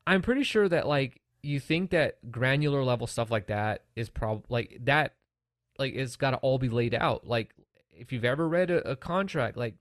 I'm 0.07 0.23
pretty 0.23 0.45
sure 0.45 0.69
that 0.69 0.87
like 0.87 1.21
you 1.43 1.61
think 1.61 1.91
that 1.91 2.31
granular 2.31 2.83
level 2.85 3.07
stuff 3.07 3.31
like 3.31 3.47
that 3.47 3.85
is 3.95 4.09
prob 4.09 4.45
like 4.49 4.79
that 4.85 5.15
like 5.79 5.95
it's 5.95 6.17
got 6.17 6.31
to 6.31 6.37
all 6.39 6.59
be 6.59 6.69
laid 6.69 6.95
out. 6.95 7.27
Like 7.27 7.55
if 7.91 8.13
you've 8.13 8.25
ever 8.25 8.49
read 8.49 8.71
a, 8.71 8.91
a 8.91 8.97
contract, 8.97 9.57
like 9.57 9.75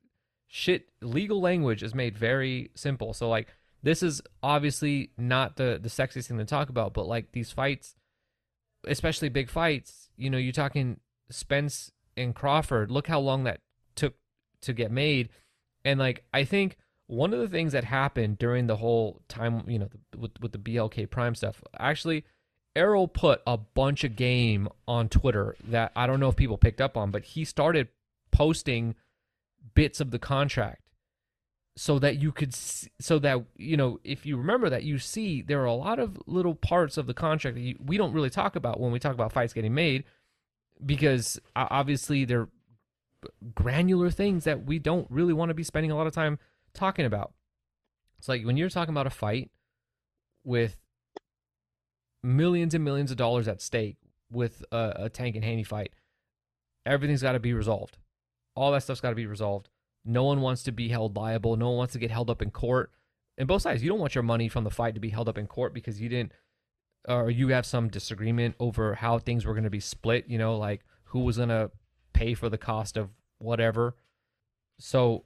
shit, 0.48 0.90
legal 1.02 1.42
language 1.42 1.84
is 1.84 1.96
made 1.96 2.18
very 2.18 2.72
simple. 2.76 3.14
So 3.14 3.30
like 3.30 3.48
this 3.84 4.02
is 4.02 4.22
obviously 4.42 5.12
not 5.18 5.58
the 5.58 5.80
the 5.82 5.90
sexiest 5.90 6.28
thing 6.28 6.38
to 6.38 6.46
talk 6.46 6.70
about, 6.70 6.94
but 6.94 7.08
like 7.08 7.32
these 7.32 7.52
fights, 7.52 7.96
especially 8.88 9.30
big 9.30 9.50
fights, 9.50 10.10
you 10.18 10.30
know, 10.30 10.38
you're 10.38 10.54
talking 10.54 11.00
Spence 11.30 11.92
and 12.18 12.34
Crawford. 12.34 12.92
Look 12.92 13.08
how 13.08 13.20
long 13.20 13.44
that 13.44 13.60
took 13.96 14.16
to 14.62 14.74
get 14.74 14.92
made, 14.92 15.30
and 15.84 16.00
like 16.00 16.24
I 16.34 16.44
think 16.44 16.78
one 17.08 17.34
of 17.34 17.40
the 17.40 17.48
things 17.48 17.74
that 17.74 17.84
happened 17.84 18.38
during 18.38 18.68
the 18.68 18.78
whole 18.78 19.22
time, 19.28 19.64
you 19.68 19.80
know, 19.80 19.90
with 20.18 20.32
with 20.42 20.52
the 20.52 20.58
BLK 20.58 21.10
Prime 21.10 21.36
stuff, 21.36 21.62
actually. 21.80 22.26
Errol 22.78 23.08
put 23.08 23.42
a 23.48 23.56
bunch 23.56 24.04
of 24.04 24.18
game 24.18 24.68
on 24.86 25.08
Twitter 25.08 25.56
that 25.64 25.94
I 25.96 26.08
don't 26.08 26.20
know 26.20 26.28
if 26.28 26.36
people 26.36 26.58
picked 26.58 26.82
up 26.82 26.98
on, 26.98 27.10
but 27.10 27.24
he 27.24 27.46
started 27.46 27.88
posting 28.34 28.96
bits 29.74 30.02
of 30.02 30.12
the 30.12 30.20
contract 30.20 30.82
so 31.78 32.00
that 32.00 32.22
you 32.22 32.32
could 32.32 32.50
s 32.50 32.88
so 33.00 33.20
that 33.20 33.44
you 33.58 33.76
know 33.76 34.00
if 34.04 34.26
you 34.26 34.38
remember 34.38 34.70
that 34.70 34.84
you 34.84 34.98
see 34.98 35.42
there 35.42 35.62
are 35.62 35.66
a 35.66 35.74
lot 35.74 36.00
of 36.00 36.18
little 36.26 36.56
parts 36.56 36.98
of 36.98 37.06
the 37.06 37.14
contract 37.14 37.56
that 37.56 37.62
you, 37.62 37.78
we 37.84 37.98
don't 37.98 38.14
really 38.14 38.30
talk 38.30 38.56
about 38.56 38.80
when 38.80 38.92
we 38.92 39.00
talk 39.00 39.14
about 39.14 39.32
fights 39.32 39.54
getting 39.54 39.74
made 39.74 40.04
because 40.86 41.40
obviously 41.56 42.24
they're 42.24 42.48
granular 43.54 44.10
things 44.10 44.44
that 44.46 44.66
we 44.66 44.80
don't 44.80 45.10
really 45.10 45.34
want 45.34 45.50
to 45.50 45.54
be 45.54 45.64
spending 45.64 45.92
a 45.92 45.96
lot 45.96 46.08
of 46.08 46.14
time 46.14 46.40
talking 46.76 47.06
about 47.06 47.34
it's 48.18 48.30
like 48.30 48.46
when 48.46 48.58
you're 48.58 48.70
talking 48.70 48.94
about 48.94 49.08
a 49.08 49.12
fight 49.12 49.52
with 50.44 50.78
millions 52.24 52.74
and 52.74 52.84
millions 52.84 53.12
of 53.12 53.18
dollars 53.18 53.48
at 53.48 53.62
stake 53.62 53.98
with 54.32 54.64
a, 54.72 54.94
a 54.96 55.10
tank 55.10 55.36
and 55.36 55.46
haney 55.46 55.64
fight 55.64 55.94
everything's 56.86 57.22
got 57.22 57.34
to 57.34 57.40
be 57.40 57.54
resolved 57.54 57.98
all 58.56 58.72
that 58.72 58.84
stuff's 58.84 59.02
got 59.02 59.10
to 59.10 59.16
be 59.16 59.28
resolved 59.28 59.70
no 60.06 60.24
one 60.24 60.40
wants 60.42 60.62
to 60.64 60.72
be 60.72 60.88
held 60.90 61.16
liable. 61.16 61.58
No 61.58 61.70
one 61.70 61.78
wants 61.78 61.94
to 61.94 62.00
get 62.00 62.12
held 62.12 62.30
up 62.30 62.42
in 62.42 62.52
court. 62.52 62.92
And 63.38 63.48
both 63.48 63.64
sides, 63.64 63.84
you 63.84 63.90
don't 63.90 64.00
want 64.00 64.16
your 64.16 64.24
money 64.24 64.48
from 64.48 64.64
the 64.64 64.70
fight 64.70 64.94
to 64.94 65.02
be 65.02 65.10
held 65.10 65.28
up 65.28 65.38
in 65.38 65.48
court 65.48 65.74
because 65.74 66.00
you 66.00 66.08
didn't, 66.08 66.32
or 67.10 67.30
you 67.32 67.50
have 67.50 67.66
some 67.66 67.90
disagreement 67.90 68.56
over 68.60 68.94
how 68.94 69.18
things 69.18 69.46
were 69.46 69.54
going 69.54 69.66
to 69.66 69.70
be 69.70 69.80
split. 69.80 70.26
You 70.28 70.38
know, 70.38 70.58
like 70.58 70.82
who 71.06 71.22
was 71.22 71.38
going 71.38 71.50
to 71.50 71.72
pay 72.14 72.36
for 72.36 72.50
the 72.50 72.58
cost 72.58 72.96
of 72.98 73.10
whatever. 73.40 73.96
So 74.80 75.26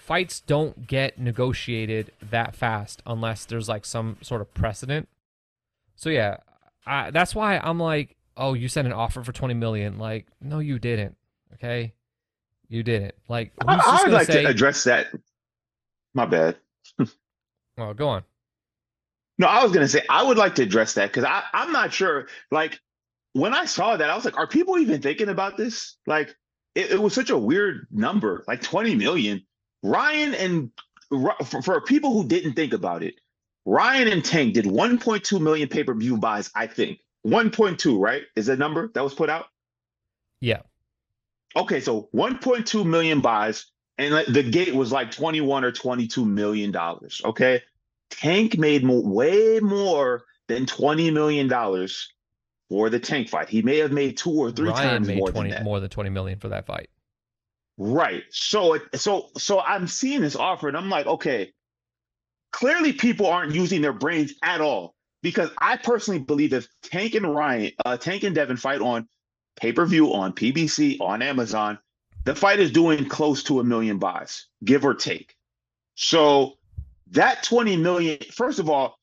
fights 0.00 0.40
don't 0.40 0.86
get 0.86 1.18
negotiated 1.18 2.12
that 2.22 2.54
fast 2.54 3.02
unless 3.06 3.44
there's 3.44 3.68
like 3.68 3.84
some 3.84 4.16
sort 4.22 4.40
of 4.40 4.52
precedent. 4.54 5.08
So 5.96 6.10
yeah, 6.10 6.38
I, 6.86 7.10
that's 7.10 7.34
why 7.34 7.58
I'm 7.58 7.78
like, 7.78 8.16
oh, 8.36 8.54
you 8.54 8.68
sent 8.68 8.86
an 8.86 8.92
offer 8.92 9.22
for 9.22 9.32
20 9.32 9.54
million. 9.54 9.98
Like, 9.98 10.26
no, 10.40 10.58
you 10.58 10.78
didn't. 10.78 11.16
Okay. 11.54 11.92
You 12.68 12.82
didn't. 12.82 13.14
Like, 13.28 13.52
I, 13.66 13.74
I 13.76 14.02
would 14.04 14.12
like 14.12 14.26
say, 14.26 14.42
to 14.42 14.48
address 14.48 14.84
that. 14.84 15.08
My 16.14 16.26
bad. 16.26 16.56
well, 17.76 17.94
go 17.94 18.08
on. 18.08 18.24
No, 19.38 19.46
I 19.46 19.62
was 19.62 19.72
gonna 19.72 19.88
say 19.88 20.02
I 20.08 20.22
would 20.22 20.36
like 20.36 20.54
to 20.56 20.62
address 20.62 20.94
that 20.94 21.08
because 21.08 21.24
I 21.24 21.42
I'm 21.54 21.72
not 21.72 21.94
sure. 21.94 22.28
Like 22.50 22.78
when 23.32 23.54
I 23.54 23.64
saw 23.64 23.96
that, 23.96 24.10
I 24.10 24.14
was 24.14 24.24
like, 24.24 24.36
are 24.36 24.46
people 24.46 24.78
even 24.78 25.00
thinking 25.00 25.30
about 25.30 25.56
this? 25.56 25.96
Like 26.06 26.34
it, 26.74 26.90
it 26.90 27.00
was 27.00 27.14
such 27.14 27.30
a 27.30 27.38
weird 27.38 27.86
number, 27.90 28.44
like 28.46 28.60
20 28.62 28.96
million. 28.96 29.46
Ryan 29.82 30.34
and 30.34 30.70
for, 31.08 31.62
for 31.62 31.80
people 31.80 32.12
who 32.12 32.26
didn't 32.26 32.54
think 32.54 32.72
about 32.72 33.02
it, 33.02 33.14
Ryan 33.64 34.08
and 34.08 34.24
Tank 34.24 34.54
did 34.54 34.64
1.2 34.64 35.40
million 35.40 35.68
pay 35.68 35.84
per 35.84 35.94
view 35.94 36.16
buys. 36.16 36.50
I 36.54 36.66
think 36.66 37.00
1.2, 37.26 38.00
right? 38.00 38.22
Is 38.36 38.46
that 38.46 38.58
number 38.58 38.90
that 38.94 39.04
was 39.04 39.14
put 39.14 39.30
out? 39.30 39.46
Yeah. 40.40 40.60
Okay, 41.56 41.80
so 41.80 42.08
1.2 42.14 42.86
million 42.86 43.20
buys, 43.20 43.66
and 43.98 44.14
the 44.32 44.42
gate 44.42 44.74
was 44.74 44.92
like 44.92 45.10
21 45.10 45.64
or 45.64 45.72
22 45.72 46.24
million 46.24 46.70
dollars. 46.70 47.20
Okay, 47.24 47.62
Tank 48.10 48.56
made 48.56 48.86
way 48.86 49.60
more 49.60 50.24
than 50.46 50.66
20 50.66 51.10
million 51.10 51.48
dollars 51.48 52.12
for 52.68 52.88
the 52.88 53.00
Tank 53.00 53.28
fight. 53.28 53.48
He 53.48 53.62
may 53.62 53.78
have 53.78 53.92
made 53.92 54.16
two 54.16 54.30
or 54.30 54.52
three 54.52 54.70
Ryan 54.70 54.88
times 54.88 55.08
made 55.08 55.18
more 55.18 55.30
20 55.32 55.50
than 55.50 55.58
that. 55.58 55.64
more 55.64 55.80
than 55.80 55.90
20 55.90 56.10
million 56.10 56.38
for 56.38 56.48
that 56.48 56.66
fight. 56.66 56.88
Right. 57.78 58.24
So 58.30 58.74
it, 58.74 58.82
so 58.96 59.28
so 59.38 59.60
I'm 59.60 59.86
seeing 59.86 60.20
this 60.20 60.36
offer, 60.36 60.68
and 60.68 60.76
I'm 60.76 60.90
like, 60.90 61.06
okay, 61.06 61.52
clearly 62.52 62.92
people 62.92 63.26
aren't 63.26 63.54
using 63.54 63.80
their 63.80 63.92
brains 63.92 64.34
at 64.42 64.60
all 64.60 64.94
because 65.22 65.50
I 65.58 65.76
personally 65.76 66.20
believe 66.20 66.52
if 66.52 66.68
Tank 66.82 67.14
and 67.14 67.34
Ryan, 67.34 67.72
uh, 67.84 67.96
Tank 67.96 68.24
and 68.24 68.34
Devin 68.34 68.56
fight 68.56 68.80
on 68.80 69.08
pay 69.56 69.72
per 69.72 69.86
view 69.86 70.12
on 70.14 70.32
PBC 70.32 71.00
on 71.00 71.22
Amazon, 71.22 71.78
the 72.24 72.34
fight 72.34 72.60
is 72.60 72.70
doing 72.70 73.08
close 73.08 73.42
to 73.44 73.60
a 73.60 73.64
million 73.64 73.98
buys, 73.98 74.46
give 74.64 74.84
or 74.84 74.94
take. 74.94 75.36
So 75.94 76.58
that 77.08 77.42
20 77.42 77.76
million, 77.76 78.18
first 78.32 78.58
of 78.58 78.70
all, 78.70 78.98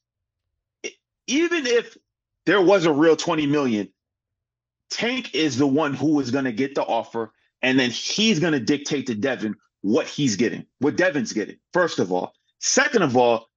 even 1.28 1.66
if 1.66 1.98
there 2.46 2.62
was 2.62 2.86
a 2.86 2.92
real 2.92 3.16
20 3.16 3.46
million, 3.48 3.90
Tank 4.90 5.36
is 5.36 5.58
the 5.58 5.68
one 5.68 5.94
who 5.94 6.20
is 6.20 6.32
going 6.32 6.46
to 6.46 6.54
get 6.54 6.76
the 6.76 6.84
offer, 6.84 7.34
and 7.62 7.80
then 7.80 7.90
he's 7.90 8.40
going 8.40 8.54
to 8.54 8.60
dictate 8.60 9.08
to 9.08 9.16
Devin 9.16 9.56
what 9.82 10.08
he's 10.08 10.36
getting, 10.36 10.66
what 10.80 10.98
Devin's 10.98 11.34
getting, 11.34 11.58
first 11.74 12.00
of 12.00 12.12
all. 12.12 12.34
Second 12.60 13.04
of 13.04 13.16
all, 13.16 13.48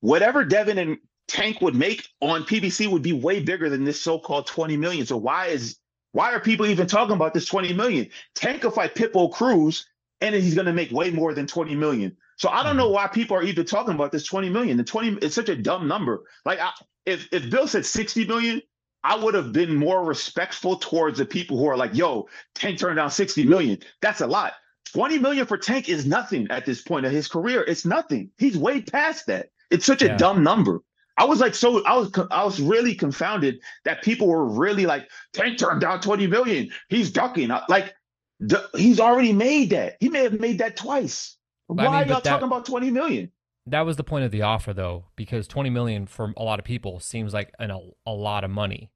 whatever 0.00 0.44
Devin 0.44 0.78
and 0.78 0.98
Tank 1.28 1.60
would 1.60 1.76
make 1.76 2.08
on 2.20 2.42
PBC 2.42 2.90
would 2.90 3.02
be 3.02 3.12
way 3.12 3.40
bigger 3.40 3.70
than 3.70 3.84
this 3.84 4.00
so-called 4.00 4.46
20 4.46 4.76
million. 4.76 5.06
So 5.06 5.16
why 5.16 5.46
is 5.46 5.76
why 6.12 6.32
are 6.32 6.40
people 6.40 6.66
even 6.66 6.88
talking 6.88 7.14
about 7.14 7.34
this 7.34 7.46
20 7.46 7.72
million? 7.72 8.08
Tank 8.34 8.64
will 8.64 8.72
fight 8.72 8.96
Pitbull 8.96 9.32
Cruz, 9.32 9.86
and 10.20 10.34
he's 10.34 10.56
going 10.56 10.66
to 10.66 10.72
make 10.72 10.90
way 10.90 11.10
more 11.10 11.32
than 11.32 11.46
20 11.46 11.76
million. 11.76 12.16
So 12.36 12.48
I 12.48 12.62
don't 12.62 12.76
know 12.76 12.86
mm-hmm. 12.86 12.94
why 12.94 13.06
people 13.06 13.36
are 13.36 13.42
even 13.42 13.64
talking 13.64 13.94
about 13.94 14.10
this 14.10 14.24
20 14.24 14.50
million. 14.50 14.76
The 14.76 14.84
20 14.84 15.18
it's 15.22 15.34
such 15.34 15.48
a 15.48 15.56
dumb 15.56 15.86
number. 15.86 16.24
Like 16.44 16.58
I, 16.58 16.72
if 17.06 17.28
if 17.32 17.48
Bill 17.48 17.68
said 17.68 17.86
60 17.86 18.26
million, 18.26 18.60
I 19.02 19.16
would 19.16 19.34
have 19.34 19.52
been 19.52 19.74
more 19.76 20.04
respectful 20.04 20.76
towards 20.76 21.18
the 21.18 21.24
people 21.24 21.58
who 21.58 21.66
are 21.66 21.76
like, 21.76 21.94
"Yo, 21.94 22.28
Tank 22.54 22.78
turned 22.78 22.96
down 22.96 23.10
60 23.10 23.44
million. 23.44 23.78
That's 24.02 24.20
a 24.20 24.26
lot." 24.26 24.54
20 24.92 25.18
million 25.18 25.46
for 25.46 25.56
Tank 25.56 25.88
is 25.88 26.04
nothing 26.04 26.48
at 26.50 26.66
this 26.66 26.82
point 26.82 27.06
of 27.06 27.12
his 27.12 27.28
career. 27.28 27.62
It's 27.62 27.84
nothing. 27.84 28.30
He's 28.38 28.56
way 28.58 28.80
past 28.82 29.26
that. 29.26 29.50
It's 29.70 29.86
such 29.86 30.02
a 30.02 30.16
dumb 30.16 30.42
number. 30.42 30.82
I 31.16 31.24
was 31.24 31.38
like, 31.38 31.54
so 31.54 31.84
I 31.84 31.96
was 31.96 32.10
I 32.30 32.44
was 32.44 32.60
really 32.60 32.94
confounded 32.94 33.60
that 33.84 34.02
people 34.02 34.26
were 34.26 34.44
really 34.46 34.86
like, 34.86 35.08
Tank 35.32 35.58
turned 35.58 35.80
down 35.80 36.00
20 36.00 36.26
million. 36.26 36.70
He's 36.88 37.12
ducking. 37.12 37.50
Like, 37.68 37.94
the, 38.40 38.68
he's 38.74 38.98
already 38.98 39.32
made 39.32 39.70
that. 39.70 39.96
He 40.00 40.08
may 40.08 40.22
have 40.24 40.40
made 40.40 40.58
that 40.58 40.76
twice. 40.76 41.36
Why 41.66 41.84
I 41.84 41.86
mean, 41.86 41.94
are 41.94 42.04
y'all 42.06 42.20
that- 42.20 42.24
talking 42.24 42.46
about 42.48 42.64
20 42.66 42.90
million? 42.90 43.30
That 43.70 43.82
was 43.86 43.96
the 43.96 44.04
point 44.04 44.24
of 44.24 44.30
the 44.30 44.42
offer 44.42 44.72
though, 44.72 45.04
because 45.16 45.46
20 45.46 45.70
million 45.70 46.06
for 46.06 46.32
a 46.36 46.42
lot 46.42 46.58
of 46.58 46.64
people 46.64 47.00
seems 47.00 47.32
like 47.34 47.52
an, 47.58 47.70
a, 47.70 47.80
a 48.06 48.12
lot 48.12 48.44
of 48.44 48.50
money 48.50 48.90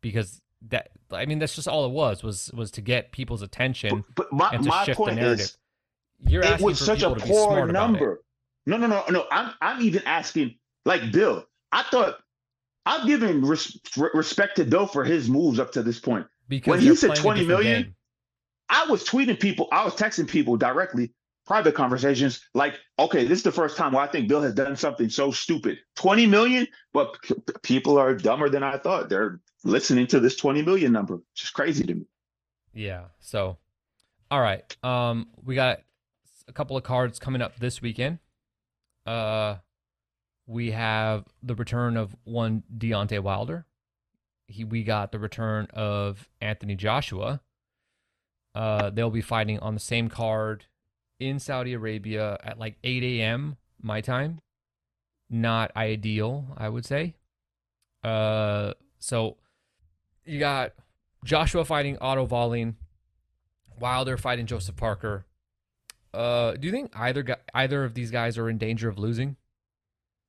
because 0.00 0.40
that 0.68 0.90
I 1.12 1.26
mean 1.26 1.38
that's 1.38 1.54
just 1.54 1.68
all 1.68 1.84
it 1.86 1.92
was 1.92 2.22
was 2.22 2.50
was 2.54 2.70
to 2.72 2.80
get 2.80 3.12
people's 3.12 3.42
attention 3.42 4.04
But, 4.14 4.30
but 4.30 4.32
my, 4.32 4.50
and 4.52 4.62
to 4.64 4.68
my 4.68 4.84
shift 4.84 4.98
the 5.04 5.12
narrative. 5.14 5.40
is, 5.40 5.56
You're 6.26 6.42
it 6.42 6.46
asking 6.52 6.66
was 6.66 6.78
for 6.78 6.84
such 6.84 7.02
a 7.02 7.08
people 7.08 7.14
to 7.16 7.22
be 7.24 7.30
poor 7.30 7.44
smart 7.50 7.70
about 7.70 7.90
it. 7.90 7.92
number. 7.92 8.22
No, 8.66 8.76
no, 8.78 8.86
no, 8.86 9.04
no. 9.10 9.26
I'm 9.30 9.52
I'm 9.60 9.82
even 9.82 10.02
asking, 10.06 10.56
like 10.84 11.12
Bill. 11.12 11.44
I 11.70 11.82
thought 11.84 12.18
I'm 12.84 13.06
giving 13.06 13.44
res- 13.44 13.78
re- 13.96 14.10
respect 14.14 14.56
to 14.56 14.64
Bill 14.64 14.86
for 14.86 15.04
his 15.04 15.28
moves 15.28 15.58
up 15.60 15.72
to 15.72 15.82
this 15.82 16.00
point. 16.00 16.26
because 16.48 16.70
When 16.70 16.80
he 16.80 16.94
said 16.96 17.08
playing 17.10 17.20
a 17.20 17.22
20 17.22 17.40
different 17.40 17.62
million, 17.64 17.82
game. 17.82 17.94
I 18.68 18.86
was 18.86 19.04
tweeting 19.04 19.38
people, 19.38 19.68
I 19.70 19.84
was 19.84 19.94
texting 19.94 20.26
people 20.28 20.56
directly, 20.56 21.12
private 21.46 21.74
conversations, 21.74 22.40
like, 22.54 22.78
okay, 22.98 23.26
this 23.26 23.38
is 23.38 23.44
the 23.44 23.52
first 23.52 23.76
time 23.76 23.92
where 23.92 24.02
I 24.02 24.08
think 24.08 24.28
Bill 24.28 24.42
has 24.42 24.54
done 24.54 24.76
something 24.76 25.08
so 25.08 25.30
stupid. 25.30 25.78
20 25.94 26.26
million, 26.26 26.66
but 26.92 27.16
p- 27.22 27.34
people 27.62 27.98
are 27.98 28.14
dumber 28.14 28.48
than 28.48 28.62
I 28.62 28.78
thought. 28.78 29.08
They're 29.08 29.40
listening 29.64 30.06
to 30.08 30.20
this 30.20 30.36
20 30.36 30.62
million 30.62 30.92
number. 30.92 31.20
It's 31.32 31.42
just 31.42 31.54
crazy 31.54 31.84
to 31.84 31.94
me. 31.94 32.06
Yeah. 32.74 33.04
So, 33.20 33.58
all 34.30 34.40
right. 34.40 34.76
Um, 34.84 35.28
we 35.44 35.54
got 35.54 35.80
a 36.48 36.52
couple 36.52 36.76
of 36.76 36.82
cards 36.82 37.18
coming 37.18 37.40
up 37.40 37.58
this 37.58 37.80
weekend. 37.80 38.18
Uh, 39.06 39.56
we 40.46 40.72
have 40.72 41.24
the 41.42 41.54
return 41.54 41.96
of 41.96 42.14
one 42.24 42.64
Deontay 42.76 43.20
Wilder. 43.20 43.66
he 44.48 44.64
we 44.64 44.82
got 44.82 45.12
the 45.12 45.18
return 45.18 45.68
of 45.72 46.28
Anthony 46.40 46.74
Joshua. 46.74 47.40
Uh, 48.54 48.90
they'll 48.90 49.10
be 49.10 49.20
fighting 49.20 49.58
on 49.60 49.74
the 49.74 49.80
same 49.80 50.08
card 50.08 50.64
in 51.18 51.38
Saudi 51.38 51.72
Arabia 51.72 52.38
at 52.42 52.58
like 52.58 52.76
8 52.84 53.02
a.m. 53.02 53.56
my 53.80 54.00
time. 54.00 54.40
Not 55.28 55.72
ideal, 55.76 56.46
I 56.56 56.68
would 56.68 56.84
say. 56.84 57.14
Uh, 58.04 58.74
so 58.98 59.36
you 60.24 60.38
got 60.38 60.72
Joshua 61.24 61.64
fighting 61.64 61.98
Otto 62.00 62.24
Wallin, 62.24 62.76
Wilder 63.80 64.16
fighting 64.16 64.46
Joseph 64.46 64.76
Parker. 64.76 65.26
Uh, 66.14 66.52
do 66.52 66.66
you 66.66 66.72
think 66.72 66.92
either 66.94 67.22
guy, 67.22 67.36
either 67.54 67.84
of 67.84 67.94
these 67.94 68.10
guys 68.10 68.38
are 68.38 68.48
in 68.48 68.58
danger 68.58 68.88
of 68.88 68.98
losing? 68.98 69.36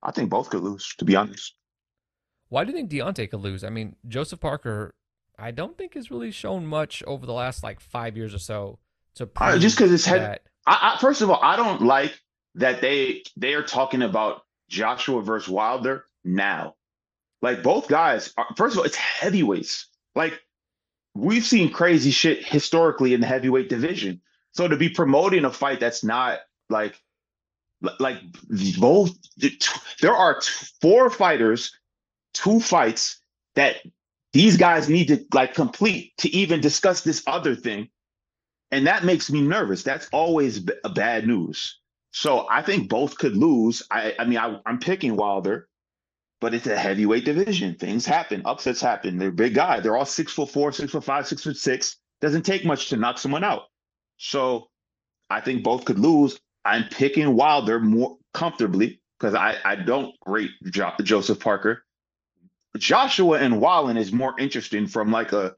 I 0.02 0.10
think 0.10 0.30
both 0.30 0.50
could 0.50 0.62
lose, 0.62 0.94
to 0.98 1.04
be 1.04 1.16
honest. 1.16 1.54
Why 2.48 2.64
do 2.64 2.72
you 2.72 2.76
think 2.76 2.90
Deontay 2.90 3.30
could 3.30 3.40
lose? 3.40 3.62
I 3.62 3.70
mean, 3.70 3.96
Joseph 4.06 4.40
Parker, 4.40 4.94
I 5.38 5.50
don't 5.50 5.76
think 5.78 5.94
has 5.94 6.10
really 6.10 6.30
shown 6.30 6.66
much 6.66 7.02
over 7.06 7.26
the 7.26 7.32
last 7.32 7.62
like 7.62 7.78
five 7.80 8.16
years 8.16 8.34
or 8.34 8.38
so 8.38 8.78
to 9.14 9.28
Uh, 9.36 9.58
just 9.58 9.76
because 9.76 9.92
it's 9.92 10.04
head. 10.04 10.40
I, 10.68 10.94
I, 10.94 11.00
first 11.00 11.22
of 11.22 11.30
all, 11.30 11.40
I 11.42 11.56
don't 11.56 11.82
like 11.82 12.20
that 12.56 12.80
they 12.82 13.22
they 13.36 13.54
are 13.54 13.62
talking 13.62 14.02
about 14.02 14.42
Joshua 14.68 15.22
versus 15.22 15.48
Wilder 15.48 16.04
now. 16.24 16.74
Like 17.40 17.62
both 17.62 17.88
guys. 17.88 18.34
Are, 18.36 18.46
first 18.56 18.74
of 18.74 18.80
all, 18.80 18.84
it's 18.84 18.96
heavyweights. 18.96 19.88
Like 20.14 20.38
we've 21.14 21.44
seen 21.44 21.70
crazy 21.72 22.10
shit 22.10 22.46
historically 22.46 23.14
in 23.14 23.20
the 23.22 23.26
heavyweight 23.26 23.70
division. 23.70 24.20
So 24.52 24.68
to 24.68 24.76
be 24.76 24.90
promoting 24.90 25.46
a 25.46 25.50
fight 25.50 25.80
that's 25.80 26.04
not 26.04 26.40
like 26.68 27.00
like 27.98 28.18
both 28.78 29.12
there 30.02 30.14
are 30.14 30.42
four 30.82 31.08
fighters, 31.08 31.78
two 32.34 32.60
fights 32.60 33.20
that 33.54 33.76
these 34.34 34.58
guys 34.58 34.90
need 34.90 35.08
to 35.08 35.24
like 35.32 35.54
complete 35.54 36.12
to 36.18 36.28
even 36.28 36.60
discuss 36.60 37.00
this 37.02 37.22
other 37.26 37.54
thing. 37.54 37.88
And 38.70 38.86
that 38.86 39.04
makes 39.04 39.30
me 39.30 39.40
nervous. 39.40 39.82
That's 39.82 40.08
always 40.12 40.60
b- 40.60 40.74
bad 40.94 41.26
news. 41.26 41.78
So 42.12 42.46
I 42.50 42.62
think 42.62 42.88
both 42.88 43.18
could 43.18 43.36
lose. 43.36 43.82
I, 43.90 44.14
I 44.18 44.24
mean, 44.24 44.38
I, 44.38 44.60
I'm 44.66 44.78
picking 44.78 45.16
Wilder, 45.16 45.68
but 46.40 46.54
it's 46.54 46.66
a 46.66 46.76
heavyweight 46.76 47.24
division. 47.24 47.76
Things 47.76 48.06
happen, 48.06 48.42
upsets 48.44 48.80
happen. 48.80 49.18
They're 49.18 49.30
big 49.30 49.54
guys. 49.54 49.82
They're 49.82 49.96
all 49.96 50.04
six 50.06 50.32
foot 50.32 50.50
four, 50.50 50.72
six 50.72 50.92
foot 50.92 51.04
five, 51.04 51.26
six 51.26 51.44
foot 51.44 51.56
six. 51.56 51.96
Doesn't 52.20 52.42
take 52.42 52.64
much 52.64 52.90
to 52.90 52.96
knock 52.96 53.18
someone 53.18 53.44
out. 53.44 53.64
So 54.18 54.68
I 55.30 55.40
think 55.40 55.62
both 55.64 55.84
could 55.84 55.98
lose. 55.98 56.38
I'm 56.64 56.84
picking 56.90 57.34
Wilder 57.36 57.80
more 57.80 58.18
comfortably 58.34 59.00
because 59.18 59.34
I, 59.34 59.56
I 59.64 59.76
don't 59.76 60.14
rate 60.26 60.50
jo- 60.70 60.92
Joseph 61.02 61.40
Parker. 61.40 61.84
Joshua 62.76 63.38
and 63.40 63.60
Wallin 63.60 63.96
is 63.96 64.12
more 64.12 64.34
interesting 64.38 64.86
from 64.86 65.10
like 65.12 65.32
a 65.32 65.56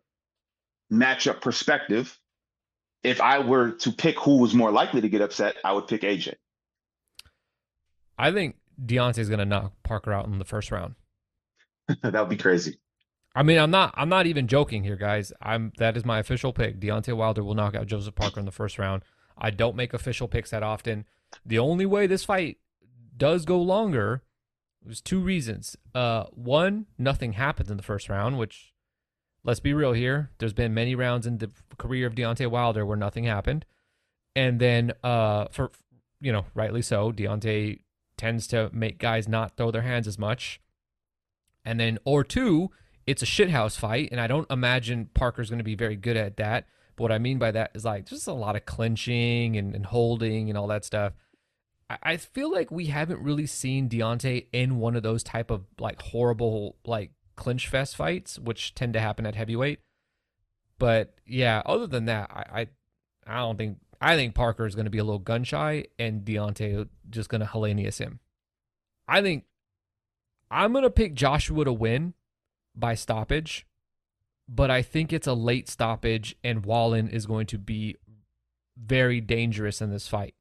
matchup 0.93 1.43
perspective. 1.43 2.19
If 3.03 3.21
I 3.21 3.39
were 3.39 3.73
to 3.73 3.93
pick 3.93 4.19
who 4.19 4.39
was 4.39 4.55
more 4.55 4.71
likely 4.71 5.01
to 5.01 5.09
get 5.09 5.21
upset, 5.23 5.57
I 5.65 5.73
would 5.73 5.87
pick 5.87 6.03
AJ. 6.03 6.35
I 8.19 8.33
think 8.33 8.57
Deontay's 8.85 9.31
gonna 9.31 9.47
knock 9.47 9.73
Parker 9.83 10.13
out 10.13 10.27
in 10.27 10.39
the 10.39 10.45
first 10.45 10.71
round. 10.71 10.95
that 12.03 12.13
would 12.13 12.29
be 12.29 12.37
crazy. 12.37 12.79
I 13.35 13.43
mean, 13.43 13.59
I'm 13.59 13.71
not. 13.71 13.95
I'm 13.97 14.09
not 14.09 14.27
even 14.27 14.49
joking 14.49 14.85
here, 14.85 14.97
guys. 14.97 15.33
I'm. 15.41 15.73
That 15.79 15.97
is 15.97 16.05
my 16.05 16.19
official 16.19 16.53
pick. 16.53 16.81
Deontay 16.81 17.17
Wilder 17.17 17.43
will 17.43 17.55
knock 17.55 17.75
out 17.75 17.87
Joseph 17.87 18.15
Parker 18.15 18.41
in 18.41 18.47
the 18.47 18.53
first 18.53 18.79
round. 18.79 19.03
I 19.39 19.51
don't 19.51 19.77
make 19.77 19.95
official 19.95 20.29
picks 20.29 20.51
that 20.51 20.63
often. 20.63 21.07
The 21.47 21.59
only 21.59 21.87
way 21.87 22.07
this 22.07 22.25
fight 22.25 22.59
does 23.17 23.45
go 23.45 23.61
longer 23.61 24.23
there's 24.83 25.01
two 25.01 25.21
reasons. 25.21 25.77
Uh, 25.95 26.25
one, 26.33 26.87
nothing 26.99 27.35
happens 27.35 27.71
in 27.71 27.77
the 27.77 27.83
first 27.83 28.09
round, 28.09 28.39
which, 28.39 28.73
let's 29.45 29.61
be 29.61 29.75
real 29.75 29.93
here, 29.93 30.31
there's 30.39 30.53
been 30.53 30.75
many 30.75 30.95
rounds 30.95 31.27
in 31.27 31.39
the 31.39 31.51
career 31.79 32.07
of 32.07 32.15
Deontay 32.15 32.51
Wilder 32.51 32.85
where 32.85 32.97
nothing 32.97 33.25
happened, 33.25 33.65
and 34.35 34.61
then, 34.61 34.93
uh, 35.03 35.47
for 35.51 35.71
you 36.21 36.33
know, 36.33 36.47
rightly 36.55 36.83
so, 36.83 37.13
Deontay 37.13 37.81
tends 38.17 38.47
to 38.49 38.71
make 38.73 38.99
guys 38.99 39.27
not 39.27 39.57
throw 39.57 39.71
their 39.71 39.83
hands 39.83 40.07
as 40.07 40.19
much, 40.19 40.61
and 41.65 41.81
then 41.81 41.99
or 42.05 42.25
two, 42.25 42.71
it's 43.07 43.23
a 43.23 43.27
shithouse 43.27 43.77
fight, 43.77 44.09
and 44.13 44.21
I 44.21 44.27
don't 44.27 44.51
imagine 44.51 45.11
Parker's 45.15 45.51
going 45.51 45.59
to 45.59 45.65
be 45.65 45.75
very 45.75 45.97
good 45.97 46.17
at 46.17 46.37
that. 46.37 46.67
But 46.97 47.05
what 47.05 47.13
I 47.13 47.19
mean 47.19 47.39
by 47.39 47.51
that 47.53 47.73
is 47.75 47.85
like 47.85 48.07
just 48.07 48.27
a 48.27 48.33
lot 48.33 48.57
of 48.57 48.67
clinching 48.67 49.57
and, 49.57 49.75
and 49.75 49.87
holding 49.87 50.49
and 50.49 50.59
all 50.59 50.67
that 50.69 50.85
stuff. 50.85 51.15
I, 51.89 51.99
I 52.03 52.17
feel 52.19 52.53
like 52.53 52.71
we 52.71 52.87
haven't 52.87 53.23
really 53.23 53.47
seen 53.47 53.89
Deontay 53.89 54.47
in 54.53 54.79
one 54.79 54.97
of 54.97 55.03
those 55.03 55.23
type 55.23 55.51
of 55.51 55.65
like 55.79 56.01
horrible 56.03 56.77
like 56.85 57.11
clinch 57.41 57.67
fest 57.67 57.97
fights, 57.97 58.39
which 58.39 58.75
tend 58.75 58.93
to 58.93 59.01
happen 59.01 59.27
at 59.27 59.35
heavyweight. 59.35 59.81
But 60.79 61.15
yeah, 61.27 61.63
other 61.67 61.89
than 61.89 62.05
that, 62.05 62.31
I 62.31 62.61
I, 62.61 62.67
I 63.27 63.39
don't 63.39 63.57
think 63.57 63.79
I 64.01 64.15
think 64.15 64.35
Parker 64.35 64.67
is 64.67 64.75
going 64.75 64.85
to 64.85 64.91
be 64.91 64.99
a 64.99 65.05
little 65.05 65.19
gun 65.19 65.43
shy, 65.43 65.87
and 65.99 66.25
Deontay 66.25 66.89
just 67.09 67.29
going 67.29 67.41
to 67.41 67.47
Helenius 67.47 67.99
him. 67.99 68.21
I 69.09 69.23
think 69.23 69.45
I'm 70.51 70.73
going 70.73 70.85
to 70.85 70.91
pick 70.91 71.15
Joshua 71.15 71.65
to 71.65 71.73
win 71.73 72.15
by 72.77 72.95
stoppage, 72.95 73.67
but 74.49 74.71
I 74.71 74.83
think 74.83 75.13
it's 75.13 75.27
a 75.27 75.35
late 75.35 75.69
stoppage, 75.69 76.37
and 76.45 76.65
Wallin 76.65 77.09
is 77.09 77.27
going 77.27 77.47
to 77.47 77.59
be 77.59 77.97
very 78.77 79.21
dangerous 79.21 79.81
in 79.81 79.91
this 79.91 80.09
fight. 80.09 80.35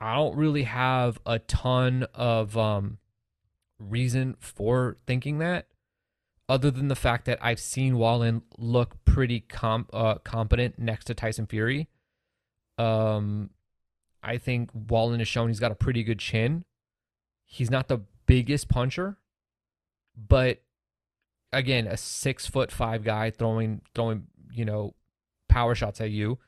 I 0.00 0.16
don't 0.16 0.36
really 0.36 0.64
have 0.64 1.18
a 1.24 1.38
ton 1.38 2.06
of 2.14 2.56
um, 2.58 2.98
reason 3.78 4.36
for 4.38 4.96
thinking 5.06 5.38
that, 5.38 5.66
other 6.48 6.70
than 6.70 6.88
the 6.88 6.96
fact 6.96 7.24
that 7.26 7.38
I've 7.40 7.60
seen 7.60 7.98
Wallin 7.98 8.42
look 8.56 9.04
pretty 9.04 9.40
com- 9.40 9.88
uh, 9.92 10.16
competent 10.16 10.78
next 10.78 11.06
to 11.06 11.14
Tyson 11.14 11.46
Fury. 11.46 11.88
Um, 12.78 13.50
I 14.22 14.38
think 14.38 14.70
Wallin 14.72 15.18
has 15.20 15.28
shown 15.28 15.48
he's 15.48 15.60
got 15.60 15.72
a 15.72 15.76
pretty 15.76 16.04
good 16.04 16.18
chin. 16.18 16.64
He's 17.44 17.70
not 17.70 17.88
the 17.88 18.00
biggest 18.26 18.68
puncher, 18.68 19.16
but 20.16 20.62
again, 21.52 21.86
a 21.86 21.96
six 21.96 22.46
foot 22.46 22.70
five 22.70 23.04
guy 23.04 23.30
throwing 23.30 23.82
throwing 23.94 24.26
you 24.52 24.64
know 24.64 24.94
power 25.48 25.74
shots 25.74 26.00
at 26.00 26.10
you 26.10 26.38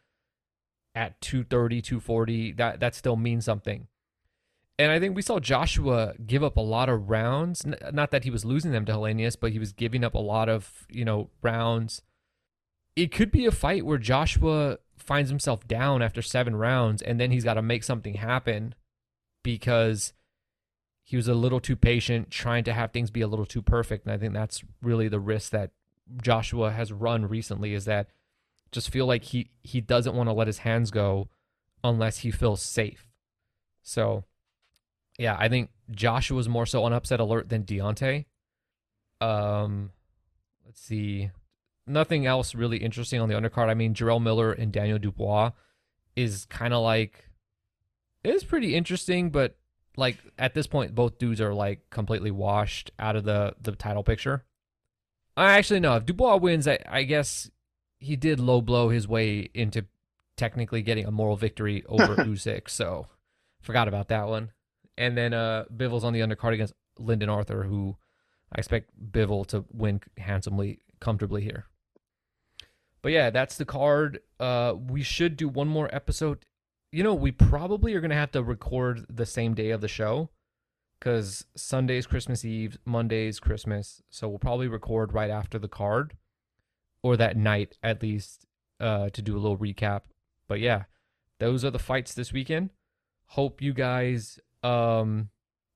at 0.94 1.20
230 1.20 1.80
240 1.82 2.52
that 2.52 2.80
that 2.80 2.94
still 2.94 3.14
means 3.14 3.44
something 3.44 3.86
and 4.78 4.92
i 4.92 4.98
think 4.98 5.14
we 5.14 5.22
saw 5.22 5.38
joshua 5.38 6.14
give 6.26 6.42
up 6.42 6.56
a 6.56 6.62
lot 6.62 6.88
of 6.88 7.10
rounds. 7.10 7.64
Not 7.92 8.10
that 8.10 8.24
he 8.24 8.30
was 8.30 8.44
losing 8.44 8.72
them 8.72 8.84
to 8.86 8.92
Helenius 8.92 9.36
but 9.38 9.52
he 9.52 9.58
was 9.58 9.72
giving 9.72 10.04
up 10.04 10.14
a 10.14 10.18
lot 10.18 10.48
of 10.48 10.86
you 10.90 11.04
know 11.04 11.30
rounds. 11.42 12.02
It 12.96 13.12
could 13.12 13.30
be 13.30 13.46
a 13.46 13.52
fight 13.52 13.84
where 13.86 13.98
joshua 13.98 14.78
finds 14.96 15.30
himself 15.30 15.66
down 15.68 16.02
after 16.02 16.22
seven 16.22 16.56
rounds 16.56 17.02
and 17.02 17.20
then 17.20 17.30
he's 17.30 17.44
got 17.44 17.54
to 17.54 17.62
make 17.62 17.84
something 17.84 18.14
happen 18.14 18.74
because 19.42 20.12
he 21.04 21.16
was 21.16 21.28
a 21.28 21.34
little 21.34 21.60
too 21.60 21.76
patient 21.76 22.30
trying 22.30 22.64
to 22.64 22.72
have 22.72 22.92
things 22.92 23.10
be 23.10 23.22
a 23.22 23.28
little 23.28 23.46
too 23.46 23.62
perfect. 23.62 24.04
And 24.04 24.12
i 24.12 24.18
think 24.18 24.34
that's 24.34 24.62
really 24.82 25.08
the 25.08 25.20
risk 25.20 25.50
that 25.52 25.70
joshua 26.22 26.70
has 26.70 26.92
run 26.92 27.26
recently 27.26 27.74
is 27.74 27.84
that 27.84 28.08
just 28.72 28.90
feel 28.90 29.06
like 29.06 29.24
he 29.24 29.50
he 29.62 29.80
doesn't 29.80 30.14
want 30.14 30.28
to 30.28 30.32
let 30.32 30.46
his 30.46 30.58
hands 30.58 30.90
go 30.90 31.28
unless 31.82 32.18
he 32.18 32.30
feels 32.30 32.60
safe. 32.60 33.08
So, 33.82 34.24
yeah, 35.18 35.36
I 35.38 35.48
think 35.48 35.70
Joshua's 35.90 36.48
more 36.48 36.64
so 36.64 36.84
on 36.84 36.92
upset 36.92 37.20
alert 37.20 37.48
than 37.48 37.64
Deontay. 37.64 38.24
Um, 39.20 39.90
let's 40.64 40.80
see, 40.80 41.30
nothing 41.86 42.24
else 42.24 42.54
really 42.54 42.78
interesting 42.78 43.20
on 43.20 43.28
the 43.28 43.34
undercard. 43.34 43.68
I 43.68 43.74
mean, 43.74 43.94
Jarrell 43.94 44.22
Miller 44.22 44.52
and 44.52 44.72
Daniel 44.72 44.98
Dubois 44.98 45.50
is 46.14 46.46
kind 46.46 46.72
of 46.72 46.82
like 46.82 47.28
it 48.22 48.34
is 48.34 48.44
pretty 48.44 48.76
interesting, 48.76 49.30
but 49.30 49.56
like 49.96 50.18
at 50.38 50.54
this 50.54 50.68
point, 50.68 50.94
both 50.94 51.18
dudes 51.18 51.40
are 51.40 51.52
like 51.52 51.90
completely 51.90 52.30
washed 52.30 52.92
out 52.98 53.16
of 53.16 53.24
the 53.24 53.54
the 53.60 53.72
title 53.72 54.04
picture. 54.04 54.44
I 55.36 55.58
actually 55.58 55.80
no. 55.80 55.96
If 55.96 56.06
Dubois 56.06 56.36
wins, 56.36 56.68
I, 56.68 56.78
I 56.88 57.02
guess 57.02 57.50
he 57.98 58.14
did 58.14 58.38
low 58.38 58.60
blow 58.60 58.88
his 58.88 59.08
way 59.08 59.50
into 59.52 59.86
technically 60.36 60.82
getting 60.82 61.06
a 61.06 61.10
moral 61.10 61.36
victory 61.36 61.84
over 61.88 62.14
Usyk, 62.24 62.68
so 62.68 63.08
forgot 63.60 63.88
about 63.88 64.08
that 64.08 64.28
one. 64.28 64.52
And 64.98 65.16
then 65.16 65.32
uh 65.32 65.64
Bivol's 65.74 66.04
on 66.04 66.12
the 66.12 66.20
undercard 66.20 66.52
against 66.52 66.74
Lyndon 66.98 67.30
Arthur, 67.30 67.62
who 67.62 67.96
I 68.54 68.58
expect 68.58 68.90
Bivol 69.12 69.46
to 69.46 69.64
win 69.72 70.00
handsomely, 70.18 70.80
comfortably 71.00 71.42
here. 71.42 71.66
But 73.00 73.12
yeah, 73.12 73.30
that's 73.30 73.56
the 73.56 73.64
card. 73.64 74.20
Uh 74.38 74.74
we 74.76 75.02
should 75.02 75.36
do 75.36 75.48
one 75.48 75.68
more 75.68 75.88
episode. 75.94 76.44
You 76.92 77.04
know, 77.04 77.14
we 77.14 77.30
probably 77.32 77.94
are 77.94 78.00
gonna 78.00 78.14
have 78.14 78.32
to 78.32 78.42
record 78.42 79.06
the 79.08 79.24
same 79.24 79.54
day 79.54 79.70
of 79.70 79.80
the 79.80 79.88
show. 79.88 80.30
Cause 81.00 81.44
Sunday's 81.54 82.08
Christmas 82.08 82.44
Eve, 82.44 82.76
Monday's 82.84 83.38
Christmas. 83.38 84.02
So 84.10 84.28
we'll 84.28 84.40
probably 84.40 84.66
record 84.66 85.14
right 85.14 85.30
after 85.30 85.56
the 85.56 85.68
card 85.68 86.16
or 87.04 87.16
that 87.16 87.36
night 87.36 87.78
at 87.84 88.02
least 88.02 88.46
uh, 88.80 89.10
to 89.10 89.22
do 89.22 89.36
a 89.36 89.38
little 89.38 89.56
recap. 89.56 90.02
But 90.48 90.58
yeah, 90.58 90.84
those 91.38 91.64
are 91.64 91.70
the 91.70 91.78
fights 91.78 92.14
this 92.14 92.32
weekend. 92.32 92.70
Hope 93.26 93.62
you 93.62 93.72
guys 93.72 94.40
um, 94.62 95.30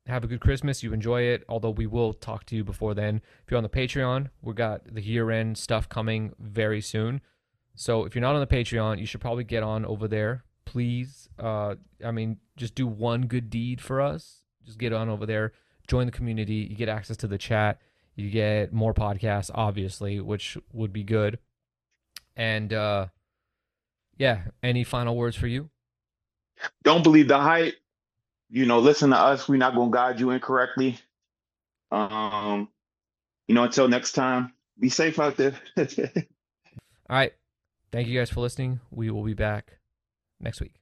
have 0.06 0.24
a 0.24 0.26
good 0.26 0.40
Christmas. 0.40 0.82
You 0.82 0.92
enjoy 0.92 1.22
it. 1.22 1.44
Although 1.48 1.70
we 1.70 1.86
will 1.86 2.12
talk 2.12 2.44
to 2.46 2.56
you 2.56 2.64
before 2.64 2.94
then. 2.94 3.22
If 3.44 3.50
you're 3.50 3.58
on 3.58 3.62
the 3.62 3.68
Patreon, 3.68 4.30
we 4.40 4.54
got 4.54 4.82
the 4.92 5.02
year 5.02 5.30
end 5.30 5.58
stuff 5.58 5.88
coming 5.88 6.32
very 6.38 6.80
soon. 6.80 7.20
So 7.74 8.04
if 8.04 8.14
you're 8.14 8.22
not 8.22 8.34
on 8.34 8.40
the 8.40 8.46
Patreon, 8.46 8.98
you 8.98 9.06
should 9.06 9.20
probably 9.20 9.44
get 9.44 9.62
on 9.62 9.84
over 9.84 10.06
there. 10.08 10.44
Please, 10.64 11.28
uh, 11.38 11.74
I 12.04 12.10
mean, 12.10 12.38
just 12.56 12.74
do 12.74 12.86
one 12.86 13.22
good 13.22 13.50
deed 13.50 13.80
for 13.80 14.00
us. 14.00 14.42
Just 14.64 14.78
get 14.78 14.92
on 14.92 15.08
over 15.08 15.26
there, 15.26 15.52
join 15.88 16.06
the 16.06 16.12
community. 16.12 16.66
You 16.70 16.76
get 16.76 16.88
access 16.88 17.16
to 17.18 17.26
the 17.26 17.38
chat. 17.38 17.80
You 18.14 18.30
get 18.30 18.72
more 18.72 18.94
podcasts, 18.94 19.50
obviously, 19.54 20.20
which 20.20 20.56
would 20.72 20.92
be 20.92 21.02
good. 21.02 21.38
And 22.36 22.72
uh, 22.72 23.06
yeah, 24.18 24.42
any 24.62 24.84
final 24.84 25.16
words 25.16 25.36
for 25.36 25.46
you? 25.46 25.70
Don't 26.84 27.02
believe 27.02 27.28
the 27.28 27.38
hype. 27.38 27.74
You 28.52 28.66
know, 28.66 28.80
listen 28.80 29.10
to 29.10 29.16
us. 29.16 29.48
We're 29.48 29.56
not 29.56 29.74
gonna 29.74 29.90
guide 29.90 30.20
you 30.20 30.30
incorrectly. 30.30 30.98
Um, 31.90 32.68
you 33.48 33.54
know, 33.54 33.64
until 33.64 33.88
next 33.88 34.12
time, 34.12 34.52
be 34.78 34.90
safe 34.90 35.18
out 35.18 35.38
there. 35.38 35.54
All 35.78 35.86
right. 37.08 37.32
Thank 37.90 38.08
you 38.08 38.18
guys 38.18 38.28
for 38.28 38.40
listening. 38.40 38.80
We 38.90 39.10
will 39.10 39.24
be 39.24 39.32
back 39.32 39.78
next 40.38 40.60
week. 40.60 40.81